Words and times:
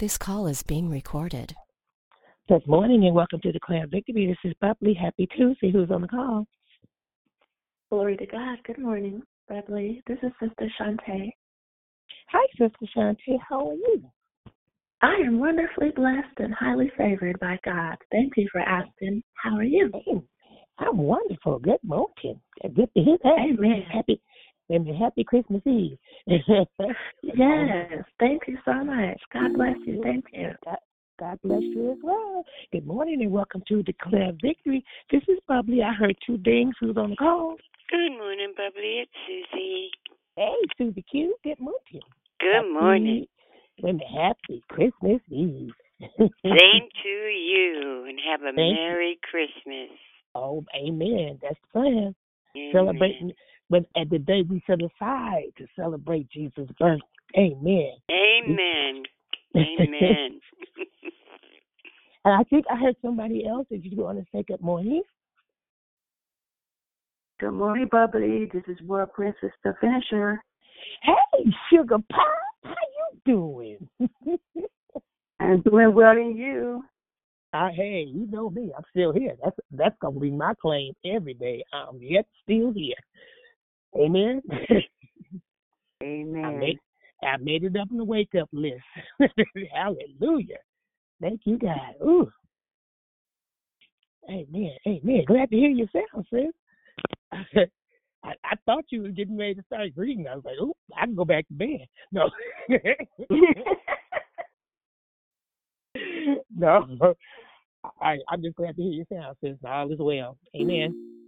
This 0.00 0.16
call 0.16 0.46
is 0.46 0.62
being 0.62 0.88
recorded. 0.88 1.54
Good 2.48 2.66
morning 2.66 3.04
and 3.04 3.14
welcome 3.14 3.38
to 3.42 3.48
the 3.48 3.52
Declare 3.52 3.86
Victory. 3.88 4.26
This 4.28 4.50
is 4.50 4.56
Bubbly. 4.58 4.94
Happy 4.94 5.28
Tuesday. 5.36 5.70
Who's 5.70 5.90
on 5.90 6.00
the 6.00 6.08
call? 6.08 6.46
Glory 7.90 8.16
to 8.16 8.24
God. 8.24 8.56
Good 8.66 8.78
morning, 8.78 9.20
Beverly. 9.46 10.02
This 10.06 10.16
is 10.22 10.32
Sister 10.40 10.72
Shantae. 10.80 11.28
Hi, 12.30 12.46
Sister 12.52 12.86
Shantae. 12.96 13.38
How 13.46 13.68
are 13.68 13.74
you? 13.74 14.02
I 15.02 15.16
am 15.16 15.38
wonderfully 15.38 15.90
blessed 15.94 16.38
and 16.38 16.54
highly 16.54 16.90
favored 16.96 17.38
by 17.38 17.58
God. 17.62 17.96
Thank 18.10 18.32
you 18.38 18.48
for 18.50 18.62
asking. 18.62 19.22
How 19.34 19.54
are 19.58 19.64
you? 19.64 19.90
Hey, 19.92 20.22
I'm 20.78 20.96
wonderful. 20.96 21.58
Good 21.58 21.84
morning. 21.84 22.40
Good 22.62 22.88
to 22.96 23.02
hear 23.02 23.18
that. 23.22 23.36
Amen. 23.38 23.82
Happy 23.92 24.18
and 24.70 24.86
happy 24.96 25.24
Christmas 25.24 25.62
Eve. 25.66 25.98
Yes. 27.22 28.04
Thank 28.18 28.42
you 28.46 28.56
so 28.64 28.72
much. 28.84 29.20
God 29.32 29.54
bless 29.54 29.76
you. 29.84 30.00
Thank 30.02 30.24
you. 30.32 30.50
God, 30.64 30.76
God 31.18 31.38
bless 31.44 31.62
you 31.62 31.92
as 31.92 31.98
well. 32.02 32.44
Good 32.72 32.86
morning 32.86 33.22
and 33.22 33.30
welcome 33.30 33.62
to 33.68 33.82
Declare 33.82 34.32
Victory. 34.42 34.84
This 35.10 35.22
is 35.28 35.38
Bubbly. 35.46 35.82
I 35.82 35.92
heard 35.92 36.16
two 36.26 36.38
dings. 36.38 36.74
Who's 36.80 36.96
on 36.96 37.10
the 37.10 37.16
call? 37.16 37.56
Good 37.90 38.16
morning, 38.16 38.54
Bubbly. 38.56 39.04
It's 39.04 39.10
Susie. 39.26 39.90
Hey, 40.36 40.54
Susie 40.78 41.04
Q. 41.10 41.36
Good 41.44 41.60
morning. 41.60 42.02
Good 42.40 42.72
morning. 42.72 43.26
And 43.82 44.02
happy 44.02 44.62
Christmas 44.68 45.20
Eve. 45.30 45.72
Same 46.18 46.88
to 47.02 47.08
you, 47.08 48.06
and 48.08 48.18
have 48.30 48.40
a 48.42 48.52
Thank 48.56 48.56
you. 48.56 48.74
Merry 48.74 49.18
Christmas. 49.30 49.96
Oh, 50.34 50.64
amen. 50.74 51.38
That's 51.42 51.56
the 51.60 51.80
plan. 51.80 52.14
Amen. 52.56 52.72
Celebrating 52.72 53.32
when 53.70 53.86
at 53.96 54.10
the 54.10 54.18
day 54.18 54.42
we 54.42 54.62
set 54.66 54.80
aside 54.82 55.52
to 55.56 55.66
celebrate 55.76 56.28
Jesus' 56.28 56.68
birth. 56.78 57.00
Amen. 57.38 57.92
Amen. 58.10 59.02
Amen. 59.56 60.40
And 62.22 62.34
I 62.34 62.44
think 62.50 62.66
I 62.70 62.76
heard 62.76 62.96
somebody 63.00 63.46
else. 63.46 63.66
Did 63.70 63.82
you 63.82 63.96
want 63.96 64.18
to 64.18 64.26
say 64.30 64.44
good 64.46 64.60
morning? 64.60 65.02
Good 67.38 67.52
morning, 67.52 67.88
Bubbly. 67.90 68.46
This 68.52 68.62
is 68.68 68.78
World 68.86 69.08
Princess, 69.14 69.52
the 69.64 69.72
finisher. 69.80 70.38
Hey, 71.02 71.50
sugar 71.72 71.96
pie, 72.12 72.18
how 72.62 72.74
you 72.74 73.20
doing? 73.24 73.88
I'm 75.40 75.62
doing 75.62 75.94
well 75.94 76.14
in 76.18 76.36
you. 76.36 76.84
uh, 77.54 77.70
hey, 77.74 78.04
you 78.06 78.26
know 78.30 78.50
me. 78.50 78.70
I'm 78.76 78.84
still 78.90 79.14
here. 79.14 79.34
That's 79.42 79.56
that's 79.70 79.96
gonna 80.02 80.20
be 80.20 80.30
my 80.30 80.52
claim 80.60 80.92
every 81.06 81.32
day. 81.32 81.64
I'm 81.72 81.98
yet 82.02 82.26
still 82.42 82.70
here. 82.74 82.96
Amen. 83.96 84.42
I 84.70 84.82
Amen. 86.02 86.58
made 86.58 86.78
I 87.22 87.36
made 87.36 87.64
it 87.64 87.76
up 87.76 87.88
in 87.90 87.98
the 87.98 88.04
wake 88.04 88.34
up 88.40 88.48
list. 88.52 88.82
Hallelujah. 89.74 90.58
Thank 91.20 91.42
you, 91.44 91.58
God. 91.58 91.94
Ooh. 92.02 92.30
Amen. 94.28 94.72
Amen. 94.86 95.24
Glad 95.26 95.50
to 95.50 95.56
hear 95.56 95.70
your 95.70 95.88
sound, 95.92 96.26
sis. 96.32 96.52
I, 98.22 98.34
I 98.44 98.54
thought 98.66 98.84
you 98.90 99.02
were 99.02 99.08
getting 99.08 99.36
ready 99.36 99.54
to 99.54 99.62
start 99.64 99.94
greeting. 99.94 100.28
I 100.28 100.36
was 100.36 100.44
like, 100.44 100.56
oh, 100.60 100.74
I 100.96 101.06
can 101.06 101.14
go 101.14 101.24
back 101.24 101.46
to 101.48 101.54
bed. 101.54 101.86
No. 106.56 106.86
no. 106.86 107.14
I, 108.00 108.18
I'm 108.28 108.42
just 108.42 108.56
glad 108.56 108.76
to 108.76 108.82
hear 108.82 108.92
your 108.92 109.06
sound, 109.12 109.36
sis. 109.42 109.56
All 109.66 109.92
is 109.92 109.98
well. 109.98 110.36
Amen. 110.54 111.19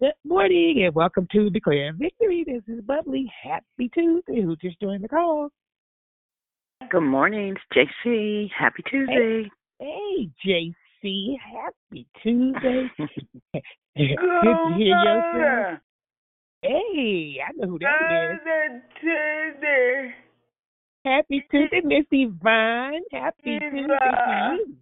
Good 0.00 0.12
morning 0.24 0.82
and 0.82 0.94
welcome 0.94 1.28
to 1.30 1.50
Declare 1.50 1.92
Victory. 1.92 2.42
This 2.46 2.62
is 2.74 2.80
Bubbly. 2.80 3.30
Happy 3.42 3.90
Tuesday. 3.92 4.40
Who 4.40 4.56
just 4.56 4.80
joined 4.80 5.04
the 5.04 5.08
call? 5.08 5.50
Good 6.90 7.02
morning, 7.02 7.54
it's 7.54 7.90
JC. 8.06 8.48
Happy 8.58 8.82
Tuesday. 8.90 9.50
Hey, 9.78 10.30
JC. 10.42 11.36
Happy 11.38 12.06
Tuesday. 12.22 12.90
Good 12.96 14.16
to 14.16 14.74
hear 14.78 14.96
your 14.96 15.22
sound. 15.34 15.80
Hey, 16.62 17.36
I 17.46 17.52
know 17.56 17.68
who 17.68 17.78
that 17.80 18.32
is. 18.32 18.82
Tuesday. 19.02 20.14
Happy 21.04 21.44
Tuesday, 21.50 21.82
Miss 21.84 22.06
Yvonne. 22.10 23.02
Happy 23.12 23.58
Tuesday 23.58 23.70
to 23.70 24.56
you. 24.56 24.76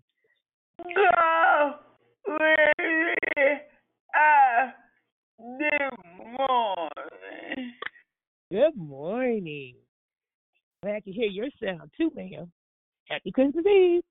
Go 0.94 1.74
with 2.28 3.58
us 4.14 4.74
this 5.38 5.91
morning. 6.37 7.72
Good 8.50 8.76
morning. 8.76 9.75
Glad 10.82 11.04
to 11.04 11.12
hear 11.12 11.28
your 11.28 11.47
sound 11.62 11.91
too, 11.97 12.10
ma'am. 12.15 12.50
Happy 13.09 13.31
Christmas 13.31 13.65
Eve. 13.66 14.03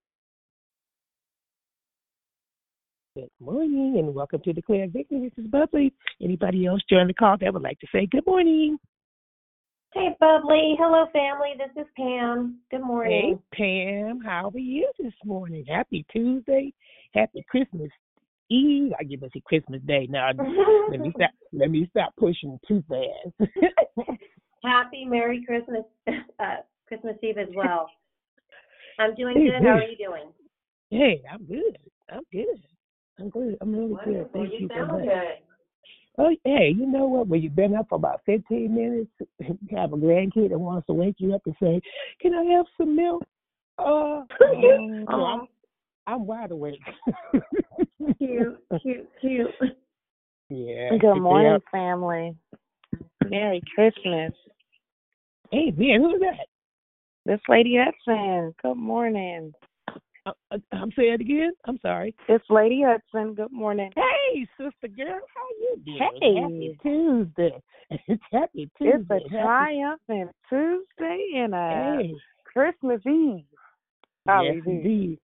Good 3.15 3.29
morning 3.39 3.95
and 3.97 4.13
welcome 4.13 4.41
to 4.43 4.51
the 4.51 4.61
Declare 4.61 4.87
Victory. 4.89 5.31
This 5.35 5.43
is 5.43 5.49
Bubbly. 5.49 5.91
Anybody 6.21 6.65
else 6.65 6.81
join 6.89 7.07
the 7.07 7.13
call 7.13 7.35
that 7.41 7.53
would 7.53 7.63
like 7.63 7.79
to 7.79 7.87
say 7.91 8.07
good 8.09 8.25
morning? 8.25 8.77
Hey, 9.93 10.15
Bubbly. 10.19 10.75
Hello, 10.79 11.07
family. 11.11 11.55
This 11.57 11.83
is 11.83 11.87
Pam. 11.97 12.59
Good 12.69 12.83
morning. 12.83 13.39
Hey, 13.51 14.03
Pam. 14.05 14.21
How 14.21 14.51
are 14.53 14.59
you 14.59 14.89
this 14.99 15.13
morning? 15.25 15.65
Happy 15.67 16.05
Tuesday. 16.11 16.73
Happy 17.13 17.43
Christmas 17.49 17.89
Eve. 18.49 18.91
I 18.99 19.03
give 19.03 19.23
us 19.23 19.31
a 19.35 19.41
Christmas 19.41 19.81
Day. 19.85 20.07
Now, 20.09 20.29
let 20.89 20.99
me 20.99 21.11
stop. 21.15 21.31
Let 21.53 21.71
me 21.71 21.87
stop 21.91 22.13
pushing 22.17 22.59
too 22.67 22.83
fast. 22.89 23.49
Happy 24.63 25.05
Merry 25.05 25.43
Christmas, 25.45 25.83
uh, 26.07 26.57
Christmas 26.87 27.15
Eve 27.23 27.37
as 27.37 27.47
well. 27.55 27.89
I'm 28.99 29.15
doing 29.15 29.35
good. 29.35 29.63
How 29.63 29.77
are 29.77 29.83
you 29.83 29.97
doing? 29.97 30.29
hey, 30.89 31.21
I'm 31.31 31.45
good. 31.45 31.77
I'm 32.11 32.23
good. 32.31 32.61
I'm 33.19 33.29
good. 33.29 33.57
I'm 33.61 33.73
really 33.73 33.95
good. 34.05 34.29
Thank 34.33 34.53
you, 34.59 34.69
so 34.75 34.85
much. 34.85 35.05
Oh, 36.19 36.35
hey, 36.43 36.73
you 36.75 36.87
know 36.87 37.05
what? 37.05 37.27
When 37.27 37.41
you've 37.41 37.55
been 37.55 37.75
up 37.75 37.87
for 37.89 37.95
about 37.95 38.21
15 38.25 38.73
minutes, 38.73 39.11
you 39.39 39.57
have 39.77 39.93
a 39.93 39.97
grandkid 39.97 40.49
that 40.49 40.59
wants 40.59 40.87
to 40.87 40.93
wake 40.93 41.15
you 41.19 41.35
up 41.35 41.41
and 41.45 41.55
say, 41.61 41.79
"Can 42.19 42.33
I 42.33 42.43
have 42.55 42.65
some 42.77 42.95
milk?" 42.95 43.23
Uh, 43.77 43.83
oh, 43.83 45.05
I'm, 45.07 45.47
I'm 46.07 46.25
wide 46.25 46.51
awake. 46.51 46.81
Cute, 48.17 48.57
cute, 48.81 49.09
cute. 49.21 49.49
Yeah. 50.49 50.97
Good 50.97 51.15
morning, 51.19 51.51
Yeah. 51.53 51.57
family. 51.71 52.35
Merry 53.25 53.61
Christmas. 53.75 54.33
Hey, 55.51 55.71
man, 55.71 56.01
who's 56.01 56.19
that? 56.21 56.47
This 57.25 57.41
Lady 57.49 57.77
Hudson. 57.77 58.53
Good 58.61 58.75
morning. 58.77 59.53
Uh, 60.25 60.31
uh, 60.51 60.57
I'm 60.71 60.91
saying 60.97 61.13
it 61.13 61.21
again. 61.21 61.51
I'm 61.65 61.77
sorry. 61.79 62.15
It's 62.29 62.45
Lady 62.49 62.81
Hudson. 62.85 63.33
Good 63.33 63.51
morning. 63.51 63.91
Hey, 63.95 64.47
sister 64.57 64.87
girl, 64.87 65.19
how 65.35 65.47
you 65.59 65.77
doing? 65.85 65.99
Hey. 66.21 66.35
Happy 66.41 66.77
Tuesday. 66.83 67.61
It's 68.07 68.23
happy 68.31 68.69
Tuesday. 68.77 68.95
It's 68.99 69.09
a 69.09 69.13
Happy- 69.13 69.29
triumphant 69.43 70.31
Tuesday 70.49 71.27
and 71.35 71.53
a 71.53 71.97
Hey. 72.01 72.13
Christmas 72.45 73.01
Eve. 73.05 73.43
Yes, 74.27 74.55
indeed. 74.65 75.19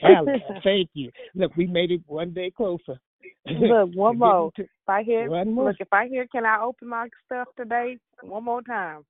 Hallelujah. 0.00 0.60
Thank 0.64 0.90
you. 0.94 1.10
Look, 1.34 1.56
we 1.56 1.66
made 1.66 1.90
it 1.90 2.00
one 2.06 2.32
day 2.32 2.50
closer. 2.50 2.98
Look, 3.46 3.94
one 3.94 4.18
more. 4.18 4.50
getting 4.56 4.70
If 4.82 4.88
I 4.88 5.02
hear, 5.02 5.28
One 5.28 5.52
more. 5.52 5.66
look, 5.66 5.76
if 5.80 5.92
I 5.92 6.08
hear, 6.08 6.26
can 6.26 6.44
I 6.44 6.60
open 6.60 6.88
my 6.88 7.08
stuff 7.26 7.48
today? 7.56 7.98
One 8.22 8.44
more 8.44 8.62
time. 8.62 9.04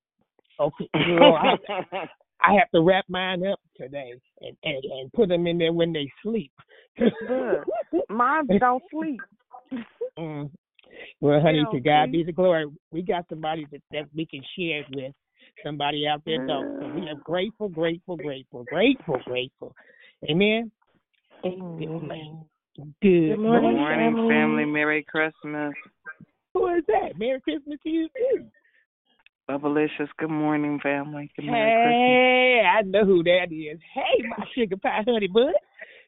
Okay, 0.58 0.88
I, 0.94 1.56
I 2.40 2.54
have 2.54 2.70
to 2.74 2.80
wrap 2.80 3.04
mine 3.08 3.46
up 3.46 3.60
today 3.76 4.14
and, 4.40 4.56
and, 4.64 4.84
and 4.84 5.12
put 5.12 5.28
them 5.28 5.46
in 5.46 5.58
there 5.58 5.72
when 5.72 5.92
they 5.92 6.10
sleep. 6.22 6.52
Good. 6.98 7.64
Mine 8.08 8.46
don't 8.58 8.82
sleep. 8.90 9.20
Mm. 10.18 10.50
Well, 11.20 11.40
honey, 11.40 11.64
to 11.72 11.80
God 11.80 12.12
be 12.12 12.22
the 12.22 12.32
glory. 12.32 12.66
We 12.90 13.02
got 13.02 13.26
somebody 13.28 13.66
that, 13.70 13.82
that 13.92 14.04
we 14.14 14.26
can 14.26 14.42
share 14.56 14.80
it 14.80 14.86
with. 14.94 15.12
Somebody 15.64 16.06
out 16.06 16.22
there 16.24 16.46
don't. 16.46 16.80
So 16.80 16.88
we 16.94 17.08
are 17.08 17.20
grateful, 17.24 17.68
grateful, 17.68 18.16
grateful, 18.16 18.64
grateful, 18.64 19.18
grateful. 19.24 19.74
Amen. 20.24 20.70
Amen. 21.44 22.44
Good, 22.76 22.94
Good 23.02 23.28
Good 23.28 23.38
morning, 23.38 23.76
morning, 23.76 24.14
family. 24.14 24.28
family. 24.28 24.64
Merry 24.64 25.04
Christmas. 25.04 25.74
Who 26.54 26.66
is 26.74 26.84
that? 26.88 27.18
Merry 27.18 27.40
Christmas 27.40 27.78
to 27.82 27.88
you 27.88 28.08
too. 28.08 28.44
Bubblicious. 29.48 30.08
Good 30.18 30.30
morning, 30.30 30.80
family. 30.82 31.30
Good 31.36 31.46
Merry 31.46 31.72
Hey, 31.80 32.62
I 32.66 32.82
know 32.82 33.04
who 33.04 33.22
that 33.22 33.52
is. 33.52 33.78
Hey, 33.94 34.24
my 34.26 34.44
sugar 34.54 34.76
pie 34.76 35.02
honey 35.06 35.28
bud. 35.28 35.52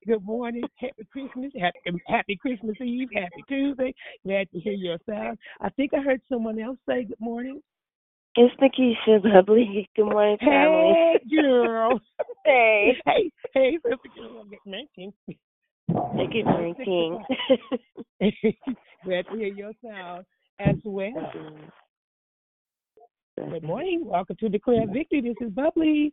Good 0.06 0.24
morning. 0.24 0.64
Happy 0.76 1.06
Christmas. 1.12 1.52
Happy, 1.58 2.02
happy 2.06 2.36
Christmas 2.36 2.76
Eve. 2.80 3.08
Happy 3.14 3.44
Tuesday. 3.48 3.94
Glad 4.24 4.50
to 4.52 4.58
hear 4.58 4.72
your 4.72 4.98
sound. 5.08 5.38
I 5.60 5.68
think 5.70 5.92
I 5.94 6.00
heard 6.00 6.20
someone 6.28 6.58
else 6.58 6.78
say 6.88 7.04
good 7.04 7.20
morning. 7.20 7.60
It's 8.36 8.54
Nikisha 8.60 9.22
Bubbly. 9.22 9.88
Good 9.96 10.04
morning, 10.04 10.38
family. 10.38 10.94
Hey, 10.94 11.36
girl. 11.36 12.00
Hey. 12.44 12.96
hey, 13.04 13.30
hey, 13.52 13.78
Get 14.68 14.86
mentioned. 14.96 15.14
Good 15.88 16.44
drinking. 16.44 17.24
Glad 19.04 19.26
to 19.30 19.36
hear 19.36 19.54
your 19.54 19.72
sound 19.82 20.26
as 20.58 20.76
well. 20.84 21.30
Good 23.36 23.62
morning. 23.62 24.02
Welcome 24.04 24.36
to 24.40 24.48
Declare 24.48 24.88
Victory. 24.92 25.22
This 25.22 25.36
is 25.40 25.50
Bubbly. 25.52 26.12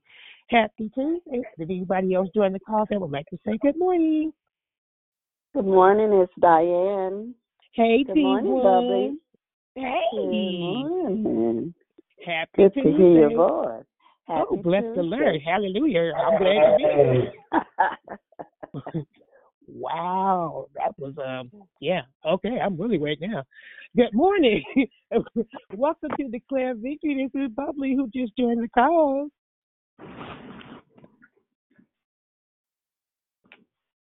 Happy 0.50 0.90
Tuesday. 0.94 1.42
Did 1.58 1.70
anybody 1.70 2.14
else 2.14 2.30
join 2.34 2.54
the 2.54 2.60
call 2.60 2.86
that 2.90 3.02
would 3.02 3.12
like 3.12 3.26
to 3.28 3.38
say 3.46 3.58
good 3.62 3.78
morning? 3.78 4.32
Good 5.54 5.66
morning, 5.66 6.14
it's 6.22 6.34
Diane. 6.40 7.34
Hey, 7.74 8.04
Good 8.04 8.16
morning, 8.18 8.54
T1. 8.54 8.64
Bubby. 8.64 9.18
Hey. 9.76 10.02
Good 10.14 11.24
morning. 11.24 11.74
Happy 12.26 12.52
Good 12.56 12.74
Tuesday. 12.74 12.92
to 12.92 12.98
hear 12.98 13.30
your 13.30 13.36
voice. 13.36 13.84
Happy 14.28 14.44
oh, 14.50 14.58
bless 14.58 14.84
the 14.96 15.04
Lord. 15.04 15.40
Hallelujah. 15.46 16.12
I'm 16.18 16.40
glad 16.40 16.78
to 16.78 16.78
be 16.78 16.84
here. 18.94 19.06
wow. 19.68 20.66
That 20.74 20.98
was, 20.98 21.14
um, 21.24 21.52
yeah. 21.80 22.02
Okay. 22.26 22.58
I'm 22.60 22.76
really 22.76 22.98
right 22.98 23.20
now. 23.22 23.44
Good 23.96 24.14
morning. 24.14 24.64
Welcome 25.76 26.10
to 26.18 26.28
Declare 26.28 26.74
Victory. 26.76 27.30
This 27.32 27.40
is 27.40 27.52
Bubbly 27.56 27.96
who 27.96 28.08
just 28.08 28.36
joined 28.36 28.64
the 28.64 28.70
call. 28.70 29.28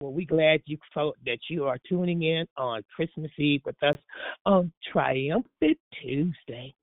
Well, 0.00 0.12
we're 0.12 0.26
glad 0.26 0.62
you 0.64 0.78
felt 0.94 1.16
that 1.26 1.38
you 1.50 1.64
are 1.64 1.76
tuning 1.86 2.22
in 2.22 2.46
on 2.56 2.82
Christmas 2.96 3.30
Eve 3.38 3.60
with 3.66 3.82
us 3.82 3.96
on 4.46 4.72
Triumphant 4.90 5.78
Tuesday 6.00 6.74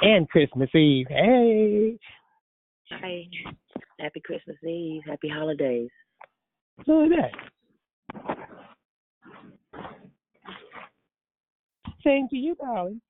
and 0.00 0.28
Christmas 0.28 0.68
Eve. 0.74 1.06
Hey, 1.08 1.98
Hi. 2.90 3.24
Happy 3.98 4.20
Christmas 4.24 4.56
Eve. 4.62 5.02
Happy 5.06 5.28
holidays. 5.28 5.88
look 6.86 7.10
at 7.12 7.32
that. 8.16 8.36
Same 12.04 12.28
to 12.28 12.36
you, 12.36 12.54
darling. 12.56 13.00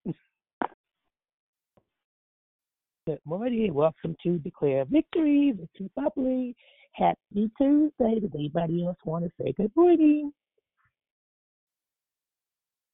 Good 3.07 3.19
morning. 3.25 3.75
Welcome 3.75 4.17
to 4.23 4.39
Declare 4.39 4.85
Victory. 4.87 5.53
This 5.57 5.69
is 5.81 5.91
Bubbly. 5.97 6.55
Happy 6.93 7.51
Tuesday. 7.59 8.21
Does 8.21 8.31
anybody 8.35 8.87
else 8.87 8.97
want 9.05 9.25
to 9.25 9.31
say 9.39 9.53
good 9.57 9.73
morning? 9.75 10.33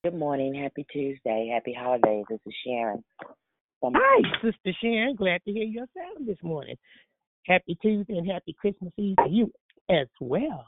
Good 0.03 0.15
morning. 0.15 0.55
Happy 0.55 0.85
Tuesday. 0.91 1.51
Happy 1.53 1.73
holidays. 1.79 2.25
This 2.27 2.39
is 2.47 2.53
Sharon. 2.65 3.03
From 3.81 3.93
Hi, 3.97 4.21
Sister 4.43 4.77
Sharon. 4.79 5.15
Glad 5.15 5.43
to 5.43 5.51
hear 5.51 5.63
your 5.63 5.87
sound 5.97 6.27
this 6.27 6.37
morning. 6.43 6.75
Happy 7.47 7.75
Tuesday 7.81 8.15
and 8.15 8.31
happy 8.31 8.53
Christmas 8.53 8.93
Eve 8.95 9.15
to 9.25 9.29
you 9.29 9.51
as 9.89 10.05
well. 10.19 10.67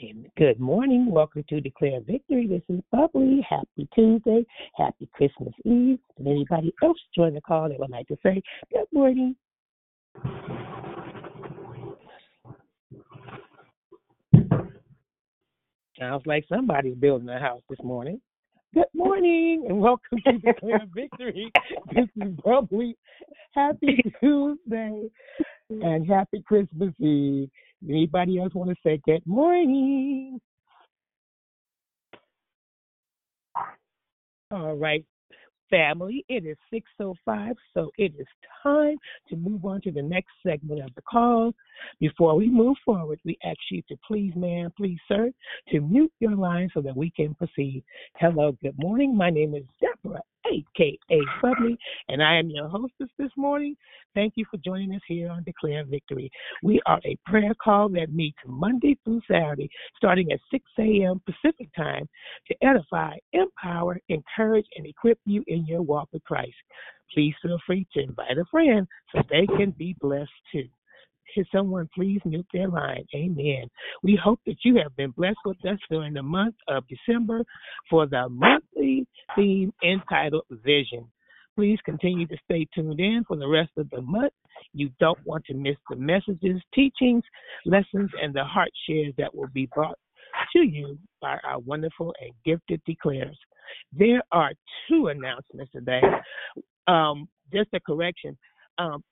And 0.00 0.28
good 0.38 0.60
morning. 0.60 1.10
Welcome 1.10 1.44
to 1.48 1.60
Declare 1.60 2.02
Victory. 2.02 2.46
This 2.46 2.62
is 2.68 2.80
Bubbly. 2.92 3.44
Happy 3.48 3.88
Tuesday. 3.92 4.46
Happy 4.76 5.08
Christmas 5.12 5.52
Eve. 5.64 5.98
Did 6.18 6.28
anybody 6.28 6.72
else 6.84 6.98
join 7.16 7.34
the 7.34 7.40
call 7.40 7.68
that 7.68 7.80
would 7.80 7.90
like 7.90 8.06
to 8.06 8.16
say 8.22 8.40
good 8.72 8.86
morning? 8.92 9.34
Sounds 15.98 16.22
like 16.24 16.44
somebody's 16.48 16.94
building 16.94 17.28
a 17.28 17.38
house 17.38 17.60
this 17.68 17.78
morning. 17.82 18.20
Good 18.74 18.84
morning 18.94 19.66
and 19.68 19.78
welcome 19.78 20.18
to 20.24 20.32
Declare 20.38 20.86
Victory. 20.94 21.52
This 21.94 22.06
is 22.16 22.32
Bubbly. 22.42 22.96
Happy 23.52 24.02
Tuesday 24.18 25.10
and 25.68 26.06
happy 26.08 26.42
Christmas 26.46 26.94
Eve. 26.98 27.50
Anybody 27.86 28.38
else 28.38 28.54
want 28.54 28.70
to 28.70 28.76
say 28.82 29.02
good 29.04 29.20
morning? 29.26 30.40
All 34.50 34.74
right, 34.74 35.04
family, 35.72 36.24
it 36.28 36.44
is 36.44 36.56
6.05, 37.00 37.54
so 37.72 37.90
it 37.96 38.12
is 38.18 38.26
time 38.62 38.96
to 39.30 39.36
move 39.36 39.64
on 39.64 39.80
to 39.80 39.90
the 39.90 40.02
next 40.02 40.28
segment 40.46 40.82
of 40.82 40.94
the 40.94 41.02
call. 41.02 41.54
Before 41.98 42.36
we 42.36 42.50
move 42.50 42.76
forward, 42.84 43.18
we 43.24 43.38
ask 43.42 43.58
you 43.70 43.80
to 43.88 43.96
please, 44.06 44.34
ma'am, 44.36 44.70
please, 44.76 44.98
sir, 45.08 45.32
to 45.70 45.80
mute 45.80 46.12
your 46.20 46.36
line 46.36 46.68
so 46.74 46.82
that 46.82 46.96
we 46.96 47.10
can 47.10 47.34
proceed. 47.34 47.82
Hello, 48.16 48.56
good 48.62 48.78
morning. 48.78 49.16
My 49.16 49.30
name 49.30 49.54
is 49.54 49.64
Deborah, 49.80 50.20
a.k.a. 50.50 51.20
Bubbly, 51.40 51.78
and 52.08 52.22
I 52.22 52.38
am 52.38 52.50
your 52.50 52.68
hostess 52.68 53.08
this 53.18 53.30
morning. 53.36 53.76
Thank 54.14 54.34
you 54.36 54.44
for 54.50 54.58
joining 54.58 54.94
us 54.94 55.00
here 55.06 55.30
on 55.30 55.44
Declare 55.44 55.84
Victory. 55.84 56.30
We 56.62 56.80
are 56.86 57.00
a 57.04 57.16
prayer 57.26 57.54
call 57.62 57.88
that 57.90 58.12
meets 58.12 58.38
Monday 58.46 58.98
through 59.04 59.20
Saturday, 59.30 59.70
starting 59.96 60.32
at 60.32 60.40
6 60.50 60.64
a.m. 60.78 61.20
Pacific 61.24 61.68
time, 61.76 62.08
to 62.48 62.54
edify, 62.62 63.16
empower, 63.32 63.98
encourage, 64.08 64.66
and 64.76 64.86
equip 64.86 65.18
you 65.24 65.42
in 65.46 65.66
your 65.66 65.82
walk 65.82 66.08
with 66.12 66.24
Christ. 66.24 66.54
Please 67.12 67.34
feel 67.42 67.58
free 67.66 67.86
to 67.94 68.02
invite 68.02 68.38
a 68.38 68.44
friend 68.50 68.86
so 69.14 69.22
they 69.30 69.46
can 69.46 69.70
be 69.72 69.94
blessed 70.00 70.30
too. 70.50 70.68
Can 71.32 71.44
someone 71.54 71.88
please 71.94 72.20
mute 72.24 72.46
their 72.52 72.68
line? 72.68 73.04
Amen. 73.14 73.64
We 74.02 74.18
hope 74.22 74.40
that 74.46 74.56
you 74.64 74.76
have 74.76 74.94
been 74.96 75.12
blessed 75.12 75.38
with 75.44 75.64
us 75.64 75.78
during 75.90 76.12
the 76.12 76.22
month 76.22 76.54
of 76.68 76.84
December 76.88 77.42
for 77.88 78.06
the 78.06 78.28
monthly 78.28 79.06
theme 79.34 79.72
entitled 79.82 80.44
Vision. 80.50 81.06
Please 81.56 81.78
continue 81.84 82.26
to 82.26 82.36
stay 82.44 82.66
tuned 82.74 82.98
in 82.98 83.24
for 83.28 83.36
the 83.36 83.46
rest 83.46 83.70
of 83.76 83.88
the 83.90 84.00
month. 84.00 84.32
You 84.72 84.90
don't 85.00 85.18
want 85.26 85.44
to 85.46 85.54
miss 85.54 85.76
the 85.90 85.96
messages, 85.96 86.62
teachings, 86.74 87.24
lessons, 87.66 88.10
and 88.20 88.34
the 88.34 88.44
heart 88.44 88.70
shares 88.86 89.12
that 89.18 89.34
will 89.34 89.48
be 89.52 89.68
brought 89.74 89.98
to 90.54 90.62
you 90.62 90.98
by 91.20 91.38
our 91.44 91.58
wonderful 91.58 92.14
and 92.20 92.32
gifted 92.44 92.80
declares. 92.86 93.38
There 93.92 94.22
are 94.32 94.52
two 94.88 95.08
announcements 95.08 95.72
today. 95.72 96.00
Um, 96.86 97.28
just 97.52 97.68
a 97.74 97.80
correction. 97.80 98.36
Um, 98.78 99.04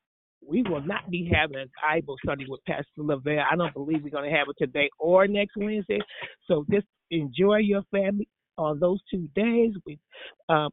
we 0.47 0.63
will 0.63 0.83
not 0.83 1.11
be 1.11 1.31
having 1.33 1.59
a 1.59 1.67
Bible 1.87 2.17
study 2.25 2.47
with 2.49 2.61
Pastor 2.67 2.85
Lavelle. 2.99 3.45
I 3.51 3.57
don't 3.57 3.75
believe 3.75 4.03
we're 4.03 4.11
going 4.11 4.31
to 4.31 4.37
have 4.37 4.49
it 4.49 4.57
today 4.59 4.89
or 4.99 5.27
next 5.27 5.57
Wednesday. 5.57 6.01
So 6.47 6.65
just 6.71 6.87
enjoy 7.11 7.57
your 7.57 7.83
family 7.91 8.29
on 8.57 8.79
those 8.81 9.01
two 9.11 9.29
days. 9.35 9.73
We, 9.87 9.99
uh, 10.49 10.69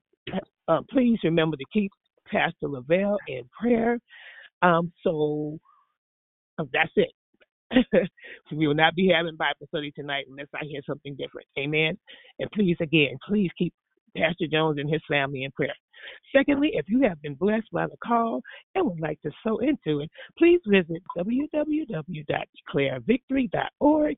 uh, 0.68 0.82
please 0.90 1.20
remember 1.24 1.58
to 1.58 1.66
keep 1.72 1.92
Pastor 2.32 2.68
Lavelle 2.68 3.18
in 3.28 3.44
prayer. 3.60 4.00
Um, 4.62 4.92
so 5.04 5.60
uh, 6.58 6.66
that's 6.74 6.92
it. 6.96 7.12
we 8.52 8.68
will 8.68 8.76
not 8.76 8.96
be 8.96 9.12
having 9.14 9.36
Bible 9.36 9.68
study 9.68 9.92
tonight 9.92 10.26
unless 10.30 10.48
I 10.54 10.66
hear 10.66 10.82
something 10.88 11.16
different. 11.16 11.48
Amen. 11.60 11.98
And 12.40 12.50
please, 12.52 12.78
again, 12.82 13.18
please 13.28 13.52
keep 13.58 13.74
Pastor 14.16 14.46
Jones 14.52 14.80
and 14.80 14.90
his 14.90 15.02
family 15.10 15.44
in 15.44 15.52
prayer. 15.52 15.74
Secondly, 16.36 16.72
if 16.74 16.90
you 16.90 17.02
have 17.02 17.22
been 17.22 17.36
blessed 17.36 17.72
by 17.72 17.86
the 17.88 17.96
call 18.04 18.42
and 18.76 18.86
would 18.86 19.00
like 19.00 19.22
to 19.22 19.32
sow 19.44 19.60
into 19.60 20.02
it, 20.02 20.12
please 20.38 20.60
visit 20.68 21.02
www.declarevictory.org 21.18 24.18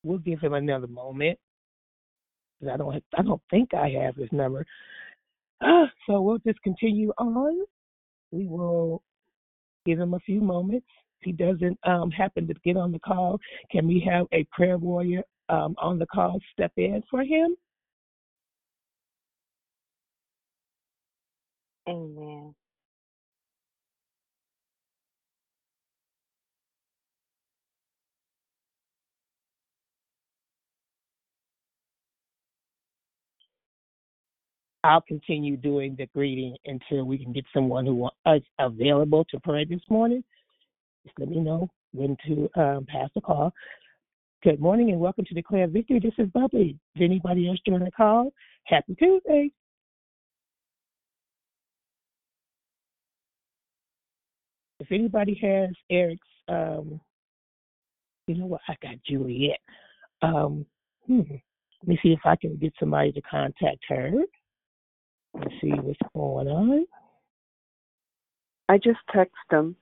We'll 0.03 0.19
give 0.19 0.39
him 0.39 0.53
another 0.53 0.88
moment. 0.88 1.39
I 2.72 2.77
don't. 2.77 3.03
I 3.17 3.22
don't 3.22 3.41
think 3.50 3.74
I 3.74 3.89
have 3.89 4.15
his 4.15 4.31
number. 4.31 4.65
Uh, 5.62 5.86
so 6.07 6.22
we'll 6.22 6.39
just 6.39 6.62
continue 6.62 7.12
on. 7.17 7.65
We 8.31 8.48
will 8.48 9.01
give 9.86 10.00
him 10.00 10.13
a 10.13 10.19
few 10.19 10.41
moments. 10.41 10.88
If 11.22 11.25
he 11.25 11.31
doesn't 11.31 11.77
um, 11.84 12.12
happen 12.12 12.48
to 12.48 12.53
get 12.63 12.77
on 12.77 12.91
the 12.91 13.00
call, 13.00 13.39
can 13.72 13.88
we 13.88 14.00
have 14.10 14.27
a 14.31 14.45
prayer 14.51 14.77
warrior 14.77 15.24
um, 15.50 15.75
on 15.79 16.00
the 16.00 16.05
call 16.07 16.39
step 16.53 16.72
in 16.77 17.01
for 17.10 17.24
him? 17.24 17.55
Amen. 21.88 22.55
I'll 34.86 35.01
continue 35.01 35.58
doing 35.58 35.96
the 35.98 36.06
greeting 36.13 36.56
until 36.65 37.06
we 37.06 37.18
can 37.18 37.34
get 37.34 37.46
someone 37.51 37.88
who 37.88 38.08
is 38.27 38.44
available 38.60 39.25
to 39.32 39.39
pray 39.39 39.65
this 39.65 39.82
morning. 39.89 40.24
Just 41.04 41.18
let 41.18 41.27
me 41.27 41.39
know 41.39 41.68
when 41.92 42.15
to 42.27 42.48
um, 42.56 42.86
pass 42.88 43.10
the 43.15 43.22
call. 43.22 43.51
Good 44.44 44.60
morning 44.60 44.92
and 44.92 45.00
welcome 45.00 45.25
to 45.25 45.34
Declare 45.34 45.70
Victory. 45.70 46.00
This 46.00 46.13
is 46.20 46.30
Bubbly. 46.30 46.77
Is 46.96 47.01
anybody 47.01 47.50
else 47.50 47.58
join 47.68 47.84
the 47.84 47.89
call? 47.89 48.32
Happy 48.65 48.94
Tuesday. 48.94 49.50
If 54.80 54.92
anybody 54.92 55.34
has 55.42 55.72
Eric's, 55.89 56.27
um, 56.48 57.01
you 58.27 58.36
know 58.36 58.46
what? 58.46 58.62
I 58.68 58.75
got 58.84 58.96
Juliet. 59.10 59.58
Um, 60.22 60.63
hmm, 61.08 61.22
let 61.22 61.88
me 61.88 61.98
see 62.04 62.10
if 62.10 62.20
I 62.24 62.36
can 62.36 62.58
get 62.58 62.74
somebody 62.80 63.12
to 63.13 63.22
contact 63.22 63.80
her. 63.89 64.12
Let's 65.38 65.54
see 65.62 65.72
what's 65.72 66.00
going 66.15 66.48
on. 66.48 66.86
I 68.70 68.77
just 68.77 69.00
text 69.13 69.36
them. 69.50 69.75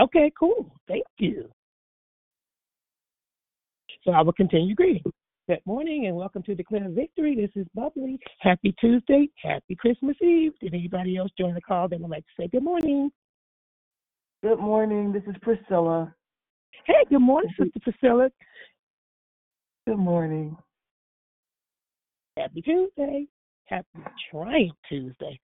Okay, 0.00 0.32
cool. 0.38 0.74
Thank 0.88 1.04
you. 1.18 1.48
So 4.04 4.12
I 4.12 4.22
will 4.22 4.32
continue 4.32 4.74
greeting. 4.74 5.04
Good 5.48 5.60
morning 5.66 6.06
and 6.06 6.16
welcome 6.16 6.42
to 6.44 6.54
Declare 6.54 6.88
Victory. 6.90 7.36
This 7.36 7.50
is 7.60 7.66
Bubbly. 7.74 8.18
Happy 8.38 8.74
Tuesday. 8.80 9.28
Happy 9.42 9.76
Christmas 9.76 10.16
Eve. 10.22 10.52
Did 10.60 10.74
anybody 10.74 11.16
else 11.16 11.30
join 11.38 11.54
the 11.54 11.60
call 11.60 11.88
that 11.88 12.00
would 12.00 12.10
like 12.10 12.24
to 12.24 12.42
say 12.42 12.48
good 12.48 12.64
morning? 12.64 13.10
Good 14.42 14.58
morning. 14.58 15.12
This 15.12 15.22
is 15.26 15.36
Priscilla. 15.42 16.14
Hey, 16.86 17.04
good 17.10 17.20
morning, 17.20 17.50
Sister 17.56 17.80
Priscilla. 17.80 18.30
Good 19.86 19.98
morning. 19.98 20.56
Happy 22.36 22.62
Tuesday. 22.62 23.26
Happy 23.72 24.04
Triumph 24.30 24.76
Tuesday. 24.86 25.40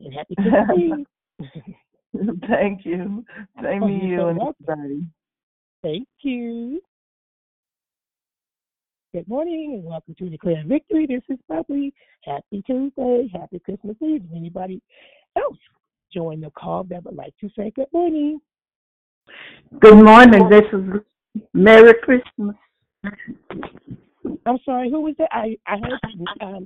And 0.00 0.12
happy 0.12 0.34
Christmas 0.38 0.76
Eve. 0.76 2.36
Thank 2.46 2.84
you. 2.84 3.24
Same 3.62 3.82
Oh, 3.82 3.86
to 3.86 3.92
you're 3.94 4.04
you 4.04 4.16
so 4.18 4.28
and 4.28 4.38
welcome. 4.38 4.64
everybody. 4.68 5.06
Thank 5.82 6.08
you. 6.20 6.82
Good 9.14 9.26
morning 9.26 9.76
and 9.76 9.84
welcome 9.84 10.14
to 10.18 10.28
Declare 10.28 10.64
Victory. 10.66 11.06
This 11.06 11.22
is 11.30 11.38
Bubbly. 11.48 11.94
Happy 12.24 12.62
Tuesday. 12.66 13.30
Happy 13.32 13.58
Christmas 13.60 13.96
Eve. 14.02 14.20
Does 14.28 14.36
anybody 14.36 14.82
else 15.38 15.56
join 16.12 16.42
the 16.42 16.50
call 16.50 16.84
that 16.90 17.02
would 17.06 17.16
like 17.16 17.32
to 17.40 17.48
say 17.56 17.72
good 17.74 17.86
morning? 17.94 18.38
Good 19.80 19.96
morning. 20.04 20.46
This 20.50 20.64
is 20.74 21.00
Merry 21.54 21.94
Christmas. 22.02 22.54
I'm 24.44 24.58
sorry, 24.66 24.90
who 24.90 25.00
was 25.00 25.14
that? 25.16 25.28
I, 25.32 25.56
I 25.66 25.78
heard 25.78 26.00
um, 26.42 26.64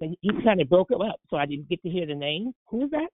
you 0.00 0.32
kind 0.44 0.60
of 0.60 0.68
broke 0.68 0.90
it 0.90 1.00
up, 1.00 1.20
so 1.28 1.36
I 1.36 1.46
didn't 1.46 1.68
get 1.68 1.82
to 1.82 1.88
hear 1.88 2.06
the 2.06 2.14
name. 2.14 2.52
Who 2.68 2.84
is 2.84 2.90
that? 2.90 3.08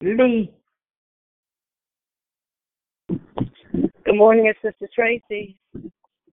Lee. 0.00 0.52
Good 4.04 4.16
morning, 4.16 4.46
it's 4.46 4.58
Sister 4.62 4.88
Tracy. 4.94 5.56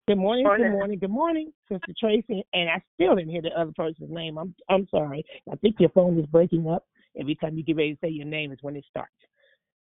Good 0.07 0.17
morning, 0.17 0.43
Morning. 0.43 0.67
good 0.67 0.77
morning, 0.77 0.99
good 0.99 1.09
morning, 1.09 1.51
Sister 1.69 1.93
Tracy. 1.99 2.45
And 2.53 2.69
I 2.69 2.81
still 2.93 3.15
didn't 3.15 3.31
hear 3.31 3.41
the 3.41 3.59
other 3.59 3.71
person's 3.75 4.11
name. 4.11 4.37
I'm 4.37 4.53
I'm 4.69 4.87
sorry. 4.91 5.25
I 5.51 5.55
think 5.55 5.77
your 5.79 5.89
phone 5.89 6.19
is 6.19 6.27
breaking 6.27 6.69
up. 6.69 6.85
Every 7.19 7.35
time 7.35 7.57
you 7.57 7.63
get 7.63 7.75
ready 7.75 7.93
to 7.93 7.99
say 8.03 8.09
your 8.09 8.27
name 8.27 8.51
is 8.51 8.59
when 8.61 8.75
it 8.75 8.85
starts. 8.87 9.11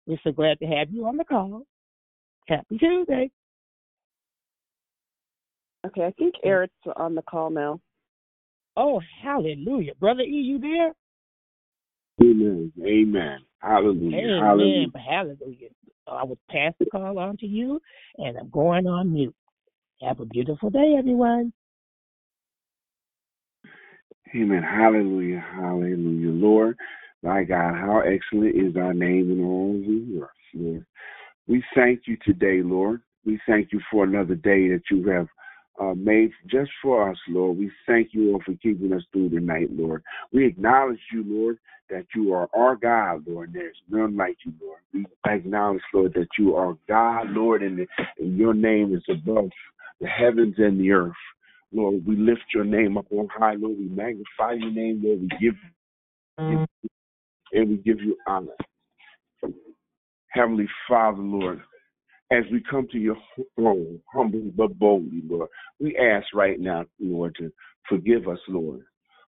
We're 0.06 0.20
so 0.24 0.32
glad 0.32 0.60
to 0.60 0.66
have 0.66 0.92
you 0.92 1.06
on 1.06 1.16
the 1.16 1.24
call. 1.24 1.64
Happy 2.48 2.78
Tuesday. 2.78 3.32
Okay, 5.86 6.04
I 6.04 6.12
think 6.12 6.36
Eric's 6.44 6.74
on 6.98 7.16
the 7.16 7.22
call 7.22 7.50
now. 7.50 7.80
Oh, 8.78 9.02
hallelujah. 9.22 9.94
Brother 9.96 10.22
E, 10.22 10.30
you 10.30 10.60
there? 10.60 10.94
Amen. 12.22 12.72
Amen. 12.86 13.40
Hallelujah. 13.60 14.18
Amen. 14.18 14.42
Hallelujah. 14.42 14.88
Hallelujah. 15.10 15.70
I 16.08 16.24
will 16.24 16.38
pass 16.50 16.74
the 16.80 16.86
call 16.86 17.20
on 17.20 17.38
to 17.38 17.46
you, 17.46 17.82
and 18.18 18.38
I'm 18.38 18.50
going 18.50 18.88
on 18.88 19.14
mute. 19.14 19.36
Have 20.02 20.20
a 20.20 20.26
beautiful 20.26 20.70
day, 20.70 20.96
everyone. 20.98 21.54
Amen. 24.36 24.64
Hallelujah. 24.64 25.46
Hallelujah. 25.54 26.32
Lord, 26.32 26.78
my 27.22 27.44
God, 27.44 27.76
how 27.76 28.00
excellent 28.00 28.56
is 28.56 28.74
thy 28.74 28.94
name 28.94 29.32
in 29.32 29.44
all 29.44 29.74
the 29.74 30.24
earth, 30.24 30.30
Lord. 30.54 30.86
We 31.48 31.64
thank 31.76 32.02
you 32.08 32.18
today, 32.26 32.62
Lord. 32.64 33.02
We 33.26 33.40
thank 33.48 33.72
you 33.72 33.82
for 33.92 34.06
another 34.06 34.36
day 34.36 34.70
that 34.70 34.84
you 34.90 35.08
have 35.10 35.28
uh, 35.82 35.96
made 35.96 36.32
just 36.48 36.70
for 36.82 37.10
us, 37.10 37.18
Lord. 37.28 37.58
We 37.58 37.72
thank 37.88 38.10
you, 38.14 38.32
Lord, 38.32 38.44
for 38.44 38.54
keeping 38.62 38.94
us 38.94 39.02
through 39.12 39.30
the 39.30 39.40
night, 39.40 39.70
Lord. 39.72 40.04
We 40.32 40.46
acknowledge 40.46 41.00
you, 41.12 41.24
Lord, 41.26 41.58
that 41.90 42.06
you 42.16 42.34
are 42.34 42.48
our 42.56 42.76
God, 42.76 43.24
Lord. 43.28 43.52
There's 43.52 43.76
none 43.90 44.16
like 44.16 44.38
you, 44.46 44.54
Lord. 44.62 44.80
We 44.94 45.06
acknowledge, 45.26 45.82
Lord, 45.94 46.14
that 46.14 46.28
you 46.38 46.56
are 46.56 46.78
God, 46.88 47.32
Lord, 47.32 47.64
and, 47.64 47.88
and 48.20 48.38
your 48.38 48.54
name 48.54 48.94
is 48.94 49.04
above 49.10 49.50
the 50.00 50.08
heavens 50.08 50.56
and 50.58 50.80
the 50.80 50.92
earth. 50.92 51.14
Lord, 51.74 52.06
we 52.06 52.16
lift 52.16 52.44
your 52.54 52.66
name 52.66 52.98
up 52.98 53.08
on 53.12 53.28
high, 53.30 53.56
Lord. 53.56 53.78
We 53.80 53.86
magnify 53.86 54.54
your 54.54 54.72
name, 54.72 55.02
Lord. 55.04 55.22
We 55.22 55.28
give 55.40 55.56
you 56.48 56.66
and 57.54 57.70
we 57.70 57.78
give 57.78 58.00
you 58.00 58.18
honor. 58.28 58.52
Heavenly 60.30 60.68
Father, 60.88 61.22
Lord, 61.22 61.62
as 62.32 62.44
we 62.52 62.64
come 62.70 62.88
to 62.92 62.98
your 62.98 63.18
throne, 63.56 64.00
humbly 64.12 64.52
but 64.56 64.78
boldly, 64.80 65.22
Lord, 65.30 65.50
we 65.80 65.98
ask 65.98 66.28
right 66.34 66.60
now, 66.60 66.86
Lord, 67.00 67.36
to 67.40 67.52
forgive 67.90 68.28
us, 68.28 68.40
Lord. 68.48 68.82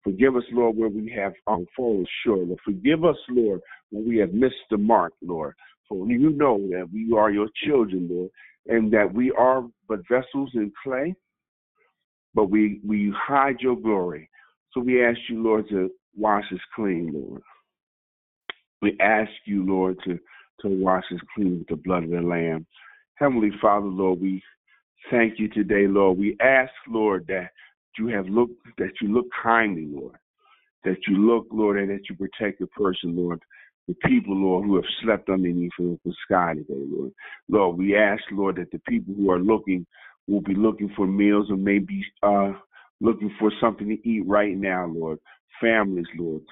Forgive 0.03 0.37
us, 0.37 0.43
Lord, 0.53 0.77
where 0.77 0.89
we 0.89 1.11
have 1.17 1.33
um, 1.47 1.67
fallen 1.77 2.07
short. 2.25 2.41
Lord. 2.41 2.59
Forgive 2.65 3.05
us, 3.05 3.17
Lord, 3.29 3.61
when 3.91 4.09
we 4.09 4.19
have 4.19 4.33
missed 4.33 4.55
the 4.71 4.79
mark, 4.79 5.13
Lord. 5.23 5.55
For 5.89 6.07
you 6.09 6.31
know 6.31 6.59
that 6.71 6.89
we 6.93 7.17
are 7.17 7.31
your 7.31 7.49
children, 7.65 8.09
Lord, 8.11 8.31
and 8.67 8.93
that 8.93 9.13
we 9.13 9.31
are 9.33 9.65
but 9.89 10.01
vessels 10.11 10.51
in 10.55 10.73
clay, 10.83 11.15
but 12.35 12.51
we, 12.51 12.81
we 12.87 13.13
hide 13.17 13.61
your 13.61 13.77
glory. 13.77 14.29
So 14.73 14.81
we 14.81 15.05
ask 15.05 15.19
you, 15.31 15.43
Lord, 15.43 15.69
to 15.71 15.91
wash 16.17 16.45
us 16.53 16.61
clean, 16.75 17.13
Lord. 17.15 17.43
We 18.83 18.97
ask 19.01 19.31
you, 19.45 19.65
Lord, 19.65 19.99
to, 20.05 20.19
to 20.61 20.69
wash 20.69 21.05
us 21.13 21.21
clean 21.35 21.59
with 21.59 21.69
the 21.69 21.77
blood 21.77 22.05
of 22.05 22.11
the 22.11 22.21
Lamb. 22.21 22.67
Heavenly 23.19 23.51
Father, 23.61 23.87
Lord, 23.87 24.21
we 24.21 24.43
thank 25.11 25.39
you 25.39 25.49
today, 25.49 25.87
Lord. 25.89 26.19
We 26.19 26.37
ask, 26.41 26.71
Lord, 26.89 27.27
that 27.29 27.51
you 27.99 28.07
have 28.09 28.29
looked, 28.29 28.55
that 28.79 28.93
you 29.03 29.13
look 29.13 29.27
kindly, 29.43 29.87
Lord. 29.91 30.15
That 30.85 30.99
you 31.09 31.17
look, 31.17 31.49
Lord, 31.51 31.79
and 31.79 31.91
that 31.91 32.09
you 32.09 32.17
protect 32.17 32.61
the 32.61 32.69
person, 32.69 33.17
Lord. 33.17 33.41
The 33.89 33.95
people, 34.05 34.37
Lord, 34.37 34.67
who 34.67 34.77
have 34.77 34.85
slept 35.03 35.29
underneath 35.31 35.73
the 35.79 35.99
sky 36.25 36.55
today, 36.55 36.85
Lord. 36.87 37.13
Lord, 37.49 37.77
we 37.77 37.97
ask, 37.97 38.23
Lord, 38.31 38.57
that 38.57 38.71
the 38.71 38.79
people 38.89 39.15
who 39.15 39.31
are 39.33 39.41
looking 39.41 39.85
will 40.29 40.43
be 40.43 40.55
looking 40.55 40.93
for 40.95 41.07
meals 41.07 41.47
and 41.49 41.65
maybe 41.65 42.05
uh, 42.23 42.53
looking 43.01 43.35
for 43.41 43.51
something 43.61 43.89
to 43.89 44.09
eat 44.09 44.23
right 44.27 44.57
now, 44.57 44.87
Lord. 44.87 45.19
Families, 45.61 46.07
Lord. 46.17 46.43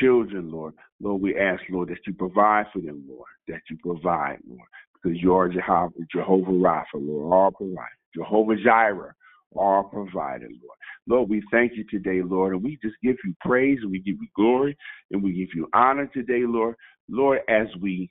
Children, 0.00 0.50
Lord. 0.50 0.74
Lord, 1.00 1.22
we 1.22 1.38
ask, 1.38 1.62
Lord, 1.70 1.88
that 1.88 1.98
you 2.06 2.12
provide 2.12 2.66
for 2.72 2.80
them, 2.80 3.04
Lord. 3.08 3.28
That 3.48 3.60
you 3.70 3.78
provide, 3.82 4.38
Lord. 4.46 4.68
Because 5.04 5.20
you 5.20 5.34
are 5.34 5.48
Jehovah, 5.48 5.92
Jehovah 6.10 6.50
Rapha, 6.50 6.84
Lord, 6.94 7.32
all 7.32 7.50
provider. 7.50 7.98
Jehovah 8.14 8.56
Jireh, 8.56 9.14
all 9.54 9.84
provider, 9.84 10.46
Lord. 10.46 10.78
Lord, 11.06 11.28
we 11.28 11.42
thank 11.50 11.72
you 11.74 11.84
today, 11.90 12.22
Lord, 12.22 12.54
and 12.54 12.62
we 12.62 12.78
just 12.82 12.94
give 13.02 13.16
you 13.24 13.34
praise 13.40 13.78
and 13.82 13.90
we 13.90 13.98
give 13.98 14.16
you 14.20 14.28
glory 14.34 14.76
and 15.10 15.22
we 15.22 15.32
give 15.32 15.48
you 15.54 15.68
honor 15.74 16.06
today, 16.06 16.44
Lord. 16.46 16.76
Lord, 17.08 17.40
as 17.48 17.66
we 17.80 18.10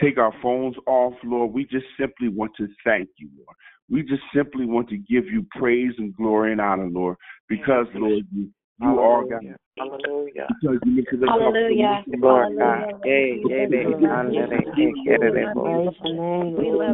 take 0.00 0.18
our 0.18 0.32
phones 0.42 0.74
off, 0.86 1.14
Lord, 1.22 1.52
we 1.52 1.64
just 1.64 1.86
simply 1.98 2.28
want 2.28 2.52
to 2.56 2.66
thank 2.84 3.08
you, 3.18 3.28
Lord. 3.36 3.56
We 3.88 4.02
just 4.02 4.22
simply 4.34 4.66
want 4.66 4.88
to 4.88 4.96
give 4.96 5.26
you 5.26 5.46
praise 5.52 5.92
and 5.98 6.16
glory 6.16 6.52
and 6.52 6.60
honor, 6.60 6.88
Lord, 6.88 7.16
because, 7.48 7.86
Lord, 7.94 8.26
you, 8.34 8.48
you 8.82 9.00
are 9.00 9.24
God. 9.24 9.42
Hallelujah. 9.78 10.46
Because 10.60 10.78
you 10.84 10.92
look 10.96 11.08
at 11.08 11.14
us 11.14 11.28
Hallelujah. 11.28 12.04
Lord 12.18 12.58
God. 12.58 12.84
Yay, 13.04 13.40
yay, 13.48 13.66
yay, 13.70 14.08
under 14.12 14.46
the 14.46 14.72
king, 14.76 15.04
get 15.06 15.22
it, 15.22 15.56
Lord. 15.56 15.94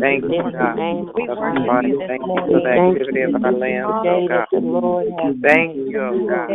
Thank 0.00 0.24
you, 0.24 0.52
God. 0.52 0.76
We 1.14 1.26
worship 1.26 1.64
Somebody 1.64 1.88
you 1.88 1.98
this 1.98 2.08
thank 2.08 2.22
you 2.22 2.28
morning. 2.28 2.54
for 2.54 2.60
the 2.60 2.68
activity 2.68 3.22
of 3.22 3.44
our 3.44 3.52
land, 3.52 3.86
oh 3.86 4.28
God. 4.28 4.46
Thank 5.42 5.76
you, 5.76 6.28
God. 6.28 6.48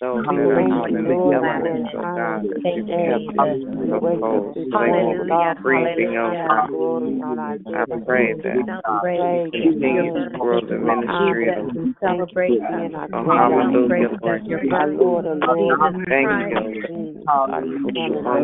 Day 0.00 0.16
the 0.16 0.24
Lord 0.24 0.24
has 0.24 0.24
made. 0.24 0.24
So 0.24 0.26
We 0.28 0.36
good 0.36 0.46
will 0.46 0.56
the 0.56 0.96
and 0.96 1.08
be 1.08 1.20
glad 1.38 1.66
in 1.66 1.76
elements, 1.76 1.94
it. 1.94 2.02
God, 2.02 2.42
that 2.42 2.60
Thank 2.62 2.76
you 2.76 2.84
you, 2.84 3.08
kept 3.08 3.20
Jesus. 3.24 3.38
us 3.38 3.58
from 3.64 3.90
the 3.90 4.00
foes. 4.20 4.56
Hallelujah. 4.72 5.54
Breathing, 5.62 6.12
God. 6.14 6.34
I 6.34 7.84
pray 8.04 8.34
that 8.34 8.56
Celebrate. 8.84 9.50
continue 9.52 10.12
to 10.14 10.38
grow 10.38 10.60
the 10.60 10.78
ministry 10.78 11.48
of 11.48 11.74
We 11.74 11.94
celebrate 12.00 12.50
you. 12.50 12.90
Oh, 13.12 13.24
hallelujah, 13.24 14.08
Lord. 14.22 14.46
Your 14.46 14.60
birth, 14.64 15.00
Lord, 15.00 15.24
Jesus 15.26 15.94
Thank 16.08 16.50
you. 16.88 17.03
On 17.26 17.50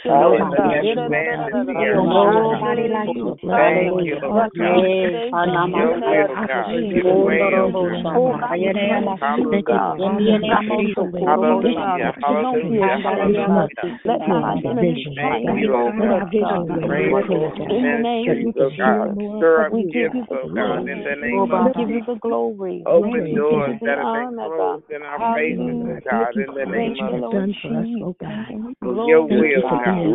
Thank 3.56 3.92
you, 4.06 4.18
Lord 4.22 4.52
God. 4.58 4.88
Your 5.74 5.98
will, 6.00 6.36
God. 6.48 6.76
Your 6.94 7.26
way, 7.26 7.52
oh 7.58 7.72
God. 7.72 8.06
Hallelujah. 11.26 12.22
Hallelujah. 12.22 12.98
Hallelujah. 13.04 13.68
Thank 15.16 15.60
you, 15.62 15.76
oh 15.76 15.92
God. 15.98 16.30
Pray 16.88 17.12
for 17.28 17.54
ministries, 17.68 18.56
oh 18.60 18.70
God. 18.78 19.18
Stir 19.38 19.66
up 19.68 19.74
gifts, 19.92 20.28
oh 20.32 20.50
God, 20.54 20.88
in 20.88 21.04
the 21.04 21.16
name 21.22 21.52
of 21.52 21.74
give 21.76 21.90
you 21.90 22.02
the 22.06 22.16
glory. 22.22 22.84
Open 22.88 23.36
doors 23.36 23.80
that 23.86 23.98
have 23.98 24.14
been 24.14 24.36
closed 24.56 24.86
in 24.92 25.04
our 25.04 25.22
faces, 25.34 25.78
oh 25.84 25.98
God, 26.06 26.38
in 26.38 26.54
the 26.56 26.66
name 26.66 26.98
of 27.02 27.16
your 29.06 29.26
will, 29.28 29.72
God. 29.80 30.12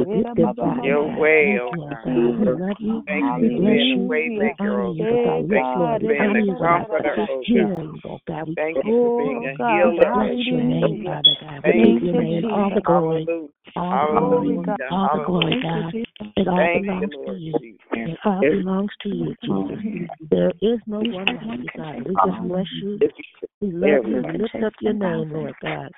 Your 0.83 1.09
way, 1.09 1.59
oh 1.61 1.77
God. 1.91 2.15
Oh 2.17 2.35
thank 3.07 3.37
you 3.41 3.51
for 3.55 3.61
being 3.63 3.91
the 3.91 3.99
way 4.09 4.31
maker, 4.37 4.81
oh 4.83 4.95
God. 4.95 5.47
Thank 5.51 5.69
you 5.75 5.83
for 5.89 5.99
being 6.01 6.33
the 6.49 6.57
comforter, 6.65 7.17
oh 7.31 7.47
God. 7.53 7.87
Thank 8.57 8.81
you 8.85 8.95
for 9.03 9.11
being 9.17 9.45
a 9.47 9.57
healer. 9.67 10.15
Thank 11.63 11.99
you, 12.03 12.15
all 12.53 12.71
the 12.75 12.83
glory. 12.83 13.29
Hallelujah. 13.75 14.77
All 14.91 15.09
the 15.13 15.25
glory, 15.27 15.59
God. 15.63 15.95
It 16.37 16.49
all 16.49 16.69
belongs 16.73 17.11
to 17.27 17.35
you. 17.35 17.79
It 17.93 18.19
all 18.25 18.41
belongs 18.41 18.91
to 19.03 19.09
you, 19.09 19.35
Jesus. 19.43 20.09
There 20.31 20.53
is 20.63 20.79
no 20.87 21.01
one 21.01 21.27
like 21.27 21.61
you, 21.61 21.67
God. 21.77 22.07
We 22.07 22.15
just 22.15 22.49
bless 22.49 22.67
you. 22.83 22.99
We 23.61 23.71
love 23.73 24.05
you. 24.07 24.23
We 24.27 24.39
lift 24.39 24.55
up 24.65 24.73
your 24.81 24.93
name, 24.95 25.33
Lord 25.33 25.55
God. 25.63 25.91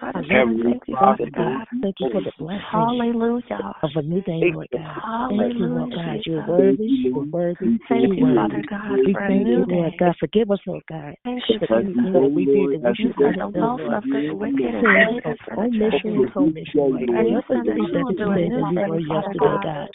Thank 0.00 0.82
you, 0.86 0.94
Father 0.94 1.30
God. 1.34 1.66
Thank 1.82 1.96
you 2.00 2.08
for 2.12 2.20
the 2.20 2.32
blessing 2.38 2.62
Hallelujah. 2.70 3.74
of 3.82 3.90
a 3.96 4.02
new 4.02 4.22
day, 4.22 4.50
Lord 4.54 4.68
God. 4.72 5.28
Thank 5.30 5.58
you, 5.58 5.66
Lord 5.66 5.92
God. 5.94 6.20
You're 6.24 6.46
worthy. 6.46 6.84
You're 6.84 7.24
worthy. 7.24 7.78
Thank 7.88 8.18
you. 8.18 8.26
Father 8.34 8.62
God, 8.68 8.98
We 9.06 9.12
for 9.12 9.24
a 9.24 9.28
thank 9.28 9.46
you, 9.46 9.64
Lord. 9.68 9.94
God. 9.98 10.14
Forgive 10.20 10.50
us, 10.50 10.60
Lord 10.66 10.82
God, 10.88 11.14
Thank 11.24 11.42
you, 11.48 11.58
for 11.66 11.78
anything 11.78 12.12
that 12.12 12.30
we 12.34 12.44
did 12.46 12.82
that 12.82 12.94
we 12.98 13.10
should 13.10 13.16
the 13.18 13.42
have 13.42 13.52
done, 13.52 13.78
Lord. 13.78 13.94
of 13.94 14.02
the 14.04 14.34
wicked 14.34 14.60
is 14.60 14.82
Sin 14.82 14.94
laid 14.94 15.26
of 15.26 15.36
for 15.44 15.56
the 15.56 15.62
omission 15.62 16.14
and 16.14 16.32
commission, 16.32 16.78
Lord 16.78 17.06
God. 17.06 17.18
And 17.18 17.28
you 17.28 17.34
Help 17.34 17.50
us 17.50 17.58
to 17.58 17.64
that 17.66 17.74
be 17.74 17.82
you 17.82 17.88
better 17.88 18.04
will 18.04 18.12
do 18.14 18.30
a 18.30 18.36
today 18.36 18.48
new 18.48 18.54
than 18.54 18.70
we 18.70 18.78
were 18.86 19.00
yesterday, 19.00 19.38
God. 19.38 19.62
God. 19.62 19.88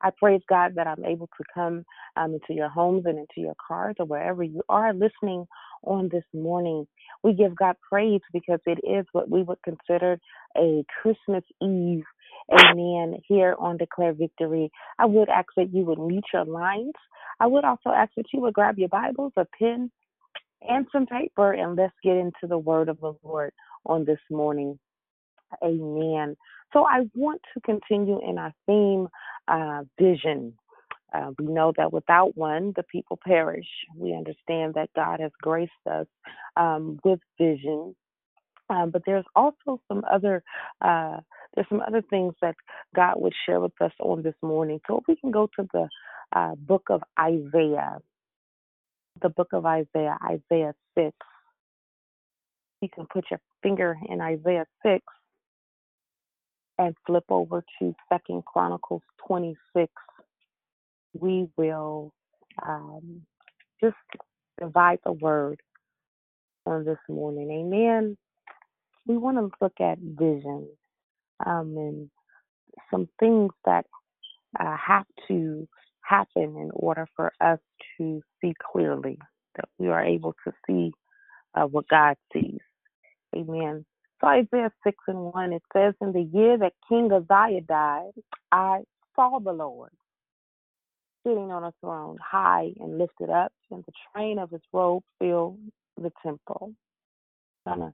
I 0.01 0.11
praise 0.11 0.41
God 0.47 0.73
that 0.75 0.87
I'm 0.87 1.05
able 1.05 1.27
to 1.37 1.43
come 1.53 1.85
um, 2.15 2.33
into 2.33 2.53
your 2.53 2.69
homes 2.69 3.03
and 3.05 3.17
into 3.17 3.37
your 3.41 3.55
cars 3.65 3.95
or 3.99 4.05
wherever 4.05 4.43
you 4.43 4.61
are 4.69 4.93
listening 4.93 5.47
on 5.83 6.09
this 6.11 6.23
morning. 6.33 6.87
We 7.23 7.33
give 7.33 7.55
God 7.55 7.75
praise 7.89 8.21
because 8.33 8.59
it 8.65 8.79
is 8.87 9.05
what 9.11 9.29
we 9.29 9.43
would 9.43 9.59
consider 9.63 10.19
a 10.57 10.85
Christmas 11.01 11.43
Eve. 11.61 12.03
Amen. 12.51 13.19
Here 13.27 13.55
on 13.59 13.77
Declare 13.77 14.13
Victory, 14.13 14.71
I 14.99 15.05
would 15.05 15.29
ask 15.29 15.47
that 15.57 15.73
you 15.73 15.83
would 15.85 15.99
mute 15.99 16.25
your 16.33 16.45
lines. 16.45 16.93
I 17.39 17.47
would 17.47 17.65
also 17.65 17.89
ask 17.89 18.11
that 18.17 18.27
you 18.33 18.41
would 18.41 18.53
grab 18.53 18.77
your 18.77 18.89
Bibles, 18.89 19.33
a 19.37 19.45
pen, 19.59 19.91
and 20.61 20.87
some 20.91 21.05
paper, 21.07 21.53
and 21.53 21.75
let's 21.75 21.93
get 22.03 22.17
into 22.17 22.47
the 22.47 22.57
word 22.57 22.89
of 22.89 22.99
the 23.01 23.13
Lord 23.23 23.53
on 23.87 24.05
this 24.05 24.19
morning. 24.29 24.79
Amen. 25.63 26.35
So 26.73 26.85
I 26.85 27.01
want 27.15 27.41
to 27.53 27.61
continue 27.61 28.19
in 28.27 28.37
our 28.37 28.53
theme, 28.65 29.07
uh, 29.47 29.83
vision. 29.99 30.53
Uh, 31.13 31.31
we 31.39 31.45
know 31.47 31.73
that 31.77 31.93
without 31.93 32.37
one, 32.37 32.73
the 32.75 32.83
people 32.83 33.19
perish. 33.25 33.67
We 33.95 34.13
understand 34.13 34.73
that 34.75 34.89
God 34.95 35.21
has 35.21 35.31
graced 35.41 35.71
us 35.89 36.07
um, 36.57 36.99
with 37.03 37.19
vision, 37.39 37.95
um, 38.69 38.91
but 38.91 39.03
there's 39.05 39.25
also 39.35 39.81
some 39.87 40.03
other 40.11 40.43
uh, 40.81 41.17
there's 41.55 41.67
some 41.69 41.81
other 41.87 42.03
things 42.09 42.33
that 42.41 42.55
God 42.95 43.15
would 43.17 43.33
share 43.45 43.61
with 43.61 43.73
us 43.81 43.93
on 44.01 44.21
this 44.21 44.35
morning. 44.41 44.79
So 44.87 44.97
if 44.97 45.05
we 45.07 45.15
can 45.15 45.31
go 45.31 45.49
to 45.57 45.67
the 45.73 45.87
uh, 46.35 46.55
book 46.55 46.87
of 46.89 47.01
Isaiah, 47.19 47.99
the 49.21 49.29
book 49.29 49.49
of 49.53 49.65
Isaiah, 49.65 50.17
Isaiah 50.23 50.75
six. 50.95 51.15
You 52.81 52.89
can 52.93 53.07
put 53.11 53.25
your 53.31 53.41
finger 53.63 53.97
in 54.09 54.21
Isaiah 54.21 54.65
six 54.85 55.03
and 56.77 56.95
flip 57.05 57.25
over 57.29 57.63
to 57.79 57.95
Second 58.09 58.45
Chronicles 58.45 59.01
26, 59.27 59.91
we 61.13 61.47
will 61.57 62.13
um, 62.67 63.21
just 63.81 63.95
divide 64.59 64.99
the 65.05 65.13
word 65.13 65.59
on 66.65 66.85
this 66.85 66.97
morning. 67.09 67.51
Amen. 67.51 68.17
We 69.07 69.17
want 69.17 69.37
to 69.37 69.49
look 69.61 69.75
at 69.81 69.99
vision 69.99 70.67
um, 71.45 71.75
and 71.77 72.09
some 72.91 73.09
things 73.19 73.51
that 73.65 73.85
uh, 74.59 74.77
have 74.77 75.05
to 75.29 75.67
happen 76.03 76.57
in 76.57 76.71
order 76.73 77.07
for 77.15 77.31
us 77.41 77.59
to 77.97 78.21
see 78.41 78.53
clearly, 78.71 79.19
that 79.55 79.65
we 79.79 79.89
are 79.89 80.03
able 80.03 80.35
to 80.45 80.53
see 80.67 80.91
uh, 81.55 81.65
what 81.65 81.87
God 81.89 82.15
sees. 82.33 82.59
Amen. 83.35 83.85
So 84.19 84.27
Isaiah 84.27 84.71
6 84.83 84.97
and 85.07 85.31
1, 85.33 85.53
it 85.53 85.63
says, 85.73 85.93
In 86.01 86.11
the 86.11 86.27
year 86.33 86.57
that 86.57 86.73
King 86.89 87.11
Uzziah 87.11 87.61
died, 87.61 88.11
I 88.51 88.81
saw 89.15 89.39
the 89.39 89.51
Lord 89.51 89.91
sitting 91.23 91.51
on 91.51 91.63
a 91.63 91.73
throne, 91.81 92.17
high 92.23 92.71
and 92.79 92.97
lifted 92.97 93.29
up, 93.29 93.51
and 93.69 93.83
the 93.85 93.91
train 94.13 94.39
of 94.39 94.49
his 94.49 94.61
robe 94.73 95.03
filled 95.19 95.59
the 96.01 96.11
temple. 96.23 96.73
Gonna, 97.67 97.93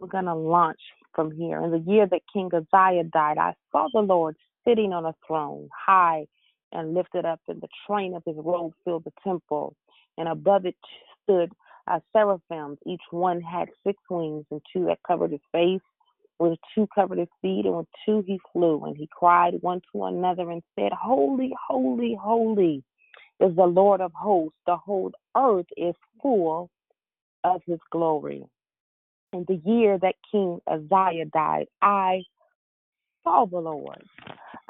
we're 0.00 0.08
to 0.08 0.34
launch 0.34 0.80
from 1.14 1.30
here. 1.30 1.62
In 1.62 1.70
the 1.70 1.84
year 1.90 2.06
that 2.06 2.22
King 2.32 2.50
Uzziah 2.52 3.04
died, 3.04 3.38
I 3.38 3.54
saw 3.70 3.88
the 3.92 4.00
Lord 4.00 4.36
sitting 4.66 4.92
on 4.92 5.04
a 5.04 5.14
throne, 5.26 5.68
high 5.86 6.26
and 6.72 6.94
lifted 6.94 7.24
up, 7.24 7.40
and 7.48 7.60
the 7.60 7.68
train 7.86 8.14
of 8.14 8.22
his 8.26 8.36
robe 8.38 8.72
filled 8.84 9.04
the 9.04 9.12
temple. 9.24 9.74
And 10.18 10.28
above 10.28 10.66
it 10.66 10.76
stood 11.22 11.52
uh, 11.90 12.00
seraphims. 12.12 12.78
Each 12.86 13.02
one 13.10 13.40
had 13.40 13.68
six 13.84 13.98
wings, 14.08 14.44
and 14.50 14.60
two 14.72 14.86
that 14.86 14.98
covered 15.06 15.32
his 15.32 15.40
face, 15.52 15.80
with 16.38 16.58
two 16.74 16.86
covered 16.94 17.18
his 17.18 17.28
feet, 17.42 17.66
and 17.66 17.76
with 17.76 17.86
two 18.06 18.22
he 18.26 18.38
flew. 18.52 18.84
And 18.84 18.96
he 18.96 19.08
cried 19.10 19.54
one 19.60 19.80
to 19.92 20.04
another 20.04 20.50
and 20.50 20.62
said, 20.78 20.92
Holy, 20.92 21.52
holy, 21.68 22.16
holy 22.20 22.82
is 23.40 23.54
the 23.56 23.64
Lord 23.64 24.00
of 24.00 24.12
hosts. 24.12 24.58
The 24.66 24.76
whole 24.76 25.12
earth 25.36 25.66
is 25.76 25.94
full 26.22 26.70
of 27.44 27.60
his 27.66 27.78
glory. 27.90 28.44
In 29.32 29.44
the 29.48 29.60
year 29.64 29.98
that 29.98 30.14
King 30.30 30.60
Uzziah 30.66 31.26
died, 31.32 31.66
I 31.80 32.22
saw 33.24 33.46
the 33.46 33.58
Lord. 33.58 34.02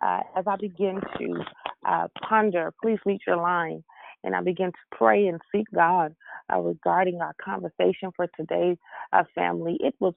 Uh, 0.03 0.21
as 0.37 0.45
I 0.47 0.57
begin 0.57 1.01
to 1.19 1.45
uh, 1.87 2.09
ponder, 2.29 2.73
please 2.83 2.99
reach 3.05 3.23
your 3.27 3.37
line 3.37 3.83
and 4.25 4.35
I 4.35 4.41
begin 4.43 4.73
to 4.73 4.97
pray 4.97 5.27
and 5.27 5.41
seek 5.53 5.67
God 5.75 6.15
uh, 6.53 6.59
regarding 6.59 7.21
our 7.21 7.35
conversation 7.43 8.11
for 8.15 8.27
today's 8.37 8.77
uh, 9.13 9.25
family, 9.35 9.79
it 9.81 9.95
was 10.01 10.15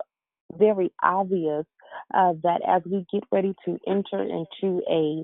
very 0.58 0.92
obvious 1.02 1.66
uh, 2.14 2.34
that 2.44 2.62
as 2.68 2.82
we 2.86 3.06
get 3.12 3.24
ready 3.32 3.56
to 3.66 3.80
enter 3.88 4.22
into 4.22 4.82
a 4.90 5.24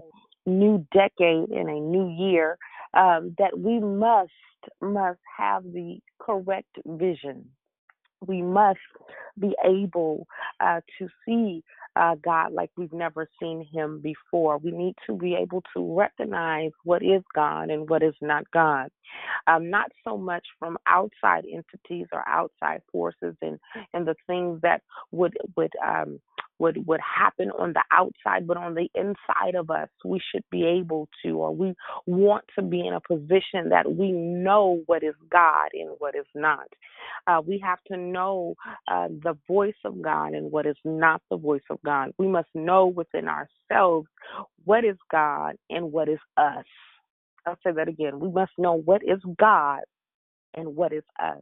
new 0.49 0.85
decade 0.93 1.49
and 1.49 1.69
a 1.69 1.79
new 1.79 2.09
year, 2.09 2.57
um, 2.93 3.35
that 3.37 3.57
we 3.57 3.79
must 3.79 4.31
must 4.81 5.19
have 5.37 5.63
the 5.63 5.99
correct 6.19 6.75
vision. 6.85 7.45
We 8.25 8.41
must 8.41 8.79
be 9.39 9.55
able 9.63 10.27
uh, 10.59 10.81
to 10.97 11.07
see 11.25 11.63
uh, 11.95 12.15
God 12.23 12.53
like 12.53 12.71
we've 12.77 12.93
never 12.93 13.27
seen 13.41 13.65
him 13.71 14.01
before. 14.01 14.57
We 14.57 14.71
need 14.71 14.95
to 15.07 15.15
be 15.15 15.35
able 15.35 15.63
to 15.75 15.95
recognize 15.97 16.71
what 16.83 17.03
is 17.03 17.21
God 17.33 17.69
and 17.69 17.89
what 17.89 18.03
is 18.03 18.15
not 18.21 18.49
God. 18.51 18.89
Um, 19.47 19.69
not 19.69 19.91
so 20.03 20.17
much 20.17 20.45
from 20.59 20.77
outside 20.87 21.45
entities 21.45 22.07
or 22.11 22.27
outside 22.27 22.81
forces 22.91 23.35
and, 23.41 23.59
and 23.93 24.07
the 24.07 24.15
things 24.27 24.59
that 24.61 24.81
would 25.11 25.35
would 25.55 25.73
um, 25.85 26.19
would 26.59 26.87
would 26.87 27.01
happen 27.01 27.51
on 27.51 27.73
the 27.73 27.83
outside, 27.91 28.47
but 28.47 28.57
on 28.57 28.75
the 28.75 28.89
inside 28.95 29.55
of 29.55 29.71
us, 29.71 29.89
we 30.05 30.21
should 30.31 30.43
be 30.51 30.65
able 30.65 31.09
to, 31.23 31.31
or 31.39 31.55
we 31.55 31.73
want 32.07 32.45
to 32.57 32.63
be 32.63 32.87
in 32.87 32.93
a 32.93 33.01
position 33.01 33.69
that 33.69 33.91
we 33.91 34.11
know 34.13 34.81
what 34.87 35.03
is 35.03 35.15
God 35.31 35.69
and 35.73 35.91
what 35.99 36.15
is 36.15 36.27
not. 36.35 36.67
Uh, 37.27 37.41
we 37.45 37.59
have 37.59 37.79
to 37.91 37.97
know 37.97 38.55
uh, 38.91 39.07
the 39.09 39.37
voice 39.47 39.75
of 39.85 40.01
God 40.01 40.33
and 40.33 40.51
what 40.51 40.65
is 40.67 40.77
not 40.85 41.21
the 41.31 41.37
voice 41.37 41.63
of 41.69 41.79
God. 41.85 42.11
We 42.17 42.27
must 42.27 42.49
know 42.55 42.87
within 42.87 43.27
ourselves 43.27 44.07
what 44.65 44.85
is 44.85 44.97
God 45.11 45.55
and 45.69 45.91
what 45.91 46.09
is 46.09 46.19
us. 46.37 46.65
I'll 47.47 47.57
say 47.65 47.71
that 47.73 47.87
again. 47.89 48.19
We 48.19 48.29
must 48.31 48.53
know 48.57 48.73
what 48.75 49.01
is 49.03 49.19
God 49.39 49.81
and 50.55 50.75
what 50.77 50.93
is 50.93 51.03
us. 51.21 51.41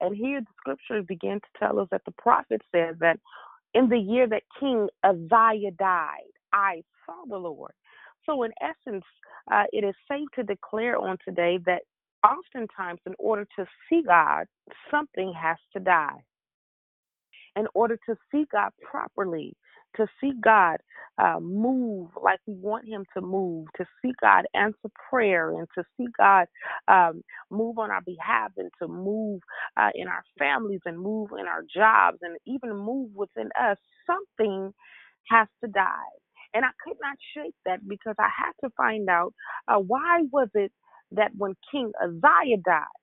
And 0.00 0.16
here 0.16 0.40
the 0.40 0.46
scriptures 0.58 1.06
begin 1.08 1.40
to 1.40 1.60
tell 1.60 1.80
us 1.80 1.88
that 1.92 2.02
the 2.06 2.14
prophet 2.18 2.62
said 2.72 2.98
that 3.00 3.20
in 3.74 3.88
the 3.88 3.98
year 3.98 4.26
that 4.28 4.42
King 4.60 4.88
Uzziah 5.04 5.72
died, 5.78 6.32
I 6.52 6.82
saw 7.06 7.24
the 7.28 7.38
Lord. 7.38 7.72
So, 8.26 8.42
in 8.44 8.52
essence, 8.62 9.04
uh, 9.52 9.64
it 9.72 9.84
is 9.84 9.94
safe 10.10 10.28
to 10.36 10.42
declare 10.42 10.98
on 10.98 11.16
today 11.26 11.58
that 11.66 11.82
oftentimes, 12.26 13.00
in 13.06 13.14
order 13.18 13.46
to 13.58 13.66
see 13.88 14.02
God, 14.06 14.46
something 14.90 15.32
has 15.40 15.56
to 15.74 15.80
die. 15.80 16.18
In 17.56 17.66
order 17.74 17.98
to 18.08 18.16
see 18.32 18.46
God 18.52 18.70
properly, 18.82 19.54
to 19.98 20.08
see 20.20 20.32
God 20.44 20.78
uh, 21.18 21.40
move 21.40 22.10
like 22.22 22.40
we 22.46 22.54
want 22.56 22.88
Him 22.88 23.06
to 23.16 23.22
move, 23.22 23.68
to 23.78 23.86
see 24.02 24.12
God 24.22 24.46
answer 24.54 24.90
prayer, 25.10 25.52
and 25.52 25.68
to 25.76 25.84
see 25.98 26.06
God 26.18 26.46
um, 26.88 27.22
move 27.50 27.78
on 27.78 27.92
our 27.92 28.02
behalf, 28.02 28.52
and 28.58 28.70
to 28.82 28.88
move 28.88 29.42
uh, 29.78 29.90
in 29.96 30.08
our 30.08 30.24
families, 30.38 30.82
and 30.86 30.98
move 31.00 31.30
in 31.40 31.46
our 31.46 31.64
jobs, 31.74 32.18
and 32.22 32.38
even 32.46 32.76
move 32.76 33.10
within 33.14 33.50
us, 33.60 33.78
something 34.06 34.72
has 35.30 35.48
to 35.64 35.70
die. 35.70 36.14
And 36.54 36.64
I 36.64 36.70
could 36.84 36.98
not 37.02 37.18
shake 37.36 37.54
that 37.66 37.80
because 37.88 38.16
I 38.20 38.28
had 38.36 38.52
to 38.64 38.72
find 38.76 39.08
out 39.10 39.34
uh, 39.68 39.78
why 39.78 40.22
was 40.32 40.48
it 40.54 40.72
that 41.12 41.32
when 41.38 41.54
King 41.72 41.92
Uzziah 42.02 42.58
died, 42.64 42.97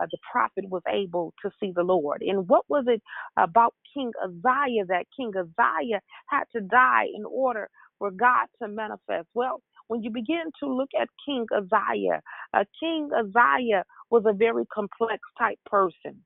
uh, 0.00 0.06
the 0.10 0.18
prophet 0.30 0.64
was 0.68 0.82
able 0.88 1.34
to 1.42 1.50
see 1.60 1.72
the 1.74 1.82
Lord. 1.82 2.22
And 2.22 2.48
what 2.48 2.64
was 2.68 2.84
it 2.88 3.02
about 3.38 3.74
King 3.92 4.12
Uzziah 4.22 4.86
that 4.88 5.06
King 5.16 5.32
Uzziah 5.36 6.00
had 6.28 6.44
to 6.54 6.60
die 6.60 7.06
in 7.14 7.24
order 7.24 7.68
for 7.98 8.10
God 8.10 8.46
to 8.62 8.68
manifest? 8.68 9.28
Well, 9.34 9.60
when 9.88 10.02
you 10.02 10.10
begin 10.10 10.50
to 10.60 10.72
look 10.72 10.90
at 11.00 11.08
King 11.26 11.46
Uzziah, 11.54 12.20
uh, 12.54 12.64
King 12.80 13.10
Uzziah 13.16 13.84
was 14.10 14.24
a 14.26 14.32
very 14.32 14.64
complex 14.66 15.20
type 15.38 15.58
person. 15.66 16.22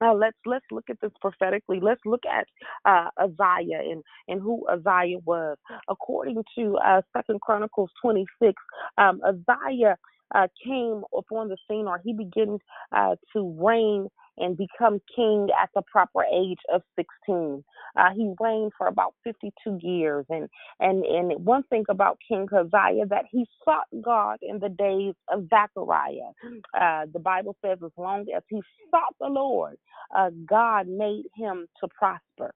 Now 0.00 0.14
let's 0.14 0.36
let's 0.46 0.64
look 0.70 0.84
at 0.90 1.00
this 1.00 1.10
prophetically. 1.20 1.80
Let's 1.80 2.00
look 2.04 2.22
at 2.24 2.46
uh, 2.84 3.10
Uzziah 3.20 3.80
and 3.80 4.02
and 4.28 4.40
who 4.40 4.64
Uzziah 4.68 5.18
was. 5.24 5.56
According 5.88 6.42
to 6.56 6.76
uh, 6.76 7.02
Second 7.16 7.40
Chronicles 7.40 7.90
26, 8.02 8.54
um, 8.96 9.20
Uzziah 9.26 9.96
uh, 10.34 10.48
came 10.64 11.02
upon 11.16 11.48
the 11.48 11.56
scene 11.68 11.86
or 11.86 12.00
he 12.04 12.12
begins 12.12 12.60
uh, 12.92 13.16
to 13.32 13.56
reign 13.58 14.08
and 14.38 14.56
become 14.56 15.00
king 15.14 15.48
at 15.60 15.70
the 15.74 15.82
proper 15.82 16.24
age 16.24 16.58
of 16.72 16.82
16. 16.96 17.64
Uh, 17.96 18.10
he 18.14 18.32
reigned 18.40 18.72
for 18.78 18.86
about 18.86 19.14
52 19.24 19.78
years. 19.82 20.24
And, 20.28 20.48
and, 20.80 21.04
and 21.04 21.44
one 21.44 21.64
thing 21.64 21.84
about 21.88 22.18
King 22.26 22.46
Uzziah 22.52 23.06
that 23.06 23.24
he 23.30 23.46
sought 23.64 23.86
God 24.02 24.38
in 24.42 24.58
the 24.58 24.68
days 24.68 25.14
of 25.32 25.48
Zechariah. 25.48 26.32
Uh, 26.78 27.06
the 27.12 27.18
Bible 27.18 27.56
says 27.64 27.78
as 27.84 27.90
long 27.96 28.26
as 28.34 28.42
he 28.48 28.60
sought 28.90 29.14
the 29.20 29.26
Lord, 29.28 29.76
uh, 30.16 30.30
God 30.46 30.88
made 30.88 31.24
him 31.34 31.66
to 31.80 31.88
prosper. 31.88 32.54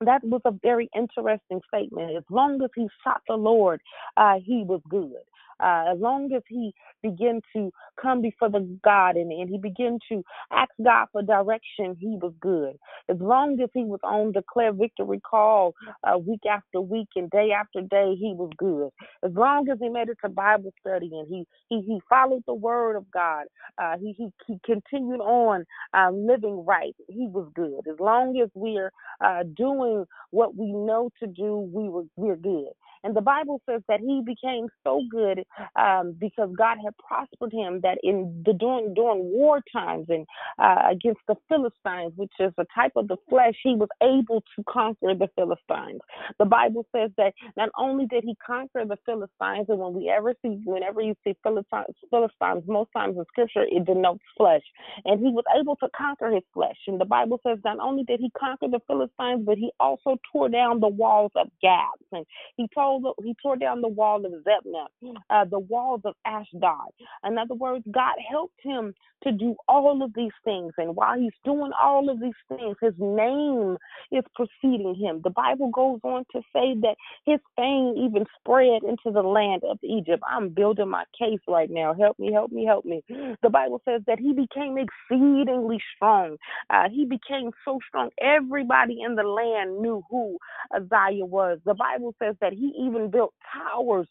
that 0.00 0.22
was 0.24 0.42
a 0.44 0.52
very 0.62 0.88
interesting 0.94 1.60
statement. 1.72 2.16
As 2.16 2.24
long 2.30 2.62
as 2.62 2.70
he 2.76 2.88
sought 3.02 3.22
the 3.28 3.34
Lord, 3.36 3.80
uh, 4.16 4.36
he 4.44 4.64
was 4.64 4.80
good. 4.88 5.12
Uh, 5.60 5.92
as 5.92 5.98
long 6.00 6.32
as 6.34 6.42
he 6.48 6.72
began 7.02 7.40
to 7.54 7.70
come 8.00 8.22
before 8.22 8.50
the 8.50 8.60
God 8.84 9.16
and, 9.16 9.32
and 9.32 9.48
he 9.50 9.58
began 9.58 9.98
to 10.10 10.22
ask 10.52 10.70
God 10.84 11.06
for 11.12 11.22
direction, 11.22 11.96
he 11.98 12.18
was 12.20 12.34
good. 12.40 12.76
As 13.10 13.18
long 13.20 13.60
as 13.62 13.70
he 13.74 13.84
was 13.84 14.00
on 14.04 14.32
declare 14.32 14.72
victory 14.72 15.20
call 15.20 15.74
uh, 16.04 16.18
week 16.18 16.42
after 16.50 16.80
week 16.80 17.08
and 17.16 17.30
day 17.30 17.50
after 17.52 17.82
day, 17.82 18.14
he 18.18 18.34
was 18.36 18.50
good. 18.58 18.90
As 19.24 19.32
long 19.34 19.68
as 19.70 19.78
he 19.80 19.88
made 19.90 20.08
it 20.08 20.18
to 20.24 20.30
Bible 20.30 20.72
study 20.80 21.10
and 21.12 21.28
he 21.28 21.44
he, 21.68 21.82
he 21.82 22.00
followed 22.08 22.44
the 22.46 22.54
word 22.54 22.96
of 22.96 23.10
God, 23.12 23.46
uh, 23.82 23.96
he, 23.98 24.14
he 24.16 24.30
he 24.46 24.58
continued 24.64 25.20
on 25.20 25.64
uh, 25.94 26.10
living 26.12 26.64
right, 26.66 26.96
he 27.08 27.28
was 27.28 27.50
good. 27.54 27.86
As 27.90 28.00
long 28.00 28.40
as 28.42 28.50
we're 28.54 28.92
uh, 29.24 29.44
doing 29.56 30.06
what 30.30 30.56
we 30.56 30.72
know 30.72 31.10
to 31.20 31.28
do, 31.28 31.58
we 31.72 31.88
were 31.90 32.04
we're 32.16 32.36
good. 32.36 32.68
And 33.04 33.14
the 33.16 33.20
Bible 33.20 33.60
says 33.68 33.82
that 33.88 34.00
he 34.00 34.22
became 34.24 34.68
so 34.84 35.02
good 35.10 35.44
um, 35.78 36.16
because 36.18 36.50
God 36.56 36.78
had 36.84 36.94
prospered 36.98 37.52
him 37.52 37.80
that 37.82 37.98
in 38.02 38.42
the 38.44 38.52
during 38.52 38.94
during 38.94 39.24
war 39.24 39.60
times 39.72 40.06
and 40.08 40.26
uh, 40.58 40.82
against 40.90 41.20
the 41.28 41.36
Philistines, 41.48 42.12
which 42.16 42.32
is 42.40 42.52
a 42.58 42.64
type 42.74 42.92
of 42.96 43.08
the 43.08 43.16
flesh, 43.28 43.54
he 43.62 43.74
was 43.74 43.88
able 44.02 44.42
to 44.56 44.64
conquer 44.68 45.14
the 45.14 45.28
Philistines. 45.36 46.00
The 46.38 46.44
Bible 46.44 46.86
says 46.94 47.10
that 47.16 47.34
not 47.56 47.70
only 47.78 48.06
did 48.06 48.24
he 48.24 48.36
conquer 48.44 48.84
the 48.84 48.98
Philistines, 49.06 49.66
and 49.68 49.78
when 49.78 49.94
we 49.94 50.08
ever 50.08 50.34
see, 50.42 50.60
whenever 50.64 51.00
you 51.00 51.14
see 51.24 51.34
Philistines, 51.42 51.94
Philistines, 52.10 52.64
most 52.66 52.90
times 52.96 53.16
in 53.16 53.24
Scripture 53.28 53.64
it 53.68 53.84
denotes 53.86 54.22
flesh, 54.36 54.62
and 55.04 55.20
he 55.20 55.32
was 55.32 55.44
able 55.58 55.76
to 55.76 55.88
conquer 55.96 56.30
his 56.30 56.44
flesh. 56.52 56.78
And 56.86 57.00
the 57.00 57.04
Bible 57.04 57.40
says 57.46 57.58
not 57.64 57.78
only 57.80 58.04
did 58.04 58.20
he 58.20 58.30
conquer 58.38 58.68
the 58.68 58.80
Philistines, 58.86 59.44
but 59.44 59.58
he 59.58 59.70
also 59.80 60.16
tore 60.32 60.48
down 60.48 60.80
the 60.80 60.88
walls 60.88 61.32
of 61.36 61.48
Gath, 61.62 61.86
and 62.12 62.26
he 62.56 62.68
told 62.74 62.87
he 63.22 63.34
tore 63.42 63.56
down 63.56 63.80
the 63.82 63.88
wall 63.88 64.24
of 64.24 64.32
Zebna, 64.32 64.86
uh, 65.30 65.44
the 65.46 65.58
walls 65.60 66.02
of 66.04 66.14
Ashdod. 66.26 66.90
In 67.24 67.38
other 67.38 67.54
words, 67.54 67.84
God 67.90 68.14
helped 68.30 68.60
him 68.62 68.94
to 69.24 69.32
do 69.32 69.56
all 69.68 70.02
of 70.02 70.12
these 70.14 70.32
things. 70.44 70.72
And 70.78 70.96
while 70.96 71.18
he's 71.18 71.32
doing 71.44 71.72
all 71.80 72.08
of 72.10 72.20
these 72.20 72.32
things, 72.48 72.76
his 72.80 72.94
name 72.98 73.76
is 74.12 74.24
preceding 74.34 74.94
him. 74.94 75.20
The 75.24 75.30
Bible 75.30 75.70
goes 75.70 76.00
on 76.04 76.24
to 76.32 76.40
say 76.52 76.74
that 76.82 76.96
his 77.26 77.40
fame 77.56 77.94
even 77.98 78.24
spread 78.40 78.82
into 78.84 79.12
the 79.12 79.22
land 79.22 79.62
of 79.68 79.78
Egypt. 79.82 80.22
I'm 80.28 80.50
building 80.50 80.90
my 80.90 81.04
case 81.18 81.40
right 81.48 81.70
now. 81.70 81.94
Help 81.94 82.18
me, 82.18 82.32
help 82.32 82.52
me, 82.52 82.64
help 82.66 82.84
me. 82.84 83.02
The 83.42 83.50
Bible 83.50 83.82
says 83.86 84.02
that 84.06 84.18
he 84.18 84.32
became 84.34 84.76
exceedingly 84.78 85.80
strong. 85.96 86.36
Uh, 86.70 86.88
he 86.90 87.04
became 87.04 87.50
so 87.64 87.78
strong. 87.88 88.10
Everybody 88.20 88.98
in 89.04 89.16
the 89.16 89.24
land 89.24 89.80
knew 89.80 90.04
who 90.10 90.38
Uzziah 90.74 91.26
was. 91.26 91.58
The 91.64 91.74
Bible 91.74 92.14
says 92.22 92.36
that 92.40 92.52
he 92.52 92.74
even 92.78 93.10
built 93.10 93.34
towers 93.52 94.08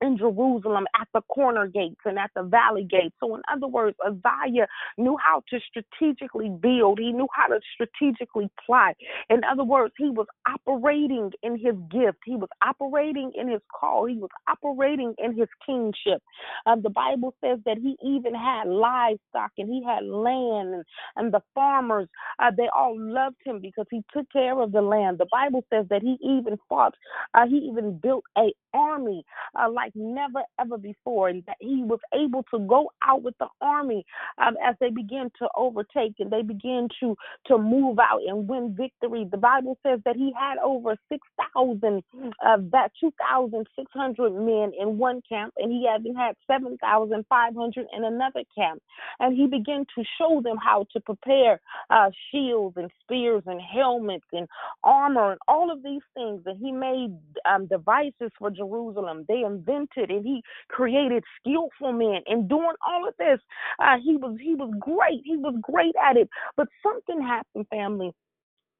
in 0.00 0.16
Jerusalem 0.16 0.86
at 1.00 1.08
the 1.14 1.20
corner 1.22 1.66
gates 1.66 2.00
and 2.04 2.18
at 2.18 2.30
the 2.34 2.42
valley 2.42 2.84
gates. 2.84 3.14
So, 3.20 3.34
in 3.34 3.42
other 3.52 3.66
words, 3.66 3.96
Uzziah 4.04 4.66
knew 4.98 5.16
how 5.24 5.42
to 5.50 5.60
strategically 5.68 6.50
build, 6.50 6.98
he 6.98 7.12
knew 7.12 7.28
how 7.34 7.48
to 7.48 7.60
strategically 7.74 8.50
plot. 8.64 8.96
In 9.28 9.42
other 9.44 9.64
words, 9.64 9.94
he 9.98 10.10
was 10.10 10.26
operating 10.48 11.30
in 11.42 11.52
his 11.58 11.74
gift, 11.90 12.18
he 12.24 12.36
was 12.36 12.48
operating 12.66 13.32
in 13.34 13.48
his 13.48 13.60
call, 13.78 14.06
he 14.06 14.16
was 14.16 14.30
operating 14.48 15.14
in 15.18 15.36
his 15.36 15.48
kingship. 15.66 16.22
Um, 16.66 16.82
the 16.82 16.90
Bible 16.90 17.34
says 17.42 17.58
that 17.66 17.78
he 17.78 17.96
even 18.04 18.34
had 18.34 18.68
livestock 18.68 19.52
and 19.58 19.68
he 19.68 19.84
had 19.84 20.04
land, 20.04 20.74
and, 20.74 20.84
and 21.16 21.32
the 21.32 21.42
farmers, 21.54 22.08
uh, 22.38 22.50
they 22.56 22.68
all 22.76 22.96
loved 22.98 23.36
him 23.44 23.60
because 23.60 23.86
he 23.90 24.02
took 24.12 24.30
care 24.32 24.60
of 24.60 24.72
the 24.72 24.82
land. 24.82 25.18
The 25.18 25.26
Bible 25.30 25.64
says 25.72 25.86
that 25.90 26.02
he 26.02 26.16
even 26.22 26.58
fought, 26.68 26.94
uh, 27.34 27.46
he 27.46 27.56
even 27.70 27.98
built 27.98 28.24
a 28.38 28.52
army 28.72 29.24
uh, 29.58 29.70
like 29.70 29.89
like 29.90 30.04
never 30.04 30.42
ever 30.58 30.78
before, 30.78 31.28
and 31.28 31.44
that 31.46 31.56
he 31.60 31.82
was 31.82 32.00
able 32.14 32.44
to 32.52 32.58
go 32.66 32.90
out 33.04 33.22
with 33.22 33.34
the 33.38 33.46
army 33.60 34.04
um, 34.38 34.56
as 34.64 34.74
they 34.80 34.90
began 34.90 35.30
to 35.38 35.48
overtake 35.56 36.14
and 36.18 36.30
they 36.30 36.42
began 36.42 36.88
to 37.00 37.16
to 37.46 37.58
move 37.58 37.98
out 37.98 38.20
and 38.26 38.48
win 38.48 38.74
victory. 38.76 39.26
The 39.30 39.36
Bible 39.36 39.78
says 39.86 40.00
that 40.04 40.16
he 40.16 40.32
had 40.38 40.58
over 40.58 40.96
six 41.08 41.26
thousand, 41.54 42.02
uh, 42.44 42.58
that 42.72 42.92
two 43.00 43.12
thousand 43.18 43.66
six 43.76 43.90
hundred 43.92 44.30
men 44.32 44.72
in 44.78 44.98
one 44.98 45.20
camp, 45.28 45.54
and 45.56 45.70
he 45.70 45.88
even 45.98 46.14
had 46.14 46.34
seven 46.46 46.76
thousand 46.78 47.24
five 47.28 47.54
hundred 47.54 47.86
in 47.96 48.04
another 48.04 48.42
camp, 48.56 48.82
and 49.18 49.36
he 49.36 49.46
began 49.46 49.84
to 49.96 50.04
show 50.18 50.40
them 50.42 50.56
how 50.62 50.86
to 50.92 51.00
prepare 51.00 51.60
uh, 51.90 52.10
shields 52.30 52.76
and 52.76 52.90
spears 53.02 53.42
and 53.46 53.60
helmets 53.60 54.26
and 54.32 54.48
armor 54.84 55.32
and 55.32 55.40
all 55.48 55.70
of 55.70 55.82
these 55.82 56.02
things. 56.14 56.42
And 56.46 56.58
he 56.58 56.72
made 56.72 57.16
um, 57.50 57.66
devices 57.66 58.30
for 58.38 58.50
Jerusalem. 58.50 59.24
They 59.28 59.42
invented 59.42 59.79
and 59.96 60.24
he 60.24 60.42
created 60.68 61.24
skillful 61.40 61.92
men. 61.92 62.22
And 62.26 62.48
doing 62.48 62.74
all 62.86 63.08
of 63.08 63.14
this, 63.18 63.40
uh, 63.78 63.96
he 64.02 64.16
was 64.16 64.36
he 64.40 64.54
was 64.54 64.72
great. 64.80 65.22
He 65.24 65.36
was 65.36 65.54
great 65.62 65.94
at 66.02 66.16
it. 66.16 66.28
But 66.56 66.68
something 66.82 67.20
happened, 67.22 67.66
family. 67.70 68.12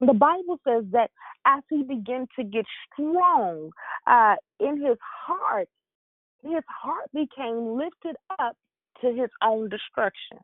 The 0.01 0.13
Bible 0.13 0.59
says 0.67 0.83
that 0.91 1.11
as 1.45 1.63
he 1.69 1.83
began 1.83 2.27
to 2.37 2.43
get 2.43 2.65
strong 2.93 3.71
uh, 4.07 4.35
in 4.59 4.81
his 4.81 4.97
heart, 5.01 5.67
his 6.43 6.63
heart 6.67 7.09
became 7.13 7.77
lifted 7.77 8.15
up 8.39 8.55
to 9.01 9.07
his 9.13 9.29
own 9.43 9.69
destruction. 9.69 10.39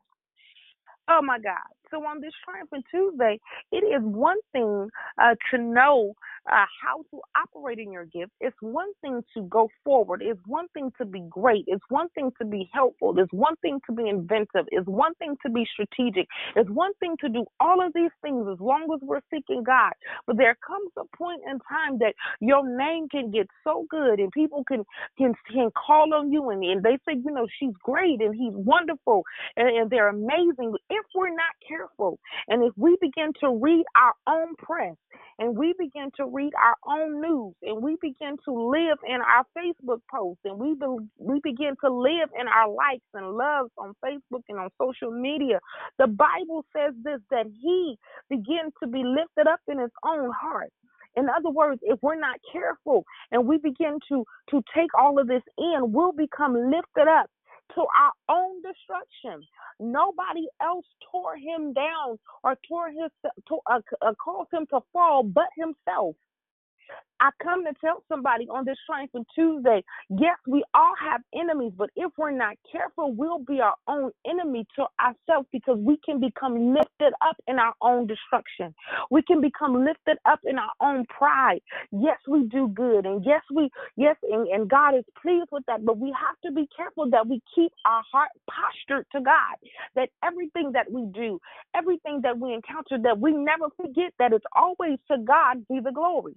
Oh 1.08 1.22
my 1.22 1.38
God. 1.38 1.56
So 1.90 1.98
on 2.04 2.20
this 2.20 2.32
Triumphant 2.44 2.84
Tuesday, 2.90 3.40
it 3.72 3.84
is 3.84 4.02
one 4.02 4.38
thing 4.52 4.88
uh, 5.20 5.34
to 5.52 5.58
know 5.58 6.14
uh, 6.50 6.64
how 6.82 7.02
to 7.10 7.20
operate 7.36 7.78
in 7.78 7.92
your 7.92 8.06
gift. 8.06 8.32
It's 8.40 8.56
one 8.60 8.92
thing 9.02 9.22
to 9.36 9.42
go 9.44 9.68
forward. 9.84 10.22
It's 10.24 10.40
one 10.46 10.68
thing 10.74 10.90
to 10.98 11.06
be 11.06 11.22
great. 11.28 11.64
It's 11.66 11.84
one 11.88 12.08
thing 12.14 12.30
to 12.40 12.46
be 12.46 12.68
helpful. 12.72 13.14
It's 13.18 13.32
one 13.32 13.56
thing 13.62 13.80
to 13.88 13.94
be 13.94 14.08
inventive. 14.08 14.66
It's 14.72 14.86
one 14.86 15.14
thing 15.16 15.36
to 15.46 15.52
be 15.52 15.66
strategic. 15.72 16.26
It's 16.56 16.70
one 16.70 16.92
thing 17.00 17.16
to 17.20 17.28
do 17.28 17.44
all 17.60 17.84
of 17.84 17.92
these 17.94 18.10
things 18.22 18.46
as 18.52 18.60
long 18.60 18.88
as 18.94 19.00
we're 19.02 19.20
seeking 19.32 19.62
God. 19.62 19.92
But 20.26 20.36
there 20.38 20.56
comes 20.66 20.90
a 20.98 21.04
point 21.16 21.42
in 21.50 21.58
time 21.68 21.98
that 21.98 22.14
your 22.40 22.66
name 22.66 23.08
can 23.08 23.30
get 23.30 23.46
so 23.64 23.86
good 23.90 24.18
and 24.20 24.32
people 24.32 24.64
can 24.64 24.84
can 25.18 25.34
can 25.52 25.70
call 25.72 26.14
on 26.14 26.32
you 26.32 26.50
and, 26.50 26.62
and 26.64 26.82
they 26.82 26.98
say, 27.08 27.16
you 27.24 27.32
know, 27.32 27.46
she's 27.58 27.74
great 27.82 28.20
and 28.20 28.34
he's 28.34 28.54
wonderful 28.54 29.22
and, 29.56 29.68
and 29.68 29.90
they're 29.90 30.08
amazing. 30.08 30.74
If 30.90 31.06
we're 31.14 31.30
not 31.30 31.54
careful 31.66 31.77
and 32.48 32.64
if 32.64 32.72
we 32.76 32.96
begin 33.00 33.32
to 33.40 33.58
read 33.60 33.84
our 33.96 34.14
own 34.28 34.54
press 34.56 34.96
and 35.38 35.56
we 35.56 35.74
begin 35.78 36.10
to 36.16 36.26
read 36.26 36.52
our 36.62 36.76
own 36.86 37.20
news 37.20 37.54
and 37.62 37.82
we 37.82 37.96
begin 38.02 38.36
to 38.44 38.52
live 38.52 38.98
in 39.08 39.20
our 39.22 39.44
Facebook 39.56 40.00
posts 40.10 40.40
and 40.44 40.58
we 40.58 40.74
be, 40.74 40.86
we 41.18 41.40
begin 41.44 41.74
to 41.84 41.92
live 41.92 42.30
in 42.40 42.48
our 42.48 42.70
likes 42.70 43.04
and 43.14 43.32
loves 43.32 43.70
on 43.78 43.94
Facebook 44.04 44.42
and 44.48 44.58
on 44.58 44.70
social 44.80 45.12
media. 45.12 45.60
The 45.98 46.08
Bible 46.08 46.64
says 46.76 46.94
this 47.04 47.20
that 47.30 47.46
he 47.62 47.98
begins 48.30 48.72
to 48.82 48.88
be 48.88 49.02
lifted 49.04 49.48
up 49.50 49.60
in 49.68 49.78
his 49.78 49.92
own 50.04 50.30
heart. 50.40 50.70
In 51.16 51.28
other 51.28 51.50
words, 51.50 51.80
if 51.84 51.98
we're 52.02 52.20
not 52.20 52.38
careful 52.52 53.04
and 53.32 53.46
we 53.46 53.58
begin 53.58 53.98
to 54.08 54.24
to 54.50 54.62
take 54.74 54.90
all 54.98 55.18
of 55.20 55.28
this 55.28 55.42
in, 55.58 55.92
we'll 55.92 56.12
become 56.12 56.54
lifted 56.54 57.08
up 57.08 57.26
to 57.74 57.80
our 57.80 58.12
own 58.36 58.62
destruction. 58.62 59.46
Nobody 59.80 60.48
else 60.62 60.86
tore 61.10 61.36
him 61.36 61.72
down 61.72 62.18
or 62.44 62.56
tore 62.68 62.88
his 62.90 63.10
to, 63.48 63.58
uh, 63.70 63.80
uh, 64.02 64.14
caused 64.22 64.52
him 64.52 64.66
to 64.70 64.80
fall 64.92 65.22
but 65.22 65.48
himself. 65.56 66.16
I 67.20 67.30
come 67.42 67.64
to 67.64 67.72
tell 67.80 68.02
somebody 68.08 68.46
on 68.48 68.64
this 68.64 68.76
Triumphant 68.86 69.26
Tuesday, 69.34 69.82
yes, 70.10 70.36
we 70.46 70.64
all 70.74 70.94
have 71.02 71.22
enemies, 71.34 71.72
but 71.76 71.90
if 71.96 72.12
we're 72.16 72.30
not 72.30 72.56
careful, 72.70 73.12
we'll 73.12 73.40
be 73.40 73.60
our 73.60 73.74
own 73.88 74.12
enemy 74.28 74.66
to 74.76 74.86
ourselves 75.00 75.48
because 75.52 75.78
we 75.78 75.98
can 76.04 76.20
become 76.20 76.74
lifted 76.74 77.12
up 77.26 77.36
in 77.48 77.58
our 77.58 77.74
own 77.82 78.06
destruction. 78.06 78.74
We 79.10 79.22
can 79.22 79.40
become 79.40 79.84
lifted 79.84 80.18
up 80.26 80.40
in 80.44 80.58
our 80.58 80.70
own 80.80 81.06
pride. 81.06 81.60
Yes, 81.90 82.18
we 82.28 82.44
do 82.44 82.68
good. 82.68 83.06
And 83.06 83.24
yes, 83.24 83.42
we, 83.52 83.70
yes, 83.96 84.16
and, 84.22 84.46
and 84.48 84.70
God 84.70 84.94
is 84.96 85.04
pleased 85.20 85.48
with 85.50 85.64
that, 85.66 85.84
but 85.84 85.98
we 85.98 86.14
have 86.18 86.36
to 86.44 86.52
be 86.52 86.68
careful 86.76 87.10
that 87.10 87.26
we 87.26 87.42
keep 87.54 87.72
our 87.86 88.02
heart 88.12 88.30
postured 88.50 89.06
to 89.12 89.20
God, 89.20 89.56
that 89.96 90.10
everything 90.24 90.72
that 90.74 90.90
we 90.90 91.06
do, 91.14 91.40
everything 91.76 92.20
that 92.22 92.38
we 92.38 92.54
encounter, 92.54 92.98
that 93.02 93.18
we 93.18 93.32
never 93.32 93.66
forget 93.76 94.12
that 94.20 94.32
it's 94.32 94.46
always 94.54 94.98
to 95.10 95.18
God 95.18 95.66
be 95.68 95.80
the 95.80 95.92
glory. 95.92 96.36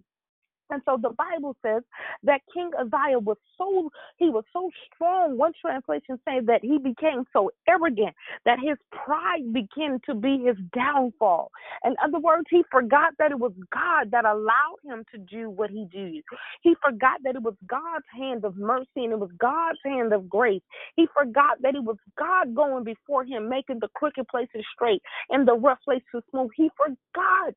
And 0.72 0.82
so 0.86 0.98
the 1.02 1.12
Bible 1.12 1.56
says 1.64 1.84
that 2.24 2.42
King 2.54 2.72
Uzziah 2.80 3.20
was 3.20 3.38
so 3.58 3.92
he 4.18 4.30
was 4.30 4.44
so 4.54 4.70
strong. 4.94 5.38
One 5.38 5.54
translation 5.62 6.20
says 6.28 6.46
that 6.48 6.62
he 6.64 6.78
became 6.78 7.26
so 7.34 7.52
arrogant 7.68 8.16
that 8.46 8.60
his 8.60 8.78
pride 8.92 9.54
began 9.54 10.00
to 10.06 10.16
be 10.16 10.44
his 10.46 10.58
downfall. 10.74 11.52
In 11.86 11.96
other 12.04 12.20
words, 12.20 12.48
he 12.50 12.64
forgot 12.72 13.14
that 13.20 13.32
it 13.32 13.40
was 13.40 13.54
God 13.74 14.12
that 14.12 14.26
allowed 14.26 14.80
him 14.84 15.04
to 15.14 15.20
do 15.20 15.50
what 15.50 15.70
he 15.70 15.86
did. 15.92 16.24
He 16.62 16.76
forgot 16.84 17.20
that 17.24 17.36
it 17.36 17.44
was 17.44 17.56
God's 17.68 18.06
hand 18.18 18.46
of 18.46 18.58
mercy 18.58 18.88
and 19.04 19.14
it 19.14 19.20
was 19.20 19.32
God's 19.40 19.80
hand 19.86 20.14
of 20.14 20.30
grace. 20.30 20.62
He 20.96 21.08
forgot 21.18 21.62
that 21.62 21.76
it 21.76 21.84
was 21.84 21.98
God 22.18 22.56
going 22.56 22.84
before 22.84 23.26
him, 23.26 23.50
making 23.50 23.80
the 23.80 23.90
crooked 23.96 24.28
places 24.28 24.66
straight 24.76 25.02
and 25.30 25.48
the 25.48 25.56
rough 25.56 25.80
places 25.84 26.24
smooth. 26.32 26.52
He 26.56 26.70
forgot 26.78 27.56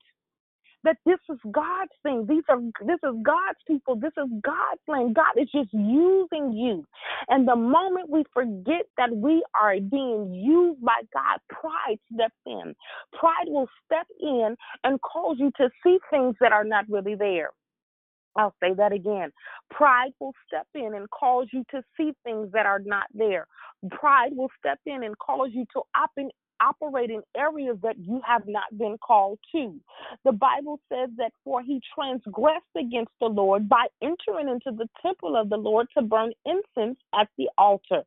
that 0.84 0.98
this 1.06 1.18
is 1.30 1.38
God's 1.50 1.92
thing. 2.02 2.26
These 2.28 2.44
are 2.48 2.60
this 2.86 3.00
is 3.04 3.16
God's 3.24 3.58
people. 3.66 3.96
This 3.96 4.12
is 4.18 4.30
God's 4.42 4.80
plan. 4.86 5.12
God 5.14 5.40
is 5.40 5.48
just 5.52 5.72
using 5.72 6.52
you. 6.52 6.86
And 7.28 7.48
the 7.48 7.56
moment 7.56 8.10
we 8.10 8.24
forget 8.32 8.86
that 8.98 9.14
we 9.14 9.44
are 9.60 9.80
being 9.80 10.32
used 10.34 10.82
by 10.82 11.00
God, 11.12 11.40
pride 11.50 11.98
steps 12.12 12.34
in. 12.46 12.74
Pride 13.12 13.46
will 13.48 13.68
step 13.86 14.06
in 14.20 14.56
and 14.84 15.00
cause 15.02 15.36
you 15.38 15.50
to 15.58 15.70
see 15.84 15.98
things 16.10 16.36
that 16.40 16.52
are 16.52 16.64
not 16.64 16.86
really 16.88 17.16
there. 17.16 17.50
I'll 18.36 18.54
say 18.62 18.74
that 18.76 18.92
again. 18.92 19.30
Pride 19.70 20.12
will 20.20 20.32
step 20.46 20.66
in 20.74 20.94
and 20.94 21.08
cause 21.10 21.46
you 21.52 21.64
to 21.70 21.82
see 21.96 22.12
things 22.24 22.50
that 22.52 22.66
are 22.66 22.80
not 22.84 23.06
there. 23.14 23.46
Pride 23.90 24.30
will 24.34 24.50
step 24.58 24.78
in 24.86 25.04
and 25.04 25.16
cause 25.18 25.50
you 25.52 25.64
to 25.74 25.82
op- 25.96 26.32
operate 26.60 27.10
in 27.10 27.22
areas 27.36 27.78
that 27.82 27.98
you 27.98 28.20
have 28.26 28.42
not 28.46 28.76
been 28.78 28.98
called 28.98 29.38
to. 29.52 29.80
The 30.24 30.32
Bible 30.32 30.80
says 30.92 31.10
that 31.18 31.32
for 31.44 31.62
he 31.62 31.80
transgressed 31.94 32.64
against 32.76 33.12
the 33.20 33.28
Lord 33.28 33.68
by 33.68 33.86
entering 34.02 34.48
into 34.48 34.76
the 34.76 34.88
temple 35.02 35.36
of 35.36 35.50
the 35.50 35.56
Lord 35.58 35.88
to 35.96 36.02
burn 36.04 36.32
incense 36.46 36.98
at 37.14 37.28
the 37.38 37.48
altar. 37.58 38.02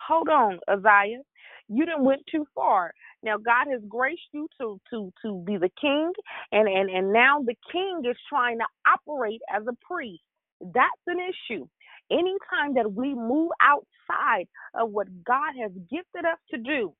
Hold 0.00 0.28
on, 0.28 0.58
Uzziah. 0.68 1.22
You 1.68 1.86
didn't 1.86 2.04
went 2.04 2.22
too 2.30 2.46
far. 2.54 2.92
Now 3.22 3.38
God 3.38 3.68
has 3.70 3.80
graced 3.88 4.28
you 4.32 4.48
to 4.60 4.80
to 4.90 5.12
to 5.24 5.42
be 5.46 5.56
the 5.56 5.70
king, 5.80 6.12
and 6.52 6.68
and 6.68 6.90
and 6.90 7.12
now 7.12 7.40
the 7.40 7.56
king 7.72 8.02
is 8.08 8.16
trying 8.28 8.58
to 8.58 8.66
operate 8.86 9.40
as 9.54 9.62
a 9.68 9.74
priest. 9.86 10.22
That's 10.60 11.02
an 11.06 11.18
issue. 11.20 11.66
Anytime 12.10 12.74
that 12.74 12.92
we 12.92 13.14
move 13.14 13.50
outside 13.62 14.46
of 14.74 14.90
what 14.90 15.08
God 15.24 15.54
has 15.60 15.72
gifted 15.90 16.26
us 16.26 16.38
to 16.50 16.58
do, 16.58 16.92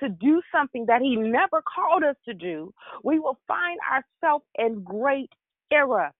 to 0.00 0.08
do 0.08 0.42
something 0.52 0.86
that 0.86 1.02
He 1.02 1.16
never 1.16 1.62
called 1.62 2.04
us 2.04 2.16
to 2.26 2.34
do, 2.34 2.72
we 3.02 3.18
will 3.18 3.38
find 3.46 3.78
ourselves 3.90 4.44
in 4.58 4.82
great 4.82 5.30
error. 5.72 6.10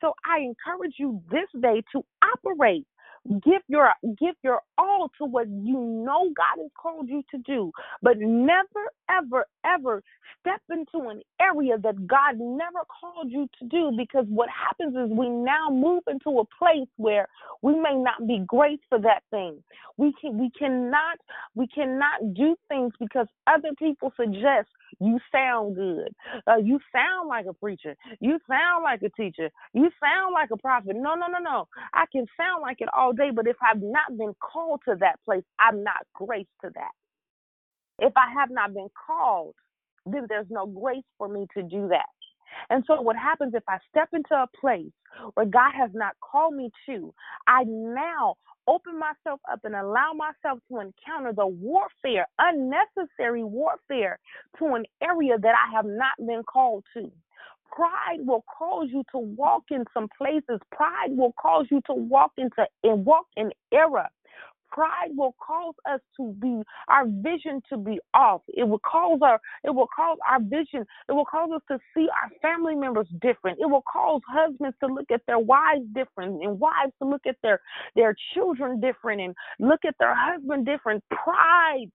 So 0.00 0.14
I 0.24 0.40
encourage 0.40 0.94
you 0.98 1.22
this 1.30 1.48
day 1.60 1.82
to 1.92 2.02
operate 2.22 2.86
Give 3.28 3.62
your 3.68 3.90
give 4.18 4.34
your 4.42 4.60
all 4.78 5.10
to 5.18 5.26
what 5.26 5.48
you 5.48 5.78
know 5.78 6.30
God 6.36 6.62
has 6.62 6.70
called 6.80 7.08
you 7.08 7.22
to 7.30 7.38
do, 7.38 7.72
but 8.02 8.18
never 8.18 8.84
ever 9.10 9.46
ever 9.64 10.02
step 10.40 10.60
into 10.70 11.08
an 11.08 11.22
area 11.40 11.78
that 11.78 12.06
God 12.06 12.38
never 12.38 12.80
called 13.00 13.30
you 13.30 13.48
to 13.60 13.68
do 13.68 13.92
because 13.96 14.26
what 14.28 14.48
happens 14.50 14.96
is 14.96 15.16
we 15.16 15.28
now 15.28 15.68
move 15.70 16.02
into 16.08 16.40
a 16.40 16.44
place 16.58 16.88
where 16.96 17.28
we 17.62 17.74
may 17.74 17.94
not 17.94 18.26
be 18.26 18.42
great 18.46 18.80
for 18.88 18.98
that 19.00 19.22
thing. 19.30 19.62
We 19.98 20.14
can 20.20 20.38
we 20.38 20.50
cannot 20.58 21.18
we 21.54 21.68
cannot 21.68 22.34
do 22.34 22.56
things 22.68 22.92
because 23.00 23.28
other 23.46 23.70
people 23.78 24.12
suggest 24.18 24.68
you 25.00 25.18
sound 25.32 25.76
good. 25.76 26.08
Uh, 26.46 26.56
you 26.58 26.80
sound 26.92 27.28
like 27.28 27.46
a 27.46 27.54
preacher. 27.54 27.96
You 28.20 28.38
sound 28.48 28.84
like 28.84 29.02
a 29.02 29.10
teacher. 29.10 29.50
You 29.74 29.90
sound 30.02 30.34
like 30.34 30.50
a 30.52 30.56
prophet. 30.58 30.96
No, 30.96 31.14
no, 31.14 31.26
no, 31.28 31.38
no. 31.40 31.68
I 31.94 32.04
can 32.12 32.26
sound 32.36 32.62
like 32.62 32.78
it 32.80 32.88
all 32.96 33.12
day, 33.20 33.30
but 33.34 33.48
if 33.48 33.56
I've 33.62 33.82
not 33.82 34.18
been 34.18 34.34
called 34.40 34.82
to 34.88 34.96
that 35.00 35.20
place, 35.26 35.44
I'm 35.60 35.84
not 35.84 36.06
graced 36.14 36.50
to 36.64 36.70
that. 36.74 36.92
If 38.00 38.14
I 38.16 38.32
have 38.40 38.50
not 38.50 38.74
been 38.74 38.88
called, 39.06 39.54
then 40.06 40.26
there's 40.28 40.46
no 40.50 40.66
grace 40.66 41.04
for 41.18 41.28
me 41.28 41.46
to 41.54 41.62
do 41.62 41.88
that. 41.88 42.06
And 42.70 42.84
so, 42.86 43.00
what 43.00 43.16
happens 43.16 43.54
if 43.54 43.64
I 43.68 43.78
step 43.90 44.08
into 44.12 44.34
a 44.34 44.48
place 44.60 44.92
where 45.34 45.46
God 45.46 45.72
has 45.76 45.90
not 45.94 46.14
called 46.20 46.54
me 46.54 46.70
to? 46.86 47.14
I 47.48 47.64
now 47.66 48.36
open 48.68 48.98
myself 48.98 49.40
up 49.52 49.60
and 49.64 49.74
allow 49.76 50.12
myself 50.14 50.60
to 50.70 50.80
encounter 50.80 51.32
the 51.34 51.46
warfare, 51.46 52.26
unnecessary 52.38 53.44
warfare, 53.44 54.18
to 54.58 54.66
an 54.74 54.84
area 55.02 55.38
that 55.38 55.54
I 55.54 55.72
have 55.76 55.86
not 55.86 56.16
been 56.26 56.42
called 56.44 56.84
to. 56.94 57.10
Pride 57.72 58.18
will 58.26 58.44
cause 58.58 58.88
you 58.90 59.02
to 59.12 59.18
walk 59.18 59.64
in 59.70 59.84
some 59.94 60.08
places. 60.16 60.60
Pride 60.72 61.10
will 61.10 61.34
cause 61.40 61.66
you 61.70 61.80
to 61.86 61.94
walk 61.94 62.32
into 62.38 62.66
and 62.84 63.04
walk 63.04 63.26
in 63.36 63.50
error. 63.72 64.08
Pride 64.70 65.10
will 65.16 65.34
cause 65.44 65.74
us 65.90 66.00
to 66.16 66.32
be 66.40 66.62
our 66.88 67.04
vision 67.06 67.60
to 67.70 67.76
be 67.76 67.98
off. 68.14 68.42
It 68.48 68.64
will 68.68 68.80
cause 68.80 69.18
our 69.22 69.40
it 69.64 69.70
will 69.70 69.88
cause 69.94 70.18
our 70.28 70.40
vision. 70.40 70.86
It 71.08 71.12
will 71.12 71.24
cause 71.24 71.50
us 71.54 71.62
to 71.70 71.78
see 71.94 72.06
our 72.08 72.30
family 72.40 72.76
members 72.76 73.08
different. 73.20 73.58
It 73.60 73.66
will 73.68 73.82
cause 73.92 74.20
husbands 74.28 74.76
to 74.80 74.86
look 74.92 75.10
at 75.12 75.22
their 75.26 75.40
wives 75.40 75.84
different 75.92 76.42
and 76.42 76.60
wives 76.60 76.92
to 77.02 77.08
look 77.08 77.22
at 77.26 77.36
their 77.42 77.60
their 77.96 78.14
children 78.34 78.80
different 78.80 79.20
and 79.20 79.34
look 79.58 79.80
at 79.86 79.96
their 79.98 80.14
husband 80.14 80.66
different. 80.66 81.02
Pride 81.10 81.90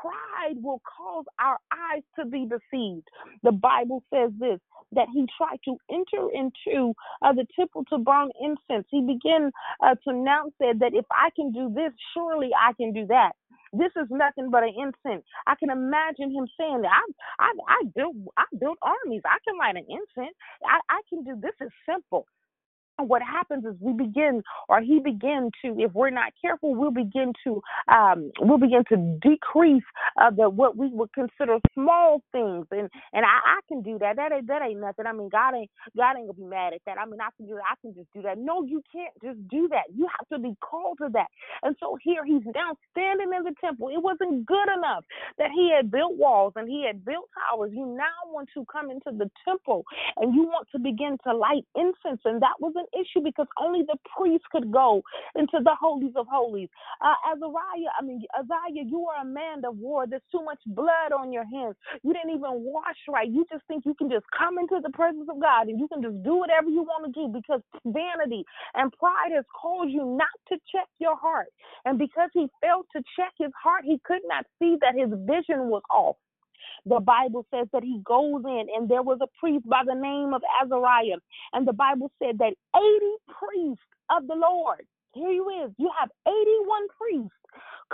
pride 0.00 0.56
will 0.62 0.82
cause 0.84 1.24
our 1.40 1.58
eyes 1.72 2.02
to 2.18 2.26
be 2.26 2.46
deceived. 2.46 3.08
The 3.42 3.52
Bible 3.52 4.02
says 4.12 4.32
this 4.38 4.60
that 4.92 5.08
he 5.14 5.26
tried 5.36 5.58
to 5.64 5.76
enter 5.92 6.30
into 6.32 6.94
uh, 7.22 7.32
the 7.32 7.46
temple 7.58 7.84
to 7.90 7.98
burn 7.98 8.30
incense. 8.40 8.86
He 8.90 9.02
began 9.02 9.50
uh, 9.84 9.96
to 10.04 10.10
announce 10.10 10.54
that, 10.60 10.76
that 10.80 10.94
if 10.94 11.06
I 11.12 11.30
can 11.36 11.52
do 11.52 11.72
this, 11.74 11.92
surely 12.14 12.50
I 12.54 12.72
can 12.74 12.92
do 12.92 13.06
that. 13.08 13.32
This 13.72 13.92
is 14.00 14.08
nothing 14.10 14.50
but 14.50 14.64
an 14.64 14.74
incense. 14.78 15.24
I 15.46 15.54
can 15.56 15.70
imagine 15.70 16.32
him 16.32 16.48
saying 16.58 16.82
that 16.82 16.92
I 16.92 17.04
I 17.44 17.52
I 17.68 17.82
built 17.94 18.16
I 18.38 18.44
built 18.58 18.78
armies. 18.82 19.22
I 19.26 19.38
can 19.44 19.58
light 19.58 19.76
an 19.76 19.86
incense. 19.88 20.36
I, 20.64 20.80
I 20.88 21.00
can 21.10 21.24
do 21.24 21.36
this 21.40 21.54
is 21.60 21.72
simple 21.88 22.26
what 23.00 23.22
happens 23.22 23.64
is 23.64 23.74
we 23.80 23.92
begin 23.92 24.42
or 24.68 24.80
he 24.80 25.00
begin 25.00 25.50
to 25.64 25.76
if 25.80 25.92
we're 25.94 26.10
not 26.10 26.32
careful 26.40 26.74
we'll 26.74 26.90
begin 26.92 27.32
to 27.44 27.62
um 27.92 28.30
we'll 28.40 28.58
begin 28.58 28.84
to 28.88 28.96
decrease 29.22 29.84
uh 30.20 30.30
the 30.30 30.48
what 30.50 30.76
we 30.76 30.88
would 30.88 31.12
consider 31.12 31.58
small 31.74 32.22
things. 32.32 32.66
And 32.72 32.90
and 33.12 33.24
I, 33.24 33.58
I 33.58 33.60
can 33.68 33.82
do 33.82 33.98
that. 34.00 34.16
That 34.16 34.32
ain't 34.32 34.48
that 34.48 34.62
ain't 34.62 34.80
nothing. 34.80 35.06
I 35.06 35.12
mean 35.12 35.30
God 35.30 35.54
ain't 35.56 35.70
God 35.96 36.16
ain't 36.18 36.26
gonna 36.28 36.34
be 36.38 36.44
mad 36.44 36.74
at 36.74 36.82
that. 36.86 36.98
I 36.98 37.06
mean 37.06 37.20
I 37.20 37.30
can 37.36 37.46
do 37.46 37.54
that 37.56 37.70
I 37.70 37.76
can 37.82 37.94
just 37.94 38.08
do 38.14 38.22
that. 38.22 38.38
No 38.38 38.64
you 38.64 38.82
can't 38.92 39.14
just 39.22 39.38
do 39.48 39.68
that. 39.70 39.94
You 39.94 40.08
have 40.08 40.28
to 40.32 40.38
be 40.42 40.56
called 40.60 40.98
to 41.02 41.08
that. 41.14 41.28
And 41.62 41.76
so 41.80 41.96
here 42.02 42.24
he's 42.26 42.44
now 42.54 42.76
standing 42.92 43.30
in 43.36 43.44
the 43.44 43.54
temple. 43.60 43.88
It 43.90 44.02
wasn't 44.02 44.46
good 44.46 44.68
enough 44.76 45.04
that 45.38 45.50
he 45.54 45.72
had 45.74 45.90
built 45.90 46.16
walls 46.16 46.54
and 46.56 46.68
he 46.68 46.84
had 46.86 47.04
built 47.04 47.28
towers. 47.50 47.72
You 47.74 47.86
now 47.86 48.32
want 48.32 48.48
to 48.54 48.64
come 48.72 48.90
into 48.90 49.12
the 49.16 49.30
temple 49.46 49.84
and 50.18 50.34
you 50.34 50.44
want 50.44 50.68
to 50.72 50.80
begin 50.80 51.18
to 51.26 51.36
light 51.36 51.64
incense. 51.76 52.22
And 52.24 52.42
that 52.42 52.58
was 52.60 52.74
an 52.76 52.86
issue 52.94 53.22
because 53.22 53.46
only 53.60 53.82
the 53.82 53.96
priest 54.16 54.44
could 54.50 54.70
go 54.72 55.02
into 55.34 55.58
the 55.62 55.74
holies 55.80 56.12
of 56.16 56.26
holies. 56.30 56.68
Uh, 57.00 57.14
Azariah, 57.32 57.92
I 57.98 58.04
mean, 58.04 58.22
Uzziah, 58.38 58.84
you 58.84 59.06
are 59.06 59.22
a 59.22 59.26
man 59.26 59.64
of 59.64 59.76
war. 59.76 60.06
There's 60.06 60.22
too 60.32 60.44
much 60.44 60.60
blood 60.66 61.12
on 61.16 61.32
your 61.32 61.44
hands. 61.44 61.76
You 62.02 62.12
didn't 62.12 62.30
even 62.30 62.64
wash 62.64 62.98
right. 63.08 63.30
You 63.30 63.44
just 63.50 63.64
think 63.66 63.84
you 63.86 63.94
can 63.94 64.10
just 64.10 64.26
come 64.36 64.58
into 64.58 64.80
the 64.82 64.90
presence 64.90 65.28
of 65.30 65.40
God 65.40 65.68
and 65.68 65.78
you 65.78 65.88
can 65.88 66.02
just 66.02 66.22
do 66.22 66.36
whatever 66.36 66.68
you 66.68 66.82
want 66.82 67.06
to 67.06 67.12
do 67.12 67.28
because 67.32 67.60
vanity 67.84 68.44
and 68.74 68.92
pride 68.92 69.32
has 69.34 69.44
caused 69.60 69.90
you 69.90 70.04
not 70.04 70.34
to 70.48 70.56
check 70.72 70.88
your 70.98 71.16
heart. 71.16 71.48
And 71.84 71.98
because 71.98 72.30
he 72.32 72.46
failed 72.62 72.86
to 72.96 73.02
check 73.16 73.32
his 73.38 73.52
heart, 73.62 73.84
he 73.84 74.00
could 74.04 74.22
not 74.26 74.44
see 74.58 74.76
that 74.80 74.94
his 74.94 75.10
vision 75.26 75.68
was 75.68 75.82
off 75.94 76.16
the 76.86 77.00
Bible 77.00 77.46
says 77.52 77.68
that 77.72 77.82
he 77.82 78.00
goes 78.04 78.42
in, 78.44 78.66
and 78.74 78.88
there 78.88 79.02
was 79.02 79.18
a 79.22 79.28
priest 79.38 79.68
by 79.68 79.82
the 79.86 79.94
name 79.94 80.34
of 80.34 80.42
Azariah. 80.62 81.18
And 81.52 81.66
the 81.66 81.72
Bible 81.72 82.10
said 82.18 82.38
that 82.38 82.54
80 82.76 82.82
priests 83.28 83.84
of 84.10 84.26
the 84.26 84.34
Lord, 84.34 84.86
here 85.14 85.30
you 85.30 85.48
is, 85.64 85.72
you 85.78 85.90
have 85.98 86.10
81 86.26 86.88
priests 86.98 87.38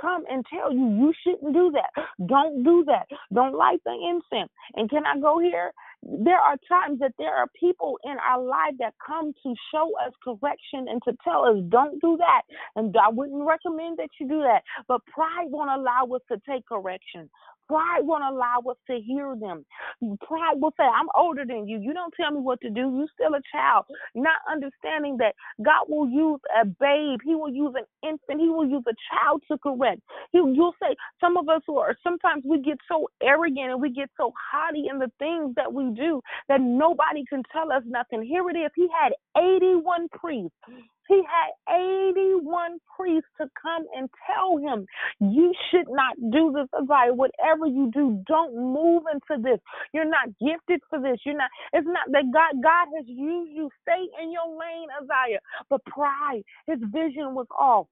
come 0.00 0.24
and 0.28 0.44
tell 0.52 0.72
you 0.72 0.88
you 0.90 1.12
shouldn't 1.22 1.54
do 1.54 1.72
that. 1.72 2.04
Don't 2.26 2.62
do 2.64 2.84
that. 2.86 3.06
Don't 3.32 3.54
light 3.54 3.80
the 3.84 3.92
incense. 3.92 4.50
And 4.74 4.90
can 4.90 5.04
I 5.06 5.18
go 5.20 5.38
here? 5.38 5.72
There 6.02 6.38
are 6.38 6.56
times 6.68 6.98
that 7.00 7.12
there 7.18 7.34
are 7.34 7.46
people 7.58 7.98
in 8.04 8.16
our 8.28 8.42
life 8.42 8.74
that 8.78 8.94
come 9.04 9.32
to 9.42 9.54
show 9.72 9.90
us 10.04 10.12
correction 10.22 10.86
and 10.88 11.00
to 11.04 11.16
tell 11.24 11.44
us 11.44 11.56
don't 11.68 12.00
do 12.00 12.16
that. 12.18 12.42
And 12.76 12.94
I 12.96 13.08
wouldn't 13.08 13.46
recommend 13.46 13.98
that 13.98 14.10
you 14.20 14.28
do 14.28 14.40
that. 14.40 14.62
But 14.86 15.04
pride 15.06 15.46
won't 15.48 15.70
allow 15.70 16.14
us 16.14 16.22
to 16.30 16.38
take 16.48 16.66
correction. 16.66 17.30
Pride 17.68 18.00
won't 18.02 18.24
allow 18.24 18.60
us 18.70 18.76
to 18.90 19.00
hear 19.00 19.34
them. 19.36 19.64
Pride 20.26 20.56
will 20.60 20.72
say, 20.78 20.84
I'm 20.84 21.08
older 21.16 21.44
than 21.46 21.68
you. 21.68 21.78
You 21.80 21.94
don't 21.94 22.14
tell 22.18 22.30
me 22.32 22.40
what 22.40 22.60
to 22.62 22.70
do. 22.70 22.80
You're 22.96 23.08
still 23.14 23.34
a 23.34 23.42
child. 23.52 23.86
Not 24.14 24.38
understanding 24.50 25.16
that 25.18 25.34
God 25.64 25.86
will 25.88 26.08
use 26.08 26.40
a 26.60 26.66
babe, 26.66 27.20
He 27.24 27.34
will 27.34 27.50
use 27.52 27.74
an 27.76 27.86
infant, 28.08 28.40
He 28.40 28.48
will 28.48 28.68
use 28.68 28.84
a 28.88 28.94
child 29.10 29.42
to 29.50 29.58
correct. 29.58 30.00
He, 30.32 30.38
you'll 30.38 30.74
say, 30.82 30.94
some 31.20 31.36
of 31.36 31.48
us 31.48 31.62
who 31.66 31.78
are, 31.78 31.96
sometimes 32.02 32.44
we 32.46 32.60
get 32.60 32.78
so 32.88 33.08
arrogant 33.22 33.70
and 33.72 33.80
we 33.82 33.90
get 33.90 34.10
so 34.16 34.32
haughty 34.52 34.86
in 34.90 34.98
the 34.98 35.10
things 35.18 35.54
that 35.56 35.72
we 35.72 35.90
do 35.94 36.20
that 36.48 36.60
nobody 36.60 37.24
can 37.28 37.42
tell 37.52 37.72
us 37.72 37.82
nothing. 37.86 38.22
Here 38.22 38.48
it 38.50 38.56
is. 38.56 38.70
He 38.76 38.88
had 39.02 39.12
81 39.36 40.08
priests 40.10 40.50
he 41.08 41.22
had 41.24 41.74
81 41.74 42.78
priests 42.96 43.28
to 43.40 43.48
come 43.60 43.86
and 43.96 44.08
tell 44.26 44.58
him, 44.58 44.86
You 45.20 45.52
should 45.70 45.88
not 45.88 46.16
do 46.32 46.52
this, 46.52 46.68
Uzziah. 46.74 47.14
Whatever 47.14 47.66
you 47.66 47.90
do, 47.92 48.22
don't 48.26 48.54
move 48.56 49.04
into 49.12 49.42
this. 49.42 49.60
You're 49.92 50.08
not 50.10 50.28
gifted 50.40 50.80
for 50.90 51.00
this. 51.00 51.18
You're 51.26 51.36
not, 51.36 51.50
it's 51.72 51.86
not 51.86 52.10
that 52.12 52.24
God, 52.32 52.62
God 52.62 52.88
has 52.96 53.06
used 53.08 53.52
you. 53.52 53.70
Stay 53.82 54.06
in 54.22 54.32
your 54.32 54.48
lane, 54.48 54.88
Uzziah. 55.00 55.40
But 55.70 55.84
pride, 55.86 56.42
his 56.66 56.78
vision 56.92 57.34
was 57.34 57.46
off. 57.58 57.88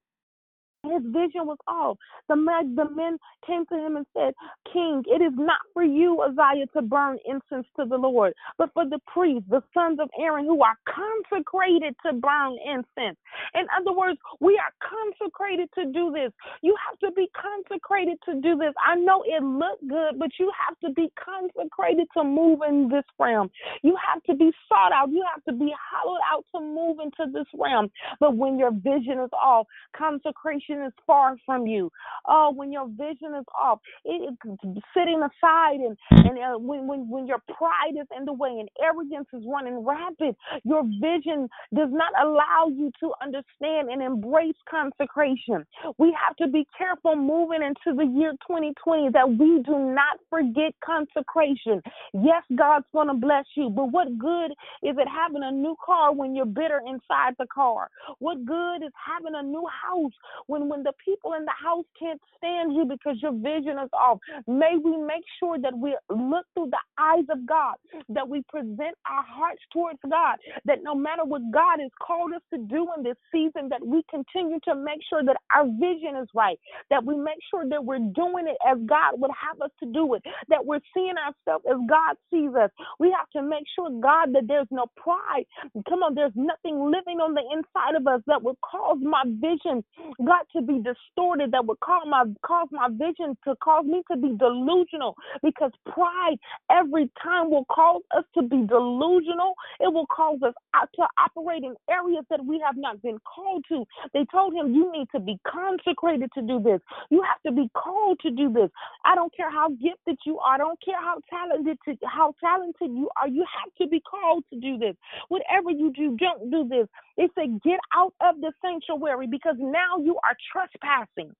His 0.83 1.01
vision 1.05 1.47
was 1.47 1.57
off. 1.67 1.97
The 2.27 2.35
men, 2.35 2.75
the 2.75 2.89
men 2.89 3.17
came 3.45 3.65
to 3.67 3.75
him 3.75 3.95
and 3.95 4.05
said, 4.13 4.33
King, 4.71 5.03
it 5.07 5.21
is 5.21 5.33
not 5.35 5.59
for 5.73 5.83
you, 5.83 6.21
Uzziah, 6.21 6.67
to 6.73 6.81
burn 6.81 7.17
incense 7.25 7.67
to 7.79 7.85
the 7.85 7.97
Lord, 7.97 8.33
but 8.57 8.69
for 8.73 8.85
the 8.85 8.99
priests, 9.07 9.47
the 9.49 9.63
sons 9.73 9.99
of 10.01 10.09
Aaron, 10.19 10.45
who 10.45 10.61
are 10.61 10.77
consecrated 10.87 11.95
to 12.05 12.13
burn 12.13 12.57
incense. 12.65 13.17
In 13.55 13.65
other 13.79 13.95
words, 13.95 14.19
we 14.39 14.59
are 14.59 14.73
consecrated 14.83 15.69
to 15.75 15.85
do 15.91 16.11
this. 16.11 16.31
You 16.61 16.75
have 16.89 16.99
to 16.99 17.11
be 17.15 17.27
consecrated 17.31 18.17
to 18.25 18.41
do 18.41 18.57
this. 18.57 18.73
I 18.85 18.95
know 18.95 19.23
it 19.25 19.43
looked 19.43 19.87
good, 19.87 20.19
but 20.19 20.29
you 20.39 20.51
have 20.67 20.77
to 20.79 20.93
be 20.93 21.11
consecrated 21.15 22.07
to 22.17 22.23
move 22.23 22.59
in 22.67 22.89
this 22.89 23.05
realm. 23.19 23.49
You 23.83 23.97
have 24.03 24.21
to 24.23 24.35
be 24.35 24.51
sought 24.67 24.91
out. 24.91 25.09
You 25.09 25.23
have 25.33 25.43
to 25.45 25.53
be 25.53 25.73
hollowed 25.91 26.21
out 26.31 26.45
to 26.55 26.61
move 26.61 26.97
into 26.99 27.31
this 27.31 27.47
realm. 27.57 27.89
But 28.19 28.35
when 28.35 28.59
your 28.59 28.71
vision 28.71 29.19
is 29.19 29.31
off, 29.33 29.67
consecration 29.95 30.72
is 30.81 30.93
far 31.05 31.35
from 31.45 31.67
you. 31.67 31.91
Oh, 32.27 32.51
when 32.55 32.71
your 32.71 32.87
vision 32.87 33.35
is 33.37 33.45
off, 33.61 33.79
it, 34.05 34.33
it 34.43 34.83
sitting 34.95 35.21
aside 35.21 35.79
and 35.79 35.97
and 36.11 36.37
uh, 36.39 36.57
when 36.57 36.87
when 36.87 37.09
when 37.09 37.27
your 37.27 37.39
pride 37.47 37.99
is 37.99 38.07
in 38.17 38.25
the 38.25 38.33
way 38.33 38.49
and 38.59 38.69
arrogance 38.81 39.27
is 39.33 39.43
running 39.47 39.85
rapid, 39.85 40.35
your 40.63 40.83
vision 41.01 41.49
does 41.73 41.89
not 41.91 42.13
allow 42.21 42.67
you 42.69 42.91
to 42.99 43.11
understand 43.21 43.89
and 43.89 44.01
embrace 44.01 44.55
consecration. 44.69 45.65
We 45.97 46.15
have 46.25 46.35
to 46.37 46.47
be 46.47 46.65
careful 46.77 47.15
moving 47.15 47.61
into 47.61 47.95
the 47.95 48.05
year 48.05 48.31
2020 48.47 49.09
that 49.13 49.29
we 49.29 49.61
do 49.63 49.93
not 49.93 50.19
forget 50.29 50.73
consecration. 50.83 51.81
Yes, 52.13 52.43
God's 52.55 52.85
going 52.93 53.07
to 53.07 53.13
bless 53.13 53.45
you, 53.55 53.69
but 53.69 53.91
what 53.91 54.17
good 54.17 54.51
is 54.81 54.95
it 54.97 55.07
having 55.07 55.43
a 55.43 55.51
new 55.51 55.75
car 55.83 56.13
when 56.13 56.35
you're 56.35 56.45
bitter 56.45 56.81
inside 56.87 57.35
the 57.39 57.47
car? 57.53 57.89
What 58.19 58.45
good 58.45 58.83
is 58.83 58.91
having 58.95 59.33
a 59.35 59.43
new 59.43 59.65
house 59.67 60.13
when 60.47 60.62
when 60.69 60.83
the 60.83 60.93
people 61.03 61.33
in 61.33 61.45
the 61.45 61.55
house 61.57 61.85
can't 61.99 62.21
stand 62.37 62.75
you 62.75 62.85
because 62.85 63.21
your 63.21 63.33
vision 63.33 63.79
is 63.83 63.89
off? 63.93 64.19
May 64.47 64.77
we 64.83 64.97
make 64.97 65.23
sure 65.39 65.57
that 65.59 65.77
we 65.77 65.97
look 66.09 66.45
through 66.53 66.71
the 66.71 66.83
eyes 66.97 67.25
of 67.31 67.45
God, 67.45 67.75
that 68.09 68.27
we 68.27 68.43
present 68.49 68.95
our 69.09 69.23
hearts 69.27 69.61
towards 69.73 69.99
God, 70.09 70.37
that 70.65 70.79
no 70.83 70.95
matter 70.95 71.23
what 71.25 71.41
God 71.51 71.79
has 71.81 71.91
called 72.01 72.33
us 72.33 72.41
to 72.53 72.59
do 72.59 72.87
in 72.97 73.03
this 73.03 73.17
season, 73.31 73.69
that 73.69 73.85
we 73.85 74.03
continue 74.09 74.59
to 74.65 74.75
make 74.75 74.99
sure 75.09 75.23
that 75.23 75.37
our 75.55 75.65
vision 75.65 76.17
is 76.21 76.27
right, 76.35 76.59
that 76.89 77.03
we 77.03 77.15
make 77.15 77.39
sure 77.51 77.67
that 77.69 77.83
we're 77.83 77.99
doing 78.15 78.47
it 78.47 78.57
as 78.67 78.77
God 78.85 79.19
would 79.19 79.31
have 79.31 79.61
us 79.61 79.71
to 79.83 79.91
do 79.91 80.13
it, 80.15 80.23
that 80.49 80.65
we're 80.65 80.81
seeing 80.93 81.15
ourselves 81.17 81.65
as 81.69 81.77
God 81.89 82.15
sees 82.31 82.51
us. 82.55 82.71
We 82.99 83.15
have 83.17 83.29
to 83.31 83.41
make 83.47 83.65
sure, 83.75 83.89
God, 84.01 84.33
that 84.33 84.47
there's 84.47 84.67
no 84.71 84.87
pride. 84.97 85.45
Come 85.89 86.03
on, 86.03 86.15
there's 86.15 86.35
nothing 86.35 86.79
living 86.91 87.19
on 87.19 87.33
the 87.33 87.43
inside 87.53 87.95
of 87.95 88.07
us 88.07 88.21
that 88.27 88.41
would 88.43 88.57
cause 88.61 88.97
my 89.01 89.23
vision, 89.27 89.83
God, 90.25 90.45
to 90.55 90.61
be 90.61 90.81
distorted, 90.81 91.51
that 91.51 91.65
would 91.65 91.79
cause 91.81 92.03
my 92.07 92.23
cause 92.45 92.67
my 92.71 92.89
vision 92.91 93.37
to 93.45 93.55
cause 93.63 93.85
me 93.85 94.03
to 94.11 94.17
be 94.17 94.35
delusional. 94.37 95.15
Because 95.43 95.71
pride 95.91 96.37
every 96.71 97.09
time 97.21 97.49
will 97.49 97.65
cause 97.65 98.01
us 98.15 98.23
to 98.35 98.43
be 98.43 98.65
delusional. 98.67 99.53
It 99.79 99.91
will 99.93 100.07
cause 100.07 100.39
us 100.43 100.53
to 100.95 101.03
operate 101.19 101.63
in 101.63 101.75
areas 101.89 102.25
that 102.29 102.43
we 102.45 102.61
have 102.65 102.77
not 102.77 103.01
been 103.01 103.19
called 103.23 103.65
to. 103.69 103.85
They 104.13 104.25
told 104.31 104.53
him, 104.53 104.73
You 104.73 104.91
need 104.91 105.07
to 105.13 105.19
be 105.19 105.37
consecrated 105.47 106.29
to 106.35 106.41
do 106.41 106.59
this. 106.61 106.81
You 107.09 107.23
have 107.23 107.41
to 107.45 107.51
be 107.51 107.69
called 107.75 108.19
to 108.21 108.31
do 108.31 108.51
this. 108.51 108.69
I 109.05 109.15
don't 109.15 109.35
care 109.35 109.51
how 109.51 109.69
gifted 109.69 110.17
you 110.25 110.39
are. 110.39 110.55
I 110.55 110.57
don't 110.57 110.79
care 110.83 111.01
how 111.01 111.17
talented 111.29 111.77
to, 111.85 111.95
how 112.05 112.33
talented 112.39 112.91
you 112.91 113.09
are. 113.19 113.27
You 113.27 113.45
have 113.63 113.73
to 113.81 113.87
be 113.87 114.01
called 114.01 114.43
to 114.53 114.59
do 114.59 114.77
this. 114.77 114.95
Whatever 115.29 115.71
you 115.71 115.91
do, 115.93 116.17
don't 116.17 116.51
do 116.51 116.67
this. 116.67 116.87
They 117.17 117.29
said, 117.35 117.61
Get 117.63 117.79
out 117.95 118.13
of 118.21 118.41
the 118.41 118.51
sanctuary 118.61 119.27
because 119.27 119.55
now 119.59 119.97
you 119.99 120.17
are 120.23 120.35
trespassing. 120.51 121.31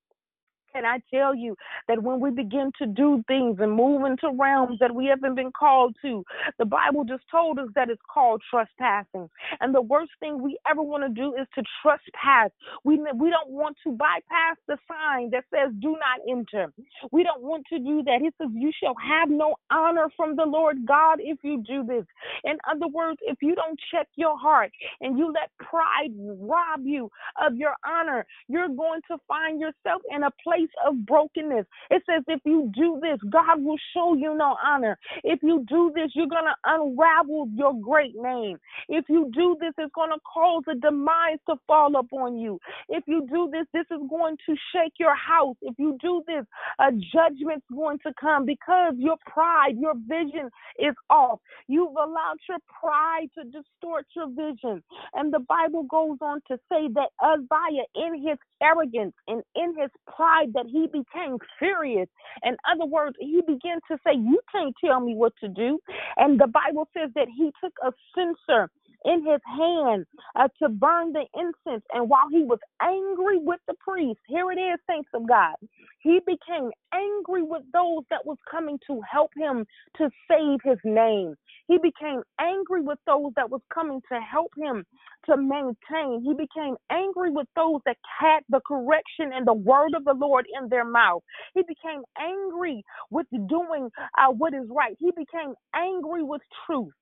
And 0.76 0.88
I 0.88 1.02
tell 1.14 1.36
you 1.36 1.56
that 1.88 2.02
when 2.02 2.20
we 2.20 2.32
begin 2.32 2.72
to 2.80 2.88
do 2.88 3.24
things 3.28 3.58
and 3.60 3.72
move 3.72 4.06
into 4.06 4.32
realms 4.38 4.80
that 4.80 4.94
we 4.94 5.06
haven't 5.06 5.36
been 5.36 5.52
called 5.52 5.96
to, 6.02 6.24
the 6.58 6.66
Bible 6.66 7.04
just 7.04 7.24
told 7.30 7.60
us 7.60 7.68
that 7.76 7.90
it's 7.90 8.02
called 8.12 8.42
trespassing. 8.50 9.30
And 9.62 9.74
the 9.74 9.82
worst 9.82 10.12
thing 10.20 10.42
we 10.42 10.58
ever 10.70 10.82
want 10.82 11.04
to 11.04 11.10
do 11.10 11.36
is 11.36 11.48
to 11.56 11.64
trespass. 11.82 12.52
We 12.84 12.98
we 13.16 13.30
don't 13.30 13.50
want 13.50 13.78
to 13.84 13.92
bypass 13.92 14.58
the 14.68 14.78
sign 14.88 15.30
that 15.32 15.46
says 15.54 15.72
"Do 15.80 15.92
not 15.92 16.20
enter." 16.28 16.74
We 17.12 17.24
don't 17.24 17.44
want 17.44 17.66
to 17.70 17.80
do 17.80 18.04
that. 18.04 18.22
He 18.22 18.32
says, 18.38 18.50
"You 18.54 18.72
shall 18.82 18.96
have 18.96 19.30
no 19.30 19.56
honor 19.72 20.08
from 20.16 20.36
the 20.36 20.46
Lord 20.46 20.86
God 20.86 21.20
if 21.22 21.38
you 21.44 21.64
do 21.68 21.84
this." 21.84 22.06
In 22.44 22.58
other 22.70 22.88
words, 22.88 23.20
if 23.22 23.38
you 23.42 23.56
don't 23.56 23.80
check 23.92 24.08
your 24.16 24.38
heart 24.38 24.72
and 25.02 25.18
you 25.18 25.32
let 25.32 25.52
pride 25.58 26.12
rob 26.18 26.82
you 26.86 27.10
of 27.42 27.56
your 27.56 27.76
honor, 27.86 28.26
you're 28.48 28.70
going 28.70 29.02
to 29.10 29.18
find 29.28 29.60
yourself 29.60 30.02
in 30.10 30.24
a 30.24 30.32
place 30.44 30.63
place 30.64 30.74
of 30.86 31.06
brokenness. 31.06 31.66
It 31.90 32.04
says, 32.10 32.24
if 32.28 32.42
you 32.46 32.72
do 32.76 33.00
this, 33.02 33.20
God 33.30 33.64
will 33.64 33.78
show 33.94 34.16
you 34.16 34.36
no 34.36 34.56
honor. 34.64 34.98
If 35.24 35.40
you 35.44 35.66
do 35.68 35.92
this, 35.96 36.12
you're 36.14 36.28
going 36.28 36.46
to 36.46 36.56
unravel 36.66 37.48
your 37.54 37.74
great 37.80 38.16
name. 38.16 38.58
If 38.90 39.06
you 39.10 39.32
do 39.34 39.58
this, 39.60 39.74
it's 39.78 39.92
going 39.94 40.12
to 40.12 40.20
cause 40.22 40.64
a 40.70 40.76
demise 40.76 41.40
to 41.50 41.56
fall 41.68 41.96
upon 41.96 42.38
you. 42.38 42.60
If 42.90 43.04
you 43.08 43.28
do 43.30 43.50
this, 43.52 43.66
this 43.74 43.86
is 43.92 44.02
going 44.10 44.38
to 44.46 44.56
shake 44.74 44.94
your 45.00 45.16
house. 45.16 45.56
If 45.62 45.76
you 45.78 45.98
do 46.02 46.24
this, 46.28 46.46
a 46.80 46.92
judgment's 46.92 47.66
going 47.74 48.00
to 48.00 48.14
come 48.20 48.46
because 48.46 48.94
your 48.98 49.18
pride, 49.28 49.76
your 49.78 49.94
vision 50.08 50.50
is 50.80 50.96
off. 51.10 51.40
You've 51.68 51.96
allowed 51.96 52.38
your 52.48 52.60
pride 52.82 53.28
to 53.38 53.44
distort 53.46 54.06
your 54.16 54.28
vision. 54.30 54.84
And 55.14 55.34
the 55.34 55.40
Bible 55.40 55.84
goes 55.84 56.18
on 56.22 56.42
to 56.48 56.58
say 56.72 56.88
that 56.94 57.10
Uzziah, 57.22 57.86
in 57.96 58.28
his 58.28 58.38
arrogance 58.62 59.14
and 59.28 59.42
in 59.56 59.76
his 59.80 59.90
pride, 60.16 60.53
that 60.54 60.66
he 60.68 60.88
became 60.88 61.38
furious. 61.60 62.10
In 62.44 62.56
other 62.72 62.86
words, 62.86 63.16
he 63.20 63.42
began 63.42 63.80
to 63.90 63.98
say, 64.06 64.14
You 64.16 64.40
can't 64.52 64.76
tell 64.84 65.00
me 65.00 65.16
what 65.16 65.34
to 65.42 65.48
do. 65.48 65.80
And 66.18 66.40
the 66.40 66.48
Bible 66.48 66.88
says 66.98 67.10
that 67.16 67.28
he 67.36 67.52
took 67.64 67.74
a 67.84 67.92
censer 68.16 68.70
in 69.06 69.26
his 69.26 69.42
hand 69.46 70.06
uh, 70.36 70.48
to 70.62 70.70
burn 70.70 71.14
the 71.14 71.26
incense. 71.36 71.84
And 71.94 72.10
while 72.10 72.28
he 72.32 72.44
was 72.44 72.60
angry 72.82 73.38
with 73.38 73.60
the 73.68 73.76
priest, 73.76 74.20
here 74.28 74.52
it 74.52 74.58
is, 74.58 74.80
saints 74.90 75.10
of 75.14 75.28
God, 75.28 75.56
he 76.00 76.20
became 76.26 76.72
angry 76.94 77.44
with 77.44 77.64
those 77.74 78.04
that 78.10 78.26
was 78.26 78.38
coming 78.50 78.80
to 78.88 79.02
help 79.10 79.32
him 79.36 79.66
to 79.98 80.10
save 80.30 80.60
his 80.64 80.80
name. 80.84 81.36
He 81.68 81.78
became 81.78 82.24
angry 82.40 82.82
with 82.82 83.00
those 83.06 83.32
that 83.36 83.50
was 83.50 83.62
coming 83.74 84.02
to 84.12 84.20
help 84.20 84.52
him 84.58 84.86
to 85.26 85.38
maintain. 85.38 86.22
He 86.24 86.34
became 86.34 86.76
angry 86.92 87.32
with 87.32 87.48
those 87.56 87.80
that 87.86 87.98
had 88.20 88.42
the 88.50 88.62
correction 88.68 89.32
and 89.34 89.48
the 89.48 89.54
word 89.54 89.94
of 89.96 90.04
the 90.06 90.14
Lord 90.14 90.43
in 90.62 90.70
their 90.70 90.86
mouth. 90.86 91.24
He 91.56 91.64
became 91.64 92.04
angry 92.20 92.84
with 93.12 93.28
doing 93.32 93.90
uh, 94.18 94.32
what 94.34 94.54
is 94.54 94.68
right. 94.70 94.96
He 95.00 95.12
became 95.12 95.56
angry 95.76 96.24
with 96.24 96.42
truth. 96.66 96.94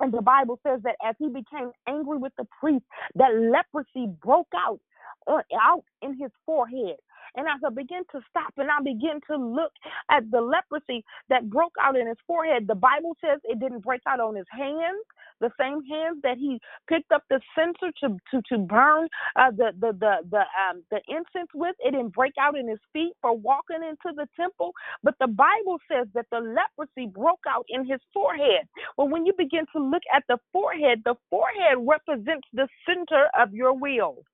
And 0.00 0.12
the 0.12 0.22
Bible 0.22 0.60
says 0.66 0.80
that 0.84 0.96
as 1.06 1.14
he 1.18 1.28
became 1.28 1.72
angry 1.88 2.18
with 2.18 2.32
the 2.38 2.46
priest, 2.60 2.84
that 3.16 3.32
leprosy 3.34 4.08
broke 4.22 4.48
out 4.56 4.80
out 5.28 5.84
in 6.02 6.16
his 6.18 6.30
forehead. 6.46 6.96
And 7.36 7.46
as 7.46 7.60
I 7.64 7.70
begin 7.70 8.02
to 8.12 8.20
stop 8.28 8.52
and 8.56 8.70
I 8.70 8.82
begin 8.82 9.20
to 9.30 9.36
look 9.36 9.72
at 10.10 10.28
the 10.30 10.40
leprosy 10.40 11.04
that 11.28 11.48
broke 11.48 11.74
out 11.80 11.96
in 11.96 12.06
his 12.08 12.16
forehead, 12.26 12.66
the 12.66 12.74
Bible 12.74 13.16
says 13.20 13.40
it 13.44 13.60
didn't 13.60 13.84
break 13.84 14.00
out 14.08 14.20
on 14.20 14.34
his 14.34 14.46
hands, 14.50 15.04
the 15.40 15.50
same 15.58 15.82
hands 15.84 16.18
that 16.22 16.38
he 16.38 16.60
picked 16.88 17.12
up 17.12 17.22
the 17.30 17.40
censer 17.54 17.92
to 18.00 18.16
to 18.30 18.42
to 18.48 18.58
burn 18.58 19.08
uh, 19.36 19.50
the 19.50 19.72
the 19.78 19.92
the 19.92 20.16
the 20.30 20.44
um 20.58 20.82
the 20.90 21.00
incense 21.08 21.50
with. 21.54 21.76
It 21.80 21.92
didn't 21.92 22.14
break 22.14 22.34
out 22.38 22.58
in 22.58 22.68
his 22.68 22.80
feet 22.92 23.12
for 23.20 23.36
walking 23.36 23.82
into 23.82 24.14
the 24.16 24.28
temple, 24.36 24.72
but 25.02 25.14
the 25.20 25.28
Bible 25.28 25.78
says 25.90 26.08
that 26.14 26.26
the 26.30 26.40
leprosy 26.40 27.06
broke 27.08 27.44
out 27.48 27.64
in 27.68 27.86
his 27.86 28.00
forehead. 28.12 28.66
Well, 28.96 29.08
when 29.08 29.24
you 29.24 29.32
begin 29.36 29.66
to 29.74 29.82
look 29.82 30.02
at 30.14 30.24
the 30.28 30.38
forehead, 30.52 31.02
the 31.04 31.14
forehead 31.30 31.78
represents 31.78 32.48
the 32.52 32.68
center 32.86 33.28
of 33.38 33.54
your 33.54 33.72
will. 33.72 34.24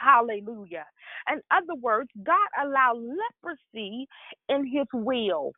Hallelujah. 0.00 0.86
In 1.30 1.40
other 1.50 1.74
words, 1.80 2.10
God 2.22 2.48
allowed 2.62 2.98
leprosy 2.98 4.06
in 4.48 4.66
his 4.66 4.86
will. 4.94 5.52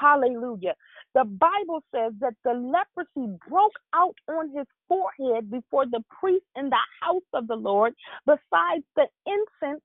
Hallelujah. 0.00 0.74
The 1.14 1.24
Bible 1.24 1.82
says 1.94 2.12
that 2.20 2.34
the 2.44 2.54
leprosy 2.54 3.36
broke 3.48 3.74
out 3.94 4.14
on 4.28 4.50
his 4.56 4.66
forehead 4.88 5.50
before 5.50 5.84
the 5.86 6.02
priest 6.20 6.44
in 6.56 6.70
the 6.70 6.78
house 7.02 7.26
of 7.34 7.48
the 7.48 7.56
Lord, 7.56 7.92
besides 8.24 8.84
the 8.96 9.06
incense 9.26 9.82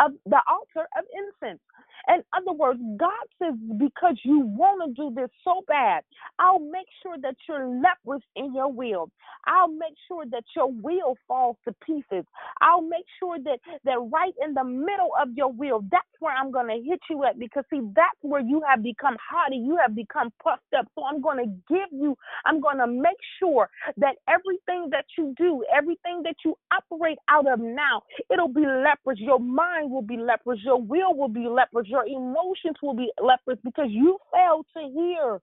of 0.00 0.12
the 0.26 0.40
altar 0.48 0.88
of 0.98 1.04
incense. 1.14 1.60
In 2.08 2.22
other 2.36 2.52
words, 2.52 2.80
God 2.98 3.26
says, 3.42 3.54
because 3.78 4.16
you 4.24 4.40
want 4.40 4.82
to 4.84 4.94
do 4.94 5.14
this 5.14 5.30
so 5.44 5.62
bad, 5.68 6.02
I'll 6.38 6.58
make 6.58 6.86
sure 7.02 7.16
that 7.22 7.36
you're 7.48 7.68
leprous 7.68 8.22
in 8.36 8.54
your 8.54 8.72
will. 8.72 9.10
I'll 9.46 9.68
make 9.68 9.94
sure 10.08 10.24
that 10.30 10.44
your 10.56 10.72
will 10.72 11.16
falls 11.28 11.56
to 11.66 11.74
pieces. 11.84 12.24
I'll 12.60 12.82
make 12.82 13.04
sure 13.18 13.38
that, 13.44 13.58
that 13.84 13.98
right 14.12 14.34
in 14.44 14.54
the 14.54 14.64
middle 14.64 15.10
of 15.20 15.30
your 15.36 15.52
will, 15.52 15.82
that's 15.90 16.06
where 16.20 16.34
I'm 16.34 16.50
going 16.50 16.68
to 16.68 16.82
hit 16.88 17.00
you 17.10 17.24
at 17.24 17.38
because, 17.38 17.64
see, 17.70 17.80
that's 17.94 18.18
where 18.22 18.40
you 18.40 18.62
have 18.68 18.82
become 18.82 19.16
haughty. 19.30 19.56
You 19.56 19.78
have 19.80 19.94
become 19.94 20.32
puffed 20.42 20.62
up. 20.78 20.86
So 20.94 21.04
I'm 21.04 21.20
going 21.20 21.38
to 21.38 21.74
give 21.74 21.88
you, 21.92 22.16
I'm 22.46 22.60
going 22.60 22.78
to 22.78 22.86
make 22.86 23.18
sure 23.38 23.68
that 23.98 24.16
everything 24.28 24.88
that 24.90 25.06
you 25.18 25.34
do, 25.38 25.64
everything 25.74 26.22
that 26.24 26.36
you 26.44 26.56
operate 26.72 27.18
out 27.28 27.50
of 27.50 27.60
now, 27.60 28.02
it'll 28.32 28.48
be 28.48 28.66
leprous. 28.66 29.18
Your 29.18 29.40
mind 29.40 29.89
will 29.90 30.02
be 30.02 30.16
leprous. 30.16 30.60
Your 30.64 30.80
will 30.80 31.14
will 31.14 31.28
be 31.28 31.46
leprous. 31.48 31.88
Your 31.88 32.06
emotions 32.06 32.76
will 32.82 32.94
be 32.94 33.10
leprous 33.22 33.58
because 33.64 33.88
you 33.90 34.18
failed 34.32 34.66
to 34.76 34.82
hear 34.94 35.40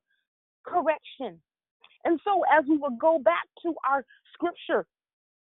correction. 0.66 1.40
And 2.06 2.20
so, 2.24 2.44
as 2.58 2.66
we 2.70 2.78
will 2.78 2.98
go 3.00 3.20
back 3.20 3.44
to 3.64 3.74
our 3.90 4.06
scripture 4.34 4.86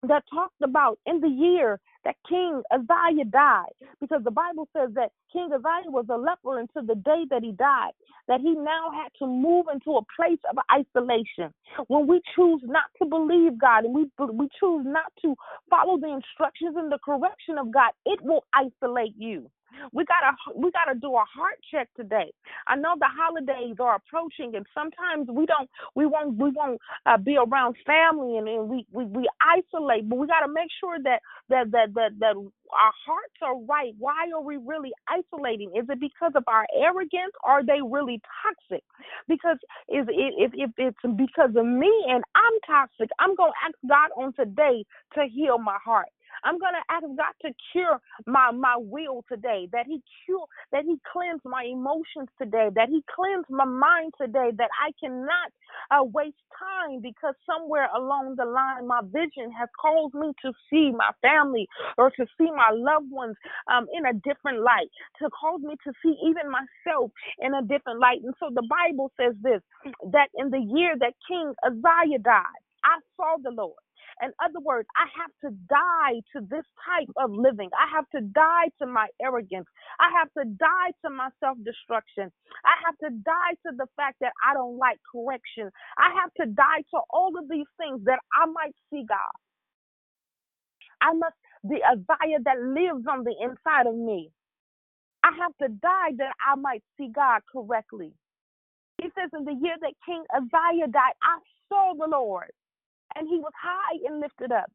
that 0.02 0.24
talked 0.32 0.60
about 0.62 0.98
in 1.06 1.20
the 1.20 1.28
year 1.28 1.80
that 2.04 2.16
King 2.28 2.62
Uzziah 2.72 3.24
died, 3.24 3.72
because 4.00 4.22
the 4.24 4.30
Bible 4.30 4.68
says 4.76 4.90
that 4.94 5.10
King 5.32 5.50
Uzziah 5.52 5.90
was 5.90 6.06
a 6.10 6.16
leper 6.16 6.60
until 6.60 6.84
the 6.84 6.94
day 6.94 7.24
that 7.30 7.42
he 7.42 7.52
died, 7.52 7.92
that 8.28 8.40
he 8.40 8.54
now 8.54 8.90
had 8.92 9.10
to 9.18 9.26
move 9.26 9.66
into 9.72 9.96
a 9.96 10.02
place 10.16 10.38
of 10.50 10.58
isolation. 10.72 11.52
When 11.88 12.06
we 12.06 12.20
choose 12.34 12.60
not 12.64 12.84
to 13.02 13.08
believe 13.08 13.58
God 13.58 13.84
and 13.84 13.94
we 13.94 14.06
we 14.18 14.48
choose 14.60 14.84
not 14.86 15.12
to 15.22 15.34
follow 15.70 15.98
the 15.98 16.12
instructions 16.12 16.76
and 16.76 16.90
the 16.92 16.98
correction 17.04 17.58
of 17.58 17.72
God, 17.72 17.90
it 18.04 18.20
will 18.22 18.44
isolate 18.54 19.14
you. 19.16 19.50
We 19.92 20.04
gotta 20.04 20.36
we 20.56 20.70
gotta 20.72 20.98
do 20.98 21.14
a 21.16 21.24
heart 21.26 21.58
check 21.70 21.88
today. 21.96 22.32
I 22.66 22.76
know 22.76 22.94
the 22.98 23.08
holidays 23.08 23.76
are 23.80 23.96
approaching, 23.96 24.54
and 24.56 24.66
sometimes 24.74 25.28
we 25.30 25.46
don't 25.46 25.68
we 25.94 26.06
won't 26.06 26.38
we 26.38 26.50
won't 26.50 26.80
uh, 27.06 27.18
be 27.18 27.36
around 27.36 27.76
family, 27.86 28.38
and, 28.38 28.48
and 28.48 28.68
we, 28.68 28.86
we 28.92 29.04
we 29.06 29.28
isolate. 29.40 30.08
But 30.08 30.18
we 30.18 30.26
gotta 30.26 30.52
make 30.52 30.70
sure 30.80 30.98
that 31.04 31.20
that 31.48 31.70
that 31.72 31.94
that 31.94 32.10
that 32.20 32.36
our 32.36 32.92
hearts 33.06 33.36
are 33.42 33.58
right. 33.60 33.94
Why 33.98 34.30
are 34.34 34.42
we 34.42 34.58
really 34.58 34.92
isolating? 35.08 35.72
Is 35.76 35.86
it 35.88 36.00
because 36.00 36.32
of 36.34 36.44
our 36.48 36.66
arrogance? 36.76 37.34
Are 37.44 37.64
they 37.64 37.80
really 37.84 38.20
toxic? 38.42 38.84
Because 39.28 39.58
is 39.88 40.06
it 40.08 40.34
if 40.38 40.52
if 40.54 40.70
it's 40.78 41.16
because 41.16 41.50
of 41.56 41.66
me 41.66 41.92
and 42.08 42.24
I'm 42.34 42.58
toxic, 42.66 43.10
I'm 43.20 43.34
gonna 43.36 43.52
ask 43.66 43.74
God 43.88 44.10
on 44.16 44.32
today 44.34 44.84
to 45.14 45.26
heal 45.32 45.58
my 45.58 45.78
heart. 45.84 46.08
I'm 46.44 46.58
gonna 46.58 46.84
ask 46.90 47.04
God 47.16 47.34
to 47.42 47.52
cure 47.72 48.00
my 48.26 48.50
my 48.52 48.76
will 48.78 49.24
today, 49.30 49.68
that 49.72 49.86
He 49.86 50.02
cure, 50.26 50.46
that 50.72 50.84
He 50.84 50.96
cleanse 51.12 51.42
my 51.44 51.64
emotions 51.64 52.28
today, 52.40 52.70
that 52.76 52.88
He 52.90 53.02
cleanse 53.14 53.46
my 53.50 53.64
mind 53.66 54.14
today, 54.20 54.50
that 54.58 54.70
I 54.82 54.92
cannot 55.00 55.50
uh, 55.90 56.04
waste 56.04 56.36
time 56.58 57.00
because 57.02 57.34
somewhere 57.46 57.88
along 57.96 58.36
the 58.38 58.44
line 58.46 58.86
my 58.86 59.00
vision 59.04 59.52
has 59.58 59.68
caused 59.80 60.14
me 60.14 60.32
to 60.42 60.52
see 60.70 60.92
my 60.92 61.10
family 61.22 61.68
or 61.98 62.10
to 62.12 62.26
see 62.38 62.50
my 62.52 62.70
loved 62.72 63.10
ones 63.10 63.36
um, 63.72 63.86
in 63.96 64.06
a 64.06 64.14
different 64.24 64.60
light, 64.62 64.90
to 65.22 65.30
cause 65.30 65.60
me 65.62 65.76
to 65.84 65.92
see 66.02 66.14
even 66.26 66.50
myself 66.50 67.10
in 67.40 67.54
a 67.54 67.62
different 67.62 68.00
light. 68.00 68.20
And 68.24 68.34
so 68.40 68.50
the 68.54 68.66
Bible 68.68 69.12
says 69.20 69.34
this 69.42 69.62
that 70.12 70.28
in 70.36 70.50
the 70.50 70.60
year 70.60 70.96
that 71.00 71.14
King 71.28 71.54
Uzziah 71.66 72.20
died, 72.20 72.62
I 72.84 72.98
saw 73.16 73.36
the 73.42 73.50
Lord 73.52 73.76
in 74.22 74.32
other 74.42 74.60
words, 74.60 74.88
I 74.96 75.06
have 75.20 75.32
to 75.44 75.56
die 75.68 76.22
to 76.34 76.40
this 76.48 76.64
type 76.86 77.10
of 77.18 77.32
living. 77.32 77.70
I 77.76 77.88
have 77.94 78.08
to 78.16 78.22
die 78.22 78.70
to 78.80 78.86
my 78.86 79.08
arrogance. 79.22 79.66
I 80.00 80.08
have 80.18 80.32
to 80.38 80.50
die 80.50 80.92
to 81.04 81.10
my 81.10 81.28
self 81.40 81.58
destruction. 81.64 82.32
I 82.64 82.74
have 82.86 82.96
to 83.04 83.10
die 83.18 83.54
to 83.66 83.76
the 83.76 83.86
fact 83.96 84.18
that 84.20 84.32
I 84.46 84.54
don't 84.54 84.78
like 84.78 84.98
correction. 85.12 85.70
I 85.98 86.14
have 86.20 86.32
to 86.40 86.46
die 86.52 86.82
to 86.94 87.00
all 87.10 87.36
of 87.38 87.48
these 87.50 87.68
things 87.78 88.00
that 88.06 88.20
I 88.32 88.46
might 88.46 88.74
see 88.90 89.04
God. 89.08 89.36
I 91.02 91.12
must, 91.14 91.36
the 91.64 91.80
Uzziah 91.84 92.40
that 92.44 92.60
lives 92.60 93.06
on 93.10 93.24
the 93.24 93.34
inside 93.42 93.86
of 93.86 93.96
me, 93.96 94.30
I 95.24 95.30
have 95.42 95.52
to 95.62 95.68
die 95.68 96.12
that 96.18 96.32
I 96.46 96.56
might 96.56 96.82
see 96.98 97.10
God 97.14 97.42
correctly. 97.52 98.12
He 99.02 99.08
says, 99.18 99.30
in 99.36 99.44
the 99.44 99.54
year 99.54 99.76
that 99.80 99.94
King 100.06 100.24
Uzziah 100.34 100.88
died, 100.88 101.16
I 101.22 101.38
saw 101.68 101.94
the 101.98 102.08
Lord 102.08 102.50
and 103.14 103.28
he 103.28 103.38
was 103.38 103.52
high 103.60 103.98
and 104.06 104.20
lifted 104.20 104.52
up. 104.52 104.70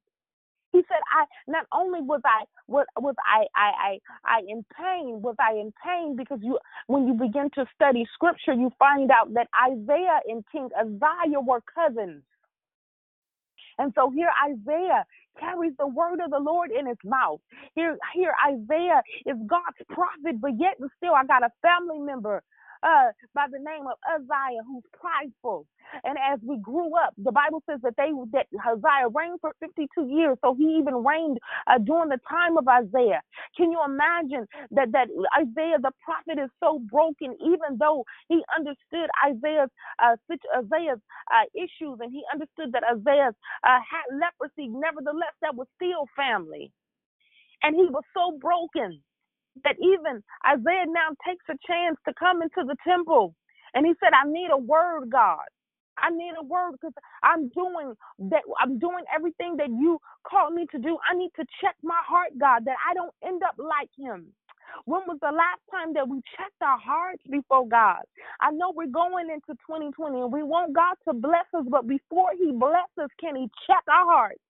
He 0.74 0.82
said, 0.88 1.00
I 1.16 1.26
not 1.48 1.66
only 1.74 2.02
was 2.02 2.22
I 2.26 2.46
was 2.68 2.86
was 3.00 3.16
I 3.26 3.46
I 3.56 3.72
I 3.92 4.00
I 4.26 4.40
in 4.48 4.66
pain, 4.78 5.22
was 5.22 5.36
I 5.40 5.54
in 5.56 5.74
pain 5.84 6.16
because 6.16 6.40
you 6.44 6.60
when 6.88 7.08
you 7.08 7.14
begin 7.14 7.50
to 7.56 7.66
study 7.76 8.08
scripture, 8.14 8.54
you 8.54 8.72
find 8.80 9.12
out 9.12 9.34
that 9.34 9.48
Isaiah 9.56 10.22
and 10.28 10.44
King 10.52 10.70
Uzziah 10.80 11.42
were 11.42 11.62
cousins. 11.74 12.24
And 13.80 13.94
so 13.96 14.12
here 14.12 14.30
Isaiah 14.50 15.06
carries 15.40 15.74
the 15.80 15.88
word 15.88 16.20
of 16.24 16.32
the 16.32 16.40
Lord 16.40 16.72
in 16.72 16.88
his 16.88 16.98
mouth. 17.06 17.42
Here, 17.76 17.98
here 18.14 18.34
Isaiah 18.48 19.02
is 19.26 19.38
God's 19.48 19.78
prophet, 19.90 20.42
but 20.42 20.54
yet 20.60 20.76
and 20.80 20.90
still 20.98 21.14
I 21.16 21.26
got 21.26 21.44
a 21.44 21.52
family 21.62 22.00
member 22.00 22.44
uh, 22.84 23.12
by 23.36 23.46
the 23.52 23.60
name 23.60 23.88
of 23.88 23.98
Uzziah, 24.16 24.64
who's 24.68 24.84
prideful. 24.94 25.68
And 26.06 26.18
as 26.20 26.40
we 26.44 26.58
grew 26.60 26.96
up, 26.98 27.14
the 27.18 27.32
Bible 27.32 27.64
says 27.70 27.80
that 27.84 27.96
they 27.98 28.12
that 28.34 28.48
Uzziah 28.54 29.10
reigned 29.14 29.40
for 29.42 29.54
52 29.60 30.08
years, 30.08 30.38
so 30.44 30.56
he 30.56 30.78
even 30.80 31.04
reigned 31.04 31.40
uh, 31.68 31.80
during 31.80 32.10
the 32.10 32.20
time 32.30 32.58
of 32.58 32.68
Isaiah. 32.68 33.22
Can 33.58 33.72
you 33.72 33.80
imagine 33.86 34.48
that 34.72 34.92
that 34.94 35.10
Isaiah 35.40 35.80
the 35.82 35.92
prophet 36.04 36.40
is 36.44 36.50
so 36.62 36.80
broken, 36.92 37.36
even 37.42 37.78
though 37.80 38.06
he 38.30 38.42
understood 38.58 39.10
Uzziah's 39.26 39.70
uh, 40.04 40.16
Uzziah's 40.58 41.02
uh, 41.34 41.46
issues 41.56 42.00
and 42.02 42.12
he 42.12 42.24
understood 42.34 42.72
that 42.74 42.84
Uzziah 42.86 43.32
uh, 43.66 43.80
had 43.84 44.06
leprosy. 44.14 44.70
Nevertheless, 44.70 45.34
that 45.42 45.56
was 45.56 45.68
still 45.78 46.06
family, 46.16 46.72
and 47.64 47.76
he 47.76 47.86
was 47.90 48.04
so 48.16 48.38
broken 48.40 49.02
that 49.64 49.76
even 49.82 50.24
Isaiah 50.48 50.88
now 50.88 51.10
takes 51.28 51.46
a 51.50 51.58
chance 51.68 51.98
to 52.08 52.14
come 52.14 52.42
into 52.42 52.64
the 52.66 52.76
temple. 52.88 53.36
And 53.74 53.86
he 53.86 53.94
said, 54.04 54.14
I 54.14 54.28
need 54.30 54.50
a 54.52 54.58
word, 54.58 55.10
God. 55.12 55.48
I 55.98 56.10
need 56.12 56.34
a 56.40 56.44
word 56.44 56.74
because 56.74 56.94
I'm 57.24 57.50
doing 57.50 57.94
that. 58.32 58.44
I'm 58.60 58.80
doing 58.80 59.04
everything 59.16 59.58
that 59.58 59.70
you 59.70 60.00
called 60.28 60.54
me 60.54 60.66
to 60.72 60.80
do. 60.80 60.98
I 61.10 61.16
need 61.16 61.32
to 61.38 61.46
check 61.62 61.76
my 61.84 62.00
heart, 62.08 62.32
God, 62.40 62.66
that 62.66 62.78
I 62.90 62.94
don't 62.96 63.14
end 63.24 63.44
up 63.44 63.56
like 63.58 63.90
him. 63.98 64.28
When 64.86 65.02
was 65.08 65.18
the 65.22 65.32
last 65.32 65.62
time 65.72 65.94
that 65.96 66.08
we 66.08 66.22
checked 66.38 66.62
our 66.62 66.80
hearts 66.80 67.24
before 67.30 67.68
God? 67.68 68.02
I 68.42 68.52
know 68.52 68.74
we're 68.76 68.88
going 68.88 69.30
into 69.30 69.54
2020 69.68 70.22
and 70.22 70.34
we 70.34 70.44
want 70.44 70.74
God 70.74 70.96
to 71.08 71.14
bless 71.14 71.46
us, 71.54 71.66
but 71.70 71.88
before 71.88 72.32
He 72.40 72.52
blesses, 72.52 73.12
can 73.20 73.36
He 73.36 73.50
check 73.68 73.84
our 73.90 74.06
hearts? 74.06 74.42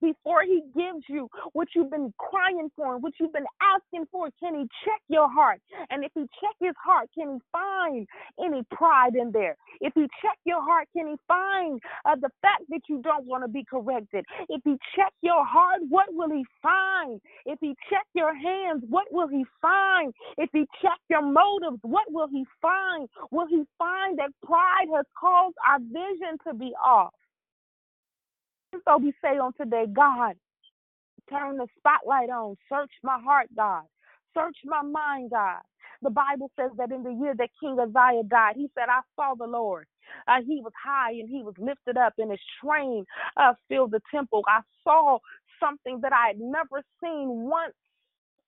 Before 0.00 0.42
he 0.42 0.62
gives 0.74 1.04
you 1.08 1.28
what 1.52 1.68
you've 1.74 1.90
been 1.90 2.12
crying 2.18 2.70
for 2.76 2.94
and 2.94 3.02
what 3.02 3.14
you've 3.18 3.32
been 3.32 3.46
asking 3.62 4.06
for, 4.10 4.28
can 4.40 4.54
he 4.54 4.62
check 4.84 5.00
your 5.08 5.30
heart? 5.30 5.60
And 5.90 6.04
if 6.04 6.12
he 6.14 6.22
check 6.40 6.56
his 6.60 6.74
heart, 6.82 7.08
can 7.16 7.34
he 7.34 7.38
find 7.52 8.06
any 8.44 8.62
pride 8.70 9.14
in 9.14 9.32
there? 9.32 9.56
If 9.80 9.94
he 9.94 10.02
check 10.22 10.38
your 10.44 10.62
heart, 10.62 10.88
can 10.96 11.08
he 11.08 11.16
find 11.26 11.80
uh, 12.04 12.16
the 12.16 12.30
fact 12.42 12.64
that 12.70 12.82
you 12.88 13.00
don't 13.02 13.26
want 13.26 13.44
to 13.44 13.48
be 13.48 13.64
corrected? 13.64 14.24
If 14.48 14.62
he 14.64 14.76
check 14.96 15.12
your 15.22 15.44
heart, 15.44 15.80
what 15.88 16.06
will 16.12 16.30
he 16.30 16.44
find? 16.62 17.20
If 17.46 17.58
he 17.60 17.74
check 17.90 18.06
your 18.14 18.34
hands, 18.34 18.84
what 18.88 19.06
will 19.10 19.28
he 19.28 19.44
find? 19.60 20.12
If 20.38 20.50
he 20.52 20.66
check 20.82 20.98
your 21.08 21.22
motives, 21.22 21.78
what 21.82 22.10
will 22.10 22.28
he 22.28 22.44
find? 22.60 23.08
Will 23.30 23.46
he 23.46 23.64
find 23.78 24.18
that 24.18 24.30
pride 24.44 24.86
has 24.94 25.06
caused 25.18 25.56
our 25.68 25.78
vision 25.80 26.38
to 26.46 26.54
be 26.54 26.72
off? 26.84 27.12
So 28.86 28.98
we 28.98 29.12
say 29.22 29.38
on 29.38 29.52
today, 29.54 29.86
God, 29.92 30.34
turn 31.30 31.56
the 31.58 31.66
spotlight 31.78 32.30
on. 32.30 32.56
Search 32.68 32.90
my 33.02 33.18
heart, 33.22 33.48
God. 33.56 33.84
Search 34.34 34.56
my 34.64 34.82
mind, 34.82 35.30
God. 35.30 35.60
The 36.02 36.10
Bible 36.10 36.50
says 36.58 36.70
that 36.78 36.92
in 36.92 37.02
the 37.02 37.12
year 37.12 37.34
that 37.38 37.50
King 37.60 37.78
Uzziah 37.80 38.24
died, 38.28 38.54
he 38.56 38.68
said, 38.74 38.88
I 38.90 39.00
saw 39.16 39.34
the 39.36 39.46
Lord. 39.46 39.86
Uh, 40.28 40.40
he 40.46 40.60
was 40.62 40.72
high 40.82 41.12
and 41.12 41.28
he 41.28 41.42
was 41.42 41.54
lifted 41.58 41.96
up, 41.96 42.14
and 42.18 42.30
his 42.30 42.40
train 42.64 43.04
uh, 43.36 43.54
filled 43.68 43.92
the 43.92 44.00
temple. 44.12 44.42
I 44.48 44.60
saw 44.84 45.18
something 45.60 46.00
that 46.02 46.12
I 46.12 46.28
had 46.28 46.40
never 46.40 46.82
seen 47.02 47.28
once 47.48 47.74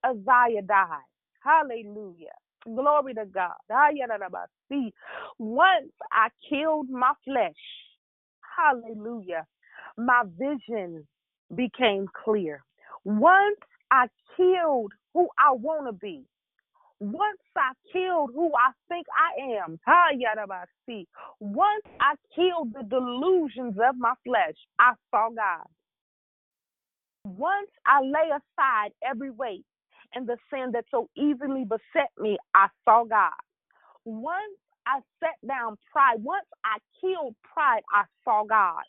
Uzziah 0.04 0.62
died. 0.62 1.02
Hallelujah. 1.42 2.34
Glory 2.64 3.14
to 3.14 3.26
God. 3.26 3.54
See, 4.70 4.92
once 5.38 5.92
I 6.12 6.28
killed 6.50 6.90
my 6.90 7.12
flesh. 7.24 7.54
Hallelujah 8.56 9.44
my 9.96 10.24
vision 10.38 11.06
became 11.54 12.06
clear. 12.24 12.64
Once 13.04 13.58
I 13.90 14.06
killed 14.36 14.92
who 15.14 15.28
I 15.38 15.52
want 15.52 15.86
to 15.86 15.92
be, 15.92 16.24
once 16.98 17.38
I 17.56 17.72
killed 17.92 18.30
who 18.34 18.52
I 18.54 18.72
think 18.88 19.06
I 19.12 19.58
am, 19.64 19.78
once 21.40 21.84
I 22.00 22.14
killed 22.34 22.72
the 22.72 22.84
delusions 22.88 23.76
of 23.78 23.96
my 23.98 24.14
flesh, 24.24 24.56
I 24.78 24.94
saw 25.10 25.28
God. 25.30 25.66
Once 27.24 27.70
I 27.84 28.00
lay 28.00 28.30
aside 28.30 28.92
every 29.04 29.30
weight 29.30 29.64
and 30.14 30.26
the 30.26 30.36
sin 30.50 30.70
that 30.72 30.84
so 30.90 31.08
easily 31.16 31.64
beset 31.64 32.10
me, 32.18 32.38
I 32.54 32.68
saw 32.84 33.04
God. 33.04 33.32
Once 34.04 34.56
I 34.86 35.00
set 35.20 35.36
down 35.46 35.76
pride, 35.92 36.22
once 36.22 36.46
I 36.64 36.78
killed 37.00 37.34
pride, 37.42 37.82
I 37.92 38.04
saw 38.24 38.44
God. 38.44 38.82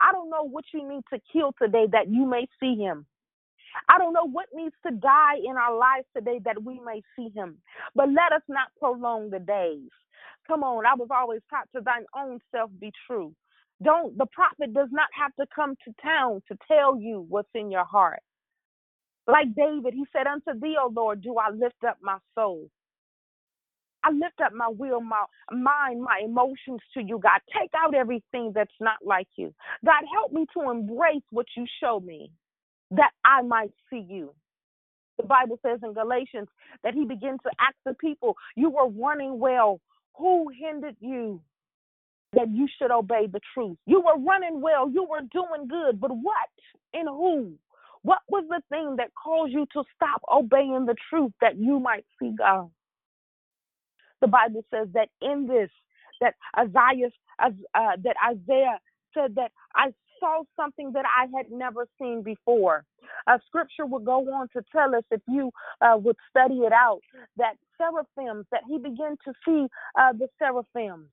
I 0.00 0.12
don't 0.12 0.30
know 0.30 0.44
what 0.44 0.64
you 0.74 0.88
need 0.88 1.02
to 1.12 1.20
kill 1.32 1.52
today 1.60 1.86
that 1.92 2.08
you 2.10 2.26
may 2.26 2.46
see 2.60 2.76
Him. 2.76 3.06
I 3.88 3.98
don't 3.98 4.12
know 4.14 4.28
what 4.28 4.46
needs 4.54 4.74
to 4.86 4.92
die 4.92 5.36
in 5.44 5.56
our 5.56 5.76
lives 5.76 6.06
today 6.16 6.40
that 6.44 6.62
we 6.62 6.80
may 6.80 7.02
see 7.16 7.30
Him. 7.34 7.58
But 7.94 8.08
let 8.08 8.32
us 8.34 8.42
not 8.48 8.68
prolong 8.80 9.30
the 9.30 9.40
days. 9.40 9.90
Come 10.48 10.62
on, 10.64 10.86
I 10.86 10.94
was 10.94 11.08
always 11.10 11.40
taught 11.50 11.68
to 11.74 11.82
thine 11.82 12.06
own 12.16 12.40
self 12.54 12.70
be 12.80 12.92
true. 13.06 13.34
Don't 13.82 14.16
the 14.18 14.26
prophet 14.26 14.74
does 14.74 14.88
not 14.92 15.08
have 15.18 15.34
to 15.40 15.46
come 15.54 15.76
to 15.86 15.94
town 16.02 16.42
to 16.48 16.58
tell 16.68 16.98
you 17.00 17.26
what's 17.28 17.50
in 17.54 17.70
your 17.70 17.84
heart. 17.84 18.20
Like 19.28 19.54
David, 19.56 19.94
he 19.94 20.04
said, 20.12 20.26
Unto 20.26 20.58
thee, 20.60 20.76
O 20.80 20.88
Lord, 20.94 21.22
do 21.22 21.36
I 21.38 21.50
lift 21.50 21.84
up 21.86 21.98
my 22.02 22.18
soul. 22.34 22.68
I 24.04 24.12
lift 24.12 24.40
up 24.44 24.54
my 24.54 24.68
will, 24.68 25.00
my 25.02 25.24
mind, 25.52 26.02
my 26.02 26.22
emotions 26.24 26.82
to 26.94 27.02
you, 27.02 27.20
God. 27.20 27.40
Take 27.58 27.72
out 27.76 27.94
everything 27.94 28.52
that's 28.54 28.74
not 28.80 28.98
like 29.04 29.28
you. 29.36 29.54
God, 29.86 30.04
help 30.14 30.32
me 30.32 30.46
to 30.54 30.70
embrace 30.70 31.24
what 31.32 31.46
you 31.56 31.66
show 31.82 32.00
me 32.00 32.32
that 32.92 33.12
I 33.24 33.42
might 33.42 33.72
see 33.90 34.06
you. 34.08 34.34
The 35.18 35.24
Bible 35.24 35.58
says 35.64 35.80
in 35.82 35.94
Galatians 35.94 36.48
that 36.84 36.94
he 36.94 37.04
began 37.04 37.38
to 37.38 37.50
ask 37.60 37.76
the 37.86 37.94
people, 37.94 38.36
You 38.56 38.70
were 38.70 38.88
running 38.88 39.38
well. 39.38 39.80
Who 40.18 40.48
hindered 40.50 40.96
you 41.00 41.40
that 42.34 42.50
you 42.50 42.68
should 42.78 42.92
obey 42.92 43.26
the 43.32 43.40
truth? 43.54 43.78
You 43.86 44.00
were 44.00 44.18
running 44.22 44.60
well. 44.60 44.90
You 44.90 45.04
were 45.04 45.22
doing 45.32 45.68
good. 45.68 46.00
But 46.00 46.10
what 46.12 46.48
and 46.94 47.08
who? 47.08 47.54
What 48.02 48.20
was 48.28 48.44
the 48.48 48.62
thing 48.70 48.96
that 48.98 49.10
caused 49.14 49.52
you 49.52 49.66
to 49.74 49.84
stop 49.96 50.22
obeying 50.32 50.86
the 50.86 50.96
truth 51.10 51.32
that 51.40 51.56
you 51.58 51.80
might 51.80 52.06
see 52.20 52.32
God? 52.38 52.70
The 54.24 54.28
Bible 54.28 54.64
says 54.72 54.88
that 54.94 55.10
in 55.20 55.46
this, 55.46 55.68
that 56.22 56.34
Isaiah, 56.58 57.10
uh, 57.38 57.50
that 58.02 58.16
Isaiah 58.26 58.78
said 59.12 59.34
that 59.34 59.52
I 59.76 59.92
saw 60.18 60.44
something 60.56 60.92
that 60.94 61.04
I 61.04 61.26
had 61.36 61.50
never 61.50 61.86
seen 62.00 62.22
before. 62.22 62.86
Uh, 63.26 63.36
scripture 63.46 63.84
would 63.84 64.06
go 64.06 64.20
on 64.32 64.48
to 64.56 64.64
tell 64.72 64.94
us, 64.94 65.04
if 65.10 65.20
you 65.28 65.50
uh, 65.82 65.98
would 65.98 66.16
study 66.30 66.60
it 66.60 66.72
out, 66.72 67.00
that 67.36 67.56
seraphims, 67.76 68.46
that 68.50 68.62
he 68.66 68.78
began 68.78 69.18
to 69.26 69.34
see 69.44 69.66
uh, 70.00 70.14
the 70.14 70.28
seraphims 70.38 71.08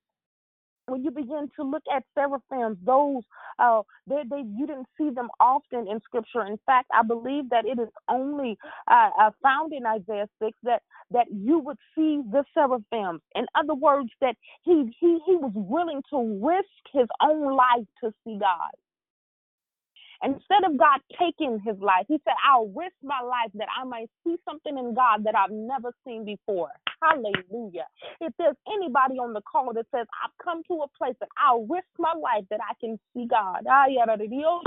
when 0.92 1.04
you 1.04 1.12
begin 1.12 1.50
to 1.56 1.64
look 1.64 1.84
at 1.96 2.04
seraphims, 2.16 2.78
those 2.86 3.24
uh, 3.60 3.82
they, 4.08 4.24
they 4.30 4.44
you 4.58 4.68
didn't 4.68 4.88
see 4.98 5.10
them 5.12 5.30
often 5.40 5.88
in 5.88 6.00
Scripture. 6.02 6.46
In 6.46 6.60
fact, 6.66 6.90
I 6.94 7.04
believe 7.04 7.50
that 7.52 7.66
it 7.66 7.80
is 7.80 7.90
only 8.10 8.58
uh, 8.90 9.10
uh, 9.20 9.32
found 9.42 9.74
in 9.74 9.86
Isaiah 9.86 10.28
six 10.42 10.58
that 10.64 10.84
that 11.12 11.28
you 11.32 11.60
would 11.60 11.78
see 11.96 12.22
the 12.32 12.44
seraphims. 12.54 13.22
In 13.36 13.46
other 13.56 13.76
words, 13.76 14.10
that 14.22 14.36
he 14.64 14.96
he 15.00 15.20
he 15.26 15.38
was 15.38 15.54
willing 15.56 16.02
to 16.12 16.42
risk 16.46 16.68
his 16.94 17.08
own 17.22 17.56
life 17.56 17.88
to 18.04 18.14
see 18.26 18.38
God. 18.40 18.72
Instead 20.24 20.64
of 20.66 20.78
God 20.78 21.00
taking 21.20 21.60
his 21.66 21.78
life, 21.80 22.06
he 22.08 22.20
said, 22.24 22.34
I'll 22.48 22.68
risk 22.68 22.96
my 23.04 23.22
life 23.24 23.52
that 23.56 23.68
I 23.80 23.86
might 23.86 24.10
see 24.24 24.36
something 24.46 24.78
in 24.78 24.94
God 24.94 25.24
that 25.26 25.36
I've 25.36 25.52
never 25.52 25.94
seen 26.06 26.26
before. 26.26 26.70
Hallelujah. 27.02 27.88
If 28.22 28.34
there's 28.40 28.58
anybody 28.68 29.16
on 29.20 29.34
the 29.34 29.42
call 29.42 29.74
that 29.74 29.88
says, 29.96 30.08
I've 30.24 30.36
come 30.44 30.64
to 30.70 30.84
a 30.84 30.88
place 30.98 31.16
that 31.22 31.30
I'll 31.40 31.66
risk 31.66 31.88
my 32.00 32.14
life 32.14 32.46
that 32.52 32.60
I 32.62 32.74
can 32.82 33.00
see 33.16 33.28
God, 33.30 33.66
ah, 33.70 33.86
oh, 33.88 34.62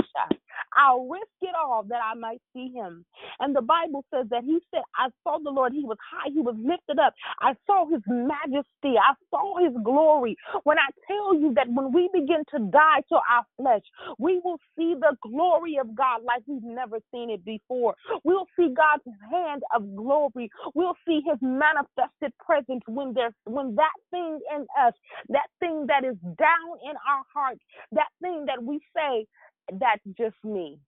I'll 0.75 1.07
risk 1.07 1.27
it 1.41 1.55
all 1.55 1.83
that 1.89 2.01
I 2.03 2.15
might 2.15 2.41
see 2.53 2.71
him. 2.73 3.05
And 3.39 3.55
the 3.55 3.61
Bible 3.61 4.05
says 4.13 4.27
that 4.31 4.43
he 4.45 4.59
said, 4.73 4.83
I 4.97 5.09
saw 5.23 5.39
the 5.43 5.51
Lord. 5.51 5.73
He 5.73 5.83
was 5.85 5.97
high, 6.11 6.31
he 6.33 6.41
was 6.41 6.55
lifted 6.59 6.99
up. 6.99 7.13
I 7.41 7.53
saw 7.67 7.87
his 7.87 8.01
majesty, 8.07 8.97
I 8.97 9.13
saw 9.29 9.59
his 9.59 9.73
glory. 9.83 10.37
When 10.63 10.77
I 10.79 10.89
tell 11.07 11.35
you 11.35 11.53
that 11.55 11.67
when 11.69 11.93
we 11.93 12.09
begin 12.13 12.43
to 12.55 12.59
die 12.71 13.01
to 13.09 13.15
our 13.15 13.45
flesh, 13.57 13.83
we 14.19 14.41
will 14.43 14.59
see 14.77 14.95
the 14.99 15.15
glory 15.21 15.77
of 15.81 15.95
God 15.95 16.23
like 16.25 16.43
we've 16.47 16.63
never 16.63 16.99
seen 17.13 17.29
it 17.29 17.45
before. 17.45 17.95
We'll 18.23 18.47
see 18.57 18.73
God's 18.75 19.03
hand 19.31 19.63
of 19.75 19.95
glory. 19.95 20.49
We'll 20.73 20.97
see 21.07 21.21
his 21.25 21.39
manifested 21.41 22.24
presence 22.45 22.83
when 22.87 23.13
there's 23.13 23.33
when 23.45 23.75
that 23.75 23.93
thing 24.11 24.39
in 24.55 24.63
us, 24.81 24.93
that 25.29 25.47
thing 25.59 25.87
that 25.87 26.05
is 26.05 26.17
down 26.37 26.77
in 26.83 26.95
our 27.07 27.23
hearts, 27.33 27.61
that 27.93 28.09
thing 28.21 28.45
that 28.47 28.63
we 28.63 28.79
say, 28.95 29.25
that's 29.71 30.03
just 30.17 30.37
me. 30.43 30.79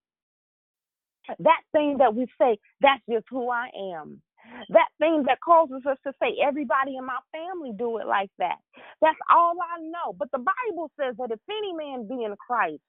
That 1.39 1.61
thing 1.73 1.97
that 1.99 2.15
we 2.15 2.27
say, 2.39 2.57
that's 2.81 3.03
just 3.11 3.25
who 3.29 3.49
I 3.51 3.69
am. 3.95 4.21
That 4.69 4.89
thing 4.99 5.23
that 5.27 5.39
causes 5.41 5.83
us 5.89 5.97
to 6.05 6.13
say, 6.21 6.37
everybody 6.45 6.97
in 6.97 7.05
my 7.05 7.19
family 7.33 7.71
do 7.77 7.97
it 7.99 8.07
like 8.07 8.31
that. 8.39 8.57
That's 9.01 9.17
all 9.31 9.55
I 9.61 9.81
know. 9.81 10.13
But 10.17 10.31
the 10.31 10.39
Bible 10.39 10.91
says 10.99 11.15
that 11.19 11.31
if 11.31 11.39
any 11.49 11.73
man 11.73 12.07
be 12.07 12.23
in 12.25 12.35
Christ, 12.37 12.81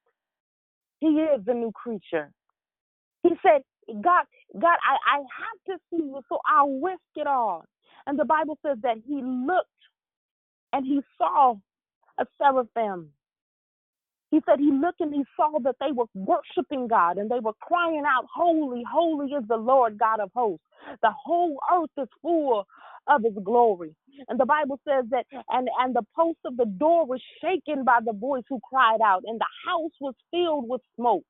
he 1.01 1.09
is 1.09 1.43
a 1.49 1.55
new 1.55 1.73
creature. 1.73 2.33
He 3.25 3.31
said, 3.43 3.63
God, 4.03 4.25
God, 4.59 4.79
I, 4.87 5.17
I 5.17 5.19
have 5.19 5.61
to 5.79 5.83
see 5.91 6.05
you, 6.05 6.21
so 6.29 6.39
I'll 6.49 6.81
risk 6.81 7.03
it 7.17 7.27
all. 7.29 7.65
And 8.09 8.19
the 8.19 8.27
Bible 8.27 8.59
says 8.67 8.79
that 8.85 8.99
he 9.07 9.23
looked 9.23 9.69
and 10.73 10.87
he 10.87 11.01
saw 11.19 11.57
a 12.19 12.27
seraphim. 12.39 13.11
He 14.31 14.41
said 14.47 14.59
he 14.61 14.73
looked 14.73 15.01
and 15.01 15.15
he 15.15 15.25
saw 15.37 15.59
that 15.65 15.77
they 15.81 15.93
were 15.93 16.07
worshiping 16.15 16.89
God 16.89 17.19
and 17.19 17.31
they 17.31 17.41
were 17.41 17.55
crying 17.63 18.05
out, 18.07 18.27
Holy, 18.35 18.83
holy 18.91 19.33
is 19.33 19.45
the 19.49 19.57
Lord 19.57 19.99
God 19.99 20.21
of 20.21 20.31
hosts. 20.35 20.65
The 21.03 21.13
whole 21.13 21.59
earth 21.73 21.91
is 21.99 22.09
full 22.23 22.67
of 23.09 23.23
his 23.23 23.35
glory. 23.45 23.95
And 24.29 24.41
the 24.41 24.47
Bible 24.47 24.81
says 24.89 25.07
that 25.11 25.27
and 25.51 25.69
and 25.81 25.95
the 25.95 26.05
post 26.17 26.39
of 26.47 26.57
the 26.57 26.67
door 26.67 27.07
was 27.07 27.23
shaken 27.43 27.85
by 27.85 28.01
the 28.05 28.13
voice 28.15 28.45
who 28.49 28.61
cried 28.69 29.01
out, 29.03 29.23
and 29.27 29.41
the 29.41 29.47
house 29.67 29.93
was 30.01 30.15
filled 30.31 30.69
with 30.69 30.83
smoke. 30.97 31.25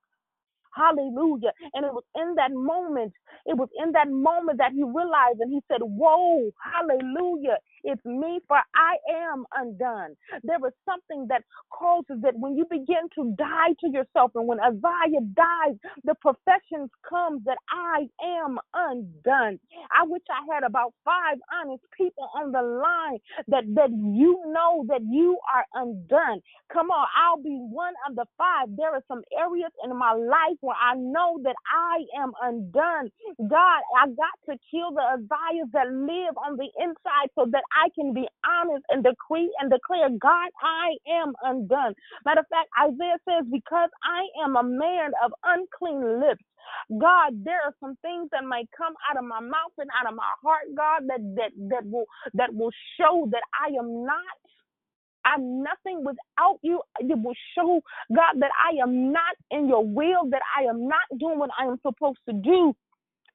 Hallelujah. 0.79 1.53
And 1.75 1.87
it 1.87 1.95
was 1.95 2.05
in 2.17 2.37
that 2.37 2.53
moment, 2.53 3.15
it 3.47 3.59
was 3.59 3.71
in 3.85 3.93
that 3.95 4.11
moment 4.11 4.59
that 4.61 4.73
he 4.73 4.85
realized 4.85 5.41
and 5.41 5.53
he 5.53 5.61
said, 5.69 5.83
Whoa, 5.83 6.53
hallelujah. 6.63 7.59
It's 7.85 8.05
me, 8.07 8.41
for 8.49 8.59
I 8.77 8.97
am 9.33 9.47
undone. 9.57 10.17
There 10.45 10.59
is 10.67 10.75
something 10.87 11.29
that 11.31 11.45
causes 11.73 12.19
that 12.23 12.35
when 12.39 12.57
you 12.59 12.67
begin 12.71 13.09
to 13.17 13.35
die 13.39 13.75
to 13.81 13.91
yourself, 13.91 14.33
and 14.37 14.49
when 14.49 14.61
Isaiah 14.61 15.23
dies, 15.35 15.77
the 16.05 16.17
profession 16.23 16.91
comes 17.09 17.43
that 17.47 17.59
I 17.73 18.09
am 18.25 18.59
undone. 18.75 19.61
I 19.93 20.05
wish 20.07 20.23
I 20.31 20.55
had 20.55 20.65
about 20.65 20.95
five 21.05 21.39
honest 21.63 21.85
people 21.97 22.31
on 22.37 22.53
the 22.53 22.63
line 22.63 23.19
that, 23.49 23.65
that 23.77 23.91
you 23.93 24.43
know 24.49 24.87
that 24.89 25.03
you 25.03 25.39
are 25.55 25.67
undone. 25.75 26.41
Come 26.73 26.91
on, 26.91 27.07
I'll 27.17 27.43
be 27.43 27.59
one 27.61 27.95
of 28.09 28.17
the 28.17 28.27
five. 28.39 28.69
There 28.77 28.95
are 28.95 29.05
some 29.09 29.23
areas 29.39 29.73
in 29.85 29.97
my 29.97 30.15
life 30.15 30.59
I 30.77 30.95
know 30.97 31.41
that 31.45 31.57
I 31.71 32.05
am 32.23 32.33
undone. 32.43 33.11
God, 33.49 33.83
I 33.97 34.07
got 34.09 34.37
to 34.51 34.59
kill 34.71 34.93
the 34.93 35.03
Uzziahs 35.19 35.73
that 35.73 35.89
live 35.93 36.37
on 36.47 36.57
the 36.57 36.69
inside 36.81 37.31
so 37.37 37.47
that 37.53 37.65
I 37.73 37.89
can 37.95 38.15
be 38.15 38.27
honest 38.47 38.85
and 38.91 39.05
decree 39.05 39.53
and 39.61 39.71
declare, 39.71 40.11
God, 40.21 40.51
I 40.63 40.97
am 41.23 41.35
undone. 41.45 41.95
Matter 42.27 42.41
of 42.41 42.49
fact, 42.51 42.69
Isaiah 42.81 43.19
says, 43.29 43.47
because 43.53 43.91
I 44.05 44.25
am 44.45 44.57
a 44.57 44.65
man 44.65 45.13
of 45.25 45.33
unclean 45.45 46.21
lips. 46.21 46.45
God, 47.01 47.45
there 47.45 47.61
are 47.65 47.75
some 47.81 47.97
things 48.03 48.29
that 48.33 48.45
might 48.45 48.69
come 48.77 48.95
out 49.11 49.19
of 49.19 49.25
my 49.25 49.41
mouth 49.41 49.75
and 49.79 49.91
out 49.99 50.11
of 50.11 50.17
my 50.17 50.33
heart, 50.43 50.67
God, 50.77 51.05
that 51.09 51.21
that 51.37 51.53
that 51.71 51.85
will 51.87 52.07
that 52.35 52.55
will 52.55 52.71
show 53.01 53.29
that 53.33 53.43
I 53.59 53.69
am 53.79 54.05
not 54.05 54.37
I'm 55.35 55.63
nothing 55.65 56.05
without 56.05 56.59
you. 56.63 56.83
It 57.01 57.19
will 57.23 57.35
show, 57.57 57.81
God, 58.15 58.41
that 58.41 58.53
I 58.65 58.83
am 58.83 59.13
not 59.13 59.37
in 59.53 59.69
your 59.69 59.87
will, 59.87 60.31
that 60.31 60.43
I 60.59 60.65
am 60.65 60.89
not 60.89 61.03
doing 61.21 61.39
what 61.39 61.51
I 61.61 61.67
am 61.67 61.79
supposed 61.87 62.21
to 62.29 62.35
do. 62.35 62.75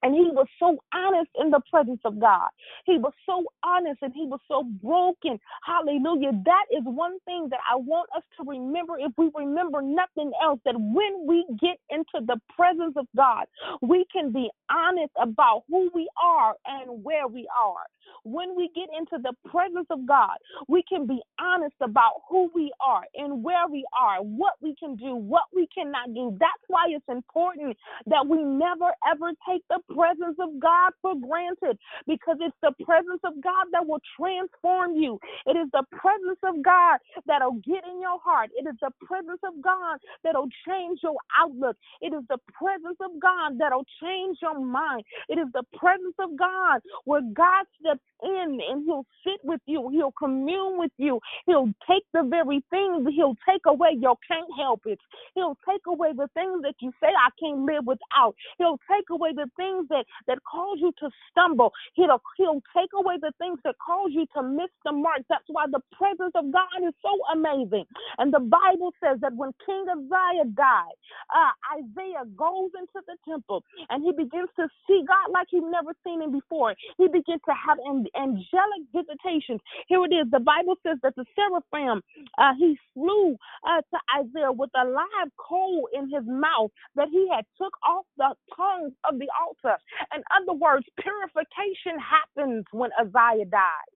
And 0.03 0.13
he 0.15 0.29
was 0.31 0.47
so 0.59 0.77
honest 0.93 1.31
in 1.39 1.51
the 1.51 1.61
presence 1.71 2.01
of 2.05 2.19
God. 2.19 2.49
He 2.85 2.97
was 2.97 3.13
so 3.25 3.45
honest 3.63 3.99
and 4.03 4.13
he 4.13 4.25
was 4.25 4.41
so 4.47 4.63
broken. 4.83 5.39
Hallelujah. 5.65 6.31
That 6.45 6.65
is 6.71 6.83
one 6.85 7.19
thing 7.25 7.47
that 7.51 7.61
I 7.71 7.77
want 7.77 8.09
us 8.15 8.23
to 8.37 8.49
remember 8.49 8.95
if 8.99 9.13
we 9.17 9.31
remember 9.35 9.81
nothing 9.81 10.31
else 10.43 10.59
that 10.65 10.75
when 10.77 11.25
we 11.27 11.45
get 11.61 11.79
into 11.89 12.25
the 12.25 12.39
presence 12.55 12.95
of 12.97 13.07
God, 13.17 13.45
we 13.81 14.05
can 14.11 14.31
be 14.31 14.49
honest 14.71 15.13
about 15.21 15.63
who 15.69 15.89
we 15.95 16.09
are 16.21 16.55
and 16.67 17.03
where 17.03 17.27
we 17.27 17.47
are. 17.63 17.85
When 18.23 18.55
we 18.55 18.69
get 18.75 18.89
into 18.97 19.21
the 19.23 19.33
presence 19.49 19.87
of 19.89 20.05
God, 20.07 20.37
we 20.67 20.83
can 20.87 21.07
be 21.07 21.21
honest 21.39 21.75
about 21.81 22.23
who 22.29 22.49
we 22.53 22.71
are 22.85 23.03
and 23.15 23.43
where 23.43 23.67
we 23.69 23.85
are, 23.99 24.19
what 24.21 24.53
we 24.61 24.75
can 24.79 24.95
do, 24.95 25.15
what 25.15 25.43
we 25.55 25.67
cannot 25.73 26.13
do. 26.13 26.35
That's 26.39 26.63
why 26.67 26.87
it's 26.89 27.05
important 27.09 27.77
that 28.07 28.27
we 28.27 28.43
never 28.43 28.91
ever 29.09 29.31
take 29.49 29.63
the 29.69 29.79
presence 29.95 30.37
of 30.39 30.59
God 30.59 30.93
for 31.01 31.15
granted 31.15 31.77
because 32.07 32.37
it's 32.41 32.57
the 32.61 32.73
presence 32.85 33.21
of 33.23 33.33
God 33.43 33.67
that 33.73 33.85
will 33.87 34.01
transform 34.19 34.95
you. 34.95 35.19
It 35.45 35.57
is 35.57 35.69
the 35.73 35.83
presence 35.91 36.39
of 36.43 36.63
God 36.63 36.99
that'll 37.27 37.61
get 37.65 37.83
in 37.85 38.01
your 38.01 38.19
heart. 38.19 38.51
It 38.57 38.67
is 38.67 38.75
the 38.81 38.91
presence 39.05 39.41
of 39.45 39.61
God 39.63 39.99
that'll 40.23 40.49
change 40.67 40.99
your 41.03 41.17
outlook. 41.39 41.77
It 42.01 42.13
is 42.13 42.23
the 42.29 42.39
presence 42.53 42.97
of 43.01 43.11
God 43.21 43.59
that'll 43.59 43.87
change 44.01 44.39
your 44.41 44.59
mind. 44.59 45.03
It 45.29 45.39
is 45.39 45.47
the 45.53 45.63
presence 45.77 46.15
of 46.19 46.37
God 46.37 46.81
where 47.05 47.21
God 47.33 47.65
steps 47.79 48.03
in 48.23 48.59
and 48.69 48.85
he'll 48.85 49.05
sit 49.25 49.39
with 49.43 49.61
you. 49.65 49.89
He'll 49.91 50.13
commune 50.17 50.79
with 50.79 50.91
you. 50.97 51.19
He'll 51.45 51.71
take 51.89 52.03
the 52.13 52.23
very 52.23 52.63
things. 52.69 53.07
He'll 53.15 53.37
take 53.49 53.63
away 53.67 53.97
your 53.99 54.17
can't 54.27 54.49
help 54.57 54.81
it. 54.85 54.99
He'll 55.35 55.57
take 55.67 55.81
away 55.87 56.11
the 56.15 56.29
things 56.33 56.61
that 56.63 56.75
you 56.81 56.91
say 57.01 57.09
I 57.09 57.29
can't 57.39 57.61
live 57.65 57.85
without. 57.85 58.35
He'll 58.57 58.79
take 58.91 59.09
away 59.11 59.31
the 59.35 59.49
things 59.57 59.82
that 59.89 60.05
that 60.27 60.39
cause 60.43 60.77
you 60.81 60.91
to 60.99 61.09
stumble. 61.31 61.71
He'll 61.95 62.21
he'll 62.37 62.61
take 62.75 62.91
away 62.95 63.15
the 63.21 63.31
things 63.39 63.59
that 63.63 63.75
cause 63.85 64.11
you 64.11 64.25
to 64.35 64.43
miss 64.43 64.71
the 64.85 64.91
mark. 64.93 65.21
That's 65.29 65.45
why 65.47 65.65
the 65.71 65.81
presence 65.93 66.33
of 66.35 66.51
God 66.51 66.87
is 66.87 66.93
so 67.01 67.13
amazing. 67.33 67.85
And 68.19 68.33
the 68.33 68.39
Bible 68.41 68.93
says 69.03 69.19
that 69.21 69.33
when 69.35 69.51
King 69.65 69.85
Uzziah 69.89 70.49
died, 70.55 70.97
uh, 71.33 71.53
Isaiah 71.79 72.25
goes 72.35 72.71
into 72.77 72.99
the 73.07 73.17
temple 73.27 73.63
and 73.89 74.03
he 74.03 74.11
begins 74.11 74.49
to 74.57 74.67
see 74.87 75.03
God 75.07 75.31
like 75.33 75.47
he'd 75.49 75.63
never 75.63 75.93
seen 76.05 76.21
him 76.21 76.31
before. 76.31 76.75
He 76.97 77.07
begins 77.07 77.41
to 77.47 77.55
have 77.55 77.77
an 77.85 78.05
angelic 78.15 78.83
visitations. 78.93 79.61
Here 79.87 80.03
it 80.05 80.13
is. 80.13 80.29
The 80.31 80.39
Bible 80.39 80.75
says 80.85 80.97
that 81.03 81.15
the 81.15 81.25
seraphim 81.35 82.01
uh, 82.37 82.53
he 82.59 82.77
flew 82.93 83.37
uh, 83.67 83.81
to 83.81 83.97
Isaiah 84.19 84.51
with 84.51 84.71
a 84.75 84.85
live 84.87 85.31
coal 85.37 85.89
in 85.93 86.09
his 86.11 86.23
mouth 86.27 86.71
that 86.95 87.07
he 87.11 87.27
had 87.33 87.45
took 87.57 87.73
off 87.87 88.05
the 88.17 88.33
tongues 88.55 88.93
of 89.09 89.19
the 89.19 89.27
altar. 89.41 89.72
In 90.15 90.23
other 90.31 90.53
words, 90.57 90.85
purification 90.99 91.99
happens 91.99 92.65
when 92.71 92.91
Uzziah 92.99 93.45
dies. 93.45 93.93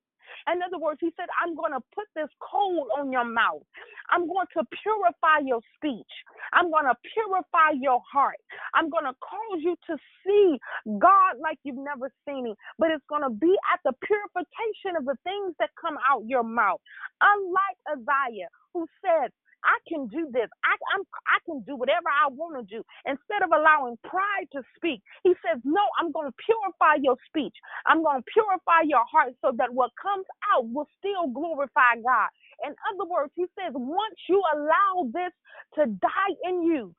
In 0.51 0.59
other 0.63 0.79
words, 0.79 0.99
he 1.01 1.11
said, 1.17 1.27
I'm 1.43 1.55
going 1.55 1.73
to 1.73 1.81
put 1.95 2.05
this 2.15 2.29
coal 2.41 2.87
on 2.99 3.11
your 3.11 3.25
mouth. 3.25 3.63
I'm 4.11 4.27
going 4.27 4.47
to 4.57 4.63
purify 4.83 5.43
your 5.45 5.61
speech. 5.75 6.13
I'm 6.53 6.71
going 6.71 6.85
to 6.85 6.95
purify 7.13 7.75
your 7.79 8.01
heart. 8.11 8.39
I'm 8.75 8.89
going 8.89 9.05
to 9.05 9.15
cause 9.21 9.61
you 9.61 9.75
to 9.87 9.97
see 10.25 10.57
God 10.99 11.39
like 11.41 11.59
you've 11.63 11.79
never 11.79 12.11
seen 12.27 12.47
him. 12.47 12.55
But 12.79 12.91
it's 12.91 13.05
going 13.09 13.23
to 13.23 13.31
be 13.31 13.55
at 13.73 13.79
the 13.85 13.93
purification 14.03 14.97
of 14.97 15.05
the 15.05 15.17
things 15.23 15.55
that 15.59 15.71
come 15.79 15.97
out 16.09 16.23
your 16.27 16.43
mouth. 16.43 16.81
Unlike 17.21 17.79
Uzziah, 17.91 18.49
who 18.73 18.87
said, 19.03 19.31
I 19.67 19.77
can 19.89 20.07
do 20.07 20.29
this. 20.33 20.49
I, 20.65 20.73
I'm, 20.95 21.03
I 21.27 21.39
can 21.45 21.61
do 21.67 21.75
whatever 21.77 22.09
I 22.09 22.29
want 22.31 22.57
to 22.57 22.65
do. 22.65 22.83
Instead 23.05 23.43
of 23.43 23.51
allowing 23.53 23.97
pride 24.05 24.47
to 24.53 24.63
speak, 24.77 25.01
he 25.23 25.35
says, 25.45 25.61
No, 25.65 25.83
I'm 25.99 26.11
going 26.11 26.29
to 26.31 26.37
purify 26.45 26.97
your 27.03 27.17
speech. 27.27 27.55
I'm 27.85 28.03
going 28.03 28.21
to 28.23 28.27
purify 28.33 28.87
your 28.87 29.05
heart 29.11 29.35
so 29.43 29.53
that 29.59 29.73
what 29.73 29.91
comes 30.01 30.25
out 30.55 30.69
will 30.69 30.87
still 30.99 31.27
glorify 31.29 31.99
God. 32.03 32.29
In 32.65 32.73
other 32.93 33.09
words, 33.09 33.33
he 33.35 33.45
says, 33.59 33.73
Once 33.75 34.17
you 34.29 34.41
allow 34.55 35.11
this 35.13 35.33
to 35.75 35.87
die 35.87 36.33
in 36.49 36.63
you, 36.63 36.95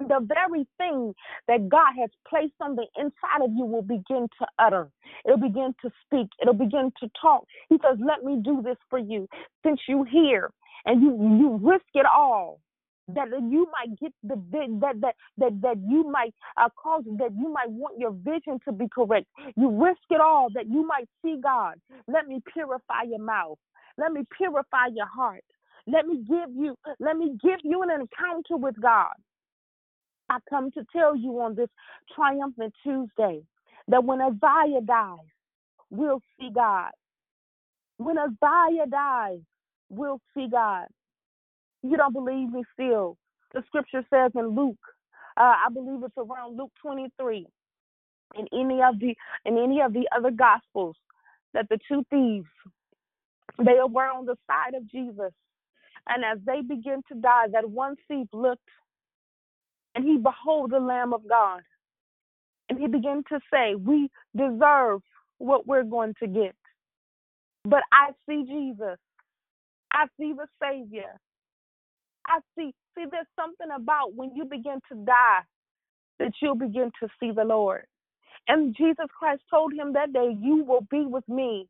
the 0.00 0.20
very 0.28 0.66
thing 0.78 1.14
that 1.48 1.68
God 1.70 1.94
has 1.98 2.10
placed 2.28 2.54
on 2.60 2.76
the 2.76 2.86
inside 2.98 3.42
of 3.44 3.50
you 3.56 3.64
will 3.64 3.82
begin 3.82 4.28
to 4.40 4.46
utter. 4.60 4.90
It'll 5.24 5.38
begin 5.38 5.74
to 5.82 5.90
speak. 6.04 6.28
It'll 6.42 6.54
begin 6.54 6.92
to 7.00 7.10
talk. 7.20 7.44
He 7.70 7.78
says, 7.82 7.98
Let 8.00 8.24
me 8.24 8.40
do 8.44 8.62
this 8.62 8.78
for 8.90 8.98
you. 9.00 9.28
Since 9.64 9.80
you 9.88 10.04
hear 10.04 10.50
and 10.84 11.02
you 11.02 11.10
you 11.38 11.58
risk 11.62 11.86
it 11.94 12.06
all 12.06 12.60
that 13.08 13.28
you 13.30 13.66
might 13.72 13.98
get 14.00 14.12
the 14.22 14.34
that 14.80 14.94
that 15.00 15.14
that 15.38 15.62
that 15.62 15.76
you 15.88 16.10
might 16.10 16.34
uh, 16.56 16.68
cause 16.82 17.04
that 17.18 17.30
you 17.38 17.52
might 17.52 17.70
want 17.70 17.98
your 17.98 18.10
vision 18.12 18.58
to 18.64 18.72
be 18.72 18.86
correct. 18.92 19.26
You 19.56 19.70
risk 19.70 20.00
it 20.10 20.20
all 20.20 20.48
that 20.54 20.66
you 20.68 20.86
might 20.86 21.08
see 21.24 21.38
God. 21.42 21.74
Let 22.08 22.26
me 22.26 22.40
purify 22.52 23.02
your 23.08 23.20
mouth. 23.20 23.58
Let 23.98 24.12
me 24.12 24.22
purify 24.36 24.88
your 24.94 25.06
heart. 25.06 25.44
Let 25.86 26.06
me 26.06 26.24
give 26.28 26.50
you 26.54 26.76
let 26.98 27.16
me 27.16 27.36
give 27.42 27.60
you 27.62 27.82
an 27.82 27.90
encounter 27.90 28.56
with 28.56 28.74
God. 28.80 29.14
I 30.28 30.38
come 30.50 30.70
to 30.72 30.84
tell 30.94 31.16
you 31.16 31.40
on 31.40 31.54
this 31.54 31.68
triumphant 32.14 32.74
Tuesday 32.82 33.42
that 33.88 34.04
when 34.04 34.20
Uzziah 34.20 34.80
dies, 34.84 35.18
we'll 35.90 36.20
see 36.40 36.50
God. 36.54 36.90
When 37.98 38.18
Uzziah 38.18 38.86
dies, 38.90 39.40
we'll 39.90 40.20
see 40.34 40.48
God. 40.50 40.86
You 41.82 41.96
don't 41.96 42.12
believe 42.12 42.50
me 42.52 42.64
still. 42.74 43.16
The 43.54 43.62
scripture 43.68 44.04
says 44.10 44.32
in 44.34 44.48
Luke, 44.48 44.76
uh, 45.36 45.54
I 45.66 45.68
believe 45.72 46.02
it's 46.02 46.14
around 46.18 46.56
Luke 46.56 46.72
23, 46.82 47.46
in 48.36 48.46
any 48.52 48.82
of 48.82 48.98
the 48.98 49.14
in 49.44 49.58
any 49.58 49.80
of 49.80 49.92
the 49.92 50.08
other 50.16 50.30
gospels, 50.30 50.96
that 51.54 51.68
the 51.68 51.78
two 51.88 52.04
thieves 52.10 52.48
they 53.58 53.78
were 53.88 54.10
on 54.10 54.26
the 54.26 54.36
side 54.46 54.74
of 54.74 54.90
Jesus, 54.90 55.32
and 56.08 56.24
as 56.24 56.38
they 56.46 56.62
begin 56.62 57.02
to 57.08 57.14
die, 57.20 57.46
that 57.52 57.68
one 57.70 57.96
thief 58.08 58.28
looked 58.32 58.62
and 59.94 60.04
he 60.04 60.18
behold 60.18 60.70
the 60.72 60.80
Lamb 60.80 61.12
of 61.14 61.28
God, 61.28 61.62
and 62.68 62.78
he 62.78 62.88
began 62.88 63.22
to 63.30 63.40
say, 63.52 63.74
"We 63.76 64.10
deserve 64.36 65.02
what 65.38 65.66
we're 65.66 65.84
going 65.84 66.14
to 66.20 66.26
get, 66.26 66.56
but 67.64 67.82
I 67.92 68.12
see 68.28 68.44
Jesus." 68.44 68.98
I 69.96 70.06
see 70.20 70.34
the 70.34 70.46
Savior. 70.62 71.18
I 72.26 72.40
see, 72.56 72.74
see, 72.94 73.04
there's 73.10 73.26
something 73.34 73.68
about 73.74 74.14
when 74.14 74.34
you 74.36 74.44
begin 74.44 74.80
to 74.92 75.04
die 75.06 75.40
that 76.18 76.32
you'll 76.42 76.56
begin 76.56 76.90
to 77.02 77.08
see 77.18 77.30
the 77.32 77.44
Lord. 77.44 77.86
And 78.48 78.76
Jesus 78.76 79.06
Christ 79.18 79.42
told 79.50 79.72
him 79.72 79.94
that 79.94 80.12
day, 80.12 80.36
You 80.40 80.64
will 80.64 80.86
be 80.90 81.06
with 81.06 81.26
me 81.28 81.66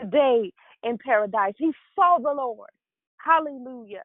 today 0.00 0.50
in 0.82 0.98
paradise. 0.98 1.54
He 1.58 1.72
saw 1.94 2.18
the 2.18 2.32
Lord. 2.32 2.70
Hallelujah. 3.18 4.02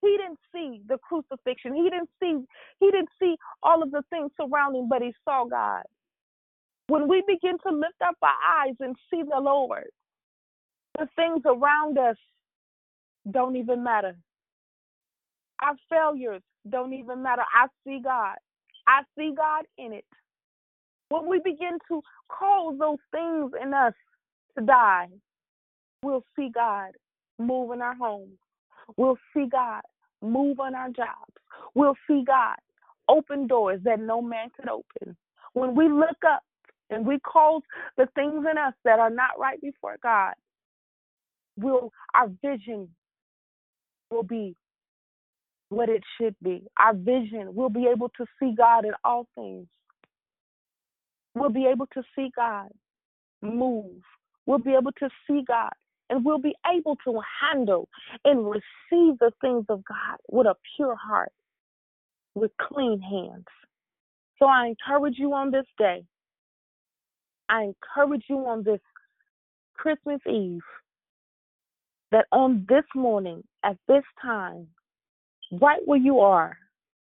He 0.00 0.16
didn't 0.18 0.38
see 0.52 0.82
the 0.88 0.98
crucifixion. 0.98 1.74
He 1.74 1.84
didn't 1.84 2.10
see 2.20 2.44
he 2.80 2.90
didn't 2.90 3.10
see 3.20 3.36
all 3.62 3.82
of 3.82 3.90
the 3.90 4.02
things 4.10 4.30
surrounding, 4.40 4.88
but 4.88 5.02
he 5.02 5.14
saw 5.24 5.44
God. 5.44 5.82
When 6.88 7.08
we 7.08 7.22
begin 7.26 7.58
to 7.66 7.72
lift 7.74 8.00
up 8.06 8.16
our 8.22 8.64
eyes 8.66 8.74
and 8.80 8.96
see 9.10 9.22
the 9.22 9.40
Lord, 9.40 9.90
the 10.98 11.08
things 11.16 11.42
around 11.46 11.98
us 11.98 12.16
don't 13.30 13.56
even 13.56 13.82
matter. 13.82 14.16
Our 15.62 15.74
failures 15.88 16.42
don't 16.68 16.92
even 16.92 17.22
matter. 17.22 17.42
I 17.54 17.66
see 17.84 18.00
God. 18.02 18.36
I 18.86 19.02
see 19.16 19.32
God 19.36 19.64
in 19.78 19.92
it. 19.92 20.04
When 21.08 21.28
we 21.28 21.38
begin 21.38 21.78
to 21.88 22.00
cause 22.28 22.76
those 22.78 22.98
things 23.10 23.52
in 23.62 23.74
us 23.74 23.94
to 24.58 24.64
die, 24.64 25.08
we'll 26.02 26.24
see 26.36 26.50
God 26.52 26.92
move 27.38 27.72
in 27.72 27.82
our 27.82 27.94
homes. 27.94 28.38
We'll 28.96 29.18
see 29.34 29.46
God 29.50 29.82
move 30.20 30.60
on 30.60 30.74
our 30.74 30.88
jobs. 30.88 31.32
We'll 31.74 31.96
see 32.08 32.24
God 32.26 32.56
open 33.08 33.46
doors 33.46 33.80
that 33.84 34.00
no 34.00 34.22
man 34.22 34.48
could 34.56 34.68
open. 34.68 35.16
When 35.52 35.74
we 35.74 35.88
look 35.88 36.16
up 36.26 36.42
and 36.90 37.06
we 37.06 37.18
cause 37.20 37.62
the 37.96 38.06
things 38.14 38.44
in 38.50 38.58
us 38.58 38.74
that 38.84 38.98
are 38.98 39.10
not 39.10 39.38
right 39.38 39.60
before 39.60 39.96
God, 40.02 40.34
will 41.58 41.92
our 42.14 42.30
vision 42.42 42.88
will 44.12 44.22
be 44.22 44.54
what 45.70 45.88
it 45.88 46.02
should 46.20 46.36
be. 46.42 46.62
Our 46.78 46.94
vision, 46.94 47.54
we'll 47.54 47.70
be 47.70 47.88
able 47.92 48.10
to 48.10 48.26
see 48.38 48.54
God 48.56 48.84
in 48.84 48.92
all 49.04 49.26
things. 49.34 49.66
We'll 51.34 51.50
be 51.50 51.66
able 51.66 51.86
to 51.94 52.02
see 52.14 52.30
God 52.36 52.68
move. 53.40 54.02
We'll 54.46 54.58
be 54.58 54.74
able 54.74 54.92
to 54.92 55.08
see 55.26 55.42
God 55.46 55.72
and 56.10 56.24
we'll 56.24 56.38
be 56.38 56.54
able 56.76 56.96
to 57.06 57.20
handle 57.40 57.88
and 58.24 58.46
receive 58.46 59.18
the 59.18 59.32
things 59.40 59.64
of 59.70 59.82
God 59.84 60.18
with 60.28 60.46
a 60.46 60.54
pure 60.76 60.94
heart, 60.94 61.32
with 62.34 62.50
clean 62.60 63.00
hands. 63.00 63.46
So 64.38 64.46
I 64.46 64.66
encourage 64.66 65.14
you 65.18 65.32
on 65.32 65.50
this 65.50 65.66
day. 65.78 66.04
I 67.48 67.72
encourage 67.72 68.24
you 68.28 68.38
on 68.46 68.62
this 68.62 68.80
Christmas 69.74 70.20
Eve 70.30 70.60
that 72.12 72.26
on 72.32 72.66
this 72.68 72.84
morning, 72.96 73.44
at 73.64 73.78
this 73.88 74.04
time, 74.22 74.68
right 75.52 75.80
where 75.86 75.98
you 75.98 76.20
are, 76.20 76.56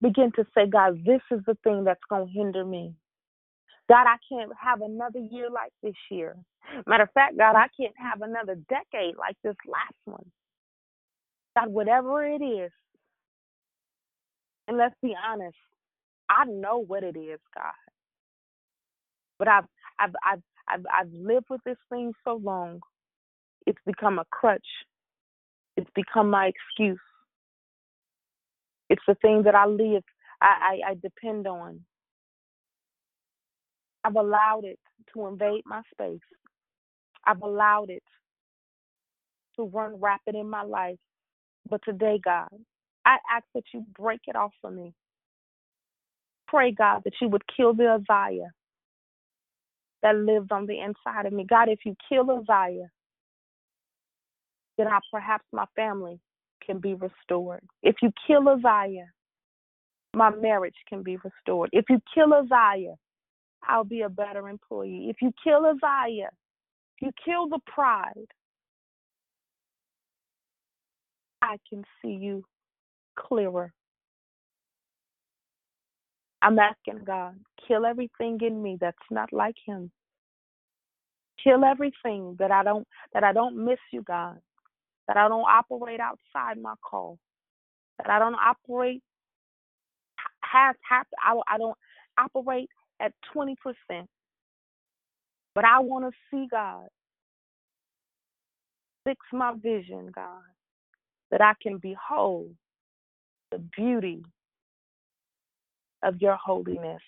begin 0.02 0.32
to 0.36 0.46
say, 0.56 0.68
God, 0.68 1.00
this 1.06 1.22
is 1.32 1.42
the 1.48 1.58
thing 1.64 1.84
that's 1.86 2.00
going 2.10 2.28
to 2.28 2.34
hinder 2.34 2.66
me. 2.66 2.94
God, 3.90 4.06
I 4.08 4.18
can't 4.32 4.52
have 4.62 4.82
another 4.82 5.20
year 5.20 5.50
like 5.50 5.72
this 5.84 5.96
year. 6.12 6.36
Matter 6.88 7.04
of 7.04 7.12
fact, 7.14 7.38
God, 7.38 7.56
I 7.56 7.68
can't 7.80 7.96
have 7.98 8.22
another 8.22 8.56
decade 8.70 9.18
like 9.18 9.38
this 9.44 9.56
last 9.68 9.96
one. 10.06 10.32
God, 11.58 11.70
whatever 11.70 12.26
it 12.26 12.44
is, 12.44 12.72
and 14.68 14.78
let's 14.78 14.96
be 15.02 15.16
honest, 15.28 15.58
I 16.30 16.46
know 16.46 16.80
what 16.86 17.04
it 17.04 17.18
is, 17.18 17.40
God. 17.56 17.74
But 19.40 19.48
I've 19.48 19.66
I've 20.00 20.16
I've 20.26 20.44
I've, 20.70 20.86
I've 20.94 21.14
lived 21.14 21.48
with 21.50 21.62
this 21.66 21.78
thing 21.90 22.14
so 22.26 22.36
long, 22.36 22.82
it's 23.70 23.80
become 23.86 24.18
a 24.18 24.26
crutch. 24.32 24.66
It's 25.78 25.90
become 25.96 26.32
my 26.32 26.48
excuse. 26.52 27.00
It's 28.90 29.04
the 29.08 29.16
thing 29.16 29.44
that 29.44 29.54
I 29.54 29.68
live, 29.68 30.04
I, 30.42 30.80
I, 30.88 30.92
I 30.92 30.94
depend 30.96 31.46
on. 31.48 31.82
I've 34.04 34.16
allowed 34.16 34.66
it 34.66 34.80
to 35.14 35.28
invade 35.28 35.62
my 35.68 35.84
space. 35.94 36.20
I've 37.28 37.44
allowed 37.44 37.92
it 37.92 38.04
to 39.58 39.66
run 39.66 40.00
rapid 40.02 40.34
in 40.36 40.50
my 40.50 40.64
life. 40.64 40.98
But 41.70 41.82
today, 41.86 42.20
God, 42.24 42.50
I 43.06 43.18
ask 43.32 43.46
that 43.54 43.66
you 43.74 43.86
break 43.98 44.22
it 44.28 44.36
off 44.36 44.54
for 44.62 44.72
me. 44.72 44.96
Pray, 46.48 46.72
God, 46.72 47.04
that 47.06 47.14
you 47.22 47.30
would 47.30 47.44
kill 47.56 47.76
the 47.76 47.94
Uzziah 47.94 48.50
that 50.02 50.16
lives 50.16 50.48
on 50.52 50.66
the 50.66 50.80
inside 50.80 51.28
of 51.28 51.34
me. 51.34 51.46
God, 51.48 51.70
if 51.70 51.80
you 51.86 51.96
kill 52.10 52.32
Uzziah, 52.32 52.90
then 54.80 54.88
I, 54.88 55.00
perhaps 55.12 55.44
my 55.52 55.66
family 55.76 56.22
can 56.66 56.80
be 56.80 56.94
restored. 56.94 57.62
If 57.84 57.98
you 58.02 58.12
kill 58.26 58.48
Uzziah, 58.48 59.12
my 60.16 60.30
marriage 60.30 60.78
can 60.88 61.04
be 61.04 61.18
restored. 61.18 61.70
If 61.74 61.86
you 61.90 62.00
kill 62.16 62.34
Uzziah, 62.34 62.96
I'll 63.68 63.84
be 63.84 64.02
a 64.02 64.10
better 64.10 64.48
employee. 64.48 65.08
If 65.10 65.18
you 65.22 65.34
kill 65.44 65.66
if 65.66 66.32
you 67.02 67.12
kill 67.26 67.50
the 67.50 67.60
pride, 67.68 68.14
I 71.42 71.58
can 71.70 71.84
see 72.02 72.14
you 72.14 72.46
clearer. 73.18 73.74
I'm 76.42 76.58
asking 76.58 77.04
God, 77.06 77.36
kill 77.68 77.86
everything 77.86 78.40
in 78.42 78.64
me 78.64 78.78
that's 78.80 78.98
not 79.12 79.34
like 79.34 79.56
him. 79.66 79.92
Kill 81.44 81.66
everything 81.66 82.38
that 82.40 82.52
I 82.52 82.64
don't 82.64 82.88
that 83.14 83.26
I 83.26 83.34
don't 83.34 83.66
miss 83.66 83.80
you, 83.92 84.04
God. 84.04 84.40
That 85.10 85.18
I 85.18 85.30
don't 85.30 85.42
operate 85.50 86.02
outside 86.02 86.62
my 86.62 86.76
call. 86.90 87.20
That 88.00 88.10
I 88.12 88.20
don't 88.20 88.36
operate 88.36 89.04
half 90.44 90.76
half 90.90 91.08
I, 91.24 91.40
I 91.48 91.58
don't 91.58 91.78
operate 92.18 92.70
at 93.02 93.14
20%. 93.36 93.56
But 95.56 95.66
I 95.66 95.80
want 95.80 96.06
to 96.06 96.12
see 96.32 96.48
God. 96.52 96.88
Fix 99.06 99.20
my 99.34 99.54
vision, 99.62 100.12
God, 100.16 100.44
that 101.32 101.42
I 101.42 101.54
can 101.62 101.80
behold 101.80 102.56
the 103.52 103.60
beauty 103.78 104.24
of 106.04 106.22
your 106.22 106.38
holiness. 106.38 107.02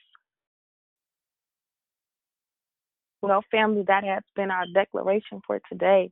Well, 3.22 3.44
family, 3.52 3.84
that 3.88 4.04
has 4.04 4.24
been 4.36 4.52
our 4.52 4.66
declaration 4.74 5.42
for 5.48 5.60
today. 5.72 6.12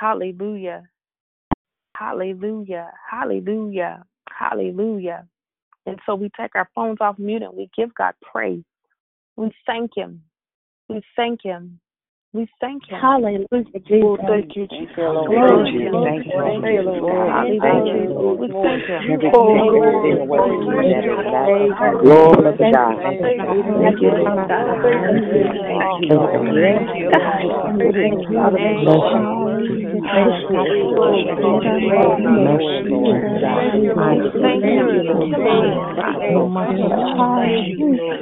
Hallelujah. 0.00 0.84
Hallelujah. 1.94 2.90
Hallelujah. 3.10 4.02
Hallelujah. 4.30 5.26
And 5.84 5.98
so 6.06 6.14
we 6.14 6.30
take 6.40 6.54
our 6.54 6.70
phones 6.74 6.98
off 7.02 7.18
mute 7.18 7.42
and 7.42 7.54
we 7.54 7.68
give 7.76 7.94
God 7.94 8.14
praise. 8.22 8.62
We 9.36 9.52
thank 9.66 9.90
Him. 9.94 10.22
We 10.88 11.02
thank 11.16 11.42
Him. 11.42 11.80
We 12.32 12.48
thank 12.60 12.86
Him. 12.86 13.00
Hallelujah. 13.00 13.46
Oh, 14.04 14.16
thank 14.22 14.54
you, 14.54 14.68
Jesus. 14.70 14.94
Glory 14.94 15.66
to 15.66 15.72
you. 15.74 15.90
Thank 15.90 16.26
you. 16.26 16.38
Thank 16.46 16.62
you, 16.62 16.94
Lord. 16.94 17.28
Hallelujah. 17.28 18.38
We 18.38 18.46
thank 18.62 18.86
Him. 18.86 19.02
Glory 19.02 19.18
to 22.54 22.64
God. 22.64 22.94
Thank 25.80 26.00
you, 26.00 26.16
Lord. 26.16 26.40
Thank 26.40 26.56
you, 37.78 37.96
Lord. 37.98 38.20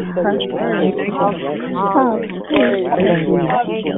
Thank 3.67 3.97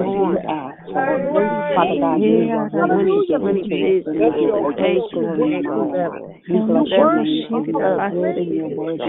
We 6.48 6.60
bless 6.60 6.88
your 6.90 7.24
name 7.24 7.66
you 7.68 7.80
are 7.80 8.10
good 8.12 8.38
and 8.38 8.56
your 8.56 8.70
word 8.70 9.00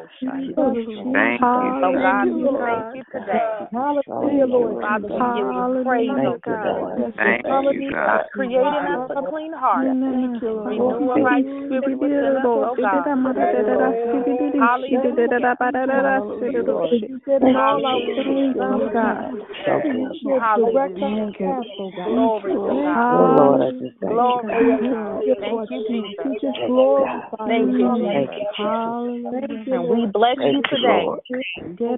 Thank 1.14 1.42
you. 1.42 1.76
So 1.84 1.92
God, 2.04 2.28
we 2.34 2.44
thank 2.60 2.86
you 2.96 3.04
today. 3.12 3.68
Hallelujah, 3.72 4.46
Lord. 4.46 4.82
Father, 4.82 5.10
we 5.10 5.20
give 5.36 5.52
you 5.52 5.84
praise, 5.84 6.10
oh 6.10 6.40
God. 6.46 7.00
Thank 7.18 7.46
you, 7.74 7.92
God, 7.92 8.06
God. 8.06 8.26
creating 8.34 8.64
us 8.64 9.10
a 9.16 9.30
clean 9.30 9.54
heart. 9.54 9.88
Thank 9.88 10.42
you, 10.42 10.50
Lord. 10.52 10.68
Renew 10.68 11.12
a 11.12 11.24
right 11.24 11.46
spirit 11.66 12.00
within 12.00 12.38
us, 12.38 12.46
oh 12.46 12.76
God. 12.82 13.06
Hallelujah. 20.40 21.62
Glory 22.06 22.54
to 22.56 22.72
God. 22.84 23.12
Oh, 23.12 23.26
Lord, 23.36 23.62
I 23.62 23.72
just 23.72 23.98
thank 24.00 24.14
Glory 24.14 24.44
you. 24.44 24.50
to 24.50 24.94
God. 24.94 24.99
Thank 25.40 25.70
you, 25.70 25.86
Jesus. 25.88 26.16
Thank 26.18 26.44
you, 26.44 26.94
God. 27.04 27.38
Thank 27.48 27.80
you, 27.80 27.90
Thank 28.04 28.30
Jesus. 28.58 29.68
And 29.72 29.90
we 29.90 30.06
bless 30.12 30.38
you 30.38 30.62
today. 30.70 31.06
We 31.80 31.96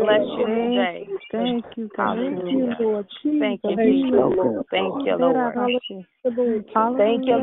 bless 0.00 0.24
you 0.38 0.46
today. 0.46 1.08
Thank 1.32 1.64
you, 1.76 1.88
God. 1.96 2.18
Lord 2.18 3.06
Thank 3.22 3.60
you, 3.64 3.76
Jesus. 3.76 3.76
Thank 3.76 4.06
you, 4.10 4.32
Lord. 4.36 4.66
Thank 4.70 5.06
you, 5.06 5.16
Lord. 5.16 5.56
Hallelujah, 6.74 6.98
Thank 6.98 7.26
you, 7.26 7.36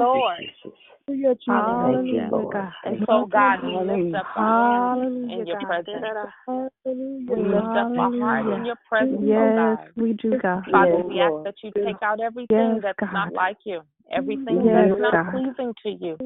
Lord. 2.31 2.63
And 2.85 3.05
so, 3.07 3.25
God, 3.25 3.63
we 3.63 3.73
lift 3.75 4.15
up 4.15 4.25
our 4.35 4.95
hands 4.97 5.31
in 5.31 5.47
your 5.47 5.57
presence. 5.57 6.05
We 6.47 7.43
lift 7.43 7.77
up 7.77 7.91
our 7.97 8.11
heart 8.19 8.45
in 8.59 8.65
your 8.65 8.75
presence, 8.87 9.19
oh 9.21 9.25
Yes, 9.25 9.77
God. 9.77 9.89
we 9.95 10.13
do, 10.13 10.37
God. 10.41 10.63
Father, 10.71 11.03
we 11.07 11.19
ask 11.19 11.43
that 11.43 11.55
you 11.63 11.71
take 11.75 12.01
out 12.01 12.19
everything 12.19 12.47
Yes, 12.75 12.81
that's 12.83 12.99
God. 12.99 13.13
not 13.13 13.33
like 13.33 13.57
you, 13.65 13.81
everything 14.11 14.65
Yes, 14.65 14.89
that's 14.89 14.99
not 14.99 15.13
God. 15.13 15.31
pleasing 15.31 15.73
to 15.83 15.89
you, 15.89 16.17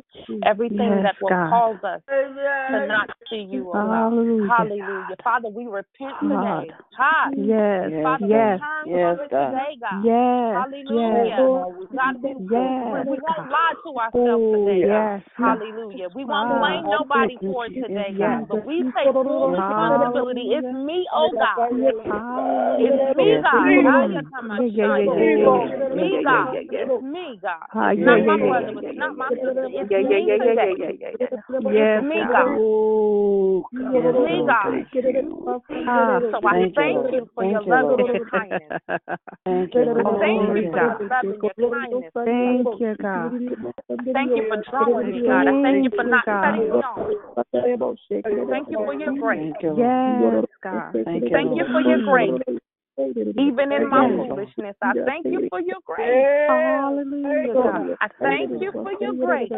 everything 0.45 0.79
Yes, 0.79 1.03
that 1.03 1.15
will 1.21 1.29
God. 1.29 1.49
cause 1.49 1.83
us 1.83 2.01
to 2.07 2.87
not 2.87 3.09
see 3.29 3.47
you, 3.49 3.71
oh 3.73 3.73
Hallelujah. 3.73 4.49
Hallelujah. 4.49 5.15
Father, 5.23 5.49
we 5.49 5.65
repent 5.65 6.15
God. 6.21 6.61
today. 6.61 6.73
Ha. 6.97 7.29
Yes, 7.37 7.91
Father, 8.03 8.27
yes, 8.27 8.59
we 8.59 8.59
turn 8.59 8.83
Yes, 8.87 9.17
woman 9.17 9.29
God. 9.29 9.51
today, 9.51 9.73
God. 9.79 10.05
Yes, 10.05 10.53
Hallelujah. 10.57 11.35
yes, 11.37 11.49
God, 11.93 12.15
we, 12.23 12.29
yes, 12.49 13.05
we 13.07 13.19
won't 13.19 13.49
lie 13.49 13.73
to 13.83 13.89
ourselves 13.97 14.15
Oh, 14.15 14.65
today, 14.65 14.81
God. 14.87 15.19
yes, 15.19 15.21
God. 15.37 15.59
Hallelujah. 15.59 16.07
We 16.15 16.25
won't 16.25 16.49
blame 16.49 16.83
nobody 16.89 17.37
for 17.39 17.65
it 17.67 17.73
today, 17.75 18.11
yes. 18.15 18.17
God. 18.17 18.47
But 18.49 18.65
we 18.65 18.83
take 18.95 19.11
full 19.13 19.51
responsibility. 19.51 20.49
It's 20.55 20.67
me, 20.73 21.05
oh 21.13 21.29
God. 21.37 21.69
It's 21.77 21.97
me, 21.97 22.09
Yes. 22.09 22.17
God. 22.17 22.79
It's 22.79 23.17
yeah, 23.17 23.17
me, 23.17 23.29
yeah, 25.97 26.23
God. 26.23 26.55
It's 26.71 27.03
me, 27.03 27.39
God. 27.41 27.66
Ah, 27.73 27.91
yeah, 27.91 28.05
not 28.05 28.19
yeah, 28.19 28.25
my 28.25 28.37
yeah, 28.37 28.47
brother. 28.47 28.71
yeah, 28.81 28.91
not 28.95 29.17
my 29.17 29.29
yeah, 29.29 29.43
sister. 29.43 29.67
It's 29.67 29.91
yeah, 29.91 29.99
yeah, 29.99 30.17
yeah, 30.23 30.37
yeah, 30.39 30.53
yeah, 30.55 30.91
yeah, 30.99 31.11
yeah. 31.19 31.27
Yes, 31.73 32.03
me, 32.03 32.15
God. 32.15 32.31
God. 32.31 32.57
Oh, 32.59 33.65
me, 33.73 34.43
God. 34.47 34.87
Ah, 35.87 36.19
So 36.31 36.39
I 36.47 36.53
Thank 36.53 36.75
you, 36.75 36.81
thank 36.81 36.95
Lord. 36.95 37.13
you 37.13 37.29
for 37.35 37.43
your 37.43 37.61
Lord. 37.61 38.15
and 38.15 38.31
kindness. 38.31 38.71
Thank 39.43 39.73
you, 39.73 39.83
Lord. 39.83 40.19
thank 40.19 40.39
you 40.39 40.47
for 40.47 40.57
your 40.57 41.03
loving, 41.09 41.43
your 41.43 41.51
kindness. 41.71 42.11
Thank 42.15 42.67
you, 42.79 42.95
God. 43.01 43.31
Thank 44.13 44.31
you 44.35 44.43
for 44.47 44.57
drawing 44.71 45.11
me, 45.11 45.27
God. 45.27 45.47
I 45.47 45.51
thank 45.63 45.83
you 45.83 45.91
for 45.95 46.03
not 46.03 46.25
God. 46.25 46.43
cutting 46.43 46.69
me 46.71 46.79
off. 46.79 47.11
Thank 48.23 48.67
you 48.71 48.77
for 48.77 48.93
your 48.93 49.13
grace. 49.19 49.53
Thank 49.53 49.63
you, 49.63 49.73
Lord. 49.75 50.45
Yes, 50.47 50.55
God. 50.63 50.93
Thank 50.93 51.23
you, 51.23 51.29
Thank 51.29 51.55
you 51.55 51.65
Lord. 51.65 51.71
for 51.73 51.81
your 51.81 51.99
grace. 51.99 52.59
Even 52.99 53.71
in 53.71 53.89
my 53.89 54.07
Yes. 54.07 54.27
foolishness, 54.27 54.75
I 54.81 54.93
thank 55.05 55.25
you 55.25 55.47
for 55.49 55.59
your 55.61 55.77
grace. 55.85 56.25
Hallelujah, 56.49 57.95
I 58.01 58.07
thank 58.21 58.49
you 58.61 58.71
for 58.71 58.91
your 58.99 59.13
grace. 59.13 59.51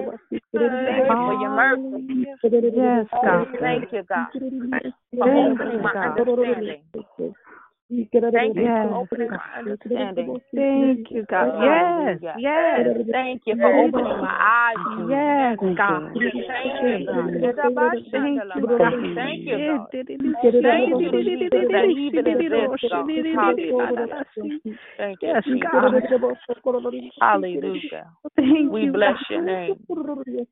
Thank 0.54 1.10
you 1.10 1.26
for 1.26 1.34
your 1.34 1.50
mercy. 1.52 2.28
Yes, 2.74 3.08
God. 3.24 3.48
Thank 3.60 3.92
you, 3.94 4.04
God, 4.04 4.28
for 4.34 5.28
Thank 5.28 5.60
opening 5.60 5.74
you, 5.74 5.80
my 5.80 5.94
God. 5.94 6.20
understanding. 6.20 6.84
Thank 7.90 8.56
you 8.56 8.62
Yes, 8.62 8.86
for 8.86 8.94
opening 8.96 9.30
God. 9.30 9.40
my 9.40 9.60
understanding. 9.60 10.42
Thank 10.54 11.12
you, 11.12 11.26
God. 11.30 11.58
Yes, 11.64 12.20
yes, 12.38 13.08
Thank 13.12 13.42
you 13.46 13.56
for 13.56 13.74
opening 13.74 14.20
my 14.22 14.38
eyes. 14.40 14.78
yes, 15.10 15.58
Thank 15.60 15.78
God. 15.78 16.14
you. 16.14 16.44
Thank 16.48 16.78
you, 16.82 17.06
God. 17.08 17.32
Thank 18.12 18.44
you, 18.56 18.68
God. 18.68 18.94
Thank 19.16 19.46
you, 19.48 19.58
God. 19.66 19.90
Thank 20.62 20.90
you, 21.00 21.12
Jesus, 21.12 21.50
that 21.72 21.84
He 21.90 22.08
even 22.08 22.28
exists, 22.28 22.90
God. 22.92 23.10
Hallelujah. 23.34 24.60
Thank 24.98 25.20
you, 25.24 25.30
Yes. 25.34 25.44
God. 25.64 26.04
Hallelujah. 27.22 28.08
We 28.70 28.90
bless 28.90 29.16
your 29.30 29.42
name. 29.42 29.76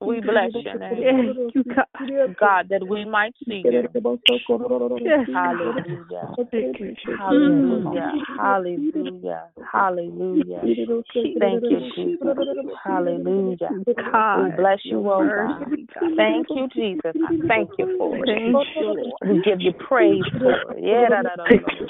We 0.01 0.19
bless 0.21 0.51
your 0.65 0.79
name. 0.79 1.03
Thank 1.53 1.55
you, 1.55 1.63
God. 1.75 1.85
God, 2.39 2.69
that 2.69 2.87
we 2.87 3.05
might 3.05 3.33
see 3.47 3.63
you. 3.63 3.87
Hallelujah. 5.33 6.35
You, 7.31 7.39
Jesus. 7.39 7.85
Hallelujah. 7.85 8.11
Mm-hmm. 8.17 8.37
Hallelujah. 8.41 9.43
Hallelujah. 9.71 10.61
Thank 11.39 11.63
you, 11.69 11.91
Jesus. 11.95 12.37
Hallelujah. 12.83 13.69
We 13.85 13.95
God, 14.11 14.55
bless 14.57 14.79
you, 14.83 15.09
oh 15.09 15.27
God. 15.27 15.67
Thank 16.15 16.47
you, 16.49 16.67
Jesus. 16.75 17.13
I 17.15 17.47
thank 17.47 17.69
you 17.77 17.95
for 17.97 18.15
it. 18.15 18.29
We 19.29 19.41
give 19.43 19.61
you 19.61 19.73
praise 19.87 20.23
for 20.37 20.73
it. 20.73 20.83
Yeah. 20.83 21.23
Thank 21.47 21.63
you, 21.79 21.87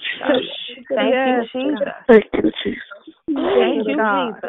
Jesus. 1.53 1.87
Thank 2.07 2.25
you, 2.33 2.51
Jesus. 2.63 2.96
Thank 3.27 3.87
you, 3.87 3.97
God. 3.97 4.41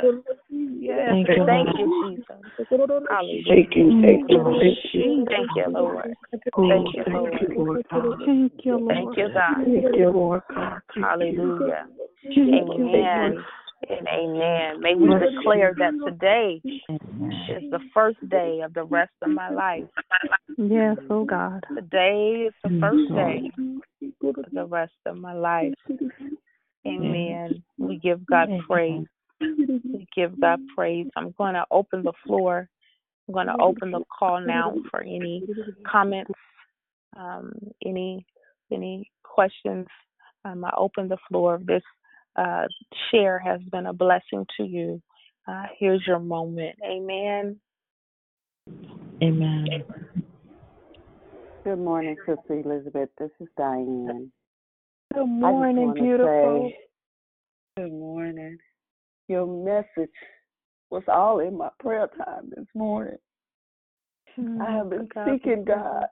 Yes, 0.50 1.10
Thank 1.10 1.28
you, 1.28 1.44
Thank 1.46 1.68
you, 1.78 2.02
Jesus. 2.04 2.24
Thank 2.56 3.76
you, 3.76 3.90
thank 4.02 4.24
you, 4.28 4.44
thank 4.60 4.78
you. 4.92 5.24
Thank 5.28 5.50
you, 5.56 5.64
Lord. 5.68 6.14
Oh, 6.56 6.68
Thank 6.68 6.94
you, 6.94 7.04
Lord. 7.12 7.34
you, 7.40 7.48
Lord 7.56 7.84
God. 7.90 8.18
Thank 8.24 8.52
you, 8.64 8.78
Lord. 8.78 8.88
Thank 8.88 9.16
you, 9.16 9.28
God. 9.34 9.56
Thank 9.64 9.96
you, 9.96 10.10
Lord 10.10 10.42
God. 10.54 10.80
Thank 10.94 10.96
you. 10.96 11.02
Hallelujah. 11.02 11.86
Amen 12.26 13.44
and 13.88 14.08
amen. 14.08 14.80
May 14.80 14.94
we 14.94 15.08
declare 15.08 15.74
that 15.78 15.92
today 16.06 16.62
is 16.64 17.70
the 17.70 17.80
first 17.92 18.18
day 18.28 18.60
of 18.64 18.74
the 18.74 18.84
rest 18.84 19.12
of 19.22 19.30
my 19.30 19.50
life. 19.50 19.84
Yes, 20.56 20.96
oh 21.10 21.24
God. 21.24 21.64
Today 21.74 22.48
is 22.48 22.54
the 22.62 22.78
first 22.80 23.14
day 23.14 23.50
of 24.36 24.52
the 24.52 24.66
rest 24.66 24.92
of 25.06 25.16
my 25.16 25.34
life. 25.34 25.74
Amen. 26.86 27.62
We 27.76 27.98
give 27.98 28.24
God 28.26 28.48
praise. 28.66 29.06
We 29.40 30.06
give 30.14 30.40
God 30.40 30.60
praise. 30.76 31.06
I'm 31.16 31.34
going 31.36 31.54
to 31.54 31.64
open 31.70 32.02
the 32.02 32.12
floor. 32.26 32.68
I'm 33.26 33.34
going 33.34 33.46
to 33.46 33.56
open 33.60 33.92
the 33.92 34.00
call 34.16 34.40
now 34.40 34.74
for 34.90 35.02
any 35.02 35.44
comments, 35.86 36.32
um, 37.16 37.52
any 37.84 38.24
any 38.72 39.10
questions. 39.22 39.86
Um, 40.44 40.64
I 40.64 40.70
open 40.76 41.08
the 41.08 41.18
floor. 41.28 41.60
This 41.62 41.82
uh, 42.36 42.66
share 43.10 43.38
has 43.38 43.60
been 43.70 43.86
a 43.86 43.92
blessing 43.92 44.46
to 44.56 44.64
you. 44.64 45.02
Uh, 45.46 45.64
here's 45.78 46.06
your 46.06 46.18
moment. 46.18 46.76
Amen. 46.84 47.58
Amen. 49.22 49.84
Good 51.64 51.78
morning, 51.78 52.16
Sister 52.24 52.60
Elizabeth. 52.64 53.10
This 53.18 53.30
is 53.40 53.48
Diane. 53.56 54.30
Good 55.14 55.26
morning, 55.26 55.94
beautiful. 55.94 56.70
say 56.70 56.76
good 57.76 57.92
morning. 57.92 58.58
Your 59.28 59.46
message 59.46 60.12
was 60.90 61.02
all 61.08 61.40
in 61.40 61.56
my 61.56 61.70
prayer 61.80 62.08
time 62.08 62.50
this 62.54 62.66
morning. 62.74 63.16
I 64.36 64.40
mm, 64.40 64.76
have 64.76 64.90
been 64.90 65.08
God 65.12 65.28
seeking 65.30 65.64
God 65.64 66.06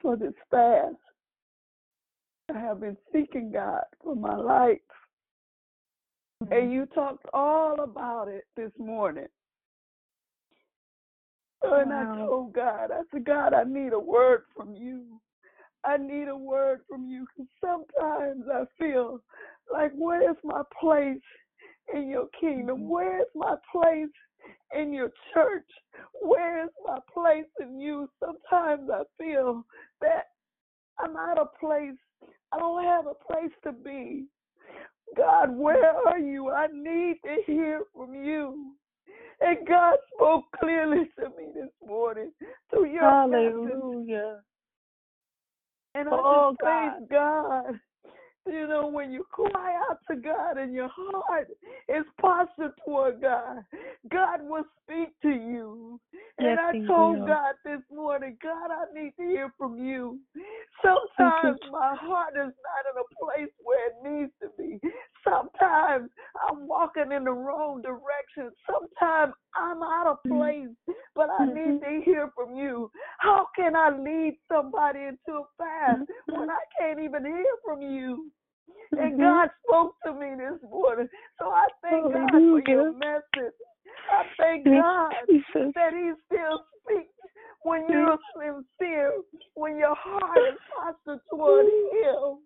for 0.00 0.16
this 0.16 0.34
fast. 0.50 0.94
I 2.54 2.58
have 2.60 2.80
been 2.80 2.96
seeking 3.12 3.50
God 3.52 3.82
for 4.02 4.14
my 4.14 4.36
life. 4.36 4.78
And 6.40 6.50
mm-hmm. 6.50 6.72
you 6.72 6.86
talked 6.86 7.26
all 7.32 7.80
about 7.80 8.28
it 8.28 8.44
this 8.56 8.72
morning. 8.78 9.26
And 11.62 11.92
I 11.92 12.04
told 12.18 12.52
God, 12.52 12.92
I 12.92 13.02
said, 13.12 13.24
God, 13.24 13.52
I 13.52 13.64
need 13.64 13.92
a 13.92 13.98
word 13.98 14.42
from 14.56 14.74
you. 14.74 15.20
I 15.84 15.96
need 15.96 16.28
a 16.28 16.36
word 16.36 16.80
from 16.88 17.08
you 17.08 17.26
because 17.36 17.50
sometimes 17.60 18.44
I 18.52 18.64
feel 18.78 19.20
like, 19.72 19.92
where's 19.94 20.36
my 20.44 20.62
place 20.80 21.20
in 21.94 22.08
your 22.08 22.28
kingdom? 22.40 22.78
Mm-hmm. 22.78 22.88
Where's 22.88 23.26
my 23.34 23.56
place 23.72 24.10
in 24.74 24.92
your 24.92 25.10
church? 25.32 25.66
Where's 26.22 26.70
my 26.86 26.98
place 27.12 27.46
in 27.60 27.80
you? 27.80 28.08
Sometimes 28.20 28.90
I 28.92 29.02
feel 29.16 29.64
that 30.00 30.24
I'm 30.98 31.16
out 31.16 31.38
of 31.38 31.48
place. 31.60 31.96
I 32.52 32.58
don't 32.58 32.84
have 32.84 33.06
a 33.06 33.14
place 33.14 33.52
to 33.64 33.72
be. 33.72 34.26
God, 35.16 35.56
where 35.56 35.94
are 36.06 36.18
you? 36.18 36.50
I 36.50 36.66
need 36.72 37.16
to 37.24 37.36
hear 37.46 37.82
from 37.94 38.14
you. 38.14 38.72
And 39.40 39.66
God 39.66 39.96
spoke 40.14 40.44
clearly 40.58 41.08
to 41.18 41.28
me 41.30 41.52
this 41.54 41.70
morning 41.86 42.32
through 42.70 42.92
your 42.92 43.02
message. 43.30 44.16
And 45.94 46.08
I 46.08 46.12
Oh, 46.12 46.50
just 46.50 46.60
praise 46.60 47.08
God. 47.10 47.80
You 48.46 48.66
know, 48.66 48.86
when 48.86 49.12
you 49.12 49.26
cry 49.30 49.78
out 49.90 49.98
to 50.10 50.16
God 50.16 50.56
and 50.56 50.72
your 50.72 50.88
heart 50.90 51.48
is 51.88 52.04
postured 52.18 52.72
toward 52.82 53.20
God, 53.20 53.58
God 54.10 54.40
will 54.42 54.64
speak 54.82 55.08
to 55.20 55.28
you. 55.28 56.00
Yes, 56.40 56.58
and 56.58 56.60
I 56.60 56.86
told 56.86 57.18
will. 57.18 57.26
God 57.26 57.54
this 57.64 57.82
morning, 57.94 58.38
God, 58.42 58.70
I 58.70 58.84
need 58.94 59.12
to 59.20 59.26
hear 59.26 59.52
from 59.58 59.76
you. 59.76 60.18
Sometimes 60.82 61.58
my 61.70 61.94
heart 61.94 62.34
is 62.36 62.54
not 62.64 62.82
in 62.88 62.96
a 62.96 63.06
place 63.20 63.52
where 63.62 63.88
it 63.88 63.96
needs 64.02 64.32
to 64.40 64.48
be. 64.56 64.80
Sometimes 65.24 66.10
I'm 66.48 66.66
walking 66.66 67.12
in 67.12 67.24
the 67.24 67.32
wrong 67.32 67.82
direction. 67.82 68.52
Sometimes 68.66 69.34
I'm 69.54 69.82
out 69.82 70.06
of 70.06 70.18
place, 70.28 70.68
but 71.14 71.28
I 71.30 71.46
need 71.46 71.80
to 71.80 72.02
hear 72.04 72.30
from 72.34 72.54
you. 72.56 72.90
How 73.18 73.46
can 73.56 73.74
I 73.74 73.90
lead 73.90 74.38
somebody 74.50 75.00
into 75.00 75.40
a 75.40 75.62
path 75.62 75.98
when 76.26 76.50
I 76.50 76.58
can't 76.78 77.00
even 77.00 77.24
hear 77.24 77.44
from 77.64 77.82
you? 77.82 78.30
And 78.92 79.18
God 79.18 79.50
spoke 79.66 79.94
to 80.06 80.12
me 80.12 80.34
this 80.36 80.60
morning. 80.70 81.08
So 81.38 81.46
I 81.46 81.66
thank 81.82 82.12
God 82.12 82.30
for 82.30 82.62
your 82.66 82.92
message. 82.92 83.54
I 84.10 84.24
thank 84.38 84.64
God 84.64 85.12
that 85.74 85.92
He 85.92 86.12
still 86.26 86.64
speaks 86.82 87.12
when 87.62 87.86
you're 87.88 88.18
sincere, 88.36 89.12
when 89.54 89.76
your 89.76 89.94
heart 89.96 90.38
is 90.52 90.58
postured 90.76 91.20
toward 91.30 91.66
Him. 91.66 92.38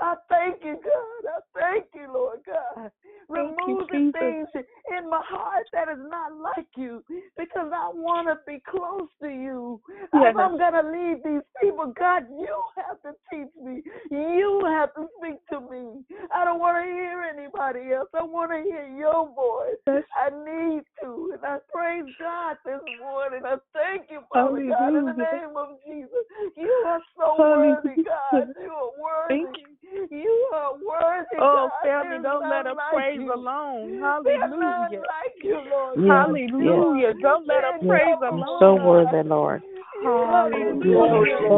I 0.00 0.14
thank 0.28 0.64
you, 0.64 0.74
God. 0.74 1.30
I 1.30 1.40
thank 1.58 1.86
you, 1.94 2.12
Lord 2.12 2.40
God. 2.46 2.90
Remove 3.28 3.88
the 3.88 4.12
things 4.18 4.48
in 4.96 5.08
my 5.08 5.22
heart 5.24 5.64
that 5.72 5.88
is 5.88 5.98
not 6.10 6.32
like 6.36 6.68
you 6.76 7.02
because 7.38 7.72
I 7.74 7.90
want 7.94 8.28
to 8.28 8.36
be 8.46 8.62
close 8.68 9.08
to 9.22 9.28
you. 9.28 9.80
If 10.12 10.36
I'm 10.36 10.58
going 10.58 10.74
to 10.74 10.90
lead 10.90 11.22
these 11.24 11.42
people, 11.60 11.92
God, 11.98 12.24
you 12.30 12.54
have 12.76 13.00
to 13.02 13.12
teach 13.30 13.52
me. 13.62 13.82
You 14.10 14.62
have 14.66 14.92
to 14.94 15.06
speak 15.18 15.40
to 15.50 15.60
me. 15.60 16.04
I 16.34 16.44
don't 16.44 16.60
want 16.60 16.76
to 16.76 16.84
hear 16.84 17.22
anybody 17.22 17.92
else. 17.92 18.08
I 18.14 18.22
want 18.22 18.50
to 18.52 18.62
hear 18.62 18.86
your 18.86 19.32
voice. 19.34 19.80
I 20.14 20.30
need 20.30 20.82
to. 21.02 21.32
And 21.34 21.44
I 21.44 21.58
praise 21.72 22.12
God 22.20 22.56
this 22.64 22.80
morning. 23.00 23.40
I 23.44 23.56
thank 23.72 24.10
you, 24.10 24.20
Father 24.32 24.62
God, 24.68 24.94
in 24.98 25.04
the 25.06 25.12
name 25.12 25.56
of 25.56 25.78
Jesus. 25.86 26.24
You 26.56 26.84
are 26.86 27.00
so 27.16 27.36
worthy, 27.38 28.02
God. 28.02 28.48
You 28.60 28.70
are 28.70 28.92
worthy. 29.00 29.63
You 30.10 30.48
are 30.54 30.72
worthy, 30.74 31.36
Oh, 31.40 31.68
God. 31.70 31.88
family, 31.88 32.22
don't 32.22 32.42
let 32.42 32.48
none 32.48 32.66
her 32.66 32.74
like 32.74 32.92
praise 32.92 33.20
you. 33.20 33.32
alone. 33.32 34.00
Hallelujah. 34.00 35.00
like 35.00 35.36
you, 35.42 35.60
Lord. 35.70 35.98
Yes, 35.98 36.08
Hallelujah. 36.08 37.12
Don't 37.20 37.46
let 37.46 37.62
her 37.64 37.78
praise 37.86 38.16
You're 38.20 38.30
alone. 38.30 38.58
so 38.60 38.74
worthy, 38.74 39.28
Lord. 39.28 39.62
Hallelujah. 40.02 41.54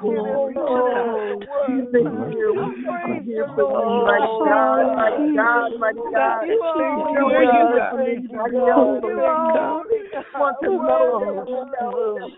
Glory 0.00 0.54
to 0.54 0.60
God. 0.60 1.46
You've 1.68 1.92
been 1.92 2.10
here. 2.32 2.50
We've 2.52 2.82
been 2.84 3.24
here 3.24 3.46
for 3.54 3.62
you, 3.70 4.04
mighty 4.04 4.38
God, 4.44 4.96
mighty 4.96 5.36
God, 5.36 5.70
mighty 5.78 6.04
God. 6.12 6.42
You 6.46 6.58
are 6.62 6.74
Thank 6.78 7.14
you, 7.14 7.20
holy, 7.20 7.46
you 7.46 7.62
God. 7.68 7.90
for 7.90 8.00
anybody 8.02 8.56
else. 8.66 9.02
You 9.02 9.20
are 9.20 9.38
holy, 9.68 9.98
Want 10.34 10.56
to 10.60 10.68
know 10.68 11.20
that 11.20 11.46
you 11.48 11.66
know. 11.80 12.28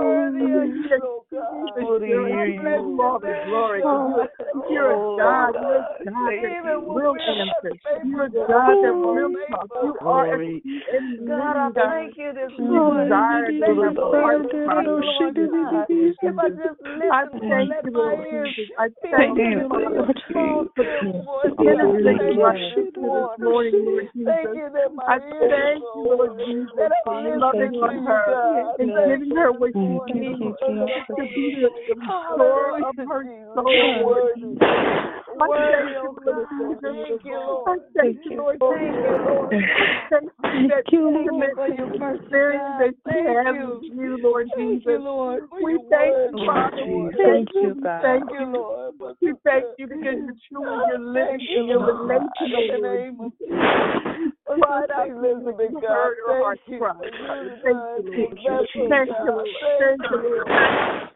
Worthy 0.00 0.52
are 0.52 0.68
you, 0.76 0.98
oh 1.02 1.24
God. 1.30 1.70
I 1.70 2.56
bless 2.60 2.82
you 2.88 3.00
all 3.02 3.18
the 3.20 3.34
glory. 3.46 3.80
You're 3.80 3.94
a 3.94 3.94
God. 4.00 4.26
You're 4.70 4.90
a 4.90 4.98
God 5.24 6.32
that 6.42 6.84
will 6.86 7.14
answer. 7.14 7.62
You're 7.62 7.70
a 7.70 7.94
God 7.94 7.99
that 8.02 8.14
will 8.16 8.28
talk. 8.46 9.72
You 9.82 9.96
are 10.04 10.34
a 10.34 10.62
God, 11.26 11.56
I 11.56 11.70
thank 11.74 12.16
you 12.16 12.32
this 12.32 12.52
morning. 12.58 13.06
Desire 13.06 13.52
to 13.52 13.82
have 13.82 13.96
a 13.96 14.10
heart 14.10 14.42
cry. 14.50 15.84
If 16.22 16.38
I 16.38 16.48
just 16.50 16.80
listen 16.80 17.10
I 17.12 17.24
and 17.24 17.40
thank 17.48 17.68
let 17.70 17.84
you, 17.84 17.92
my 17.92 18.14
Lord. 18.14 18.28
ears 18.32 18.54
Thank 19.02 19.38
you, 19.38 19.68
Lord. 19.68 20.16
Thank 21.58 22.26
you, 22.30 23.06
Lord 23.40 24.08
Jesus. 24.14 24.26
Thank 24.26 24.54
you 24.54 24.68
that 24.72 24.94
my 24.94 25.04
I 25.06 25.18
ears 25.18 25.50
thank 25.50 25.82
are 25.82 25.96
you, 25.96 26.02
Lord 26.08 26.30
open, 26.30 26.46
Jesus, 26.46 26.74
that 26.76 26.92
for 27.04 27.12
I'm 27.14 27.40
loving 27.40 27.62
listening 27.62 27.82
on 27.82 27.94
to 27.94 28.00
you, 28.00 28.06
her 28.06 28.24
God. 28.26 28.80
and 28.80 28.90
Thank 28.90 29.08
giving 29.10 29.36
her 29.36 29.52
what 29.52 29.70
she 29.74 29.80
you, 29.80 30.00
needs 30.06 30.58
Jesus. 30.60 31.06
to 31.16 31.22
be 31.34 31.56
the 31.60 31.70
restorer 31.96 32.76
of 32.82 32.96
her 32.96 33.26
soul, 33.54 34.00
Lord 34.00 34.34
Jesus. 34.34 34.62
I 34.62 35.19
Worthy, 35.38 35.94
thank 35.94 35.96
oh 35.96 36.14
you, 36.16 36.32
Lord 36.32 36.46
God. 36.50 36.80
Jesus. 36.80 36.96
Thank 37.08 37.24
you, 37.24 37.36
Lord. 37.36 37.80
thank 37.96 38.18
you, 38.24 38.36
Lord 38.36 38.58
Thank 38.60 38.96
you, 38.96 39.16
Lord. 39.24 39.54
Thank 40.10 40.30
you 40.42 40.68
that 40.68 40.84
Thank 40.84 40.92
you 40.92 41.08
intimate 41.08 41.54
for 41.54 41.68
your 41.68 41.86
mercy, 41.98 42.18
experience 42.20 42.64
God. 42.66 42.80
that 42.80 42.94
you 43.06 43.38
Thank 43.44 43.94
you. 43.94 44.18
Lord 44.22 44.48
Thank 44.56 44.70
Jesus. 44.70 44.86
you, 44.86 44.98
Lord, 44.98 45.42
we 45.62 45.78
thank 45.90 46.14
you, 46.32 46.46
Father. 46.46 46.76
Thank 46.76 47.16
thank 47.16 47.48
you. 47.54 47.60
you. 47.60 47.74
We 47.74 47.82
thank 47.82 48.02
Thank 48.02 48.30
you. 48.30 48.40
you, 48.40 48.46
Lord. 48.52 48.94
We 49.20 49.32
thank 49.44 49.64
you 49.78 49.86
because 49.86 50.18
you're 50.18 50.34
truly 50.50 50.84
you're 50.88 50.98
Thank 50.98 51.40
living 51.40 51.46
you, 51.48 51.60
in 51.62 51.68
your 51.68 51.84
relational, 51.84 52.60
In 52.60 52.68
the 52.70 52.78
Lord 52.78 52.96
name 52.96 53.20
of 53.20 53.32
Jesus. 53.38 53.48
Jesus. 53.48 54.40
Lord, 54.50 54.90
I 54.90 55.06
Elizabeth, 55.06 55.74
God. 55.80 55.86
heard 55.86 56.16
her 56.26 56.56
Thank 56.56 56.60
you 56.66 56.78
cry. 56.78 56.92
for 56.98 57.06
using 57.06 57.60
Thank 57.62 58.06
you, 58.06 58.12
Lord. 58.12 58.32
a 58.32 58.48
Thank 58.50 58.68
you, 58.74 59.30
Lord. 59.30 59.48
Thank 59.78 60.00
Thank 60.00 60.10
you, 60.10 60.18
you, 60.18 60.44
Lord. 60.44 61.10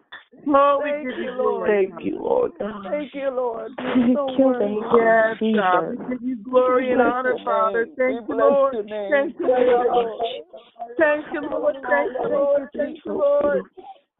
Lord. 0.46 0.84
We 0.84 0.90
Thank 0.90 1.08
give 1.08 1.18
you, 1.18 1.24
you 1.24 1.30
Lord. 1.32 1.66
glory. 1.66 1.86
Thank 1.88 2.04
you, 2.04 2.18
Lord 2.18 2.52
God. 2.58 2.84
Thank 2.90 3.14
you, 3.14 3.30
Lord. 3.30 3.72
You're 3.78 4.16
so 4.16 4.26
Thank 4.26 4.38
you, 4.38 4.44
worthy. 4.44 4.64
thank 4.64 4.84
you, 4.84 4.98
Yes, 4.98 5.38
Jesus. 5.38 5.60
God. 5.60 5.88
We 5.90 5.96
give 6.14 6.22
you 6.22 6.36
glory 6.36 6.86
We 6.86 6.92
and 6.92 7.02
bless 7.02 7.14
honor, 7.14 7.28
your 7.30 7.44
Father. 7.44 7.86
Thank 7.96 8.28
you, 8.28 8.34
bless 8.34 8.38
Lord. 8.38 8.74
your 8.74 8.82
name. 8.84 9.10
Thank 9.10 9.38
you, 9.38 9.46
Thank 9.48 9.66
you, 9.66 9.76
Lord. 9.76 9.96
Lord. 9.96 10.20
Thank 10.98 11.26
you, 11.32 11.40
Lord. 11.40 11.76
Thank 11.88 12.12
you, 12.14 12.28
Lord. 12.28 12.68
Thank 12.76 12.98
you, 13.04 13.12
Lord. 13.12 13.62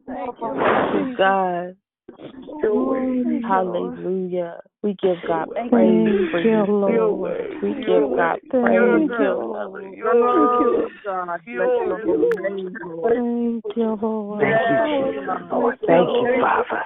Thank 0.07 0.35
you, 0.39 0.53
Thank 0.53 0.93
you, 0.93 1.05
Jesus. 1.05 1.17
God. 1.17 1.75
Thank 2.17 2.47
you, 2.47 2.73
Lord. 2.73 3.43
Hallelujah. 3.43 4.61
We 4.85 4.95
give 5.01 5.17
God 5.27 5.47
praise 5.71 6.05
you. 6.05 6.27
for 6.29 6.41
you. 6.41 6.63
Lord. 6.67 7.39
We 7.63 7.73
give 7.73 8.15
God 8.15 8.37
praise. 8.51 9.09
Thank 9.09 9.09
you, 9.09 9.17
God. 9.17 9.39
Lord. 9.41 9.97
God. 11.03 11.39
Bless 11.43 11.69
your 11.81 11.97
Thank 11.97 12.77
you, 12.77 12.85
Lord. 12.85 13.13
Thank 13.15 13.65
you, 13.65 13.99
Lord. 13.99 14.43
Yes, 14.43 14.61
Hallelujah. 14.69 15.25
God. 15.25 15.77
Thank 15.87 16.09
you, 16.21 16.37
Father. 16.39 16.83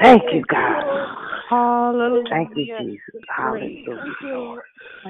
Thank 0.00 0.22
you, 0.32 0.42
God. 0.48 1.16
Hallelujah. 1.48 2.24
Thank 2.28 2.56
you, 2.56 2.66
Jesus. 2.76 3.22
Hallelujah. 3.36 3.84
Thank 3.86 4.16
you, 4.22 4.28
Lord. 4.34 4.62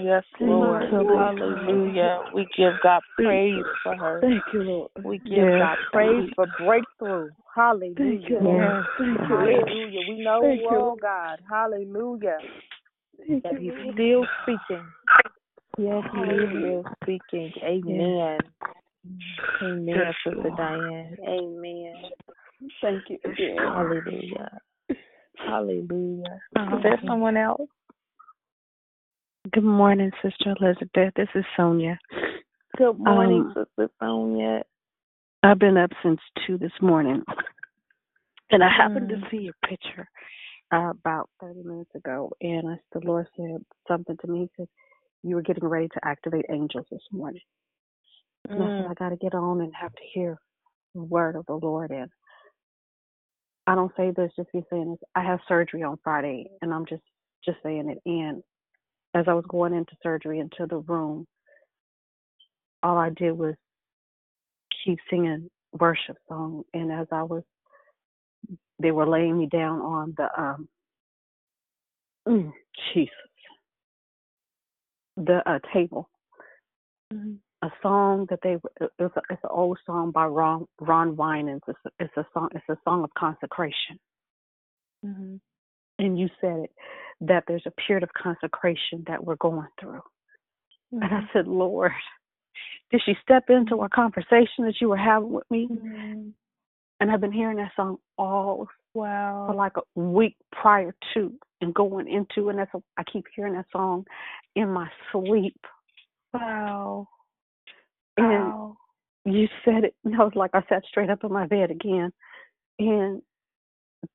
Yes, 0.03 0.25
Lord. 0.41 0.83
Thank 0.83 0.93
you, 0.93 1.03
Lord. 1.09 1.39
Hallelujah. 1.39 2.21
We 2.35 2.47
give 2.59 2.73
God 2.83 3.03
praise 3.17 3.65
for 3.83 3.97
her. 3.97 4.21
Thank 4.21 4.43
you, 4.53 4.63
Lord. 4.65 4.91
We 5.03 5.19
give 5.19 5.39
Yes, 5.39 5.61
God 5.61 5.77
praise 5.93 6.31
for 6.37 6.47
breakthrough. 6.59 7.31
Hallelujah. 7.55 7.97
Thank 7.97 8.29
you, 8.29 8.39
Lord. 8.41 8.63
Yes, 8.63 8.85
Thank 8.99 9.21
you, 9.31 9.37
God. 9.37 9.45
Lord. 9.47 9.69
Hallelujah. 9.69 10.01
We 10.11 10.23
know, 10.23 10.43
oh 10.69 10.99
God, 11.01 11.39
hallelujah, 11.49 11.86
Thank 11.93 13.43
that 13.43 13.59
He's 13.59 13.73
still 13.95 14.25
speaking. 14.43 14.87
Yes, 15.79 16.03
He 16.13 16.21
is 16.21 16.49
still 16.51 16.85
speaking. 17.03 17.53
Amen. 17.63 18.39
Amen, 19.63 20.15
Sister 20.25 20.51
Diane. 20.57 21.17
Amen. 21.29 21.95
Thank 22.81 23.03
you 23.09 23.19
again. 23.25 23.57
Hallelujah. 23.59 24.59
Hallelujah. 25.39 26.41
Is 26.57 26.83
there 26.83 27.01
someone 27.07 27.37
else? 27.37 27.69
Good 29.53 29.65
morning, 29.65 30.11
Sister 30.23 30.55
Elizabeth. 30.61 31.13
This 31.15 31.29
is 31.35 31.45
Sonia. 31.57 31.99
Good 32.77 32.99
morning, 32.99 33.43
Um, 33.43 33.55
Sister 33.55 33.91
Sonia. 34.01 34.63
I've 35.43 35.59
been 35.59 35.77
up 35.77 35.91
since 36.03 36.21
two 36.47 36.59
this 36.59 36.73
morning, 36.81 37.23
and 38.51 38.65
I 38.65 38.69
happened 38.69 39.11
Mm. 39.11 39.21
to 39.23 39.31
see 39.31 39.49
a 39.49 39.67
picture 39.67 40.09
uh, 40.73 40.91
about 40.91 41.31
30 41.41 41.63
minutes 41.63 41.91
ago, 41.95 42.33
and 42.41 42.69
I, 42.69 42.77
the 42.93 43.07
Lord 43.07 43.27
said 43.37 43.65
something 43.89 44.17
to 44.21 44.27
me. 44.27 44.41
He 44.41 44.51
said, 44.57 44.69
You 45.23 45.37
were 45.37 45.43
getting 45.43 45.67
ready 45.67 45.89
to 45.89 46.01
activate 46.05 46.47
angels 46.51 46.87
this 46.91 47.03
morning. 47.13 47.43
And 48.49 48.63
I 48.63 48.67
said, 48.67 48.87
Mm. 48.87 48.91
I 48.91 48.95
got 48.95 49.09
to 49.11 49.17
get 49.17 49.35
on 49.35 49.61
and 49.61 49.73
have 49.81 49.93
to 49.93 50.03
hear 50.13 50.39
the 50.95 51.03
word 51.03 51.37
of 51.37 51.47
the 51.47 51.55
Lord. 51.55 51.91
And 51.91 52.11
I 53.67 53.75
don't 53.75 53.93
say 53.97 54.11
this 54.11 54.33
just 54.37 54.53
be 54.53 54.63
saying 54.71 54.91
this. 54.91 55.09
I 55.15 55.23
have 55.23 55.41
surgery 55.49 55.83
on 55.83 55.99
Friday, 56.03 56.47
and 56.63 56.73
I'm 56.73 56.87
just 56.87 57.03
just 57.45 57.59
saying 57.63 57.91
it. 57.91 57.99
And 58.07 58.43
as 59.15 59.27
I 59.29 59.35
was 59.35 59.45
going 59.49 59.75
into 59.75 59.93
surgery 60.03 60.41
into 60.41 60.67
the 60.69 60.79
room, 60.79 61.27
all 62.83 62.99
I 62.99 63.11
did 63.11 63.33
was 63.33 63.55
keep 64.85 64.99
singing 65.11 65.49
worship 65.73 66.17
song. 66.29 66.63
And 66.75 66.93
as 66.93 67.07
I 67.13 67.23
was, 67.23 67.43
they 68.79 68.91
were 68.91 69.09
laying 69.09 69.39
me 69.39 69.47
down 69.47 69.81
on 69.81 70.15
the 70.17 70.41
um, 70.41 70.69
mm, 72.29 72.53
Jesus, 72.93 73.13
the 75.17 75.41
uh, 75.47 75.59
table. 75.73 76.09
A 77.63 77.71
song 77.83 78.27
that 78.31 78.41
they 78.43 78.57
it's, 78.81 79.17
a, 79.17 79.23
it's 79.31 79.43
an 79.43 79.51
old 79.51 79.79
song 79.87 80.11
by 80.11 80.27
Ron 80.27 80.67
Ron 80.81 81.17
Winans. 81.17 81.63
It's 81.67 81.79
a, 81.87 81.91
it's 82.01 82.17
a 82.17 82.27
song. 82.35 82.51
It's 82.55 82.69
a 82.69 82.77
song 82.85 83.03
of 83.03 83.11
consecration. 83.15 83.99
Mm-hmm. 85.05 85.37
And 85.99 86.19
you 86.19 86.29
said 86.41 86.65
it 86.65 86.71
that 87.23 87.45
there's 87.49 87.67
a 87.67 87.71
period 87.71 88.03
of 88.03 88.11
consecration 88.13 89.05
that 89.07 89.25
we're 89.25 89.37
going 89.37 89.69
through. 89.81 90.03
And 90.93 91.05
I 91.05 91.23
said, 91.33 91.49
Lord, 91.49 91.93
did 92.91 93.03
she 93.05 93.15
step 93.23 93.45
into 93.49 93.77
a 93.83 93.89
conversation 93.89 94.65
that 94.65 94.75
you 94.81 94.89
were 94.89 94.97
having 94.97 95.33
with 95.33 95.51
me? 95.51 95.69
And 97.01 97.11
I've 97.11 97.21
been 97.21 97.33
hearing 97.33 97.59
that 97.59 97.73
song 97.77 97.99
all 98.17 98.69
Wow. 98.95 99.45
for 99.47 99.55
like 99.55 99.75
a 99.77 100.01
week 100.01 100.37
prior 100.53 100.95
to 101.13 101.33
and 101.61 101.75
going 101.75 102.09
into, 102.09 102.49
and 102.49 102.59
that's 102.59 102.73
a, 102.75 102.83
I 102.97 103.03
keep 103.05 103.27
hearing 103.35 103.55
that 103.55 103.67
song 103.71 104.07
in 104.55 104.71
my 104.71 104.89
sleep. 105.13 105.61
Wow. 106.33 107.09
And 108.17 108.29
Wow. 108.29 108.77
you 109.27 109.49
said 109.65 109.85
it. 109.85 109.95
And 110.05 110.15
I 110.15 110.25
was 110.25 110.35
like, 110.35 110.53
I 110.55 110.63
sat 110.69 110.85
straight 110.89 111.11
up 111.11 111.25
in 111.25 111.33
my 111.33 111.47
bed 111.47 111.71
again. 111.71 112.11
And 112.79 113.21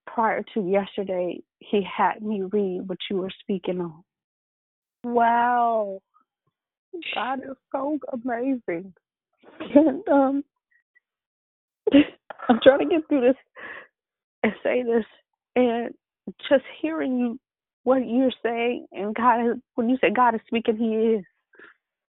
prior 0.08 0.44
to 0.54 0.68
yesterday, 0.68 1.42
he 1.60 1.84
had 1.84 2.22
me 2.22 2.42
read 2.42 2.88
what 2.88 2.98
you 3.10 3.18
were 3.18 3.32
speaking 3.42 3.82
on. 3.82 4.04
Wow. 5.04 6.00
God 7.14 7.40
is 7.40 7.58
so 7.72 8.00
amazing. 8.12 8.94
And 9.60 10.08
um, 10.10 10.44
I'm 12.50 12.60
trying 12.64 12.80
to 12.80 12.86
get 12.86 13.08
through 13.08 13.22
this 13.22 13.36
and 14.44 14.54
say 14.64 14.84
this, 14.84 15.06
and 15.56 15.94
just 16.50 16.64
hearing 16.82 17.18
you, 17.18 17.40
what 17.84 18.08
you're 18.08 18.32
saying, 18.44 18.88
and 18.92 19.16
God, 19.16 19.62
when 19.76 19.90
you 19.90 19.98
say 20.02 20.12
God 20.12 20.36
is 20.36 20.42
speaking, 20.48 20.78
He 20.78 20.96
is. 21.18 21.26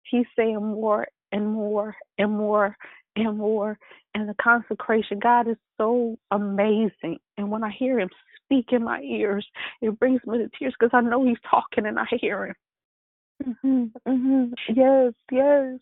He's 0.04 0.26
saying 0.36 0.56
more 0.56 1.06
and 1.32 1.46
more 1.48 1.96
and 2.18 2.32
more 2.32 2.76
and 3.16 3.38
more. 3.38 3.78
And 4.14 4.28
the 4.28 4.34
consecration, 4.42 5.18
God 5.18 5.48
is 5.48 5.56
so 5.78 6.16
amazing. 6.30 7.18
And 7.38 7.50
when 7.50 7.64
I 7.64 7.70
hear 7.70 7.98
Him 8.00 8.10
speak 8.44 8.66
in 8.72 8.84
my 8.84 9.00
ears, 9.00 9.46
it 9.80 9.98
brings 9.98 10.20
me 10.26 10.38
to 10.38 10.50
tears 10.58 10.74
because 10.78 10.92
I 10.92 11.00
know 11.00 11.24
He's 11.24 11.38
talking 11.50 11.86
and 11.86 11.98
I 11.98 12.06
hear 12.20 12.46
Him. 12.46 13.54
hmm 13.62 13.84
hmm 14.06 14.44
Yes, 14.74 15.14
yes. 15.30 15.78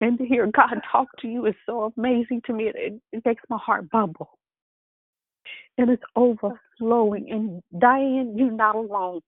And 0.00 0.18
to 0.18 0.26
hear 0.26 0.46
God 0.46 0.80
talk 0.92 1.08
to 1.20 1.28
you 1.28 1.46
is 1.46 1.54
so 1.66 1.92
amazing 1.96 2.42
to 2.46 2.52
me. 2.54 2.70
It, 2.74 3.00
it 3.12 3.22
makes 3.26 3.42
my 3.50 3.58
heart 3.58 3.90
bubble. 3.90 4.30
and 5.78 5.90
it's 5.90 6.02
overflowing. 6.16 7.30
And 7.30 7.62
Diane, 7.80 8.34
you're 8.36 8.52
not 8.52 8.76
alone. 8.76 9.20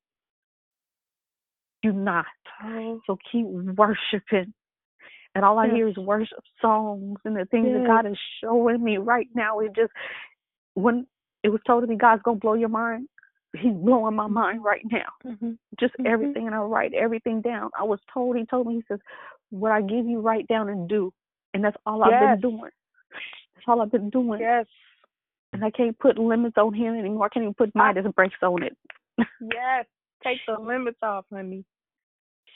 You're 1.82 1.92
not. 1.92 2.26
Oh. 2.64 3.00
So 3.06 3.18
keep 3.30 3.46
worshiping. 3.46 4.54
And 5.34 5.44
all 5.44 5.58
I 5.58 5.66
Yes. 5.66 5.76
hear 5.76 5.88
is 5.88 5.96
worship 5.96 6.44
songs 6.60 7.18
and 7.24 7.36
the 7.36 7.46
things 7.46 7.72
that 7.72 7.86
God 7.86 8.06
is 8.06 8.18
showing 8.42 8.82
me 8.82 8.98
right 8.98 9.28
now. 9.34 9.60
It 9.60 9.74
just 9.76 9.92
when 10.74 11.06
it 11.42 11.50
was 11.50 11.60
told 11.66 11.82
to 11.84 11.88
me, 11.88 11.96
God's 11.96 12.22
gonna 12.22 12.38
blow 12.38 12.54
your 12.54 12.68
mind. 12.70 13.08
He's 13.56 13.74
blowing 13.74 14.16
my 14.16 14.26
mind 14.26 14.64
right 14.64 14.82
now. 14.90 15.30
Mm-hmm. 15.30 15.52
Just 15.78 15.94
everything, 16.06 16.46
and 16.46 16.54
I 16.54 16.60
write 16.60 16.94
everything 16.94 17.42
down. 17.42 17.70
I 17.78 17.84
was 17.84 17.98
told. 18.12 18.36
He 18.36 18.46
told 18.46 18.66
me. 18.66 18.76
He 18.76 18.82
says, 18.88 18.98
"What 19.50 19.72
I 19.72 19.82
give 19.82 20.06
you, 20.06 20.20
write 20.20 20.48
down 20.48 20.68
and 20.70 20.88
do." 20.88 21.12
And 21.54 21.62
that's 21.62 21.76
all 21.84 22.02
I've 22.02 22.40
been 22.40 22.50
doing. 22.50 22.70
That's 23.54 23.64
all 23.68 23.82
I've 23.82 23.92
been 23.92 24.08
doing. 24.10 24.40
Yes. 24.40 24.66
And 25.52 25.62
I 25.62 25.70
can't 25.70 25.98
put 25.98 26.16
limits 26.16 26.56
on 26.56 26.72
him 26.72 26.94
anymore. 26.94 27.26
I 27.26 27.28
can't 27.28 27.42
even 27.42 27.54
put 27.54 27.74
Midas 27.74 28.06
breaks 28.16 28.36
on 28.42 28.62
it. 28.62 28.74
Yes. 29.18 29.84
Take 30.24 30.38
the 30.46 30.58
limits 30.58 30.98
off, 31.02 31.26
honey. 31.30 31.64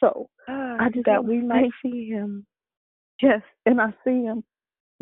So 0.01 0.31
I 0.49 0.89
just 0.93 1.05
that 1.07 1.25
we 1.25 1.41
might 1.43 1.71
see 1.83 2.09
him. 2.09 2.47
Yes, 3.21 3.43
and 3.65 3.81
I 3.81 3.93
see 4.05 4.23
him. 4.23 4.45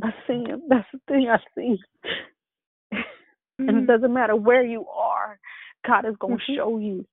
I 0.02 0.10
see 0.26 0.44
him. 0.44 0.62
That's 0.68 0.86
the 0.92 1.00
thing 1.08 1.28
I 1.28 1.38
see. 1.54 1.76
and 2.92 3.68
Mm-hmm. 3.68 3.78
it 3.78 3.86
doesn't 3.86 4.12
matter 4.12 4.34
where 4.34 4.64
you 4.64 4.84
are, 4.88 5.38
God 5.86 6.04
is 6.06 6.16
going 6.16 6.38
to 6.38 6.44
Mhm. 6.44 6.56
show 6.56 6.78
you. 6.78 7.06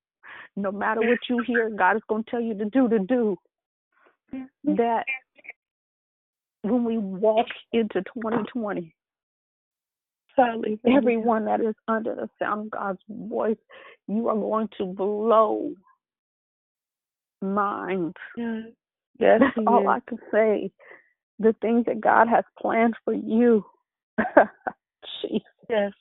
No 0.56 0.72
matter 0.72 1.00
what 1.02 1.18
you 1.28 1.40
hear, 1.40 1.70
God 1.70 1.96
is 1.96 2.02
going 2.04 2.24
to 2.24 2.30
tell 2.30 2.40
you 2.40 2.54
to 2.54 2.64
do 2.66 2.88
to 2.88 2.98
do. 2.98 3.38
Mm-hmm. 4.32 4.74
That 4.76 5.06
when 6.62 6.84
we 6.84 6.98
walk 6.98 7.48
into 7.72 8.02
2020, 8.02 8.94
Hallelujah. 10.36 10.78
everyone 10.86 11.44
that 11.44 11.60
is 11.60 11.74
under 11.88 12.14
the 12.14 12.28
sound 12.38 12.66
of 12.66 12.70
God's 12.70 13.02
voice, 13.08 13.58
you 14.06 14.28
are 14.28 14.34
going 14.34 14.68
to 14.78 14.86
blow 14.86 15.74
minds. 17.40 18.16
Yes. 18.36 18.72
Yes, 19.18 19.40
That's 19.40 19.66
all. 19.66 19.88
I 19.88 20.00
can 20.00 20.18
say. 20.30 20.72
The 21.38 21.54
things 21.54 21.86
that 21.86 22.00
God 22.00 22.28
has 22.28 22.44
planned 22.58 22.94
for 23.04 23.12
you. 23.12 23.64
Jesus. 25.20 25.42
Yes. 25.68 25.92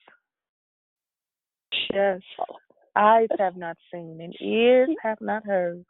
Yes. 1.94 2.22
Eyes 2.96 3.30
have 3.40 3.56
not 3.56 3.78
seen 3.92 4.20
and 4.22 4.36
ears 4.42 4.90
have 5.04 5.22
not 5.22 5.46
heard. 5.46 5.86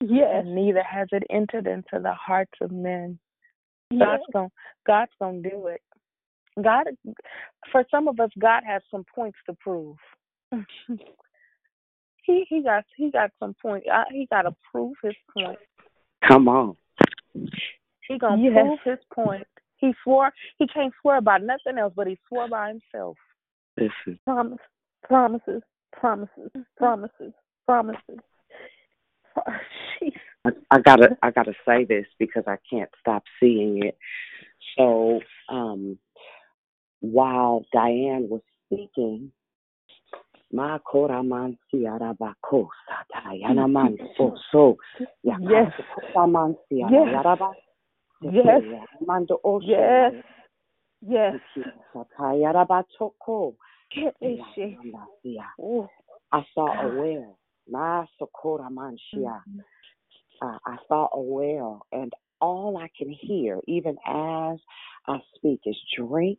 Yes. 0.00 0.28
And 0.44 0.54
neither 0.54 0.82
has 0.82 1.08
it 1.12 1.24
entered 1.30 1.66
into 1.66 2.02
the 2.02 2.14
hearts 2.14 2.52
of 2.60 2.70
men. 2.70 3.18
Yes. 3.90 4.00
God's 4.00 4.22
gonna 4.32 4.50
God's 4.86 5.12
gonna 5.20 5.42
do 5.42 5.66
it. 5.66 5.82
God 6.62 6.86
for 7.70 7.84
some 7.90 8.08
of 8.08 8.18
us 8.20 8.30
God 8.38 8.62
has 8.66 8.82
some 8.90 9.04
points 9.14 9.38
to 9.46 9.56
prove. 9.60 9.96
he 12.22 12.46
he 12.48 12.62
got 12.62 12.84
he 12.96 13.10
got 13.10 13.30
some 13.38 13.54
point 13.60 13.84
I, 13.92 14.04
he 14.10 14.26
gotta 14.30 14.54
prove 14.70 14.94
his 15.02 15.14
point. 15.36 15.58
Come 16.26 16.48
on. 16.48 16.76
He 18.08 18.18
gonna 18.18 18.42
Yes. 18.42 18.54
prove 18.54 18.78
his 18.84 19.04
point. 19.12 19.46
He 19.76 19.92
swore 20.02 20.32
he 20.58 20.66
can't 20.66 20.94
swear 21.02 21.18
about 21.18 21.42
nothing 21.42 21.78
else, 21.78 21.92
but 21.94 22.06
he 22.06 22.18
swore 22.28 22.48
by 22.48 22.68
himself. 22.68 23.18
Listen. 23.76 24.18
Promise, 24.24 24.58
promises, 25.04 25.62
promises, 25.92 26.50
promises, 26.76 27.32
promises. 27.66 28.18
Jeez. 30.02 30.12
I, 30.44 30.50
I 30.70 30.80
gotta 30.80 31.16
I 31.22 31.30
gotta 31.30 31.54
say 31.66 31.84
this 31.84 32.06
because 32.18 32.44
I 32.46 32.56
can't 32.68 32.90
stop 33.00 33.24
seeing 33.38 33.84
it. 33.84 33.96
So 34.76 35.20
um 35.48 35.98
while 37.00 37.64
Diane 37.72 38.28
was 38.28 38.42
speaking, 38.66 39.32
Ma 40.52 40.78
kora 40.78 41.22
man 41.22 41.56
siara 41.72 42.16
bako 42.16 42.68
satayana 42.88 43.70
man 43.70 43.96
so 44.16 44.36
so 44.50 44.76
Yes. 45.22 45.38
yakasa 45.46 46.30
man 46.30 46.56
siara 46.70 46.90
Yes. 46.90 47.14
yaraba 47.14 47.52
Yes. 48.22 48.62
mando 49.06 49.40
osho 49.44 49.66
Yes. 49.66 50.14
Yes. 51.06 51.34
satayara 51.94 52.66
batoko 52.66 53.54
Get 53.94 54.14
this 54.20 54.38
shit. 54.54 54.76
I 56.32 56.46
saw 56.54 56.66
a 56.80 56.88
well. 56.96 57.38
Ma 57.68 58.04
sokora 58.20 58.68
shia. 59.14 59.42
uh, 60.42 60.58
I 60.66 60.76
saw 60.88 61.08
a 61.12 61.20
well, 61.20 61.86
and 61.92 62.12
all 62.40 62.78
I 62.78 62.88
can 62.96 63.10
hear, 63.10 63.60
even 63.66 63.96
as 64.06 64.58
I 65.06 65.18
speak, 65.36 65.60
is 65.66 65.76
drink 65.96 66.38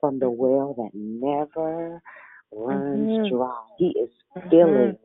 from 0.00 0.18
the 0.18 0.30
well 0.30 0.74
that 0.74 0.90
never 0.94 2.02
runs 2.52 3.10
Mhm. 3.10 3.28
dry. 3.28 3.66
He 3.78 3.90
is 3.98 4.10
filling 4.50 4.98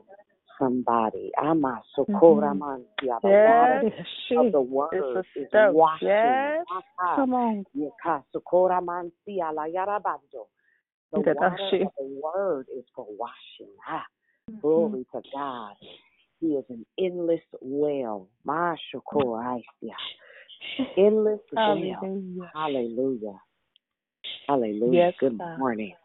somebody. 0.59 1.31
Ama 1.38 1.81
sokora 1.97 2.53
Mhm. 2.53 2.59
mansia. 2.59 3.19
The 3.22 3.30
Yes. 3.30 3.47
water 3.47 4.39
of 4.45 4.51
the 4.51 4.61
word 4.61 5.26
is 5.35 5.49
washing. 5.73 6.07
Yes. 6.09 6.65
Come 7.15 7.34
on. 7.34 7.65
Sokora 8.34 8.81
mansia 8.81 9.51
la 9.53 9.65
yarabando. 9.65 10.47
The 11.14 11.19
water 11.19 11.57
the 11.98 12.22
word 12.23 12.68
is 12.77 12.86
for 12.95 13.06
washing. 13.10 13.73
Ah, 13.88 14.03
Mm-hmm. 14.49 14.60
glory 14.61 15.06
to 15.14 15.22
God. 15.34 15.73
He 16.40 16.48
is 16.49 16.65
an 16.69 16.86
endless 16.99 17.41
well. 17.61 18.30
Shokor 18.48 19.41
aisia. 19.44 19.64
Endless 20.98 21.40
well. 21.52 22.52
Hallelujah. 22.53 23.40
Hallelujah. 24.48 24.94
Yes, 24.94 25.14
Good 25.19 25.41
morning. 25.57 25.95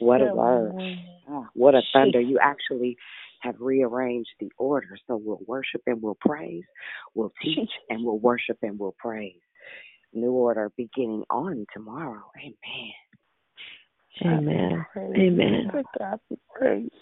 What 0.00 0.22
a 0.22 0.26
word. 0.34 0.74
Ah, 1.28 1.48
what 1.54 1.74
a 1.74 1.82
thunder. 1.92 2.20
You 2.20 2.38
actually 2.42 2.96
have 3.42 3.54
rearranged 3.60 4.30
the 4.40 4.50
order. 4.58 4.98
So 5.06 5.20
we'll 5.22 5.40
worship 5.46 5.82
and 5.86 6.02
we'll 6.02 6.18
praise. 6.20 6.64
We'll 7.14 7.32
teach 7.42 7.70
and 7.90 8.04
we'll 8.04 8.18
worship 8.18 8.58
and 8.62 8.78
we'll 8.78 8.96
praise. 8.98 9.40
New 10.12 10.32
order 10.32 10.72
beginning 10.76 11.24
on 11.30 11.66
tomorrow. 11.72 12.30
Amen. 12.38 12.92
Amen. 14.24 14.84
Amen. 14.96 15.70
To 15.72 15.82
God 15.98 16.20
be 16.28 16.36
praised. 16.54 16.92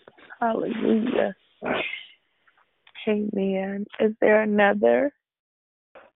Hallelujah. 0.41 1.35
Amen. 3.09 3.87
Is 4.01 4.13
there 4.21 4.43
another? 4.43 5.13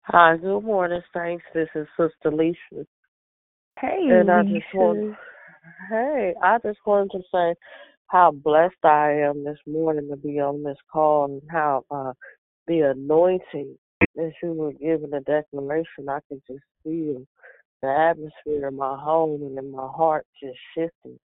Hi, 0.03 0.37
good 0.37 0.61
morning, 0.61 1.03
Saints. 1.15 1.45
This 1.55 1.69
is 1.75 1.87
Sister 1.97 2.35
Lisa. 2.37 2.87
Hey, 3.81 4.09
And 4.11 4.31
I 4.31 4.43
just 4.43 4.67
want, 4.75 5.17
hey, 5.89 6.35
I 6.43 6.59
just 6.59 6.79
wanted 6.85 7.13
to 7.13 7.23
say 7.33 7.55
how 8.09 8.33
blessed 8.33 8.85
I 8.85 9.13
am 9.13 9.45
this 9.45 9.59
morning 9.67 10.09
to 10.11 10.17
be 10.17 10.41
on 10.41 10.63
this 10.63 10.77
call 10.93 11.27
and 11.27 11.43
how 11.51 11.85
uh, 11.91 12.13
the 12.67 12.91
anointing 12.91 13.77
that 14.17 14.33
you 14.43 14.53
were 14.53 14.73
giving 14.73 15.11
the 15.11 15.21
declaration, 15.21 16.09
I 16.09 16.19
could 16.29 16.43
just 16.51 16.65
feel 16.83 17.25
the 17.83 17.89
atmosphere 17.89 18.69
in 18.69 18.77
my 18.77 18.97
home 18.99 19.43
and 19.43 19.59
in 19.59 19.71
my 19.71 19.89
heart 19.89 20.27
just 20.43 20.59
shifted. 20.75 21.19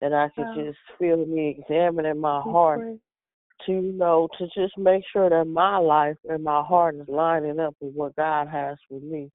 And 0.00 0.14
I 0.14 0.28
could 0.34 0.48
Wow. 0.56 0.64
just 0.64 0.78
feel 0.98 1.24
me 1.26 1.56
examining 1.58 2.18
my 2.18 2.40
heart 2.40 2.80
to 3.66 3.72
you 3.72 3.92
know 3.92 4.28
to 4.38 4.46
just 4.46 4.76
make 4.76 5.04
sure 5.12 5.30
that 5.30 5.44
my 5.44 5.76
life 5.76 6.16
and 6.28 6.42
my 6.42 6.62
heart 6.62 6.96
is 6.96 7.06
lining 7.08 7.60
up 7.60 7.74
with 7.80 7.94
what 7.94 8.16
God 8.16 8.48
has 8.48 8.76
for 8.88 9.00
me. 9.00 9.30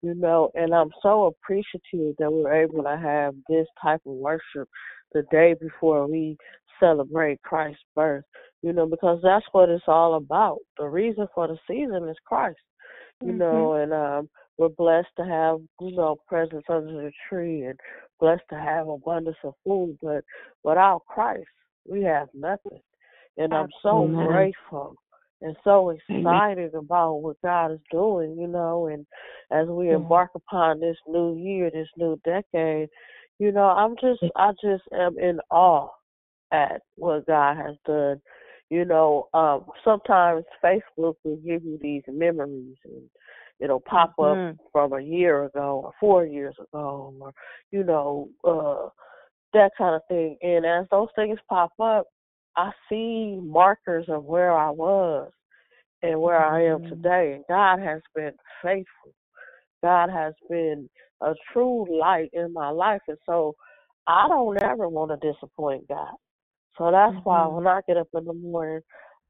You 0.00 0.14
know, 0.14 0.50
and 0.54 0.72
I'm 0.74 0.90
so 1.02 1.26
appreciative 1.26 2.14
that 2.18 2.30
we're 2.32 2.62
able 2.62 2.84
to 2.84 2.96
have 2.96 3.34
this 3.48 3.66
type 3.82 4.00
of 4.06 4.12
worship 4.12 4.68
the 5.12 5.24
day 5.30 5.54
before 5.60 6.06
we 6.06 6.36
celebrate 6.78 7.42
Christ's 7.42 7.82
birth. 7.96 8.24
You 8.62 8.72
know, 8.72 8.86
because 8.86 9.20
that's 9.22 9.46
what 9.52 9.68
it's 9.68 9.84
all 9.88 10.14
about. 10.14 10.58
The 10.78 10.86
reason 10.86 11.26
for 11.34 11.48
the 11.48 11.58
season 11.68 12.08
is 12.08 12.16
Christ. 12.24 12.58
You 13.24 13.32
know, 13.32 13.74
and 13.74 13.92
um 13.92 14.28
we're 14.58 14.68
blessed 14.68 15.08
to 15.16 15.24
have, 15.24 15.60
you 15.80 15.96
know, 15.96 16.16
presents 16.26 16.66
under 16.68 16.92
the 16.92 17.12
tree 17.28 17.62
and 17.64 17.78
blessed 18.20 18.42
to 18.50 18.56
have 18.56 18.88
abundance 18.88 19.36
of 19.44 19.54
food, 19.64 19.96
but 20.02 20.24
without 20.64 21.02
Christ 21.06 21.46
we 21.88 22.02
have 22.02 22.28
nothing. 22.34 22.80
And 23.36 23.54
I'm 23.54 23.68
so 23.82 24.02
Amen. 24.02 24.26
grateful 24.26 24.96
and 25.40 25.56
so 25.62 25.90
excited 25.90 26.74
about 26.74 27.14
what 27.22 27.40
God 27.42 27.72
is 27.72 27.80
doing, 27.92 28.36
you 28.36 28.48
know, 28.48 28.88
and 28.88 29.06
as 29.52 29.68
we 29.68 29.90
embark 29.90 30.30
upon 30.34 30.80
this 30.80 30.96
new 31.06 31.36
year, 31.36 31.70
this 31.70 31.88
new 31.96 32.20
decade, 32.24 32.88
you 33.38 33.52
know, 33.52 33.66
I'm 33.68 33.94
just 34.00 34.20
I 34.34 34.50
just 34.62 34.82
am 34.92 35.16
in 35.18 35.38
awe 35.50 35.88
at 36.52 36.82
what 36.96 37.26
God 37.26 37.56
has 37.56 37.76
done. 37.86 38.20
You 38.70 38.84
know, 38.84 39.28
um 39.32 39.66
sometimes 39.84 40.44
Facebook 40.62 41.14
will 41.22 41.36
give 41.36 41.64
you 41.64 41.78
these 41.80 42.02
memories 42.08 42.76
and 42.84 43.08
it'll 43.60 43.80
pop 43.80 44.14
up 44.18 44.56
from 44.72 44.92
a 44.92 45.00
year 45.00 45.44
ago 45.44 45.82
or 45.84 45.92
four 46.00 46.24
years 46.24 46.54
ago 46.60 47.14
or 47.20 47.32
you 47.70 47.84
know, 47.84 48.28
uh 48.44 48.88
that 49.54 49.70
kind 49.78 49.94
of 49.94 50.02
thing. 50.08 50.36
And 50.42 50.66
as 50.66 50.86
those 50.90 51.08
things 51.16 51.38
pop 51.48 51.72
up, 51.82 52.06
I 52.56 52.70
see 52.88 53.38
markers 53.42 54.06
of 54.08 54.24
where 54.24 54.52
I 54.52 54.70
was 54.70 55.30
and 56.02 56.20
where 56.20 56.44
I 56.44 56.66
am 56.66 56.82
today. 56.82 57.34
And 57.34 57.44
God 57.48 57.78
has 57.78 58.02
been 58.14 58.32
faithful. 58.62 59.14
God 59.82 60.10
has 60.10 60.34
been 60.50 60.88
a 61.22 61.34
true 61.52 61.86
light 62.00 62.30
in 62.32 62.52
my 62.52 62.70
life. 62.70 63.00
And 63.08 63.18
so 63.26 63.54
I 64.06 64.26
don't 64.28 64.62
ever 64.62 64.88
want 64.88 65.10
to 65.10 65.32
disappoint 65.32 65.88
God. 65.88 66.14
So 66.76 66.90
that's 66.90 67.14
mm-hmm. 67.14 67.28
why 67.28 67.46
when 67.46 67.66
I 67.66 67.80
get 67.86 67.96
up 67.96 68.08
in 68.14 68.24
the 68.24 68.32
morning, 68.32 68.80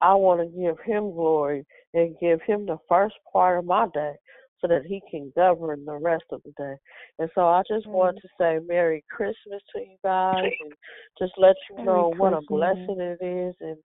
I 0.01 0.15
want 0.15 0.41
to 0.41 0.59
give 0.59 0.77
Him 0.85 1.12
glory 1.12 1.66
and 1.95 2.19
give 2.20 2.41
Him 2.43 2.66
the 2.66 2.79
first 2.89 3.16
part 3.33 3.59
of 3.59 3.65
my 3.65 3.87
day 3.93 4.15
so 4.61 4.69
that 4.69 4.85
He 4.87 5.01
can 5.11 5.33
govern 5.37 5.85
the 5.85 5.97
rest 5.97 6.25
of 6.33 6.43
the 6.45 6.53
day. 6.57 6.75
And 7.19 7.31
so 7.35 7.43
I 7.43 7.62
just 7.69 7.87
mm-hmm. 7.87 7.97
want 7.97 8.19
to 8.20 8.29
say 8.39 8.59
Merry 8.66 9.05
Christmas 9.11 9.62
to 9.75 9.81
you 9.81 9.97
guys 10.05 10.43
and 10.61 10.73
just 11.19 11.33
let 11.39 11.57
you 11.70 11.85
know 11.85 12.12
what 12.16 12.33
a 12.33 12.41
blessing 12.49 12.99
it 12.99 13.25
is. 13.25 13.55
And, 13.61 13.77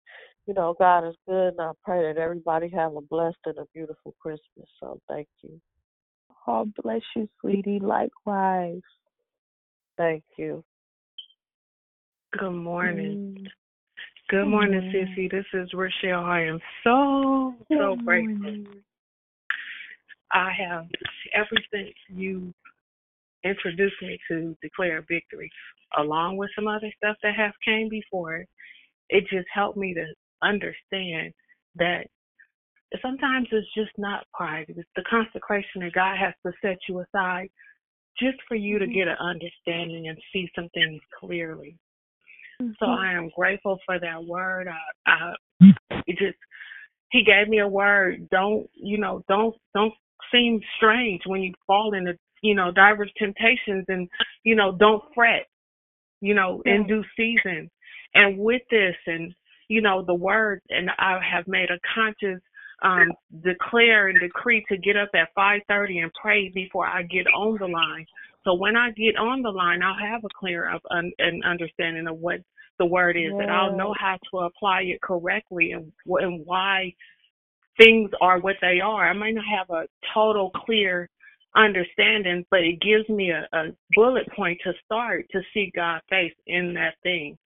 you 0.45 0.53
know, 0.53 0.76
God 0.77 1.07
is 1.07 1.15
good. 1.27 1.49
And 1.49 1.61
I 1.61 1.72
pray 1.84 2.03
that 2.03 2.19
everybody 2.19 2.69
have 2.69 2.95
a 2.95 3.02
blessed 3.02 3.38
and 3.45 3.57
a 3.57 3.65
beautiful 3.73 4.14
Christmas. 4.19 4.68
So 4.80 4.99
thank 5.07 5.27
you. 5.41 5.60
Oh, 6.48 6.68
bless 6.84 7.02
you, 7.15 7.30
sweetie. 7.40 7.80
Likewise. 7.80 8.81
Thank 9.98 10.23
you. 10.38 10.64
Good 12.38 12.52
morning. 12.52 13.38
Mm. 13.40 13.48
Good 14.29 14.45
morning, 14.45 14.91
Sissy. 14.93 15.29
This 15.29 15.45
is 15.53 15.69
Rochelle. 15.73 16.23
I 16.23 16.41
am 16.41 16.59
so, 16.83 17.53
so 17.69 17.97
grateful. 18.05 18.63
I 20.31 20.49
have, 20.57 20.85
ever 21.35 21.61
since 21.71 21.93
you 22.07 22.53
introduced 23.43 24.01
me 24.01 24.17
to 24.29 24.55
Declare 24.61 25.05
Victory, 25.09 25.51
along 25.97 26.37
with 26.37 26.49
some 26.55 26.67
other 26.67 26.89
stuff 26.97 27.17
that 27.21 27.35
have 27.35 27.51
came 27.65 27.89
before, 27.89 28.45
it 29.09 29.25
just 29.29 29.47
helped 29.53 29.77
me 29.77 29.93
to 29.93 30.05
understand 30.41 31.33
that 31.75 32.07
sometimes 33.01 33.47
it's 33.51 33.67
just 33.75 33.91
not 33.97 34.25
pride. 34.33 34.65
It's 34.69 34.89
the 34.95 35.03
consecration 35.09 35.81
that 35.81 35.93
God 35.93 36.17
has 36.17 36.33
to 36.45 36.53
set 36.61 36.77
you 36.87 37.01
aside 37.01 37.49
just 38.17 38.37
for 38.47 38.55
you 38.55 38.79
to 38.79 38.85
mm-hmm. 38.85 38.93
get 38.93 39.07
an 39.09 39.17
understanding 39.19 40.07
and 40.07 40.17
see 40.31 40.49
some 40.55 40.69
things 40.73 41.01
clearly. 41.19 41.77
Mm-hmm. 42.61 42.71
So 42.80 42.85
I 42.85 43.13
am 43.13 43.30
grateful 43.35 43.80
for 43.85 43.99
that 43.99 44.23
word. 44.23 44.67
I, 44.67 45.11
I 45.11 45.34
it 46.07 46.17
just 46.17 46.38
he 47.11 47.23
gave 47.23 47.47
me 47.47 47.59
a 47.59 47.67
word. 47.67 48.27
Don't 48.30 48.67
you 48.73 48.97
know? 48.97 49.23
Don't 49.27 49.55
don't 49.73 49.93
seem 50.31 50.59
strange 50.77 51.21
when 51.25 51.41
you 51.41 51.53
fall 51.65 51.93
into 51.93 52.17
you 52.41 52.55
know 52.55 52.71
diverse 52.71 53.11
temptations, 53.17 53.85
and 53.88 54.09
you 54.43 54.55
know 54.55 54.75
don't 54.77 55.03
fret. 55.13 55.47
You 56.21 56.34
know 56.34 56.61
in 56.65 56.88
due 56.88 57.03
season. 57.15 57.69
And 58.15 58.38
with 58.38 58.61
this, 58.69 58.95
and 59.07 59.34
you 59.67 59.81
know 59.81 60.03
the 60.03 60.13
word, 60.13 60.61
and 60.69 60.89
I 60.99 61.19
have 61.31 61.47
made 61.47 61.69
a 61.69 61.80
conscious 61.95 62.41
um, 62.84 63.11
declare 63.43 64.09
and 64.09 64.19
decree 64.19 64.65
to 64.69 64.77
get 64.77 64.97
up 64.97 65.09
at 65.13 65.34
5:30 65.35 66.03
and 66.03 66.11
pray 66.21 66.49
before 66.49 66.85
I 66.85 67.03
get 67.03 67.27
on 67.27 67.57
the 67.57 67.67
line. 67.67 68.05
So 68.44 68.53
when 68.56 68.76
I 68.76 68.91
get 68.91 69.18
on 69.18 69.41
the 69.41 69.52
line, 69.52 69.82
I'll 69.82 69.95
have 69.95 70.24
a 70.24 70.30
clear 70.38 70.70
of 70.70 70.82
un- 70.91 71.14
an 71.20 71.41
understanding 71.45 72.07
of 72.07 72.18
what 72.18 72.40
the 72.80 72.86
word 72.86 73.15
is, 73.18 73.32
and 73.40 73.52
I'll 73.52 73.76
know 73.78 73.94
how 73.99 74.18
to 74.32 74.40
apply 74.40 74.82
it 74.84 75.02
correctly 75.02 75.72
and 75.72 75.91
and 76.06 76.45
why 76.45 76.94
things 77.78 78.11
are 78.22 78.40
what 78.40 78.56
they 78.61 78.80
are. 78.84 79.10
I 79.10 79.14
might 79.14 79.36
not 79.36 79.45
have 79.45 79.70
a 79.70 79.88
total 80.14 80.52
clear 80.52 81.10
understanding, 81.56 82.45
but 82.49 82.61
it 82.61 82.82
gives 82.82 83.07
me 83.10 83.32
a, 83.32 83.48
a 83.56 83.68
bullet 83.95 84.28
point 84.36 84.60
to 84.64 84.74
start 84.86 85.26
to 85.32 85.41
see 85.53 85.72
God's 85.76 86.03
face 86.10 86.34
in 86.48 86.74
that 86.74 86.95
thing. 87.03 87.38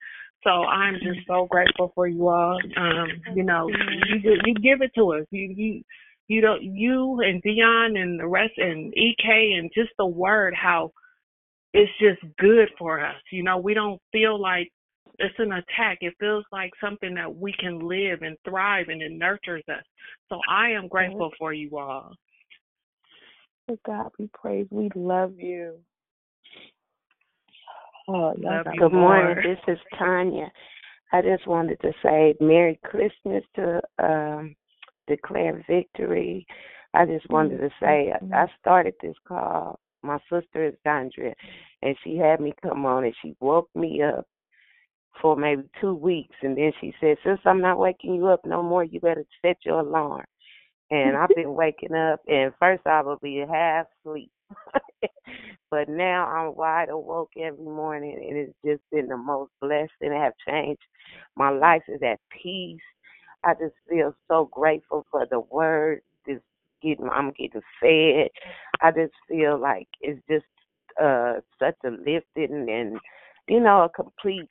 So 0.44 0.50
I'm 0.50 0.96
just 0.96 1.28
so 1.28 1.48
grateful 1.50 1.92
for 1.94 2.08
you 2.08 2.28
all. 2.30 2.58
Um, 2.78 3.08
you 3.36 3.44
know, 3.44 3.68
you 3.70 4.38
you 4.46 4.54
give 4.56 4.82
it 4.82 4.92
to 4.96 5.14
us. 5.14 5.26
You 5.32 5.54
you 5.56 5.84
you 6.28 6.42
don't 6.42 6.64
you 6.64 7.22
and 7.22 7.42
Dion 7.42 7.96
and 7.98 8.20
the 8.20 8.28
rest 8.28 8.54
and 8.58 8.94
EK 8.96 9.54
and 9.58 9.72
just 9.74 9.92
the 9.98 10.06
word 10.06 10.54
how 10.54 10.92
it's 11.74 11.92
just 12.00 12.22
good 12.38 12.70
for 12.78 13.04
us. 13.04 13.22
You 13.32 13.44
know, 13.44 13.58
we 13.58 13.74
don't 13.74 14.02
feel 14.12 14.40
like 14.42 14.70
it's 15.20 15.36
an 15.40 15.54
attack. 15.54 16.00
It 16.02 16.14
feels 16.20 16.46
like 16.52 16.72
something 16.82 17.14
that 17.16 17.34
we 17.34 17.54
can 17.60 17.80
live 17.80 18.22
and 18.22 18.38
thrive 18.48 18.88
and 18.90 19.02
it 19.02 19.12
nurtures 19.12 19.64
us. 19.70 19.84
So 20.30 20.40
I 20.50 20.70
am 20.70 20.88
grateful 20.88 21.32
for 21.38 21.54
you 21.54 21.78
all. 21.78 22.14
To 23.70 23.78
God 23.86 24.12
be 24.18 24.30
praised. 24.34 24.70
We 24.72 24.90
love 24.96 25.34
you. 25.38 25.78
Oh, 28.08 28.34
Good 28.78 28.94
morning. 28.94 29.44
This 29.44 29.60
is 29.74 29.80
Tanya. 30.00 30.50
I 31.12 31.22
just 31.22 31.46
wanted 31.46 31.80
to 31.82 31.92
say 32.04 32.36
Merry 32.40 32.80
Christmas 32.84 33.44
to 33.56 33.82
um, 34.00 34.56
declare 35.08 35.64
victory. 35.68 36.46
I 36.94 37.06
just 37.06 37.30
wanted 37.30 37.58
to 37.60 37.70
say 37.80 38.14
I 38.34 38.46
started 38.60 38.94
this 39.02 39.16
call. 39.28 39.80
My 40.04 40.20
sister 40.32 40.66
is 40.66 40.76
Dondria, 40.86 41.34
and 41.82 41.96
she 42.04 42.18
had 42.18 42.40
me 42.40 42.54
come 42.62 42.86
on, 42.86 43.04
and 43.04 43.16
she 43.22 43.36
woke 43.40 43.70
me 43.76 44.02
up 44.02 44.26
for 45.22 45.36
maybe 45.36 45.64
two 45.82 45.96
weeks, 45.96 46.36
and 46.42 46.58
then 46.58 46.72
she 46.80 46.94
said, 47.00 47.18
"Since 47.24 47.42
I'm 47.46 47.62
not 47.62 47.80
waking 47.80 48.16
you 48.16 48.28
up 48.28 48.46
no 48.46 48.62
more, 48.62 48.84
you 48.84 49.00
better 49.00 49.26
set 49.42 49.58
your 49.66 49.80
alarm." 49.80 50.26
And 50.90 51.18
I've 51.18 51.30
been 51.36 51.54
waking 51.56 51.94
up, 51.94 52.22
and 52.28 52.54
first 52.60 52.86
I 52.86 53.02
would 53.02 53.20
be 53.22 53.38
half 53.50 53.88
asleep, 54.06 54.32
but 55.72 55.90
now 55.90 56.28
I'm 56.28 56.56
wide 56.56 56.90
awake 56.90 57.30
every 57.38 57.66
morning, 57.66 58.16
and 58.30 58.38
it's 58.38 58.54
just 58.64 58.82
been 58.92 59.08
the 59.08 59.18
most 59.18 59.52
blessed 59.60 59.92
and 60.02 60.14
have 60.14 60.34
changed. 60.48 60.82
My 61.36 61.50
life 61.50 61.84
is 61.88 62.02
at 62.04 62.20
peace. 62.42 62.80
I 63.48 63.54
just 63.54 63.76
feel 63.90 64.14
so 64.28 64.50
grateful 64.52 65.06
for 65.10 65.26
the 65.30 65.40
word. 65.40 66.02
Just 66.28 66.44
getting, 66.84 67.10
I'm 67.10 67.32
getting 67.32 67.62
fed. 67.82 68.30
I 68.82 68.92
just 68.92 69.14
feel 69.30 69.60
like 69.60 69.88
it's 70.02 70.22
just 70.30 70.46
uh 71.02 71.36
such 71.60 71.76
a 71.86 71.90
lifting 71.90 72.68
and 72.70 72.98
you 73.48 73.60
know 73.60 73.84
a 73.84 73.90
complete 73.90 74.50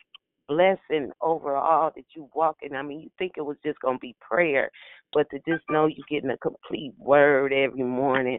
blessing 0.49 1.11
overall 1.21 1.91
that 1.95 2.05
you 2.15 2.29
walk 2.35 2.57
in. 2.63 2.77
I 2.77 2.83
mean, 2.83 3.01
you 3.01 3.11
think 3.19 3.33
it 3.37 3.45
was 3.45 3.57
just 3.65 3.81
gonna 3.81 3.99
be 3.99 4.15
prayer, 4.21 4.71
but 5.13 5.29
to 5.31 5.39
just 5.39 5.65
know 5.69 5.87
you're 5.87 6.07
getting 6.09 6.31
a 6.31 6.39
complete 6.39 6.95
word 6.99 7.53
every 7.53 7.83
morning. 7.83 8.39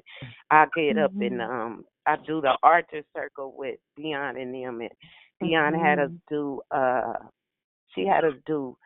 I 0.49 0.65
get 0.75 0.95
mm-hmm. 0.95 0.99
up 0.99 1.11
and 1.11 1.39
mm-hmm. 1.39 1.51
um 1.51 1.85
I 2.07 2.15
do 2.25 2.41
the 2.41 2.57
Arthur 2.63 3.01
Circle 3.15 3.53
with 3.57 3.77
Dion 3.95 4.37
and 4.37 4.55
them, 4.55 4.81
and 4.81 4.91
Dion 5.41 5.73
mm-hmm. 5.73 5.83
had 5.83 5.99
us 5.99 6.09
mm-hmm. 6.09 6.35
do 6.35 6.61
uh 6.71 7.13
she 7.93 8.05
had 8.05 8.25
us 8.25 8.33
do 8.45 8.77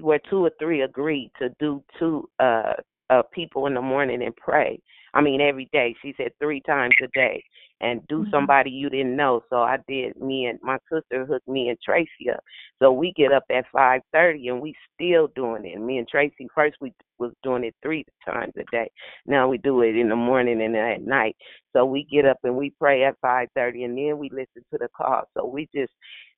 where 0.00 0.20
two 0.30 0.44
or 0.44 0.50
three 0.58 0.82
agreed 0.82 1.30
to 1.38 1.50
do 1.60 1.82
two 1.98 2.28
uh 2.38 2.74
uh 3.10 3.22
people 3.32 3.66
in 3.66 3.74
the 3.74 3.82
morning 3.82 4.22
and 4.22 4.34
pray. 4.36 4.80
I 5.14 5.20
mean 5.20 5.40
every 5.40 5.68
day. 5.72 5.94
She 6.02 6.14
said 6.16 6.32
three 6.40 6.60
times 6.62 6.94
a 7.02 7.08
day 7.14 7.42
and 7.80 8.06
do 8.08 8.20
mm-hmm. 8.20 8.30
somebody 8.30 8.70
you 8.70 8.88
didn't 8.88 9.16
know. 9.16 9.42
So 9.50 9.56
I 9.56 9.78
did. 9.88 10.16
Me 10.20 10.46
and 10.46 10.58
my 10.62 10.78
sister 10.90 11.26
hooked 11.26 11.48
me 11.48 11.68
and 11.68 11.78
Tracy 11.84 12.30
up. 12.32 12.40
So 12.80 12.92
we 12.92 13.12
get 13.16 13.32
up 13.32 13.44
at 13.50 13.64
five 13.72 14.00
thirty 14.12 14.48
and 14.48 14.60
we 14.60 14.74
still 14.94 15.28
doing 15.34 15.64
it. 15.64 15.80
Me 15.80 15.98
and 15.98 16.08
Tracy 16.08 16.48
first 16.54 16.76
we 16.80 16.92
was 17.18 17.32
doing 17.42 17.64
it 17.64 17.74
three 17.82 18.04
times 18.24 18.52
a 18.58 18.64
day. 18.70 18.90
Now 19.26 19.48
we 19.48 19.58
do 19.58 19.82
it 19.82 19.96
in 19.96 20.08
the 20.08 20.16
morning 20.16 20.62
and 20.62 20.76
at 20.76 21.02
night. 21.02 21.36
So 21.74 21.84
we 21.84 22.06
get 22.10 22.24
up 22.24 22.38
and 22.44 22.56
we 22.56 22.72
pray 22.78 23.04
at 23.04 23.16
five 23.20 23.48
thirty 23.54 23.84
and 23.84 23.96
then 23.96 24.18
we 24.18 24.30
listen 24.30 24.64
to 24.72 24.78
the 24.78 24.88
call. 24.96 25.24
So 25.36 25.46
we 25.46 25.68
just 25.74 25.92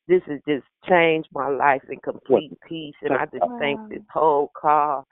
this 0.08 0.22
has 0.26 0.40
just 0.48 0.64
changed 0.88 1.28
my 1.32 1.48
life 1.48 1.82
in 1.90 2.00
complete 2.00 2.58
peace 2.66 2.94
and 3.02 3.12
I 3.12 3.26
just 3.26 3.44
thank 3.58 3.90
this 3.90 4.02
whole 4.12 4.50
call 4.60 5.06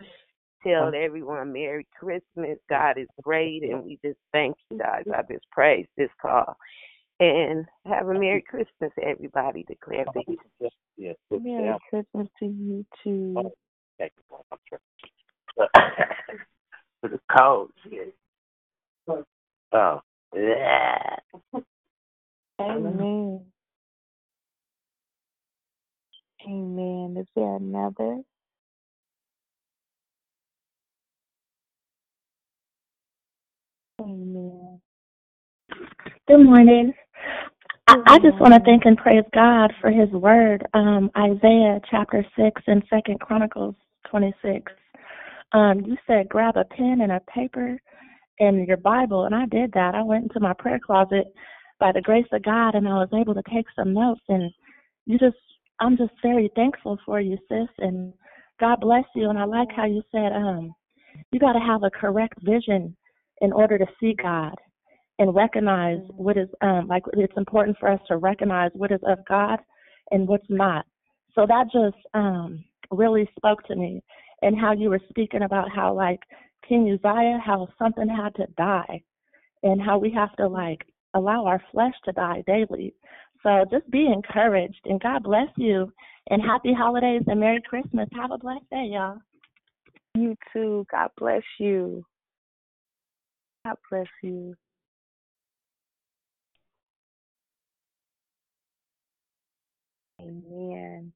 tell 0.66 0.92
everyone 0.94 1.52
Merry 1.52 1.86
Christmas. 1.98 2.58
God 2.68 2.98
is 2.98 3.06
great, 3.22 3.62
and 3.62 3.84
we 3.84 3.98
just 4.04 4.18
thank 4.32 4.56
you 4.70 4.78
guys. 4.78 5.04
I 5.14 5.22
just 5.30 5.44
praise 5.50 5.86
this 5.96 6.10
call. 6.20 6.56
And 7.18 7.64
have 7.86 8.08
a 8.08 8.14
Merry 8.14 8.42
Christmas, 8.42 8.92
everybody. 9.02 9.64
Declare 9.66 10.06
victory. 10.14 10.38
Yes, 10.96 11.16
Merry 11.30 11.76
Christmas 11.88 12.28
to 12.40 12.46
you 12.46 12.84
too. 13.02 13.50
For 15.56 17.08
the 17.08 17.20
cold. 17.36 17.70
Oh, 19.72 20.00
yeah. 20.34 21.16
Amen. 22.60 23.44
Amen. 26.46 27.16
Is 27.18 27.26
there 27.36 27.56
another? 27.56 28.20
Amen. 34.00 34.80
Good 36.28 36.44
morning. 36.44 36.92
I, 37.88 37.96
I 38.06 38.18
just 38.18 38.40
want 38.40 38.54
to 38.54 38.60
thank 38.60 38.84
and 38.84 38.96
praise 38.96 39.24
God 39.34 39.72
for 39.80 39.90
His 39.90 40.10
Word. 40.10 40.66
Um, 40.74 41.10
Isaiah 41.16 41.80
chapter 41.90 42.24
six 42.38 42.62
and 42.66 42.82
Second 42.90 43.20
Chronicles 43.20 43.74
twenty 44.08 44.34
six. 44.42 44.72
Um, 45.52 45.80
you 45.86 45.96
said 46.06 46.28
grab 46.28 46.56
a 46.56 46.64
pen 46.64 47.00
and 47.02 47.12
a 47.12 47.20
paper 47.32 47.78
and 48.40 48.66
your 48.66 48.76
Bible, 48.76 49.24
and 49.24 49.34
I 49.34 49.46
did 49.46 49.72
that. 49.72 49.94
I 49.94 50.02
went 50.02 50.24
into 50.24 50.40
my 50.40 50.52
prayer 50.52 50.80
closet 50.84 51.26
by 51.80 51.92
the 51.92 52.02
grace 52.02 52.26
of 52.32 52.42
God, 52.42 52.74
and 52.74 52.88
I 52.88 52.94
was 52.94 53.08
able 53.14 53.34
to 53.34 53.42
take 53.52 53.66
some 53.76 53.94
notes. 53.94 54.20
And 54.28 54.50
you 55.06 55.18
just, 55.18 55.36
I'm 55.80 55.96
just 55.96 56.12
very 56.22 56.50
thankful 56.56 56.98
for 57.06 57.20
you, 57.20 57.38
sis. 57.48 57.68
And 57.78 58.12
God 58.60 58.80
bless 58.80 59.04
you. 59.14 59.30
And 59.30 59.38
I 59.38 59.44
like 59.44 59.68
how 59.74 59.86
you 59.86 60.02
said, 60.12 60.32
um, 60.32 60.74
you 61.32 61.40
got 61.40 61.52
to 61.54 61.60
have 61.60 61.82
a 61.82 61.90
correct 61.90 62.38
vision 62.42 62.96
in 63.40 63.52
order 63.52 63.78
to 63.78 63.86
see 64.00 64.14
God. 64.22 64.54
and 65.18 65.34
recognize 65.34 66.00
what 66.08 66.36
is 66.36 66.48
um 66.62 66.86
like 66.88 67.02
it's 67.14 67.32
important 67.36 67.76
for 67.78 67.90
us 67.90 68.00
to 68.08 68.16
recognize 68.16 68.70
what 68.74 68.92
is 68.92 69.00
of 69.06 69.18
God 69.28 69.58
and 70.10 70.28
what's 70.28 70.46
not. 70.48 70.84
So 71.34 71.46
that 71.46 71.66
just 71.72 71.96
um 72.14 72.64
really 72.90 73.28
spoke 73.36 73.62
to 73.64 73.76
me 73.76 74.02
and 74.42 74.58
how 74.58 74.72
you 74.72 74.90
were 74.90 75.00
speaking 75.08 75.42
about 75.42 75.70
how 75.70 75.94
like 75.94 76.20
King 76.68 76.90
Uzziah, 76.92 77.40
how 77.44 77.68
something 77.78 78.08
had 78.08 78.34
to 78.36 78.46
die 78.56 79.02
and 79.62 79.80
how 79.80 79.98
we 79.98 80.10
have 80.12 80.34
to 80.36 80.48
like 80.48 80.82
allow 81.14 81.46
our 81.46 81.62
flesh 81.72 81.94
to 82.04 82.12
die 82.12 82.42
daily. 82.46 82.94
So 83.46 83.64
just 83.70 83.88
be 83.92 84.06
encouraged 84.06 84.80
and 84.86 85.00
God 85.00 85.22
bless 85.22 85.46
you 85.56 85.92
and 86.30 86.42
happy 86.42 86.72
holidays 86.72 87.22
and 87.28 87.38
Merry 87.38 87.62
Christmas. 87.62 88.08
Have 88.12 88.32
a 88.32 88.38
blessed 88.38 88.68
day, 88.72 88.88
y'all. 88.90 89.18
You 90.16 90.34
too. 90.52 90.84
God 90.90 91.10
bless 91.16 91.44
you. 91.60 92.04
God 93.64 93.76
bless 93.88 94.08
you. 94.24 94.56
Amen. 100.20 101.12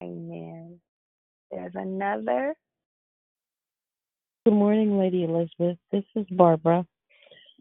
Amen. 0.00 0.78
There's 1.50 1.72
another. 1.74 2.54
Good 4.44 4.54
morning, 4.54 4.96
Lady 4.96 5.24
Elizabeth. 5.24 5.78
This 5.90 6.04
is 6.14 6.26
Barbara. 6.30 6.86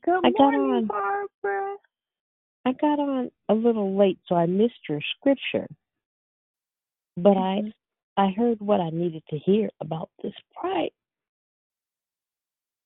Good 0.05 0.19
I 0.23 0.29
got 0.29 0.51
morning, 0.51 0.61
on 0.61 0.85
Barbara. 0.85 1.77
I 2.65 2.73
got 2.73 2.99
on 2.99 3.31
a 3.49 3.53
little 3.53 3.97
late, 3.97 4.19
so 4.27 4.35
I 4.35 4.45
missed 4.45 4.87
your 4.87 5.01
scripture. 5.17 5.67
But 7.17 7.37
I 7.37 7.61
mm-hmm. 7.61 7.69
I 8.17 8.31
heard 8.37 8.59
what 8.59 8.79
I 8.79 8.89
needed 8.89 9.23
to 9.29 9.37
hear 9.39 9.69
about 9.79 10.09
this 10.21 10.33
pride. 10.55 10.91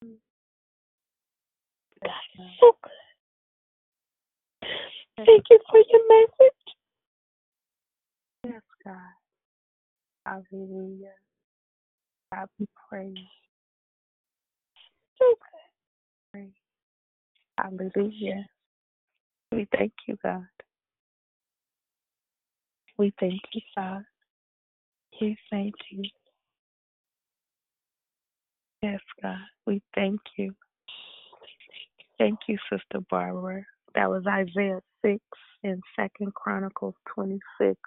God 0.02 0.10
is 2.35 2.41
mm-hmm. 2.41 2.49
so 2.60 2.77
good. 2.84 2.91
Thank 5.26 5.43
you 5.49 5.60
for 5.69 5.80
your 5.89 6.02
message. 6.10 6.76
Yes, 8.45 8.61
God. 8.84 8.95
Hallelujah. 10.52 11.14
God 12.34 12.47
be 12.60 12.68
praised. 12.89 13.19
So 15.18 15.26
Praise. 16.31 16.49
Hallelujah. 17.57 18.45
We 19.51 19.67
thank 19.77 19.93
you, 20.07 20.17
God. 20.23 20.45
We 22.97 23.13
thank 23.19 23.41
you, 23.53 23.61
God. 23.77 24.03
We 25.22 25.38
thank 25.49 25.73
you. 25.91 26.03
Yes, 28.81 28.99
God. 29.22 29.38
We 29.65 29.81
thank 29.95 30.19
you. 30.38 30.53
Thank 32.17 32.39
you, 32.47 32.57
Sister 32.72 33.05
Barbara. 33.09 33.63
That 33.93 34.09
was 34.09 34.23
Isaiah 34.27 34.81
6 35.03 35.19
and 35.63 35.81
Second 35.95 36.34
Chronicles 36.34 36.95
26. 37.13 37.77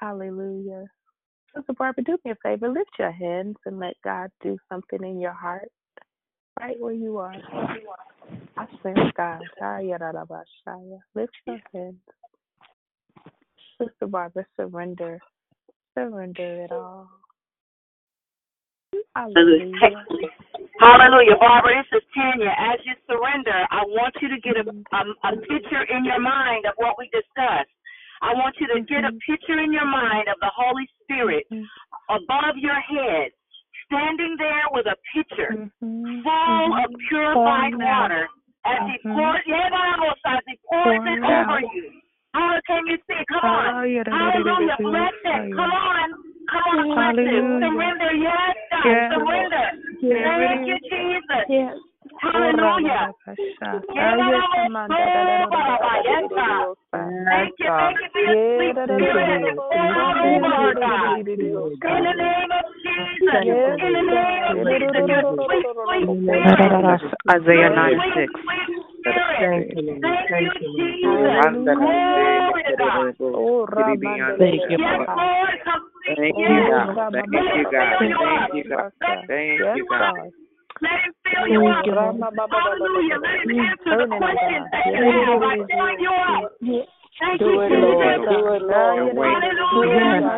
Hallelujah. 0.00 0.84
Sister 1.54 1.72
Barbara, 1.72 2.04
do 2.04 2.18
me 2.24 2.32
a 2.32 2.36
favor. 2.42 2.68
Lift 2.68 2.90
your 2.98 3.12
hands 3.12 3.56
and 3.64 3.78
let 3.78 3.94
God 4.04 4.30
do 4.42 4.58
something 4.70 5.02
in 5.02 5.20
your 5.20 5.32
heart 5.32 5.68
right 6.60 6.76
where 6.78 6.92
you 6.92 7.18
are. 7.18 7.34
I 8.56 8.66
sense 8.82 9.12
God. 9.16 9.42
Ayarabashaya. 9.62 10.98
Lift 11.14 11.32
your 11.46 11.60
hands. 11.72 11.96
Sister 13.78 14.06
Barbara, 14.06 14.46
surrender. 14.56 15.18
Surrender 15.94 16.64
it 16.64 16.72
all. 16.72 17.08
Hallelujah. 19.14 19.72
Hallelujah. 20.80 21.36
Barbara, 21.40 21.82
this 21.82 22.00
is 22.00 22.04
Tanya. 22.14 22.52
As 22.52 22.80
you 22.84 22.92
surrender, 23.08 23.64
I 23.70 23.80
want 23.88 24.14
you 24.20 24.28
to 24.28 24.40
get 24.40 24.56
a, 24.56 24.64
a, 24.68 25.00
a 25.24 25.36
picture 25.36 25.84
in 25.88 26.04
your 26.04 26.20
mind 26.20 26.66
of 26.66 26.74
what 26.76 26.96
we 26.98 27.08
discussed. 27.12 27.72
I 28.22 28.32
want 28.32 28.56
you 28.60 28.66
to 28.72 28.80
get 28.84 29.04
a 29.04 29.12
mm-hmm. 29.12 29.24
picture 29.28 29.60
in 29.60 29.72
your 29.72 29.88
mind 29.88 30.28
of 30.28 30.40
the 30.40 30.52
Holy 30.52 30.88
Spirit 31.04 31.44
mm-hmm. 31.52 31.64
above 32.08 32.56
your 32.56 32.80
head, 32.80 33.32
standing 33.86 34.36
there 34.38 34.66
with 34.72 34.86
a 34.86 34.96
pitcher 35.14 35.70
full 35.80 36.74
of 36.74 36.90
purified 37.08 37.74
water 37.74 38.28
as 38.66 38.82
he 38.90 38.98
pours, 39.08 39.42
as 39.46 40.42
he 40.46 40.58
pours 40.68 41.02
it 41.06 41.22
over 41.22 41.60
you. 41.74 41.90
How 42.34 42.60
can 42.66 42.86
you 42.86 42.98
see? 43.08 43.24
Come 43.32 43.48
on. 43.48 43.80
Hallelujah. 44.12 44.76
Bless 44.78 45.16
it. 45.24 45.56
Come 45.56 45.72
on. 45.72 46.12
Come 46.52 46.92
on, 46.92 47.14
bless 47.14 47.26
it. 47.26 47.32
Surrender. 47.64 48.12
Yes, 48.12 48.54
God. 48.70 48.84
Yes. 48.84 49.08
Surrender. 49.16 49.66
Thank 50.04 50.68
you, 50.68 50.76
Jesus. 50.84 51.48
Yes. 51.48 51.80
Hallelujah. 52.20 53.08
Yes. 53.26 53.48
Thank 56.92 57.56
you. 57.56 57.66
Thank 57.66 57.96
you 58.00 58.08
for 58.12 58.20
your 58.20 58.36
spirit. 58.52 58.84
God. 60.76 61.16
In 61.16 62.04
the 62.04 62.14
name 62.20 62.52
of 62.52 62.65
Jesus. 62.96 63.44
In 63.46 63.92
the 63.92 64.04
name 64.08 64.44
of 64.46 64.56
Jesus. 64.66 65.04
Your 65.06 65.22
sweet, 65.36 65.66
sweet 65.84 66.08
spirit. 66.24 66.46
Isaiah 67.30 67.68
Your 67.68 67.76
96. 67.76 68.16
sweet, 68.16 68.66
sweet 68.66 68.84
spirit. 69.00 69.40
Thank 69.40 69.68
you, 69.76 70.00
Thank 70.02 70.52
you, 70.60 70.70
Jesus. 70.76 71.08
Randa 71.36 71.74
Glory 71.76 72.62
to 72.66 72.74
God. 72.76 73.14
Thank 74.38 74.62
you, 74.70 74.78
Yes, 74.78 75.06
Father. 75.06 75.22
Lord. 75.22 75.56
Come 75.64 75.82
Thank 76.06 76.38
you, 76.38 76.60
God. 76.70 77.12
Thank 77.12 77.32
you, 77.34 77.64
God. 77.66 77.88
Thank 77.98 78.54
you, 78.54 78.64
God. 78.70 78.92
Thank 79.26 79.60
you, 79.76 79.86
God. 79.90 80.30
let 80.80 81.00
him 81.02 81.12
you 81.52 81.60
up. 81.66 82.16
Hallelujah. 82.50 83.18
Let 83.20 83.36
him 83.42 83.60
answer 83.60 83.94
the 83.98 84.08
questions 84.16 84.66
that 84.72 84.86
you 84.86 84.94
have 84.96 85.40
by 85.40 85.56
filling 85.68 86.00
you 86.00 86.12
up. 86.12 86.95
Thank 87.16 87.40
Do 87.40 87.48
you, 87.48 87.60
it, 87.64 87.72
Jesus. 87.72 87.80
Lord. 87.80 88.28
Do 88.28 88.44
it, 88.52 88.62
Lord. 88.68 89.16
Hallelujah. 89.16 90.36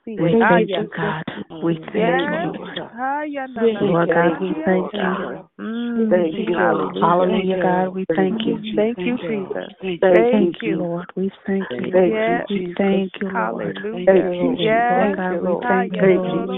We 0.05 0.35
Ah, 0.41 0.49
thank 0.49 0.69
you, 0.69 0.89
God. 0.95 1.23
We 1.63 1.73
thank 1.93 2.21
you, 2.29 2.51
Lord. 2.53 2.77
Ah, 2.79 3.23
yeah, 3.23 3.45
na, 3.47 3.61
na, 3.73 3.81
Lord 3.81 4.09
God, 4.13 4.41
we 4.41 4.53
thank 4.65 4.93
you. 4.93 5.47
Mm, 5.59 6.09
Thank 6.09 6.37
you, 6.37 6.55
Lord. 6.55 6.95
Hallelujah. 6.95 7.01
Hallelujah, 7.01 7.57
God. 7.63 7.87
We 7.93 8.05
thank 8.15 8.37
you. 8.45 8.57
Thank 8.75 8.97
you, 8.99 9.17
Jesus. 9.27 9.73
Thank 10.01 10.57
you. 10.61 10.77
Lord. 10.77 11.05
We 11.15 11.31
thank 11.45 11.65
you. 11.71 11.91
Thank 11.91 12.13
you, 12.27 12.39
We 12.49 12.73
thank 12.77 13.13
you, 13.21 13.29
Lord. 13.29 13.77
Hallelujah. 13.83 14.05
Thank 14.05 14.31
you. 14.43 14.87
Lord 14.87 15.17
God, 15.17 15.41
we 15.41 15.57
Ah, 15.65 15.67
thank 15.67 15.93
you, 15.97 16.07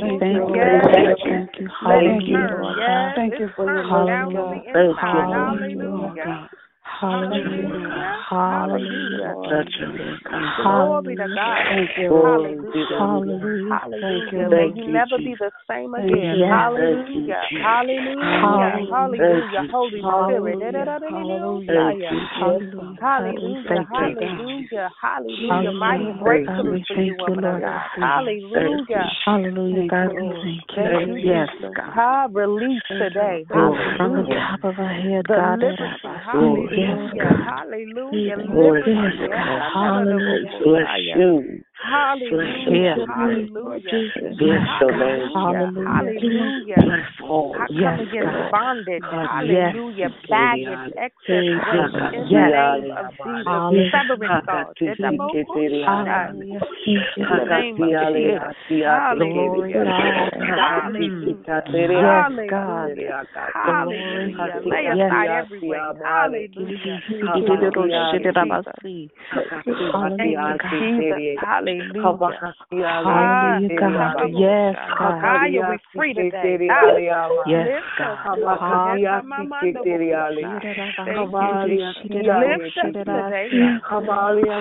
Thank 0.02 0.26
you, 0.26 0.36
thank 0.36 0.36
you. 0.36 1.32
Thank 1.32 1.60
you. 1.60 1.68
Let 1.86 2.04
it 2.04 2.10
Thank 2.10 2.28
you. 2.28 2.38
Hallelujah, 2.40 2.58
Lord. 2.60 2.78
God. 2.78 3.16
Thank 3.16 3.40
you 3.40 3.50
for 3.56 3.66
your 3.76 3.84
turning 3.84 4.06
mercy, 4.08 4.08
down 4.08 4.34
God. 4.34 4.64
Thank 4.74 4.98
you, 5.14 5.24
Hallelujah. 5.30 6.50
Hallelujah. 7.02 8.26
Hallelujah. 8.30 9.36
Glory 10.64 11.16
to 11.16 11.28
God. 11.36 11.66
Thank 11.70 11.90
you, 11.98 12.10
Hallelujah. 12.14 12.86
Hallelujah. 12.98 13.80
Hallelujah. 13.82 14.50
Thank 14.50 14.76
May 14.76 14.82
you. 14.82 14.84
you 14.84 14.94
never 14.94 15.18
be 15.18 15.36
the 15.40 15.52
same 15.70 15.94
again. 15.94 16.40
Hallelujah. 16.50 17.42
Hallelujah. 17.64 18.86
Hallelujah. 18.90 19.64
Holy 19.72 20.00
Spirit. 20.00 20.04
Hallelujah. 20.04 21.00
Hallelujah. 21.10 22.98
Hallelujah. 23.02 23.86
Hallelujah. 23.92 24.90
Hallelujah. 25.02 25.72
Mighty 25.72 26.04
Hallelujah. 26.04 26.24
breakthrough 26.24 26.72
We 26.74 26.86
for 26.88 26.94
you, 26.96 27.00
thank 27.00 27.18
you, 27.18 27.18
woman 27.20 27.44
of 27.46 27.52
Lord. 27.52 27.64
God. 27.64 27.82
Hallelujah. 28.00 29.10
Hallelujah, 29.26 29.90
God. 29.90 30.10
We 30.14 30.34
thank 30.44 30.64
Thank 30.76 31.08
you. 31.08 31.16
you, 31.16 31.22
Yes, 31.24 31.48
Jesus. 31.60 31.76
God. 31.76 31.94
Ha, 31.94 32.28
release 32.32 32.82
today. 32.98 33.46
Oh, 33.54 33.76
from 33.98 34.14
the 34.14 34.24
top 34.24 34.64
of 34.64 34.80
our 34.80 34.94
head, 34.94 35.26
The 35.28 35.36
God. 35.36 35.60
liberty. 35.60 36.79
Yes, 36.80 36.96
Hallelujah. 36.96 37.24
God. 37.24 37.46
Hallelujah. 37.46 38.36
Lord, 38.50 38.84
Yes, 38.88 39.14
God. 39.20 39.62
Hallelujah. 39.74 40.60
Bless 40.64 40.88
you. 41.16 41.62
Hallelujah. 41.80 42.96
Yes. 42.98 43.08
Hallelujah. 43.08 44.12
Bless 44.38 44.68
your 44.82 44.92
name. 45.00 45.30
Hallelujah. 45.34 45.88
Hallelujah. 45.88 46.76
Hallelujah. 46.76 46.76
all. 47.24 47.56
I 47.56 47.68
come 47.68 47.80
Yes, 47.80 48.00
against 48.00 48.32
God. 48.34 48.52
bondage. 48.52 49.04
God, 49.10 49.28
Hallelujah. 49.30 50.10
yes. 50.10 50.30
Baggage, 50.30 50.94
excess 50.98 51.24
Thank 51.28 51.48
you, 51.48 51.60
weight 51.72 51.92
God. 51.96 52.14
in 52.14 52.24
the 52.24 52.30
Yes. 52.30 52.52
name 52.52 52.92
of 52.92 53.06
Jesus. 53.24 53.46
Hallelujah. 53.48 53.92
Severance, 53.92 54.46
God. 54.46 54.68
Hallelujah. 55.86 56.60
Thank 56.60 57.06
you. 57.16 57.24
In 57.24 57.28
the 57.30 57.46
name 57.48 57.76
of 57.76 57.90
Jesus. 58.14 58.56
Glory, 59.20 59.72
Hallelujah. 59.72 59.86
God. 59.86 60.32
Hallelujah. 60.60 61.46
Yes, 61.50 61.52
God. 61.52 63.50
Hallelujah. 63.54 64.04
Glory. 64.04 64.36
Hallelujah. 64.38 64.62
Lay 64.66 64.86
Yes. 64.86 65.12
aside 65.12 65.30
every 65.30 65.60
weight. 65.60 65.80
Hallelujah. 66.04 67.00
Hallelujah, 67.52 68.08
God. 70.60 71.69
Hallelujah. 71.78 72.40
Hallelujah, 73.04 73.70
God. 73.80 74.16
Yes, 74.36 74.76
God. 74.98 75.22
Hallelujah. 75.22 75.78
Yes, 77.48 77.84
God. 77.98 78.18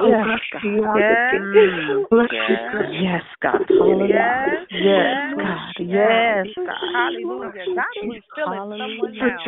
Oh, 0.00 0.08
yes, 0.08 0.40
God. 0.52 0.62
Yes. 0.98 2.06
Bless 2.10 2.28
yes. 2.32 2.60
yes, 2.90 3.22
God. 3.42 3.60
Hallelujah. 3.68 4.66
Yes, 4.70 5.34
God. 5.38 5.74
Yes, 5.78 6.46
God. 6.56 6.82
Hallelujah. 6.94 7.66
God, 7.74 7.94
we 8.08 8.22
feel 8.34 8.50
it 8.50 8.62
somewhere 8.74 9.12
now. 9.14 9.38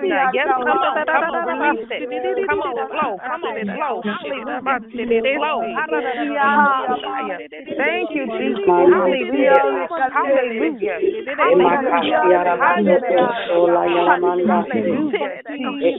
today. 0.00 0.08
Hallelujah. 0.08 0.30
Yes, 0.32 0.48
come 0.56 0.82
on. 0.82 1.04
Come 1.10 1.30
on, 1.30 1.44
release 1.44 1.86
it. 1.90 2.08
Come 2.48 2.60
on, 2.60 2.88
flow. 2.88 3.18
Come 3.26 3.44
on, 3.44 3.68
flow. 3.70 4.02
Hallelujah. 4.04 4.80
Flow. 5.34 5.72
Hallelujah. 5.74 7.38
Thank 7.76 8.14
you, 8.14 8.26
Jesus. 8.38 8.62
Hallelujah. 8.90 9.88
Hallelujah. 10.12 10.98
Thank 11.36 11.42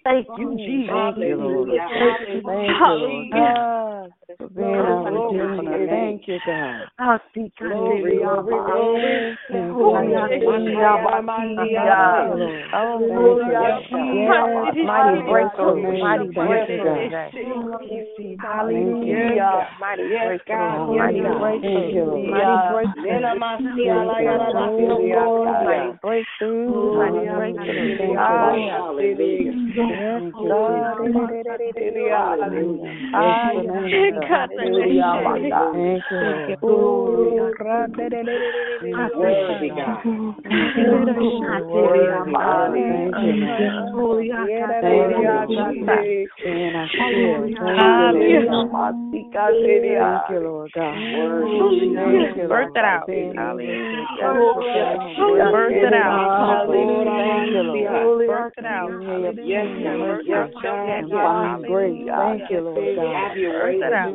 Thank 0.05 0.27
you, 0.37 0.57
Jesus. 0.57 0.91
Hallelujah. 0.91 1.89
Thank 5.89 6.23
you, 6.29 6.39
God. 6.47 6.89
I 6.99 7.19
speak 7.31 7.53
Glory, 7.59 8.19
glory, 8.19 9.39
Mighty 14.85 15.31
breakthrough, 15.31 15.99
mighty 15.99 16.29
breakthrough. 16.31 17.11
Hallelujah. 18.41 19.69
Mighty 19.81 20.09
breakthrough, 20.09 20.97
mighty 20.97 21.18
breakthrough, 21.23 22.31
mighty 22.31 22.57
breakthrough. 22.73 23.12
Mighty 23.95 24.31
breakthrough, 26.03 26.78
mighty 26.99 27.19
breakthrough. 27.27 27.59
Yes, 48.28 48.45
God. 48.47 50.09
Thank 50.09 50.31
you, 50.31 50.40
Lord. 50.40 50.70
God. 50.74 51.08
Thank 51.09 52.37
you, 52.37 52.49
Lord 52.49 52.49
Birth 52.49 52.77
it 52.77 52.85
out. 52.85 53.07
Birth 55.49 55.73
it 55.73 55.95
out. 55.95 56.29
Birth 58.29 58.53
it 58.59 58.67
out. 58.67 58.91
Yes, 59.45 59.67
God. 59.83 60.21
Yes, 60.27 60.51
God. 61.11 61.63
Thank 61.63 62.51
you, 62.51 62.61
Lord 62.61 62.97
God. 62.97 63.37
Have. 63.39 63.53
Birth 63.53 63.83
it 63.83 63.93
out. 63.93 64.13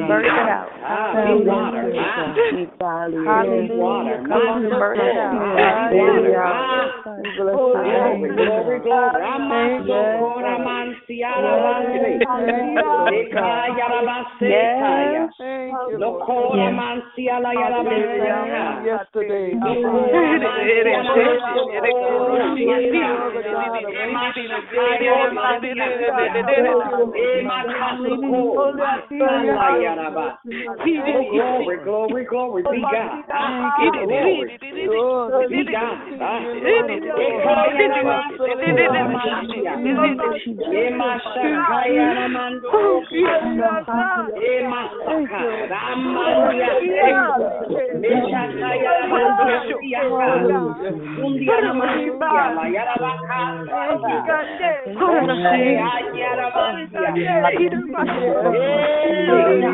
Come 0.00 0.08
birth 0.08 0.24
it 0.24 0.48
out. 0.48 0.72
Ah, 0.80 1.12
be 1.12 1.44
water. 1.44 1.92
Ah, 3.28 3.44
be 3.44 3.68
water. 3.76 4.24
Come 4.24 4.48
on 4.48 4.64
and 4.64 4.72
birth 4.80 4.96
it 4.96 5.12
out. 5.20 5.36
Ah, 5.60 5.92
glory, 5.92 6.32
glory. 6.32 6.40
Eka, 13.10 13.42
kaya. 14.80 15.28
Lokora. 16.00 16.56
Yesterday. 18.84 19.52
Glory, 31.30 31.76
glory, 31.84 32.24
glory. 32.24 32.62
Be 32.62 32.82
God. 32.82 33.24
Glory. 34.04 34.58
Be 35.48 35.64
God. 35.72 36.00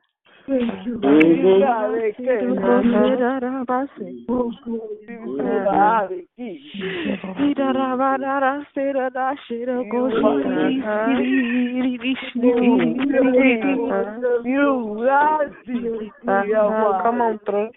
Come 17.03 17.22
on 17.22 17.40
through. 17.45 17.70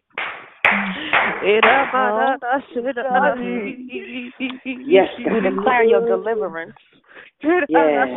Yes, 4.87 5.07
declare 5.43 5.85
your 5.85 6.07
deliverance. 6.07 6.75
Yes. 7.43 8.09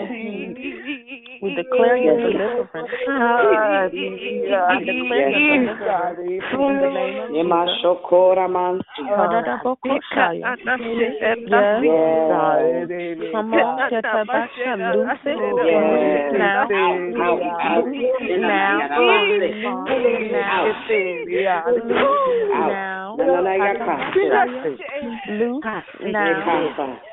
We 1.41 1.55
declare 1.55 1.97
your 1.97 2.17
deliverance. 2.17 2.69
We 2.71 2.87
declare 4.85 5.29
your 5.29 5.75
deliverance 5.75 6.19
in 6.51 6.73
the 6.79 6.89
name 6.93 7.19
of 7.19 7.29
Yema 7.31 7.65
Jesus. 7.65 7.81
shokora 7.83 8.47
mansi. 8.47 9.01
Yes. 9.03 9.19
Come 13.31 13.53
on, 13.53 13.89
get 13.89 14.05
her 14.05 14.25
back 14.25 14.49
to 14.55 14.75
loose 14.75 15.25
it. 15.25 15.39
Yes. 15.65 16.33
Now. 16.37 16.63
Out, 17.19 17.43
out. 17.61 17.85
Now. 18.39 18.79
Out. 18.89 19.29
Now. 22.51 23.15
Na, 23.17 23.23
na, 23.25 23.39
na, 23.41 23.53
yaka. 23.53 23.93
Loose 25.29 25.63
now. 25.63 25.83
Loose 25.99 26.13
now 26.13 27.08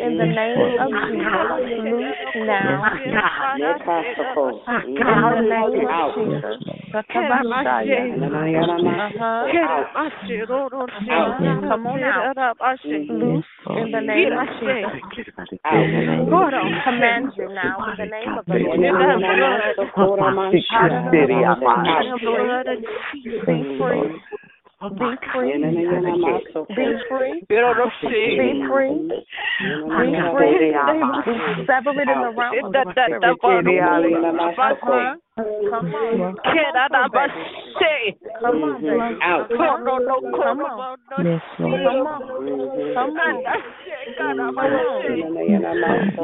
in 0.00 0.18
the 0.18 0.26
name 0.26 0.60
of 0.78 0.90
Jesus. 1.08 1.48
Loose 1.88 2.16
now. 2.36 2.84
Nekasoko. 3.56 4.44
In 4.86 4.94
the 4.94 5.40
name 5.40 5.86
of 5.86 5.90
Out. 5.90 6.14
Jesus. 6.14 6.58
Na, 8.18 8.28
na, 8.28 8.42
yana. 8.44 8.76
Out. 11.10 11.40
Come 11.68 11.86
on 11.86 12.02
out. 12.04 12.36
Loose 12.84 13.44
in 13.70 13.90
the 13.90 14.00
name 14.00 14.32
of 14.36 14.48
Jesus. 14.60 15.00
Out. 15.64 15.88
Command 16.84 17.32
you 17.36 17.48
now 17.54 17.76
in 17.88 17.96
the 17.96 18.04
name 18.04 18.36
of 18.38 18.44
the 18.46 18.58
Lord. 23.88 24.43
Be 24.90 25.16
free. 25.32 25.52
Be 25.54 25.72
free. 25.88 26.44
Be 26.68 26.92
free. 27.08 27.40
Be 27.48 27.56
free. 27.98 28.20
Be 28.36 28.48
free. 28.68 28.92
We 29.94 30.06
sever 31.66 31.92
it 31.94 32.04
in 32.04 32.08
the 32.08 32.32
realm 32.36 32.64
of 32.64 32.72
the 32.72 32.84
spirit. 32.92 33.24
Uh-huh. 34.64 35.16
Come 35.34 35.94
on. 35.94 36.36
Get 36.44 36.76
out 36.76 36.94
of 36.94 37.12
my 37.12 37.26
shit. 37.78 38.14
Come 38.40 38.62
on, 38.62 38.82
baby. 38.82 39.18
Out. 39.22 39.48
Come 39.48 39.60
on. 39.60 40.00
Come 40.44 40.60
on. 40.60 40.98
Yes, 41.24 41.42
Lord. 41.58 41.80
Come 41.84 42.06
on. 42.06 42.20
Come 42.94 43.18
on. 43.18 43.42
Come 44.16 44.28
on. 44.28 44.42
Na, 44.54 44.68
na, 45.28 45.40
yana 45.40 45.72
maso. 45.74 46.22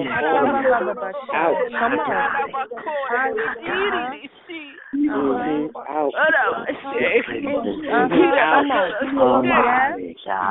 Out. 1.32 1.56
Come 1.72 1.98
on. 1.98 2.20
Mhm. 4.92 5.70
Out. 5.88 6.12
Come 8.50 8.70
on. 8.70 8.90
Oh, 9.18 9.42
Yes. 9.42 9.46
my 9.46 9.94
Yes. 9.96 10.42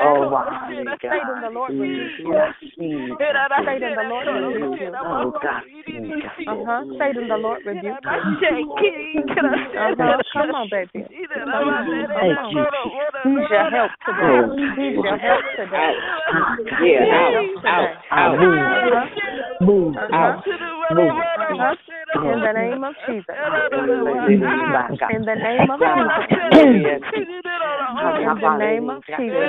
Oh, 0.00 0.30
my 0.30 0.96
Satan, 0.96 1.40
the 1.42 1.50
Lord 1.52 1.70
rebuke 1.72 2.18
you. 2.18 2.24
Satan, 3.18 3.94
the 3.94 4.04
Lord 4.08 4.26
rebuke 4.26 4.80
you. 4.80 4.92
Oh, 4.96 5.30
God. 5.42 5.62
Uh-huh. 6.48 6.84
Satan, 6.98 7.28
the 7.28 7.36
Lord 7.36 7.60
rebuke 7.66 7.84
you. 7.84 8.16
Uh-huh. 9.76 10.22
Come 10.32 10.54
on, 10.54 10.68
baby. 10.70 11.04
Come 11.34 11.52
on. 11.52 11.84
Come 12.16 12.38
on. 12.38 12.52
He's 13.24 13.50
your 13.50 13.68
help 13.70 13.92
today. 14.06 14.40
He's 14.76 14.96
your 15.04 15.18
help 15.18 15.44
today. 15.56 15.94
Yeah, 16.80 17.04
out, 17.12 17.34
out, 17.66 17.88
out. 18.10 18.38
Move, 19.60 19.96
Uh-huh. 19.96 20.16
out, 20.16 20.46
move. 20.46 21.14
In 22.14 22.40
the 22.40 22.52
name 22.52 22.84
of 22.84 22.94
Jesus. 23.06 23.17
In 25.10 25.24
the 25.24 25.34
name 25.34 25.70
of 25.70 25.80
Yes. 25.80 27.00
Jesus. 27.00 27.28
In 28.18 28.34
the 28.40 28.56
name 28.58 28.90
of 28.90 29.02
Jesus. 29.04 29.48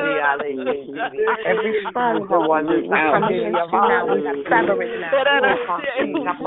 Every 1.46 1.74
stronghold 1.90 2.68
we 2.68 2.90
come 2.90 3.24
against 3.24 3.72
you 3.72 3.80
now. 3.80 4.06
We 4.10 4.22
sever 4.50 4.82
it 4.82 5.00
now. 5.00 5.12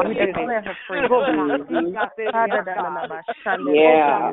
We 0.05 0.15
declare 0.15 0.63
her 0.63 0.77
free. 0.87 1.01
Yeah. 3.73 4.33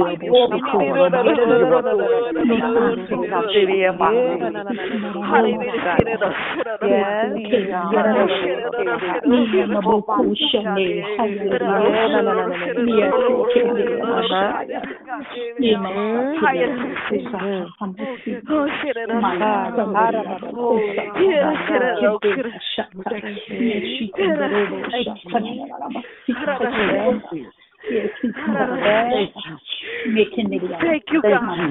Thank 30.82 31.04
you, 31.08 31.22
God. 31.22 31.62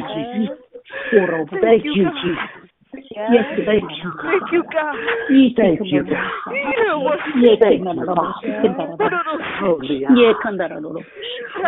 Thank 1.61 1.85
you, 1.85 2.11
Jesus. 2.23 2.69
Yes, 2.95 3.45
thank 3.67 3.83
you. 3.83 4.12
Thank 4.23 4.43
you, 4.53 4.62
God. 4.73 4.97
Thank 5.57 5.81
you, 5.93 6.03
God. 6.05 6.31
Thank 7.61 7.85
you, 7.85 8.09
Father. 8.17 9.11
Holy 9.61 10.01
God. 10.01 10.17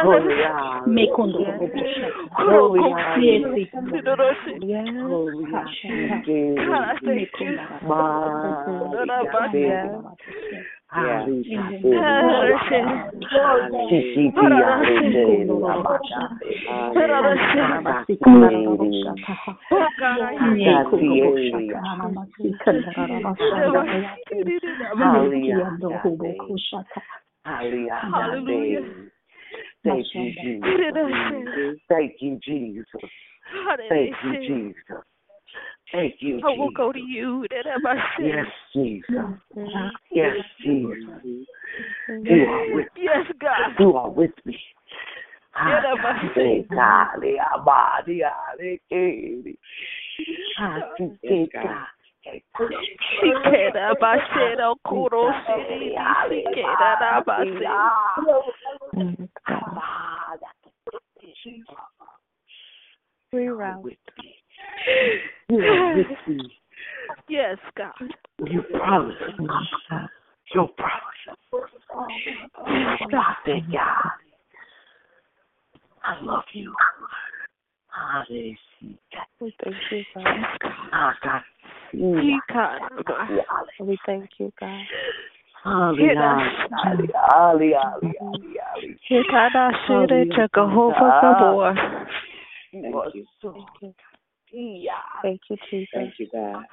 Holy 0.03 0.35
God. 0.43 0.89
Holy 2.35 2.91
God. 2.91 3.19
Holy 4.99 5.53
Hallelujah. 28.13 28.85
Thank 29.85 30.07
you, 30.15 30.33
Jesus. 30.43 31.79
Thank 31.89 32.13
you, 32.21 32.39
Jesus. 32.43 33.11
Thank 33.89 34.15
you, 34.25 34.33
Jesus. 34.47 35.05
Thank 35.93 36.15
you, 36.21 36.41
I 36.43 36.49
will 36.49 36.69
Jesus. 36.69 36.77
go 36.77 36.93
to 36.93 36.99
you. 36.99 37.47
That 37.51 37.67
am 37.67 37.87
I 37.87 37.97
Yes, 38.19 38.47
Jesus. 38.73 39.07
Yes, 40.11 40.37
Jesus. 40.65 41.47
You 42.09 42.47
are 42.47 42.75
with 42.75 42.87
me. 42.97 43.03
Yes, 43.05 43.27
God. 43.39 43.75
You 43.79 43.97
are 43.97 44.11
with 44.11 44.31
me. 44.45 44.59
That 45.55 45.85
am 45.85 46.05
I 46.05 46.31
Ave, 46.31 46.67
Kali, 46.71 47.37
Abadi, 47.55 48.21
Ali, 48.25 48.81
Kiri. 48.89 49.59
Asikeka. 50.59 51.87
Sikera 53.21 53.95
bashero 54.01 54.77
kuro 54.87 55.33
siri 55.45 55.91
sikera 56.29 57.23
basi. 57.27 57.67
Reroute. 63.33 64.02
You 65.49 65.59
are 65.59 65.97
with 65.97 66.07
me. 66.29 66.53
Yes, 67.29 67.59
God. 67.77 67.93
You 68.47 68.63
promise. 68.75 69.15
Your 70.55 70.69
promise. 70.69 71.03
Stop 73.09 73.37
it, 73.47 73.65
God. 73.73 74.11
I 76.05 76.21
love 76.23 76.45
you. 76.53 76.75
We 79.41 79.55
thank 79.63 79.77
you, 79.91 80.05
God. 80.15 80.27
Ah, 80.93 81.15
God. 81.23 81.43
We 81.93 82.33
We 83.81 83.99
thank 84.07 84.31
you, 84.39 84.53
God. 84.59 84.85
Hallelujah. 85.65 86.17
Hallelujah. 86.85 87.95
Hikada 89.11 89.73
shere 89.87 90.25
Jehovah 90.55 91.11
Gabor. 91.23 91.75
You 92.73 92.97
are 92.99 93.13
so 93.41 93.55
Thank 95.23 95.41
you, 95.49 95.57
Jesus. 95.71 95.89
Thank 95.95 96.15
you, 96.19 96.29
God. 96.33 96.65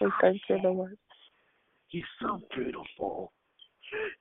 We 0.00 0.10
thank 0.20 0.40
you, 0.48 0.58
Lord. 0.62 0.96
You're 1.90 2.04
so 2.20 2.40
beautiful. 2.54 3.32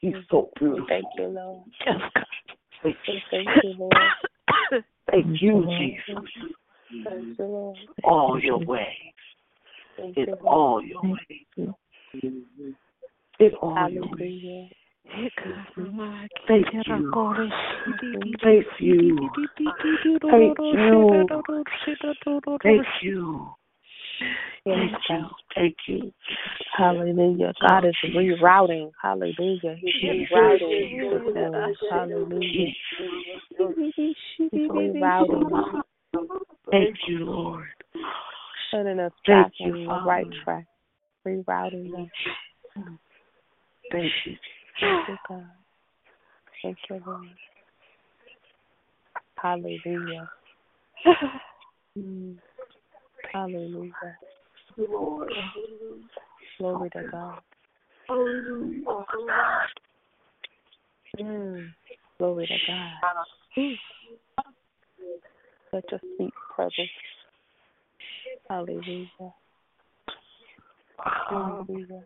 You're 0.01 0.23
so 0.31 0.49
beautiful. 0.57 0.87
Thank 0.87 1.05
you, 1.17 1.27
Lord. 1.27 1.63
Yes, 1.85 1.95
God. 2.15 2.25
We 2.83 2.95
thank 3.31 3.47
you, 3.63 3.75
Lord. 3.77 3.93
Thank 5.11 5.41
you, 5.41 5.65
Jesus. 5.77 6.29
Thank 7.03 7.39
you, 7.39 7.45
Lord. 7.45 7.77
All 8.03 8.39
your 8.41 8.59
ways. 8.59 8.87
Thank 9.97 10.17
In 10.17 10.25
you, 10.27 10.33
all 10.45 10.81
your 10.81 11.01
ways. 11.03 11.75
In 13.39 13.53
all 13.61 13.89
your 13.89 14.07
ways. 14.17 14.71
Thank 15.15 15.33
you. 15.43 15.51
Thank 16.47 16.65
you. 16.79 17.11
Thank 18.43 18.65
you. 18.79 19.29
Thank 22.63 22.87
you. 23.01 23.49
Yes, 24.65 24.77
Thank 24.77 24.91
you. 25.09 25.21
God. 25.21 25.31
Thank 25.55 25.75
you. 25.87 26.13
Hallelujah. 26.77 27.53
God 27.61 27.85
is 27.85 27.95
rerouting. 28.15 28.91
Hallelujah. 29.01 29.75
He's 29.79 29.93
rerouting 30.03 31.33
the. 31.33 31.75
Hallelujah. 31.89 32.73
He's 34.37 34.49
rerouting. 34.69 35.81
Thank 36.71 36.97
you, 37.07 37.25
Lord. 37.25 37.67
Setting 38.71 38.99
us 38.99 39.13
back 39.25 39.51
on 39.61 39.85
the 39.85 40.01
right 40.05 40.27
track. 40.43 40.65
Rerouting 41.25 41.93
us. 41.93 42.09
Thank 43.91 44.11
you. 44.25 44.35
Thank 44.79 45.07
you, 45.09 45.17
God. 45.27 45.43
Thank 46.63 46.77
you, 46.89 47.01
Lord. 47.05 47.27
Hallelujah. 49.35 50.29
Mm. 51.97 52.35
Hallelujah. 53.33 53.91
Lord. 54.77 55.31
Glory 56.57 56.89
to 56.91 57.03
God. 57.11 57.39
Hallelujah. 58.07 58.83
Mm. 61.19 61.69
Glory 62.17 62.47
to 62.47 62.57
God. 62.67 62.91
Mm. 63.57 63.75
Such 65.71 65.91
a 65.93 65.99
sweet 66.17 66.33
presence. 66.55 66.89
Hallelujah. 68.49 69.07
Hallelujah. 71.29 72.03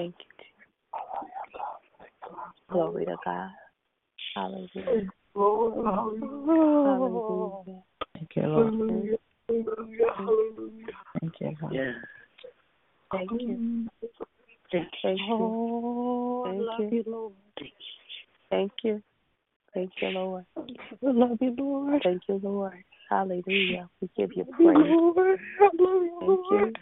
Thank 0.00 0.14
you. 0.18 0.44
Jesus. 1.50 1.68
Glory 2.70 3.04
to 3.04 3.16
God. 3.22 3.50
Hallelujah. 4.34 5.10
Hallelujah. 6.84 7.82
Thank 8.14 8.30
you, 8.36 8.42
Lord. 8.46 8.72
Hallelujah. 8.72 9.16
Hallelujah. 10.16 10.86
Thank 11.20 11.34
you, 11.40 11.56
Lord. 11.60 11.74
Yes. 11.74 11.94
Thank 13.12 13.30
you. 13.32 13.58
Thank 14.72 14.88
Thank 15.02 15.20
you. 15.38 15.54
Thank 16.44 16.80
you. 16.80 17.04
Thank 18.50 18.72
you. 18.82 19.02
Thank 19.74 19.92
you, 20.00 20.08
Lord. 20.08 20.46
I 20.56 20.62
love 21.02 21.38
you, 21.42 21.54
Lord. 21.58 22.02
Thank 22.02 22.22
you, 22.26 22.40
Lord. 22.42 22.84
Hallelujah. 23.10 23.90
We 24.00 24.08
give 24.16 24.30
you 24.34 24.44
praise. 24.46 24.76
Lord. 24.76 25.38
I 25.60 25.64
love 25.64 25.78
you, 25.78 26.16
Thank 26.20 26.30
you. 26.30 26.36
Lord. 26.50 26.50
I 26.50 26.56
you, 26.56 26.62
Lord. 26.62 26.78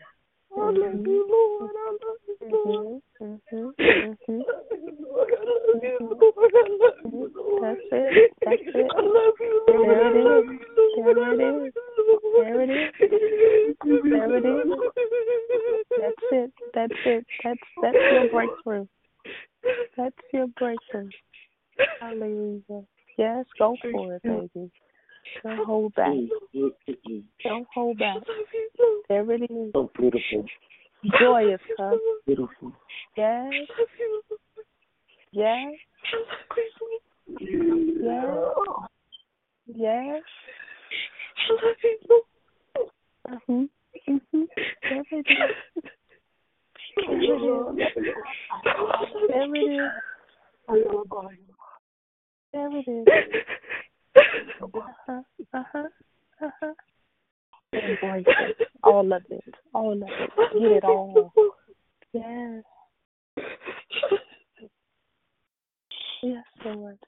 I 0.56 0.60
love 0.60 1.06
you, 1.06 1.26
Lord. 1.28 1.70
I 1.76 1.90
love 1.90 2.18
you, 2.26 2.48
Lord. 2.64 3.02
That's 7.62 7.80
it. 7.92 8.32
That's 8.44 8.62
it. 8.64 8.90
I 8.94 9.00
love 9.00 9.34
you. 9.40 9.64
There 9.66 10.06
it 10.08 10.16
is. 10.16 10.46
There 10.96 11.10
it 11.10 11.40
is. 11.40 11.74
There 12.36 12.60
it 12.60 12.70
is. 12.70 12.94
There 14.04 14.36
it 14.36 14.44
is. 14.46 14.68
That's 15.98 16.26
it. 16.32 16.50
That's 16.74 17.00
it. 17.04 17.26
That's 17.44 17.66
that's 17.82 17.96
your 18.12 18.28
breakthrough. 18.30 18.86
That's 19.96 20.16
your 20.32 20.46
breakthrough. 20.58 21.10
Yes, 23.18 23.44
go 23.58 23.76
for 23.82 24.14
it, 24.14 24.22
baby. 24.22 24.70
Don't 25.42 25.66
hold 25.66 25.94
back. 25.94 26.12
Don't 27.44 27.66
hold 27.74 27.98
back. 27.98 28.16
There 29.08 29.30
it 29.32 29.42
is. 29.42 29.72
So 29.72 29.90
beautiful. 29.96 30.44
Joy 31.20 31.54
is 31.54 31.60
come. 31.76 32.00
Beautiful. 32.26 32.72
Yes. 33.16 33.52
Yes. 35.32 35.72
Yes. 37.28 37.82
Yes. 39.74 40.22
Mm-hmm. 43.28 43.64
Mm-hmm. 44.08 44.42
There 44.82 45.04
it 45.10 45.16
is. 45.18 45.26
There 46.98 47.12
it 49.54 49.58
is. 49.58 49.90
There 50.68 50.76
it 50.76 50.86
is. 50.88 51.46
There 52.52 52.70
it 52.76 52.88
is. 52.88 53.06
Uh-huh. 54.18 55.22
Uh-huh. 55.54 55.88
Uh-huh. 56.42 56.72
Embrace 57.72 58.24
it. 58.26 58.68
All 58.82 59.12
of 59.12 59.22
it. 59.30 59.54
All 59.74 59.92
of 59.92 60.02
it. 60.02 60.30
Get 60.58 60.72
it 60.72 60.84
all. 60.84 61.32
Yes. 62.12 62.64
Yes, 66.22 66.44
Lord. 66.64 66.98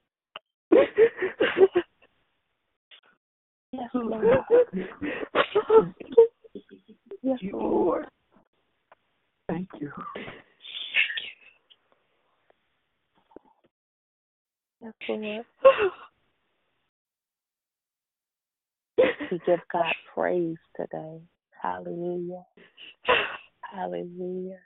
Yes, 3.72 3.88
Lord. 3.94 4.44
Yes, 7.22 7.38
Lord. 7.52 8.06
Thank 9.48 9.68
you. 9.80 9.92
Yes, 14.82 14.92
Lord. 15.08 15.44
We 19.30 19.40
give 19.46 19.60
God 19.72 19.94
praise 20.14 20.56
today. 20.76 21.20
Hallelujah. 21.62 22.44
Hallelujah. 23.72 24.58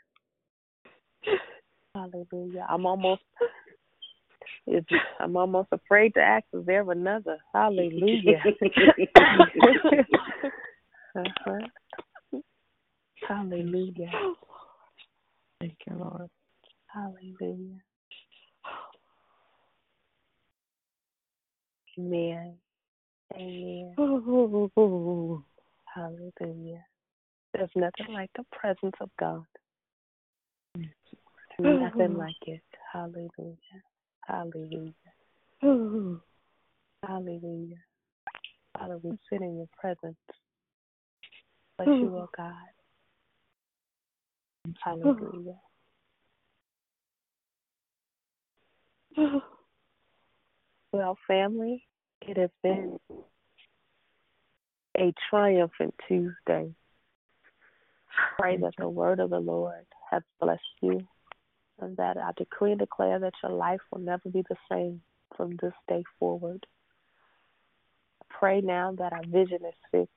Hallelujah. 1.94 2.66
I'm 2.68 2.86
almost 2.86 3.22
it's, 4.66 4.88
I'm 5.20 5.36
almost 5.36 5.68
afraid 5.72 6.14
to 6.14 6.20
ask 6.20 6.44
is 6.52 6.64
there 6.66 6.90
another? 6.90 7.38
Hallelujah. 7.52 8.42
uh-huh. 11.16 11.58
Hallelujah. 13.28 14.10
Thank 15.60 15.76
you, 15.86 15.96
Lord. 15.96 16.30
Hallelujah. 16.86 17.80
Amen. 21.98 22.54
Amen. 23.32 23.94
Hallelujah. 25.94 26.84
There's 27.52 27.70
nothing 27.76 28.12
like 28.12 28.30
the 28.36 28.44
presence 28.52 28.96
of 29.00 29.10
God. 29.18 29.44
Nothing 31.58 32.18
like 32.18 32.34
it. 32.46 32.62
Hallelujah. 32.92 33.56
Hallelujah. 34.26 34.92
Hallelujah. 37.06 37.76
Father, 38.76 38.98
we 39.02 39.18
sit 39.30 39.40
in 39.40 39.56
your 39.56 39.68
presence. 39.78 40.16
Bless 41.78 41.88
you, 41.88 42.14
oh 42.16 42.28
God. 42.36 42.52
Hallelujah. 44.82 45.58
Well, 50.92 51.18
family, 51.26 51.84
it 52.26 52.36
has 52.36 52.50
been 52.62 52.98
a 54.96 55.12
triumphant 55.30 55.94
Tuesday. 56.08 56.74
Pray 58.38 58.56
that 58.58 58.74
the 58.78 58.88
word 58.88 59.20
of 59.20 59.30
the 59.30 59.40
Lord 59.40 59.86
has 60.10 60.22
blessed 60.40 60.62
you 60.80 61.00
and 61.80 61.96
that 61.96 62.16
I 62.16 62.30
decree 62.36 62.72
and 62.72 62.78
declare 62.78 63.18
that 63.18 63.34
your 63.42 63.52
life 63.52 63.80
will 63.90 64.00
never 64.00 64.28
be 64.28 64.44
the 64.48 64.56
same 64.70 65.00
from 65.36 65.56
this 65.60 65.72
day 65.88 66.04
forward. 66.18 66.64
Pray 68.28 68.60
now 68.60 68.94
that 68.98 69.12
our 69.12 69.24
vision 69.26 69.58
is 69.66 69.74
fixed, 69.90 70.12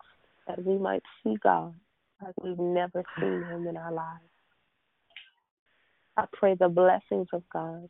that 0.47 0.63
we 0.63 0.77
might 0.77 1.03
see 1.23 1.35
God 1.41 1.73
like 2.21 2.33
we've 2.43 2.59
never 2.59 3.03
seen 3.19 3.43
him 3.43 3.67
in 3.67 3.77
our 3.77 3.91
lives. 3.91 4.23
I 6.15 6.25
pray 6.33 6.55
the 6.55 6.69
blessings 6.69 7.27
of 7.31 7.43
God, 7.53 7.89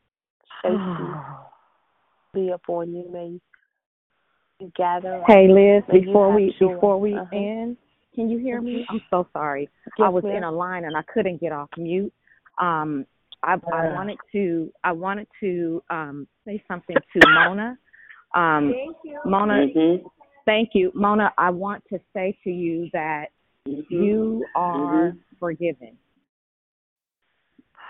safety, 0.61 1.14
be 2.34 2.49
upon 2.49 2.94
you. 2.94 3.10
May 3.11 3.27
you 3.27 3.41
gather. 4.76 5.24
Hey 5.28 5.48
Liz, 5.48 5.84
before 5.92 6.34
we 6.34 6.56
joy. 6.60 6.74
before 6.74 7.00
we 7.00 7.16
Uh-huh. 7.16 7.36
end, 7.36 7.78
can 8.14 8.30
you 8.30 8.38
hear 8.40 8.62
me? 8.62 8.82
Mhm. 8.82 8.86
I'm 8.90 9.02
so 9.10 9.28
sorry. 9.34 9.70
Yes, 9.98 10.06
I 10.06 10.10
was 10.10 10.24
in 10.26 10.44
a 10.44 10.52
line 10.52 10.86
and 10.86 10.98
I 10.98 11.04
couldn't 11.04 11.38
get 11.40 11.52
off 11.52 11.70
mute. 11.78 12.14
Um 12.58 13.06
I 13.44 13.54
I 13.54 13.58
Ah. 13.88 13.94
wanted 13.94 14.18
to 14.32 14.74
I 14.84 14.92
wanted 14.92 15.28
to 15.42 15.84
um 15.90 16.28
say 16.46 16.64
something 16.68 16.98
to 17.14 17.20
Mona. 17.30 17.78
Um 18.34 18.74
Thank 18.74 18.98
you. 19.04 19.20
Mona 19.26 19.68
Mhm. 19.68 20.10
thank 20.46 20.74
you. 20.74 20.92
Mona, 20.96 21.34
I 21.38 21.50
want 21.52 21.84
to 21.90 22.00
say 22.14 22.38
to 22.44 22.50
you 22.50 22.90
that 22.94 23.32
you 23.90 24.46
are 24.56 25.16
forgiven. 25.40 25.98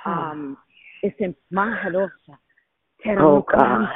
Um 0.06 0.58
it's 1.02 1.18
in 1.20 1.36
Maharosa. 1.52 2.38
Oh 3.06 3.42
God. 3.42 3.90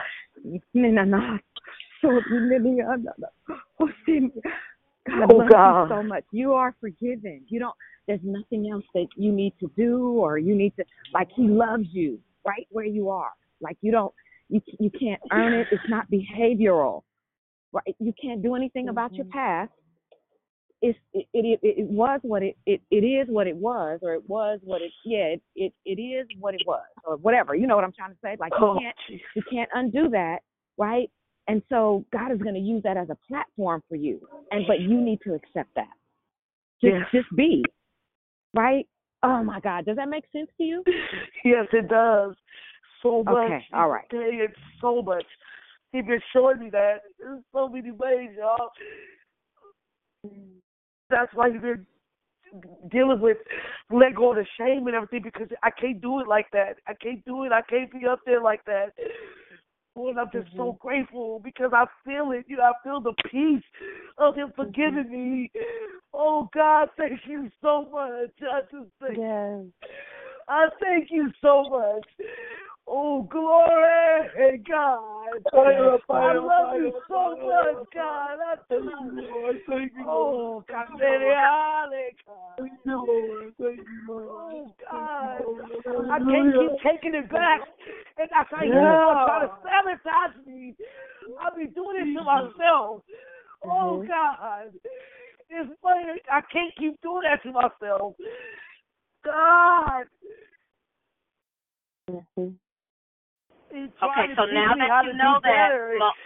God 5.09 5.31
Oh, 5.31 5.47
God. 5.49 5.83
you 5.83 5.95
so 5.95 6.03
much. 6.03 6.23
You 6.31 6.53
are 6.53 6.75
forgiven. 6.79 7.43
You 7.47 7.59
don't. 7.59 7.75
There's 8.07 8.19
nothing 8.23 8.69
else 8.71 8.83
that 8.93 9.07
you 9.15 9.31
need 9.31 9.53
to 9.59 9.71
do, 9.77 10.09
or 10.09 10.37
you 10.37 10.55
need 10.55 10.75
to 10.77 10.83
like. 11.13 11.29
He 11.35 11.43
loves 11.43 11.85
you 11.91 12.19
right 12.45 12.67
where 12.69 12.85
you 12.85 13.09
are. 13.09 13.31
Like 13.61 13.77
you 13.81 13.91
don't. 13.91 14.13
You 14.49 14.61
you 14.79 14.89
can't 14.89 15.21
earn 15.31 15.53
it. 15.53 15.67
It's 15.71 15.83
not 15.89 16.05
behavioral. 16.11 17.03
Right. 17.71 17.95
You 17.99 18.13
can't 18.21 18.43
do 18.43 18.55
anything 18.55 18.89
about 18.89 19.13
your 19.13 19.25
mm-hmm. 19.25 19.37
past. 19.37 19.71
It's 20.81 20.97
it 21.13 21.27
it, 21.33 21.59
it 21.61 21.79
it 21.79 21.89
was 21.89 22.19
what 22.23 22.43
it, 22.43 22.57
it 22.65 22.81
it 22.91 23.05
is 23.05 23.27
what 23.29 23.47
it 23.47 23.55
was, 23.55 23.99
or 24.01 24.13
it 24.13 24.27
was 24.27 24.59
what 24.63 24.81
it 24.81 24.91
yeah 25.05 25.35
it 25.35 25.41
it, 25.55 25.73
it 25.85 26.01
is 26.01 26.27
what 26.39 26.53
it 26.53 26.61
was, 26.65 26.83
or 27.05 27.17
whatever. 27.17 27.55
You 27.55 27.67
know 27.67 27.75
what 27.75 27.85
I'm 27.85 27.93
trying 27.93 28.11
to 28.11 28.17
say? 28.23 28.35
Like 28.39 28.51
you 28.59 28.65
Oh, 28.65 28.79
can't 28.79 29.21
you 29.35 29.43
can't 29.49 29.69
undo 29.73 30.09
that, 30.09 30.39
right? 30.77 31.09
And 31.51 31.61
so 31.67 32.05
God 32.13 32.31
is 32.31 32.37
going 32.37 32.55
to 32.55 32.61
use 32.61 32.81
that 32.83 32.95
as 32.95 33.09
a 33.09 33.17
platform 33.27 33.83
for 33.89 33.97
you, 33.97 34.21
and 34.51 34.65
but 34.65 34.79
you 34.79 35.01
need 35.01 35.19
to 35.25 35.33
accept 35.33 35.75
that. 35.75 35.91
Just 36.81 36.95
Yes. 36.95 37.07
just 37.11 37.35
be, 37.35 37.65
right? 38.53 38.87
Oh 39.21 39.43
my 39.43 39.59
God, 39.59 39.85
does 39.85 39.97
that 39.97 40.07
make 40.07 40.23
sense 40.31 40.49
to 40.57 40.63
you? 40.63 40.83
Yes, 41.43 41.65
it 41.73 41.89
does. 41.89 42.35
So 43.01 43.23
much. 43.23 43.35
Okay, 43.35 43.65
all 43.73 43.89
right. 43.89 44.05
It's 44.11 44.53
so 44.79 45.01
much. 45.01 45.25
He 45.91 46.01
been 46.01 46.21
showing 46.31 46.59
me 46.59 46.69
that 46.69 47.01
in 47.19 47.43
so 47.51 47.67
many 47.67 47.91
ways, 47.91 48.29
y'all. 48.37 48.69
That's 51.09 51.33
why 51.33 51.51
he's 51.51 51.61
been 51.61 51.85
dealing 52.91 53.19
with 53.19 53.37
let 53.89 54.15
go 54.15 54.31
of 54.31 54.37
the 54.37 54.45
shame 54.57 54.87
and 54.87 54.95
everything 54.95 55.23
because 55.23 55.47
I 55.63 55.71
can't 55.71 55.99
do 55.99 56.21
it 56.21 56.27
like 56.27 56.45
that. 56.53 56.77
I 56.87 56.93
can't 56.93 57.25
do 57.25 57.43
it. 57.43 57.51
I 57.51 57.61
can't 57.63 57.91
be 57.91 58.05
up 58.05 58.19
there 58.25 58.41
like 58.41 58.63
that. 58.65 58.93
Lord, 59.95 60.18
I'm 60.18 60.30
just 60.31 60.55
so 60.55 60.72
mm-hmm. 60.73 60.88
grateful 60.88 61.41
because 61.43 61.72
I 61.73 61.85
feel 62.05 62.31
it. 62.31 62.45
You 62.47 62.57
know, 62.57 62.63
I 62.63 62.73
feel 62.84 63.01
the 63.01 63.13
peace 63.30 63.63
of 64.18 64.35
Him 64.35 64.47
mm-hmm. 64.47 64.61
forgiving 64.61 65.11
me. 65.11 65.51
Oh 66.13 66.49
God, 66.53 66.89
thank 66.97 67.19
you 67.27 67.49
so 67.61 67.88
much. 67.91 68.31
I 68.41 68.61
just 68.72 68.89
thank 68.99 69.18
Yes. 69.18 69.65
I 70.47 70.68
thank 70.81 71.09
you 71.09 71.31
so 71.41 71.63
much. 71.69 72.05
Oh, 72.87 73.23
glory, 73.23 74.57
God. 74.69 75.39
I 75.53 76.33
love 76.33 76.75
you 76.77 76.91
so 77.07 77.29
much, 77.29 77.87
God. 77.93 78.37
I 78.39 78.55
thank 78.69 78.83
you, 78.83 79.27
Lord. 79.31 79.61
Thank 79.69 79.91
you, 79.95 80.05
Oh, 80.07 80.63
God. 80.67 80.99
Thank 82.57 82.71
you, 82.85 83.05
Lord. 83.05 83.53
Thank 83.59 83.77
you, 83.77 84.01
Lord. 84.07 84.27
Oh, 84.29 84.75
God. 84.91 85.41
I 86.11 86.19
can't 86.19 86.55
keep 86.59 86.91
taking 86.91 87.15
it 87.15 87.29
back. 87.29 87.61
And 88.17 88.29
I 88.35 88.43
can't 88.49 88.73
on 88.73 89.27
trying 89.27 89.47
to 89.47 89.53
sabotage 89.63 90.45
me. 90.45 90.75
I'll 91.39 91.55
be 91.55 91.67
doing 91.67 91.97
it 92.01 92.13
to 92.13 92.23
myself. 92.23 93.03
Oh, 93.63 94.03
God. 94.07 94.73
It's 95.49 95.69
funny. 95.81 96.21
I 96.31 96.41
can't 96.51 96.73
keep 96.77 96.99
doing 97.01 97.23
that 97.23 97.43
to 97.43 97.51
myself. 97.51 98.15
God. 99.23 100.05
Mhm. 102.09 102.55
Okay, 103.72 104.27
so 104.35 104.45
now 104.52 104.76
that 104.76 105.06
you 105.06 105.14
know 105.14 105.39
that, 105.41 105.72
better. 105.72 105.95
Mo- 105.98 106.19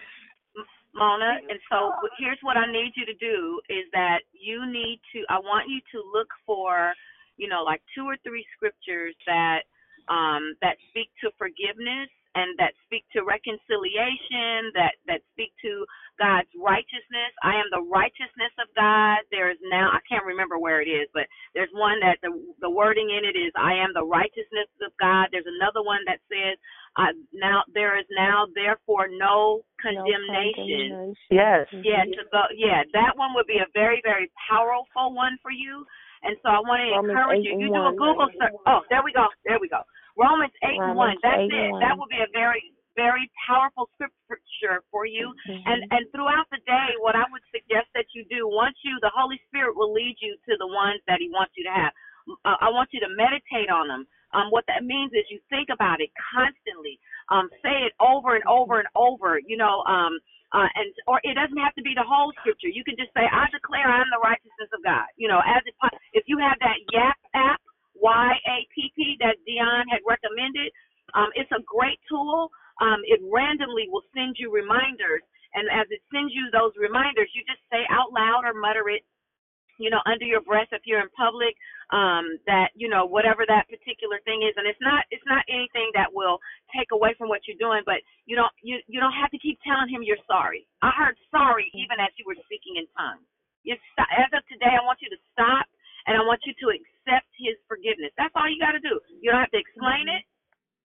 M- 0.57 0.65
Mona, 0.93 1.37
and 1.49 1.59
so 1.69 1.91
here's 2.17 2.39
what 2.41 2.57
I 2.57 2.71
need 2.71 2.93
you 2.95 3.05
to 3.05 3.13
do 3.15 3.59
is 3.69 3.85
that 3.93 4.19
you 4.31 4.65
need 4.65 5.01
to, 5.13 5.23
I 5.29 5.39
want 5.39 5.69
you 5.69 5.81
to 5.93 5.99
look 6.13 6.29
for, 6.45 6.93
you 7.37 7.47
know, 7.47 7.63
like 7.63 7.81
two 7.93 8.05
or 8.05 8.15
three 8.23 8.45
scriptures 8.55 9.15
that 9.27 9.63
um, 10.07 10.55
that 10.61 10.77
speak 10.89 11.09
to 11.21 11.31
forgiveness 11.37 12.09
and 12.35 12.51
that 12.59 12.75
speak 12.85 13.07
to 13.15 13.23
reconciliation, 13.23 14.71
that 14.75 14.99
that 15.07 15.21
speak 15.31 15.51
to 15.63 15.85
God's 16.19 16.51
righteousness. 16.59 17.31
I 17.43 17.55
am 17.55 17.67
the 17.71 17.87
righteousness 17.87 18.53
of 18.59 18.67
God. 18.75 19.23
There 19.31 19.49
is 19.49 19.57
now 19.71 19.89
I 19.91 19.99
can't 20.07 20.27
remember 20.27 20.59
where 20.59 20.81
it 20.83 20.91
is, 20.91 21.07
but 21.15 21.27
there's 21.55 21.71
one 21.73 21.99
that 22.03 22.19
the 22.21 22.35
the 22.59 22.69
wording 22.69 23.09
in 23.09 23.23
it 23.23 23.39
is 23.39 23.51
I 23.55 23.73
am 23.79 23.95
the 23.95 24.05
righteousness 24.05 24.69
of 24.83 24.91
God. 24.99 25.31
There's 25.31 25.47
another 25.47 25.81
one 25.81 26.03
that 26.05 26.19
says 26.27 26.59
uh, 26.95 27.11
now 27.33 27.63
there 27.73 27.99
is 27.99 28.07
now 28.11 28.47
therefore 28.55 29.07
no 29.11 29.63
condemnation. 29.81 31.15
Yes. 31.31 31.67
Yeah, 31.71 32.03
to 32.03 32.23
go. 32.31 32.43
Yeah, 32.55 32.83
that 32.93 33.15
one 33.15 33.35
would 33.35 33.47
be 33.47 33.59
a 33.59 33.67
very, 33.73 33.99
very 34.03 34.31
powerful 34.47 35.11
one 35.15 35.37
for 35.41 35.51
you. 35.51 35.85
And 36.23 36.35
so 36.41 36.49
I 36.49 36.59
want 36.63 36.81
to 36.81 36.89
Romans 36.95 37.11
encourage 37.11 37.43
you. 37.45 37.51
and 37.53 37.61
You 37.61 37.67
do 37.69 37.83
a 37.83 37.93
Google 37.93 38.29
search. 38.39 38.55
Oh, 38.65 38.81
there 38.89 39.03
we 39.03 39.11
go. 39.13 39.27
There 39.45 39.59
we 39.59 39.67
go. 39.69 39.83
Romans 40.17 40.53
8 40.63 40.79
and 40.81 40.95
1. 40.95 41.17
That's 41.23 41.41
8 41.41 41.51
it. 41.51 41.71
and 41.71 41.81
That 41.81 41.95
1. 41.95 41.99
will 41.99 42.07
be 42.11 42.21
a 42.23 42.27
very, 42.33 42.73
very 42.95 43.29
powerful 43.47 43.89
scripture 43.95 44.81
for 44.91 45.05
you. 45.05 45.33
And 45.65 45.83
Mhm. 45.83 45.87
and 45.91 46.11
throughout 46.11 46.47
the 46.51 46.59
day, 46.65 46.95
what 46.99 47.15
I 47.15 47.25
would 47.31 47.43
suggest 47.51 47.87
that 47.93 48.07
you 48.15 48.23
do, 48.25 48.47
once 48.47 48.77
you, 48.83 48.97
the 49.01 49.09
Holy 49.09 49.37
Spirit 49.47 49.75
will 49.75 49.91
lead 49.91 50.15
you 50.21 50.35
to 50.47 50.57
the 50.57 50.67
ones 50.67 51.01
that 51.07 51.19
He 51.19 51.29
wants 51.29 51.53
you 51.57 51.63
to 51.65 51.71
have. 51.71 51.93
Uh, 52.45 52.57
I 52.61 52.69
want 52.69 52.91
you 52.93 52.99
to 53.01 53.09
meditate 53.09 53.69
on 53.69 53.87
them. 53.87 54.07
Um, 54.33 54.49
what 54.51 54.65
that 54.67 54.83
means 54.83 55.13
is 55.13 55.29
you 55.29 55.39
think 55.49 55.69
about 55.69 56.01
it 56.01 56.09
constantly. 56.33 56.99
Um, 57.29 57.49
say 57.61 57.83
it 57.83 57.93
over 57.99 58.35
and 58.35 58.43
over 58.47 58.79
and 58.79 58.87
over. 58.95 59.39
You 59.39 59.57
know, 59.57 59.83
um, 59.85 60.19
uh, 60.53 60.67
and 60.75 60.93
or 61.07 61.19
it 61.23 61.35
doesn't 61.35 61.57
have 61.57 61.75
to 61.75 61.81
be 61.83 61.93
the 61.93 62.03
whole 62.03 62.31
scripture. 62.39 62.67
You 62.67 62.83
can 62.83 62.95
just 62.97 63.13
say, 63.13 63.27
"I 63.27 63.47
declare 63.51 63.87
I'm 63.87 64.09
the 64.09 64.19
righteousness 64.23 64.71
of 64.73 64.83
God." 64.83 65.05
You 65.17 65.27
know, 65.27 65.39
as 65.45 65.61
it, 65.65 65.75
if 66.13 66.23
you 66.27 66.37
have 66.39 66.57
that 66.59 66.77
Yap 66.91 67.17
app, 67.33 67.61
Y 67.95 68.27
A 68.47 68.57
P 68.75 68.91
P, 68.95 69.17
that 69.21 69.37
Dion 69.45 69.87
had 69.89 70.01
recommended, 70.07 70.71
um, 71.15 71.29
it's 71.35 71.51
a 71.51 71.63
great 71.65 71.99
tool. 72.09 72.51
Um, 72.81 73.01
it 73.07 73.21
randomly 73.31 73.87
will 73.89 74.03
send 74.15 74.35
you 74.39 74.51
reminders, 74.51 75.23
and 75.55 75.67
as 75.71 75.87
it 75.91 76.03
sends 76.11 76.33
you 76.35 76.51
those 76.51 76.75
reminders, 76.75 77.31
you 77.33 77.41
just 77.47 77.63
say 77.71 77.87
out 77.89 78.11
loud 78.13 78.43
or 78.43 78.53
mutter 78.53 78.89
it 78.89 79.01
you 79.79 79.89
know, 79.89 80.01
under 80.05 80.25
your 80.25 80.41
breath 80.41 80.69
if 80.71 80.83
you're 80.85 81.01
in 81.01 81.09
public, 81.17 81.55
um, 81.91 82.37
that, 82.47 82.71
you 82.75 82.89
know, 82.89 83.05
whatever 83.05 83.43
that 83.47 83.67
particular 83.69 84.19
thing 84.25 84.41
is. 84.45 84.53
And 84.57 84.67
it's 84.67 84.79
not 84.81 85.05
it's 85.11 85.25
not 85.27 85.43
anything 85.49 85.91
that 85.93 86.09
will 86.13 86.39
take 86.73 86.89
away 86.93 87.13
from 87.17 87.29
what 87.29 87.43
you're 87.47 87.59
doing, 87.59 87.81
but 87.85 88.01
you 88.25 88.35
don't 88.35 88.53
you 88.63 88.79
you 88.87 88.99
don't 88.99 89.15
have 89.17 89.31
to 89.31 89.39
keep 89.41 89.59
telling 89.65 89.89
him 89.89 90.03
you're 90.03 90.21
sorry. 90.29 90.67
I 90.81 90.91
heard 90.95 91.17
sorry 91.31 91.69
even 91.73 91.99
as 91.99 92.13
you 92.17 92.25
were 92.27 92.39
speaking 92.45 92.77
in 92.77 92.87
tongues. 92.97 93.25
You 93.63 93.75
st- 93.93 94.13
as 94.17 94.31
of 94.33 94.45
today 94.47 94.73
I 94.73 94.83
want 94.85 95.01
you 95.01 95.09
to 95.09 95.19
stop 95.33 95.65
and 96.07 96.17
I 96.17 96.23
want 96.23 96.41
you 96.45 96.53
to 96.53 96.67
accept 96.73 96.94
his 97.37 97.57
forgiveness. 97.67 98.11
That's 98.17 98.33
all 98.35 98.49
you 98.49 98.57
gotta 98.59 98.81
do. 98.81 98.99
You 99.21 99.31
don't 99.31 99.41
have 99.41 99.53
to 99.53 99.61
explain 99.61 100.09
it. 100.09 100.23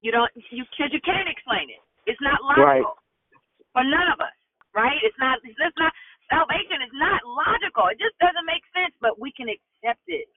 You 0.01 0.12
don't 0.12 0.30
you 0.51 0.64
cause 0.76 0.92
you 0.92 1.01
can't 1.01 1.28
explain 1.28 1.70
it. 1.70 1.80
It's 2.06 2.20
not 2.20 2.40
logical 2.42 2.97
Right. 2.97 3.72
for 3.72 3.84
none 3.84 4.09
of 4.12 4.20
us, 4.20 4.34
right? 4.74 4.97
It's 5.02 5.16
not. 5.18 5.38
It's 5.44 5.78
not. 5.78 5.92
Salvation 6.30 6.80
is 6.82 6.92
not 6.94 7.20
logical. 7.26 7.88
It 7.90 7.98
just 7.98 8.16
doesn't 8.22 8.47
make 8.47 8.62
sense, 8.72 8.94
but 9.01 9.18
we 9.18 9.32
can 9.32 9.48
accept 9.51 10.05
it. 10.06 10.28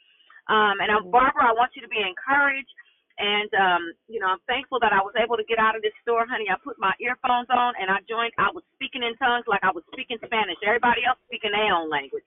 Um, 0.49 0.81
and 0.81 0.91
I'm 0.91 1.10
Barbara. 1.11 1.45
I 1.47 1.53
want 1.53 1.72
you 1.76 1.81
to 1.81 1.88
be 1.88 2.01
encouraged. 2.01 2.72
And 3.19 3.51
um, 3.53 3.84
you 4.10 4.19
know, 4.19 4.27
I'm 4.27 4.41
thankful 4.49 4.80
that 4.81 4.91
I 4.91 4.99
was 4.99 5.14
able 5.15 5.38
to 5.38 5.45
get 5.45 5.60
out 5.60 5.76
of 5.77 5.81
this 5.85 5.93
store, 6.01 6.26
honey. 6.27 6.49
I 6.49 6.57
put 6.60 6.80
my 6.80 6.91
earphones 6.99 7.47
on 7.53 7.73
and 7.80 7.89
I 7.91 8.01
joined. 8.10 8.34
I 8.41 8.49
was 8.51 8.64
speaking 8.76 9.03
in 9.03 9.15
tongues 9.22 9.45
like 9.47 9.64
I 9.64 9.72
was 9.72 9.85
speaking 9.93 10.18
Spanish. 10.26 10.57
Everybody 10.65 11.05
else 11.05 11.19
speaking 11.30 11.51
their 11.53 11.72
own 11.73 11.89
language. 11.89 12.26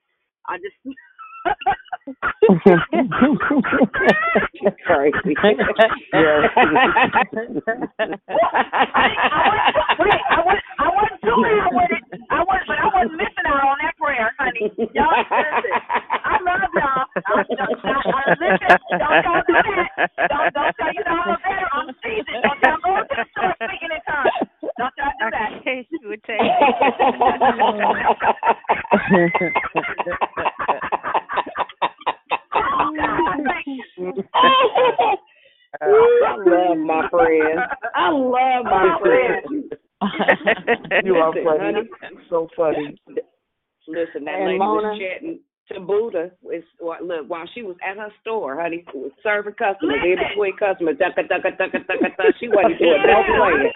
I 0.48 0.56
just. 0.58 0.78
Crazy. 4.86 5.36
Wait, 9.98 10.22
I 10.30 10.40
was 10.44 10.58
I 10.78 10.88
wasn't 10.90 11.20
too 11.24 11.36
loud 11.38 11.72
with 11.74 11.92
it. 11.92 12.04
I 12.30 12.40
was, 12.44 12.62
but 12.66 12.78
I 12.78 12.88
wasn't 12.94 13.16
missing 13.18 13.46
out 13.46 13.64
on 13.64 13.78
that 13.82 13.94
prayer, 13.98 14.32
honey. 14.38 14.72
Y'all 14.94 15.24
listen. 15.38 15.76
I 16.24 16.36
love 16.42 16.70
y'all. 16.74 17.06
I, 17.26 17.44
don't, 17.56 17.78
don't, 17.84 18.06
I, 18.10 18.22
listen, 18.40 18.74
don't 18.98 19.20
y'all 19.22 19.42
do 19.46 19.56
that. 19.62 19.90
Don't 20.28 20.48
don't 20.54 20.74
y'all. 20.78 20.92
You 20.94 21.04
know 21.06 21.18
I'm 21.20 21.38
better. 21.44 21.68
I'm 21.72 21.88
seasoned. 22.02 22.42
Don't 22.42 22.60
y'all 22.64 22.80
go 22.84 22.92
to 23.02 23.14
the 23.16 23.26
store 23.36 23.54
speaking 23.64 23.92
in 23.92 24.02
tongues. 24.08 24.34
Don't 24.78 24.92
y'all 24.98 25.12
do 25.18 25.30
that. 25.30 25.52
Okay, 25.60 25.88
she 25.88 26.06
would 26.06 26.22
take 26.24 26.40
oh, 35.82 36.20
I 36.26 36.36
love 36.36 36.78
my 36.78 37.08
friend. 37.10 37.60
I 37.94 38.10
love 38.10 38.64
my 38.64 38.98
friend. 39.00 39.72
You 41.04 41.16
are 41.16 41.32
funny. 41.32 41.88
So 42.28 42.48
funny. 42.56 43.00
Listen, 43.88 44.24
that 44.24 44.34
And 44.34 44.46
lady 44.46 44.58
Mona? 44.58 44.88
was 44.88 44.98
chatting 44.98 45.40
to 45.72 45.80
Buddha. 45.80 46.30
Is 46.52 46.64
well, 46.80 46.98
look 47.02 47.28
while 47.28 47.46
she 47.54 47.62
was 47.62 47.76
at 47.86 47.96
her 47.96 48.10
store, 48.20 48.60
honey, 48.60 48.84
was 48.94 49.10
serving 49.22 49.54
customers 49.54 50.00
in 50.04 50.16
between 50.18 50.56
customers. 50.56 50.96
Ducka, 50.96 51.22
ducka, 51.28 51.50
ducka, 51.58 51.78
ducka, 51.84 52.16
ducka. 52.16 52.32
She 52.40 52.48
wasn't 52.48 52.78
doing 52.78 53.02
no 53.06 53.22
playing. 53.36 53.72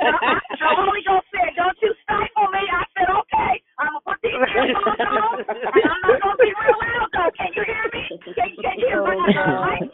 The 0.00 0.68
Holy 0.76 1.02
Ghost 1.06 1.26
said, 1.32 1.54
"Don't 1.56 1.76
you 1.82 1.94
stifle 2.04 2.48
me." 2.52 2.58
I 2.66 2.84
said, 2.96 3.08
"Okay, 3.10 3.62
I'm 3.78 3.88
gonna 3.94 4.00
put 4.04 4.18
these 4.22 4.32
earphones 4.34 5.00
on, 5.00 5.40
and 5.40 5.46
I'm 5.86 6.00
not 6.02 6.20
gonna 6.20 6.36
be 6.40 6.52
real 6.52 6.76
loud 6.82 7.08
though. 7.12 7.30
Can 7.38 7.48
you 7.54 7.62
hear 7.64 7.86
me? 7.92 8.00
Can, 8.08 8.18
can 8.34 8.48
you 8.78 8.86
hear 8.86 9.00
me? 9.02 9.08
Oh, 9.14 9.18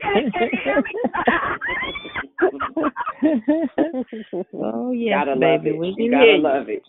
can, 0.01 0.31
can 0.33 0.49
you 0.53 0.59
hear 0.65 0.81
me?" 0.83 0.91
oh 4.55 4.93
yes, 4.93 5.15
gotta 5.15 5.33
love 5.33 5.41
baby, 5.63 5.71
it. 5.71 5.79
we 5.79 5.95
You 5.99 6.11
gotta 6.11 6.25
hear 6.25 6.39
love 6.39 6.69
it. 6.69 6.83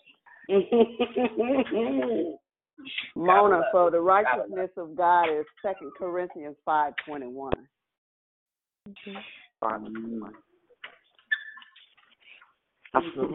Mona, 3.16 3.62
so 3.72 3.90
the 3.92 4.00
righteousness 4.00 4.72
of 4.78 4.96
God 4.96 5.26
is 5.26 5.46
Second 5.62 5.92
Corinthians 5.98 6.56
five 6.66 6.94
twenty 7.06 7.28
one. 7.28 7.54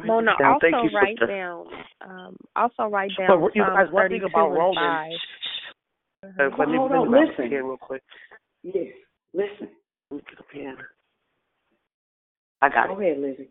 Mona, 0.05 0.33
Now, 0.39 0.55
also 0.55 0.59
thank 0.61 0.93
you, 0.93 0.99
write 0.99 1.19
sister. 1.19 1.27
down. 1.29 1.67
Um, 2.05 2.37
also 2.57 2.85
write 2.85 3.11
down 3.19 3.29
So 3.41 3.51
you 3.55 3.63
guys, 3.63 3.87
Psalms 3.87 3.93
one 3.93 4.09
thing 4.09 4.21
32 4.21 4.27
about 4.27 4.47
and 4.49 4.55
Romans. 4.55 5.21
5. 6.23 6.31
Uh, 6.39 6.57
let 6.59 6.69
me 6.69 6.77
Hold 6.77 6.91
let 6.91 6.99
on, 7.01 7.13
me 7.13 7.21
listen. 7.29 7.49
here 7.49 7.65
real 7.65 7.77
quick. 7.77 8.03
Yes, 8.63 8.89
listen. 9.33 9.69
Let 10.11 10.17
me 10.17 10.23
get 10.29 10.41
a 10.41 10.43
pen. 10.53 10.77
I 12.61 12.69
got 12.69 12.89
Go 12.89 12.95
it. 12.95 12.97
Go 12.97 13.03
ahead, 13.03 13.19
Lizzie. 13.19 13.51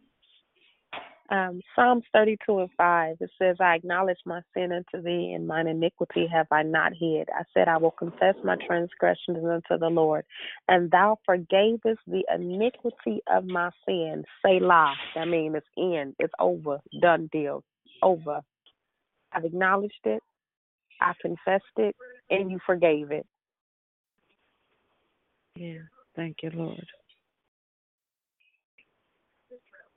Um, 1.30 1.62
Psalms 1.76 2.04
32 2.14 2.60
and 2.60 2.70
5, 2.78 3.18
it 3.20 3.32
says, 3.40 3.58
I 3.60 3.76
acknowledge 3.76 4.20
my 4.26 4.42
sin 4.54 4.72
unto 4.72 5.04
thee, 5.04 5.34
and 5.34 5.48
mine 5.48 5.68
iniquity 5.68 6.28
have 6.32 6.46
I 6.52 6.62
not 6.62 6.94
hid. 6.94 7.28
I 7.34 7.44
said, 7.54 7.68
I 7.68 7.78
will 7.78 7.92
confess 7.92 8.36
my 8.44 8.56
transgressions 8.68 9.44
unto 9.44 9.80
the 9.80 9.90
Lord, 9.90 10.24
and 10.68 10.92
thou 10.92 11.18
forgavest 11.28 11.98
the 12.06 12.24
iniquity 12.34 13.22
of 13.28 13.46
my 13.46 13.72
sin. 13.88 14.24
Selah. 14.44 14.94
I 15.16 15.26
mean, 15.26 15.56
it's 15.56 15.66
in, 15.76 16.16
it's 16.20 16.34
over, 16.40 16.80
done 17.02 17.28
deal, 17.32 17.64
over. 18.04 18.42
I've 19.34 19.46
acknowledged 19.46 19.94
it, 20.04 20.22
I 21.02 21.14
confessed 21.22 21.64
it, 21.78 21.96
and 22.30 22.52
you 22.52 22.60
forgave 22.68 23.12
it. 23.12 23.26
Yeah. 25.56 25.80
Thank 26.16 26.38
you, 26.44 26.52
Lord. 26.54 26.86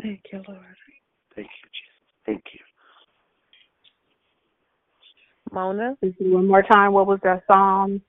Thank 0.01 0.23
you, 0.33 0.43
Lord. 0.49 0.77
Thank 1.39 1.51
you, 1.63 1.69
Jesus. 1.71 2.27
Thank 2.27 2.43
you. 2.53 2.61
Mona, 5.53 5.97
one 6.19 6.49
more 6.49 6.65
time. 6.65 6.93
What 6.93 7.07
was 7.07 7.21
that 7.23 7.45
psalm? 7.47 8.03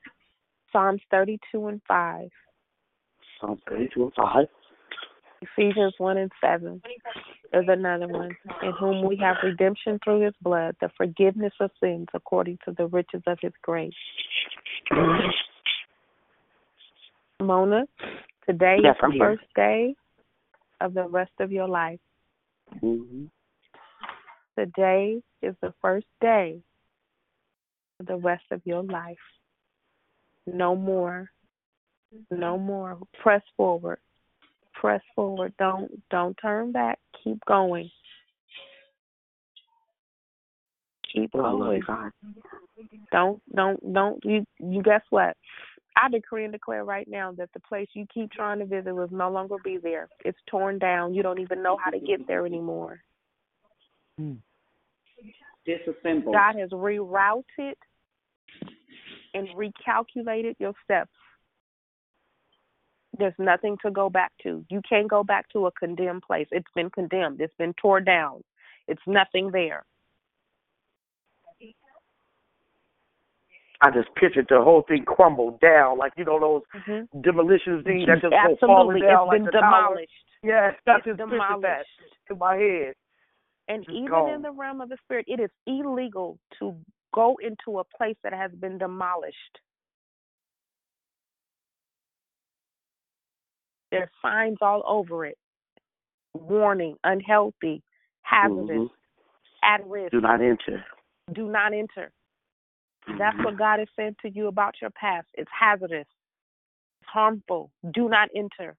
Psalms 0.71 1.01
32 1.11 1.67
and 1.67 1.79
5. 1.87 2.29
Psalm 3.39 3.59
32 3.69 4.01
and 4.01 4.13
5. 4.15 4.45
Ephesians 5.41 5.93
1 5.99 6.17
and 6.17 6.31
7 6.41 6.81
is 7.53 7.65
another 7.67 8.07
one, 8.07 8.35
in 8.63 8.71
whom 8.79 9.07
we 9.07 9.15
have 9.17 9.37
redemption 9.43 9.99
through 10.03 10.21
his 10.21 10.33
blood, 10.41 10.75
the 10.81 10.89
forgiveness 10.97 11.53
of 11.59 11.69
sins 11.79 12.07
according 12.15 12.57
to 12.65 12.73
the 12.77 12.87
riches 12.87 13.21
of 13.27 13.37
his 13.41 13.53
grace. 13.61 13.93
Mona, 17.39 17.85
today 18.47 18.79
Yes, 18.83 18.95
is 18.95 19.01
the 19.01 19.11
here. 19.11 19.19
first 19.19 19.53
day 19.55 19.95
of 20.81 20.95
the 20.95 21.07
rest 21.07 21.31
of 21.39 21.51
your 21.51 21.67
life. 21.67 21.99
Mm-hmm. 22.75 23.25
Today 24.57 25.21
is 25.41 25.55
the 25.61 25.73
first 25.81 26.07
day 26.21 26.61
of 27.99 28.05
the 28.05 28.17
rest 28.17 28.43
of 28.51 28.61
your 28.65 28.83
life. 28.83 29.17
No 30.45 30.75
more. 30.75 31.29
No 32.31 32.57
more. 32.57 32.97
Press 33.21 33.41
forward. 33.55 33.99
Press 34.73 35.01
forward. 35.15 35.53
Don't 35.59 35.91
don't 36.09 36.35
turn 36.41 36.71
back. 36.71 36.99
Keep 37.23 37.43
going. 37.45 37.89
Keep 41.13 41.31
going. 41.33 41.81
Don't 43.11 43.41
don't 43.53 43.93
don't 43.93 44.23
you 44.23 44.45
you 44.59 44.81
guess 44.81 45.01
what? 45.09 45.35
I 46.01 46.09
decree 46.09 46.43
and 46.43 46.53
declare 46.53 46.83
right 46.83 47.07
now 47.07 47.31
that 47.33 47.49
the 47.53 47.59
place 47.59 47.87
you 47.93 48.05
keep 48.13 48.31
trying 48.31 48.59
to 48.59 48.65
visit 48.65 48.93
will 48.93 49.07
no 49.11 49.29
longer 49.29 49.55
be 49.63 49.77
there. 49.81 50.07
It's 50.23 50.37
torn 50.47 50.79
down. 50.79 51.13
You 51.13 51.23
don't 51.23 51.39
even 51.39 51.61
know 51.61 51.77
how 51.83 51.91
to 51.91 51.99
get 51.99 52.27
there 52.27 52.45
anymore. 52.45 53.01
Hmm. 54.17 54.35
Disassembled. 55.65 56.33
God 56.33 56.55
has 56.57 56.69
rerouted 56.69 57.73
and 59.33 59.47
recalculated 59.49 60.55
your 60.59 60.73
steps. 60.83 61.11
There's 63.17 63.33
nothing 63.37 63.77
to 63.83 63.91
go 63.91 64.09
back 64.09 64.31
to. 64.43 64.65
You 64.69 64.81
can't 64.87 65.09
go 65.09 65.23
back 65.23 65.49
to 65.49 65.67
a 65.67 65.71
condemned 65.71 66.23
place. 66.25 66.47
It's 66.51 66.71
been 66.75 66.89
condemned. 66.89 67.41
It's 67.41 67.53
been 67.57 67.73
torn 67.73 68.05
down. 68.05 68.43
It's 68.87 69.01
nothing 69.05 69.51
there. 69.51 69.83
I 73.81 73.91
just 73.91 74.13
pictured 74.15 74.47
the 74.49 74.61
whole 74.61 74.81
thing 74.87 75.05
crumbled 75.05 75.59
down, 75.61 75.97
like 75.97 76.11
you 76.17 76.25
know 76.25 76.39
those 76.39 76.63
Mhm. 76.81 77.07
demolition 77.21 77.81
things 77.83 78.05
that 78.07 78.19
just 78.21 78.31
go 78.31 78.37
Absolutely. 78.37 78.67
falling 78.67 79.01
down 79.03 79.21
It's 79.23 79.27
like 79.27 79.41
been 79.43 79.51
demolished. 79.51 80.25
Yes, 80.43 80.73
It's 80.73 80.85
just 80.85 80.97
pictured 80.97 81.17
that 81.17 81.29
demolished. 81.29 81.89
in 82.29 82.37
my 82.37 82.55
head. 82.57 82.95
And 83.69 83.83
Just 83.85 83.95
even 83.95 84.09
gone. 84.09 84.29
in 84.31 84.41
the 84.41 84.51
realm 84.51 84.81
of 84.81 84.89
the 84.89 84.97
spirit, 84.97 85.25
it 85.27 85.39
is 85.39 85.51
illegal 85.65 86.39
to 86.59 86.75
go 87.13 87.35
into 87.37 87.79
a 87.79 87.83
place 87.83 88.17
that 88.23 88.33
has 88.33 88.51
been 88.55 88.77
demolished. 88.77 89.59
There's 93.91 94.09
signs 94.21 94.57
all 94.61 94.83
over 94.85 95.25
it. 95.25 95.37
Warning, 96.35 96.97
unhealthy, 97.03 97.81
hazardous, 98.21 98.69
Mhm. 98.69 98.91
at 99.63 99.85
risk. 99.87 100.11
Do 100.11 100.21
not 100.21 100.41
enter. 100.41 100.85
Do 101.33 101.47
not 101.47 101.73
enter. 101.73 102.11
That's 103.17 103.37
what 103.39 103.57
God 103.57 103.79
has 103.79 103.87
said 103.95 104.15
to 104.21 104.29
you 104.29 104.47
about 104.47 104.75
your 104.81 104.91
past. 104.91 105.27
It's 105.33 105.49
hazardous, 105.57 106.07
it's 107.01 107.09
harmful. 107.09 107.71
Do 107.93 108.09
not 108.09 108.29
enter. 108.35 108.75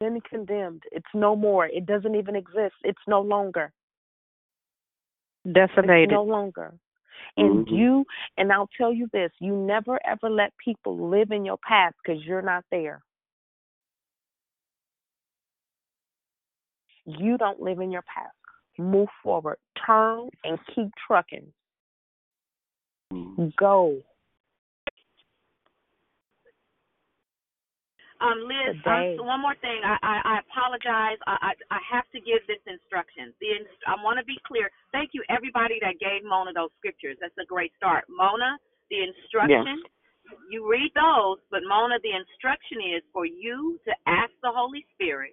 Been 0.00 0.20
condemned. 0.22 0.82
It's 0.92 1.06
no 1.12 1.36
more. 1.36 1.66
It 1.66 1.84
doesn't 1.84 2.14
even 2.14 2.34
exist. 2.34 2.74
It's 2.84 3.02
no 3.06 3.20
longer. 3.20 3.72
Decimated. 5.52 6.04
It's 6.04 6.12
no 6.12 6.22
longer. 6.22 6.74
And 7.36 7.66
Mhm. 7.66 7.70
you, 7.70 8.06
and 8.38 8.52
I'll 8.52 8.70
tell 8.76 8.92
you 8.92 9.08
this: 9.08 9.30
you 9.40 9.54
never 9.54 10.00
ever 10.06 10.30
let 10.30 10.56
people 10.56 10.96
live 10.96 11.32
in 11.32 11.44
your 11.44 11.58
past 11.58 11.96
because 12.02 12.24
you're 12.24 12.42
not 12.42 12.64
there. 12.70 13.02
You 17.04 17.36
don't 17.36 17.60
live 17.60 17.80
in 17.80 17.90
your 17.90 18.02
past. 18.02 18.34
Move 18.78 19.08
forward. 19.22 19.58
Turn 19.86 20.30
and 20.44 20.58
keep 20.66 20.88
trucking. 21.06 21.52
Go. 23.58 23.98
Um, 28.20 28.44
Liz, 28.44 28.76
Today. 28.84 29.16
um, 29.16 29.26
one 29.26 29.40
more 29.40 29.56
thing. 29.64 29.80
I, 29.80 29.96
I, 30.04 30.16
I 30.24 30.34
apologize. 30.44 31.16
I, 31.24 31.50
I, 31.50 31.52
I 31.72 31.80
have 31.88 32.04
to 32.12 32.20
give 32.20 32.44
this 32.44 32.60
instruction. 32.68 33.32
The 33.40 33.64
inst- 33.64 33.86
I 33.88 33.96
want 34.04 34.20
to 34.20 34.26
be 34.28 34.36
clear. 34.44 34.68
Thank 34.92 35.16
you, 35.16 35.24
everybody 35.32 35.80
that 35.80 35.96
gave 35.96 36.20
Mona 36.20 36.52
those 36.52 36.68
scriptures. 36.76 37.16
That's 37.16 37.36
a 37.40 37.48
great 37.48 37.72
start. 37.80 38.04
Mona, 38.12 38.60
the 38.92 39.00
instruction, 39.08 39.80
yes. 39.80 40.38
you 40.52 40.68
read 40.68 40.92
those, 40.92 41.40
but 41.48 41.64
Mona, 41.64 41.96
the 42.04 42.12
instruction 42.12 42.92
is 42.92 43.02
for 43.08 43.24
you 43.24 43.80
to 43.88 43.92
ask 44.04 44.36
the 44.44 44.52
Holy 44.52 44.84
Spirit 44.92 45.32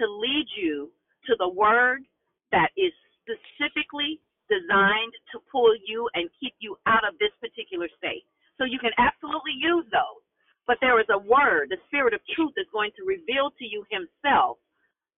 to 0.00 0.08
lead 0.08 0.48
you 0.56 0.88
to 1.28 1.36
the 1.36 1.52
word 1.52 2.00
that 2.48 2.72
is 2.80 2.96
specifically 3.20 4.24
designed 4.52 5.16
to 5.32 5.40
pull 5.48 5.72
you 5.88 6.04
and 6.12 6.28
keep 6.36 6.52
you 6.60 6.76
out 6.84 7.08
of 7.08 7.16
this 7.16 7.32
particular 7.40 7.88
state. 7.96 8.28
So 8.60 8.68
you 8.68 8.76
can 8.76 8.92
absolutely 9.00 9.56
use 9.56 9.88
those. 9.88 10.20
But 10.68 10.76
there 10.84 11.00
is 11.00 11.08
a 11.08 11.18
word, 11.18 11.72
the 11.72 11.80
Spirit 11.88 12.12
of 12.12 12.20
truth 12.36 12.52
is 12.60 12.68
going 12.70 12.92
to 13.00 13.08
reveal 13.08 13.50
to 13.56 13.64
you 13.64 13.88
Himself 13.88 14.60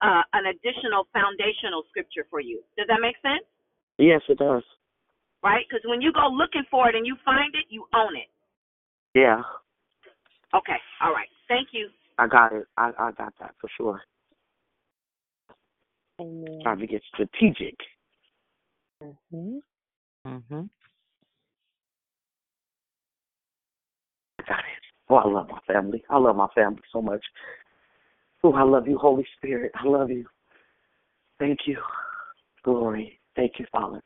uh, 0.01 0.23
an 0.33 0.55
additional 0.55 1.11
foundational 1.11 1.83
scripture 1.91 2.31
for 2.31 2.39
you. 2.39 2.63
Does 2.79 2.87
that 2.87 3.03
make 3.03 3.19
sense? 3.21 3.45
Yes, 3.99 4.23
it 4.31 4.39
does. 4.39 4.63
Right? 5.43 5.67
Because 5.69 5.83
when 5.85 6.01
you 6.01 6.15
go 6.15 6.31
looking 6.31 6.65
for 6.71 6.89
it 6.89 6.95
and 6.95 7.05
you 7.05 7.19
find 7.27 7.53
it, 7.59 7.67
you 7.69 7.85
own 7.93 8.17
it. 8.17 8.31
Yeah, 9.13 9.43
Okay. 10.55 10.79
All 11.03 11.13
right. 11.13 11.29
Thank 11.49 11.69
you. 11.73 11.89
I 12.19 12.29
got 12.29 12.53
it. 12.53 12.67
I 12.77 12.93
I 12.99 13.11
got 13.13 13.35
that 13.41 13.55
for 13.61 13.69
sure. 13.77 14.01
Amen. 16.21 16.61
Trying 16.63 16.79
to 16.79 16.87
get 16.87 17.03
strategic. 17.13 17.75
Mm-hmm. 19.05 19.59
Mm-hmm. 20.27 20.63
I 24.39 24.43
got 24.49 24.59
it. 24.59 24.65
Oh, 25.11 25.17
I 25.17 25.29
love 25.29 25.49
my 25.49 25.59
family. 25.67 26.03
I 26.09 26.19
love 26.19 26.37
my 26.37 26.49
family 26.55 26.81
so 26.93 27.03
much. 27.03 27.23
Oh, 28.43 28.53
I 28.53 28.63
love 28.63 28.89
you, 28.89 28.99
Holy 28.99 29.27
Spirit. 29.37 29.73
I 29.75 29.87
love 29.87 30.11
you. 30.11 30.27
Thank 31.39 31.61
you. 31.67 31.79
Glory. 32.65 33.21
Thank 33.37 33.53
you, 33.59 33.67
Father. 33.73 34.01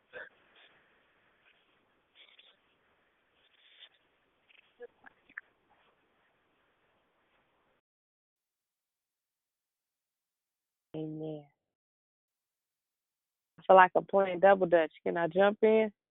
Amen. 10.95 11.43
I 13.57 13.58
feel 13.69 13.75
like 13.75 13.91
I'm 13.95 14.05
playing 14.05 14.39
double 14.39 14.65
dutch. 14.65 14.91
Can 15.03 15.15
I 15.15 15.27
jump 15.27 15.59
in? 15.61 15.91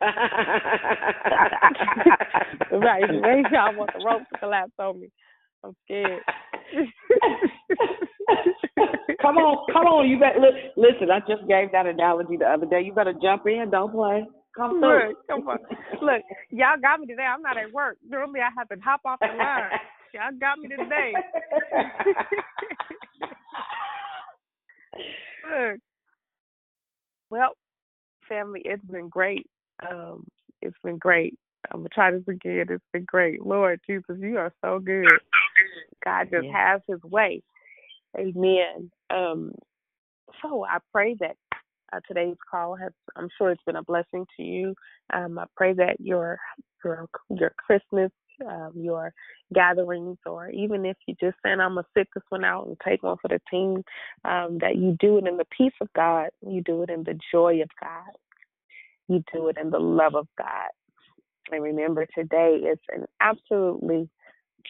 right. 2.70 3.08
Maybe 3.08 3.56
I 3.56 3.72
want 3.74 3.90
the 3.96 4.04
rope 4.04 4.22
to 4.32 4.38
collapse 4.38 4.72
on 4.78 5.00
me. 5.00 5.08
I'm 5.64 5.74
scared. 5.84 6.20
come 9.22 9.38
on, 9.38 9.66
come 9.72 9.86
on. 9.86 10.06
You 10.08 10.20
better 10.20 10.38
li- 10.38 10.70
listen. 10.76 11.10
I 11.10 11.20
just 11.20 11.48
gave 11.48 11.72
that 11.72 11.86
analogy 11.86 12.36
the 12.36 12.44
other 12.44 12.66
day. 12.66 12.82
You 12.82 12.92
better 12.92 13.14
jump 13.22 13.46
in. 13.46 13.70
Don't 13.70 13.90
play. 13.90 14.26
Come 14.54 14.80
through. 14.80 15.08
Look, 15.08 15.16
come 15.28 15.48
on. 15.48 15.58
Look, 16.02 16.22
y'all 16.50 16.76
got 16.80 17.00
me 17.00 17.06
today. 17.06 17.22
I'm 17.22 17.40
not 17.40 17.56
at 17.56 17.72
work. 17.72 17.96
Normally 18.06 18.40
I 18.40 18.50
have 18.56 18.68
to 18.68 18.76
hop 18.84 19.00
off 19.06 19.18
the 19.20 19.28
line. 19.28 19.70
Y'all 20.12 20.38
got 20.38 20.58
me 20.58 20.68
today. 20.68 21.14
Look. 25.50 25.80
Well, 27.30 27.52
family, 28.28 28.62
it's 28.64 28.84
been 28.84 29.08
great. 29.08 29.46
Um, 29.88 30.26
it's 30.62 30.76
been 30.82 30.98
great. 30.98 31.38
I'm 31.70 31.80
gonna 31.80 31.88
try 31.88 32.10
this 32.10 32.26
again. 32.28 32.66
It's 32.70 32.84
been 32.92 33.04
great. 33.04 33.44
Lord 33.44 33.80
Jesus, 33.86 34.16
you 34.18 34.38
are 34.38 34.52
so 34.64 34.78
good. 34.78 35.06
God 36.04 36.28
just 36.30 36.46
has 36.52 36.80
his 36.86 37.02
way. 37.02 37.42
Amen. 38.16 38.90
Um, 39.10 39.52
so 40.42 40.64
I 40.64 40.78
pray 40.92 41.16
that 41.20 41.36
uh, 41.92 42.00
today's 42.06 42.36
call 42.50 42.76
has 42.76 42.92
I'm 43.16 43.28
sure 43.36 43.50
it's 43.50 43.62
been 43.64 43.76
a 43.76 43.82
blessing 43.82 44.26
to 44.36 44.42
you. 44.42 44.74
Um, 45.12 45.38
I 45.38 45.46
pray 45.56 45.72
that 45.74 45.96
your 46.00 46.38
your 46.84 47.08
your 47.30 47.52
Christmas, 47.58 48.10
um, 48.48 48.72
your 48.74 49.12
gatherings, 49.54 50.18
or 50.26 50.50
even 50.50 50.84
if 50.84 50.96
you 51.06 51.14
just 51.20 51.36
saying 51.44 51.60
I'm 51.60 51.74
gonna 51.74 51.86
sit 51.96 52.08
this 52.14 52.24
one 52.28 52.44
out 52.44 52.66
and 52.66 52.76
take 52.84 53.02
one 53.02 53.16
for 53.20 53.28
the 53.28 53.40
team, 53.50 53.84
um, 54.24 54.58
that 54.60 54.76
you 54.76 54.96
do 55.00 55.18
it 55.18 55.26
in 55.26 55.36
the 55.36 55.46
peace 55.56 55.74
of 55.80 55.88
God, 55.94 56.30
you 56.46 56.62
do 56.62 56.82
it 56.82 56.90
in 56.90 57.04
the 57.04 57.18
joy 57.32 57.62
of 57.62 57.70
God, 57.80 58.12
you 59.08 59.22
do 59.32 59.48
it 59.48 59.56
in 59.60 59.70
the 59.70 59.78
love 59.80 60.14
of 60.14 60.28
God. 60.38 60.70
And 61.50 61.62
remember, 61.62 62.06
today 62.14 62.56
is 62.56 62.78
an 62.94 63.06
absolutely 63.20 64.08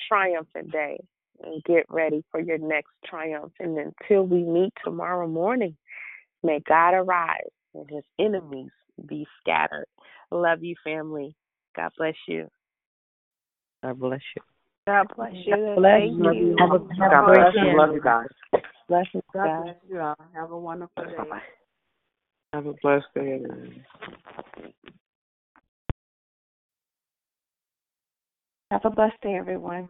triumphant 0.08 0.72
day. 0.72 0.98
And 1.44 1.62
get 1.64 1.84
ready 1.90 2.24
for 2.30 2.40
your 2.40 2.56
next 2.56 2.92
triumph. 3.04 3.52
And 3.60 3.76
until 3.78 4.22
we 4.22 4.42
meet 4.42 4.72
tomorrow 4.82 5.28
morning, 5.28 5.76
may 6.42 6.60
God 6.66 6.94
arise 6.94 7.50
and 7.74 7.88
his 7.90 8.04
enemies 8.18 8.70
be 9.06 9.26
scattered. 9.40 9.86
Love 10.30 10.62
you, 10.62 10.74
family. 10.82 11.36
God 11.76 11.90
bless 11.98 12.14
you. 12.26 12.48
God 13.86 14.00
bless 14.00 14.20
you. 14.34 14.42
God 14.88 15.06
bless 15.16 15.32
you. 15.44 15.54
God 15.54 15.76
bless 15.76 16.00
Thank 16.00 16.18
you. 16.18 16.32
you. 16.32 16.56
Have 16.58 16.72
a- 16.72 16.94
have 16.94 17.10
God 17.12 17.26
bless 17.26 17.54
you. 17.54 17.62
day. 17.62 17.76
Love 17.76 17.94
you 17.94 18.00
guys. 18.00 18.26
Blessings, 18.88 19.22
God 19.32 19.44
God. 19.44 19.62
bless 19.62 19.76
you 19.88 20.00
all. 20.00 20.16
Have 20.34 20.50
a 20.50 20.58
wonderful 20.58 21.04
day. 21.04 21.16
Bye-bye. 21.16 21.42
Have 22.52 22.66
a 22.66 22.72
blessed 22.82 23.06
day, 23.14 23.34
everyone. 23.34 23.84
Have 28.72 28.84
a 28.84 28.90
blessed 28.90 29.20
day, 29.22 29.36
everyone. 29.36 29.88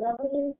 Lovely 0.00 0.54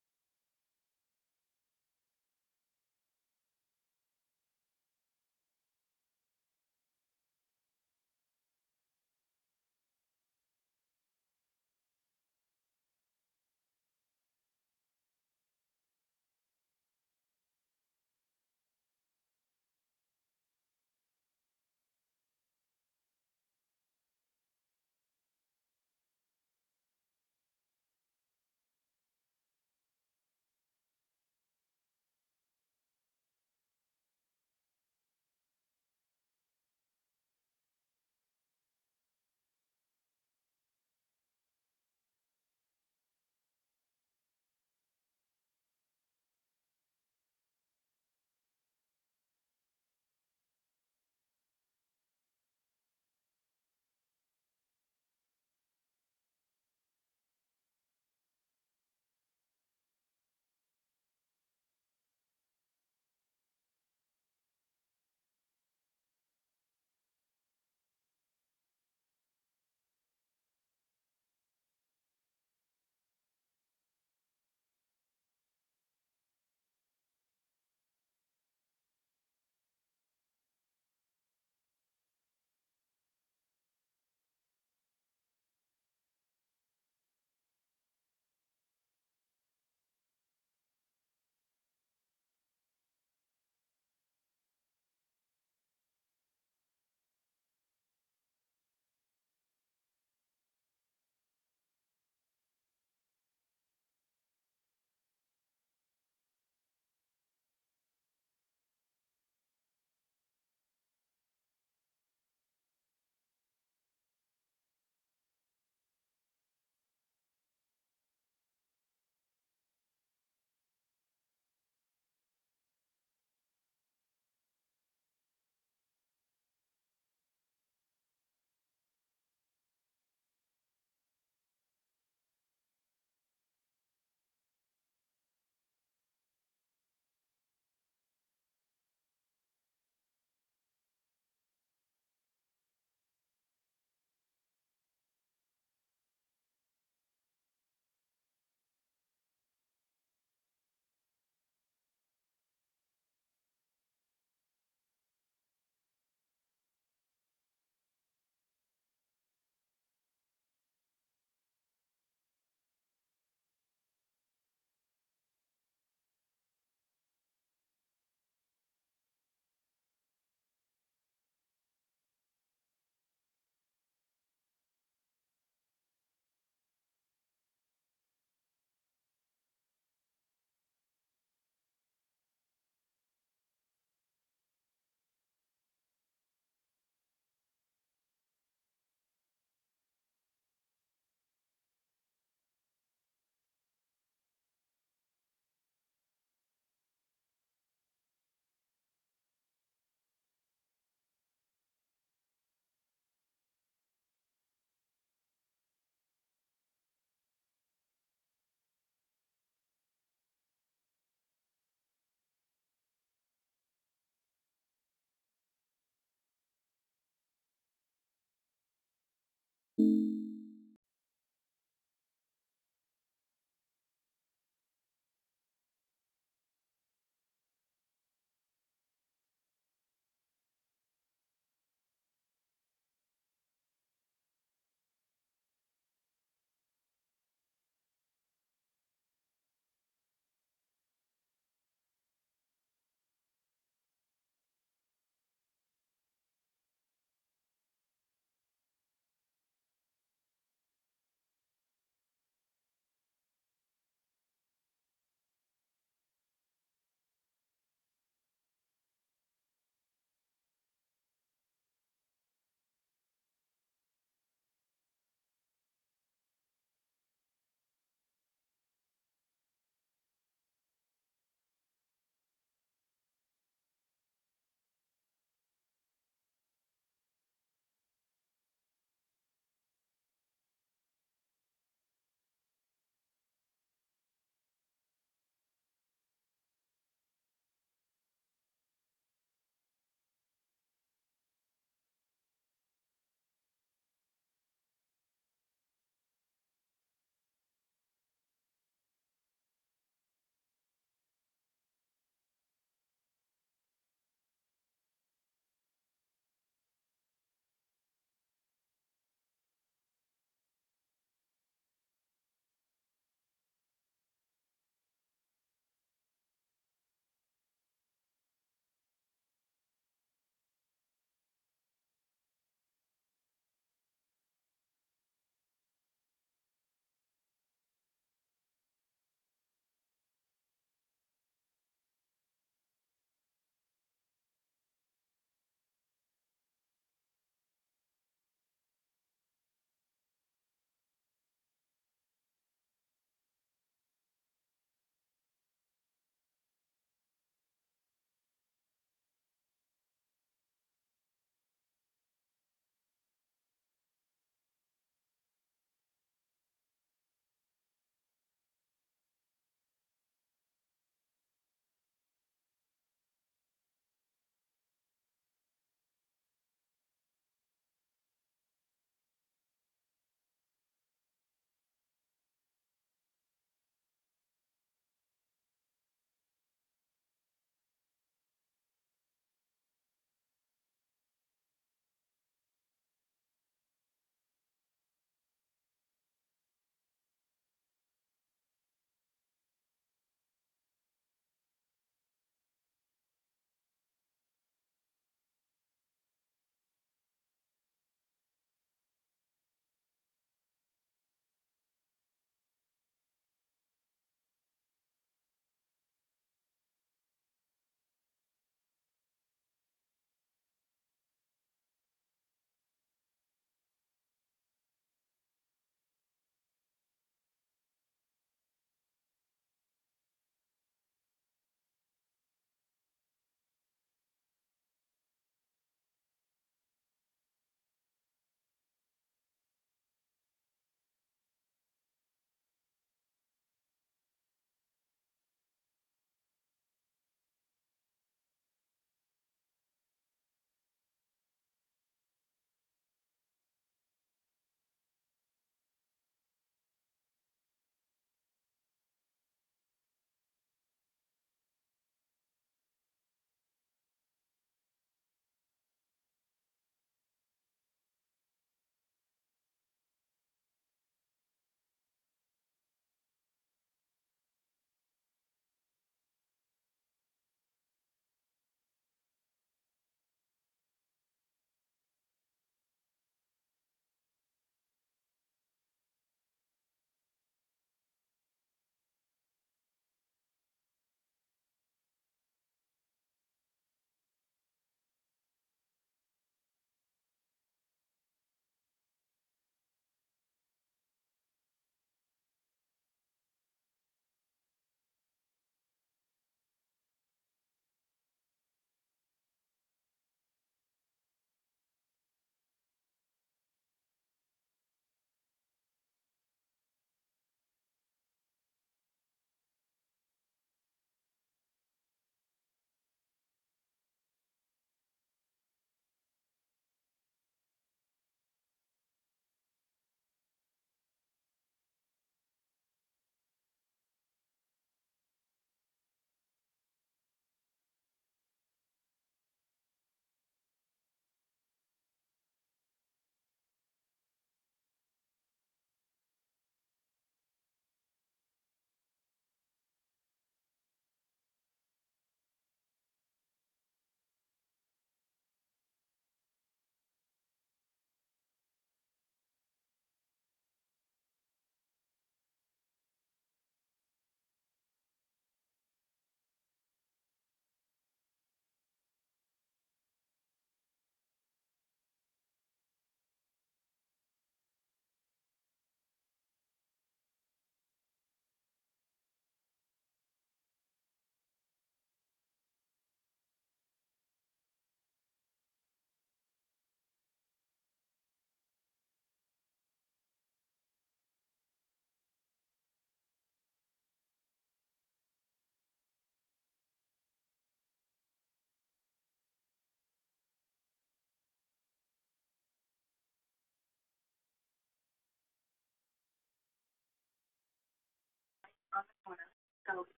So 599.71 600.00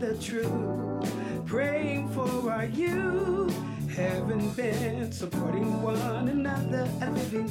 the 0.00 0.16
truth, 0.16 1.44
praying 1.44 2.08
for 2.08 2.50
our 2.50 2.64
youth. 2.64 3.54
Haven't 3.94 4.56
been 4.56 5.12
supporting 5.12 5.82
one 5.82 6.28
another, 6.28 6.88
a 7.02 7.10
living 7.10 7.48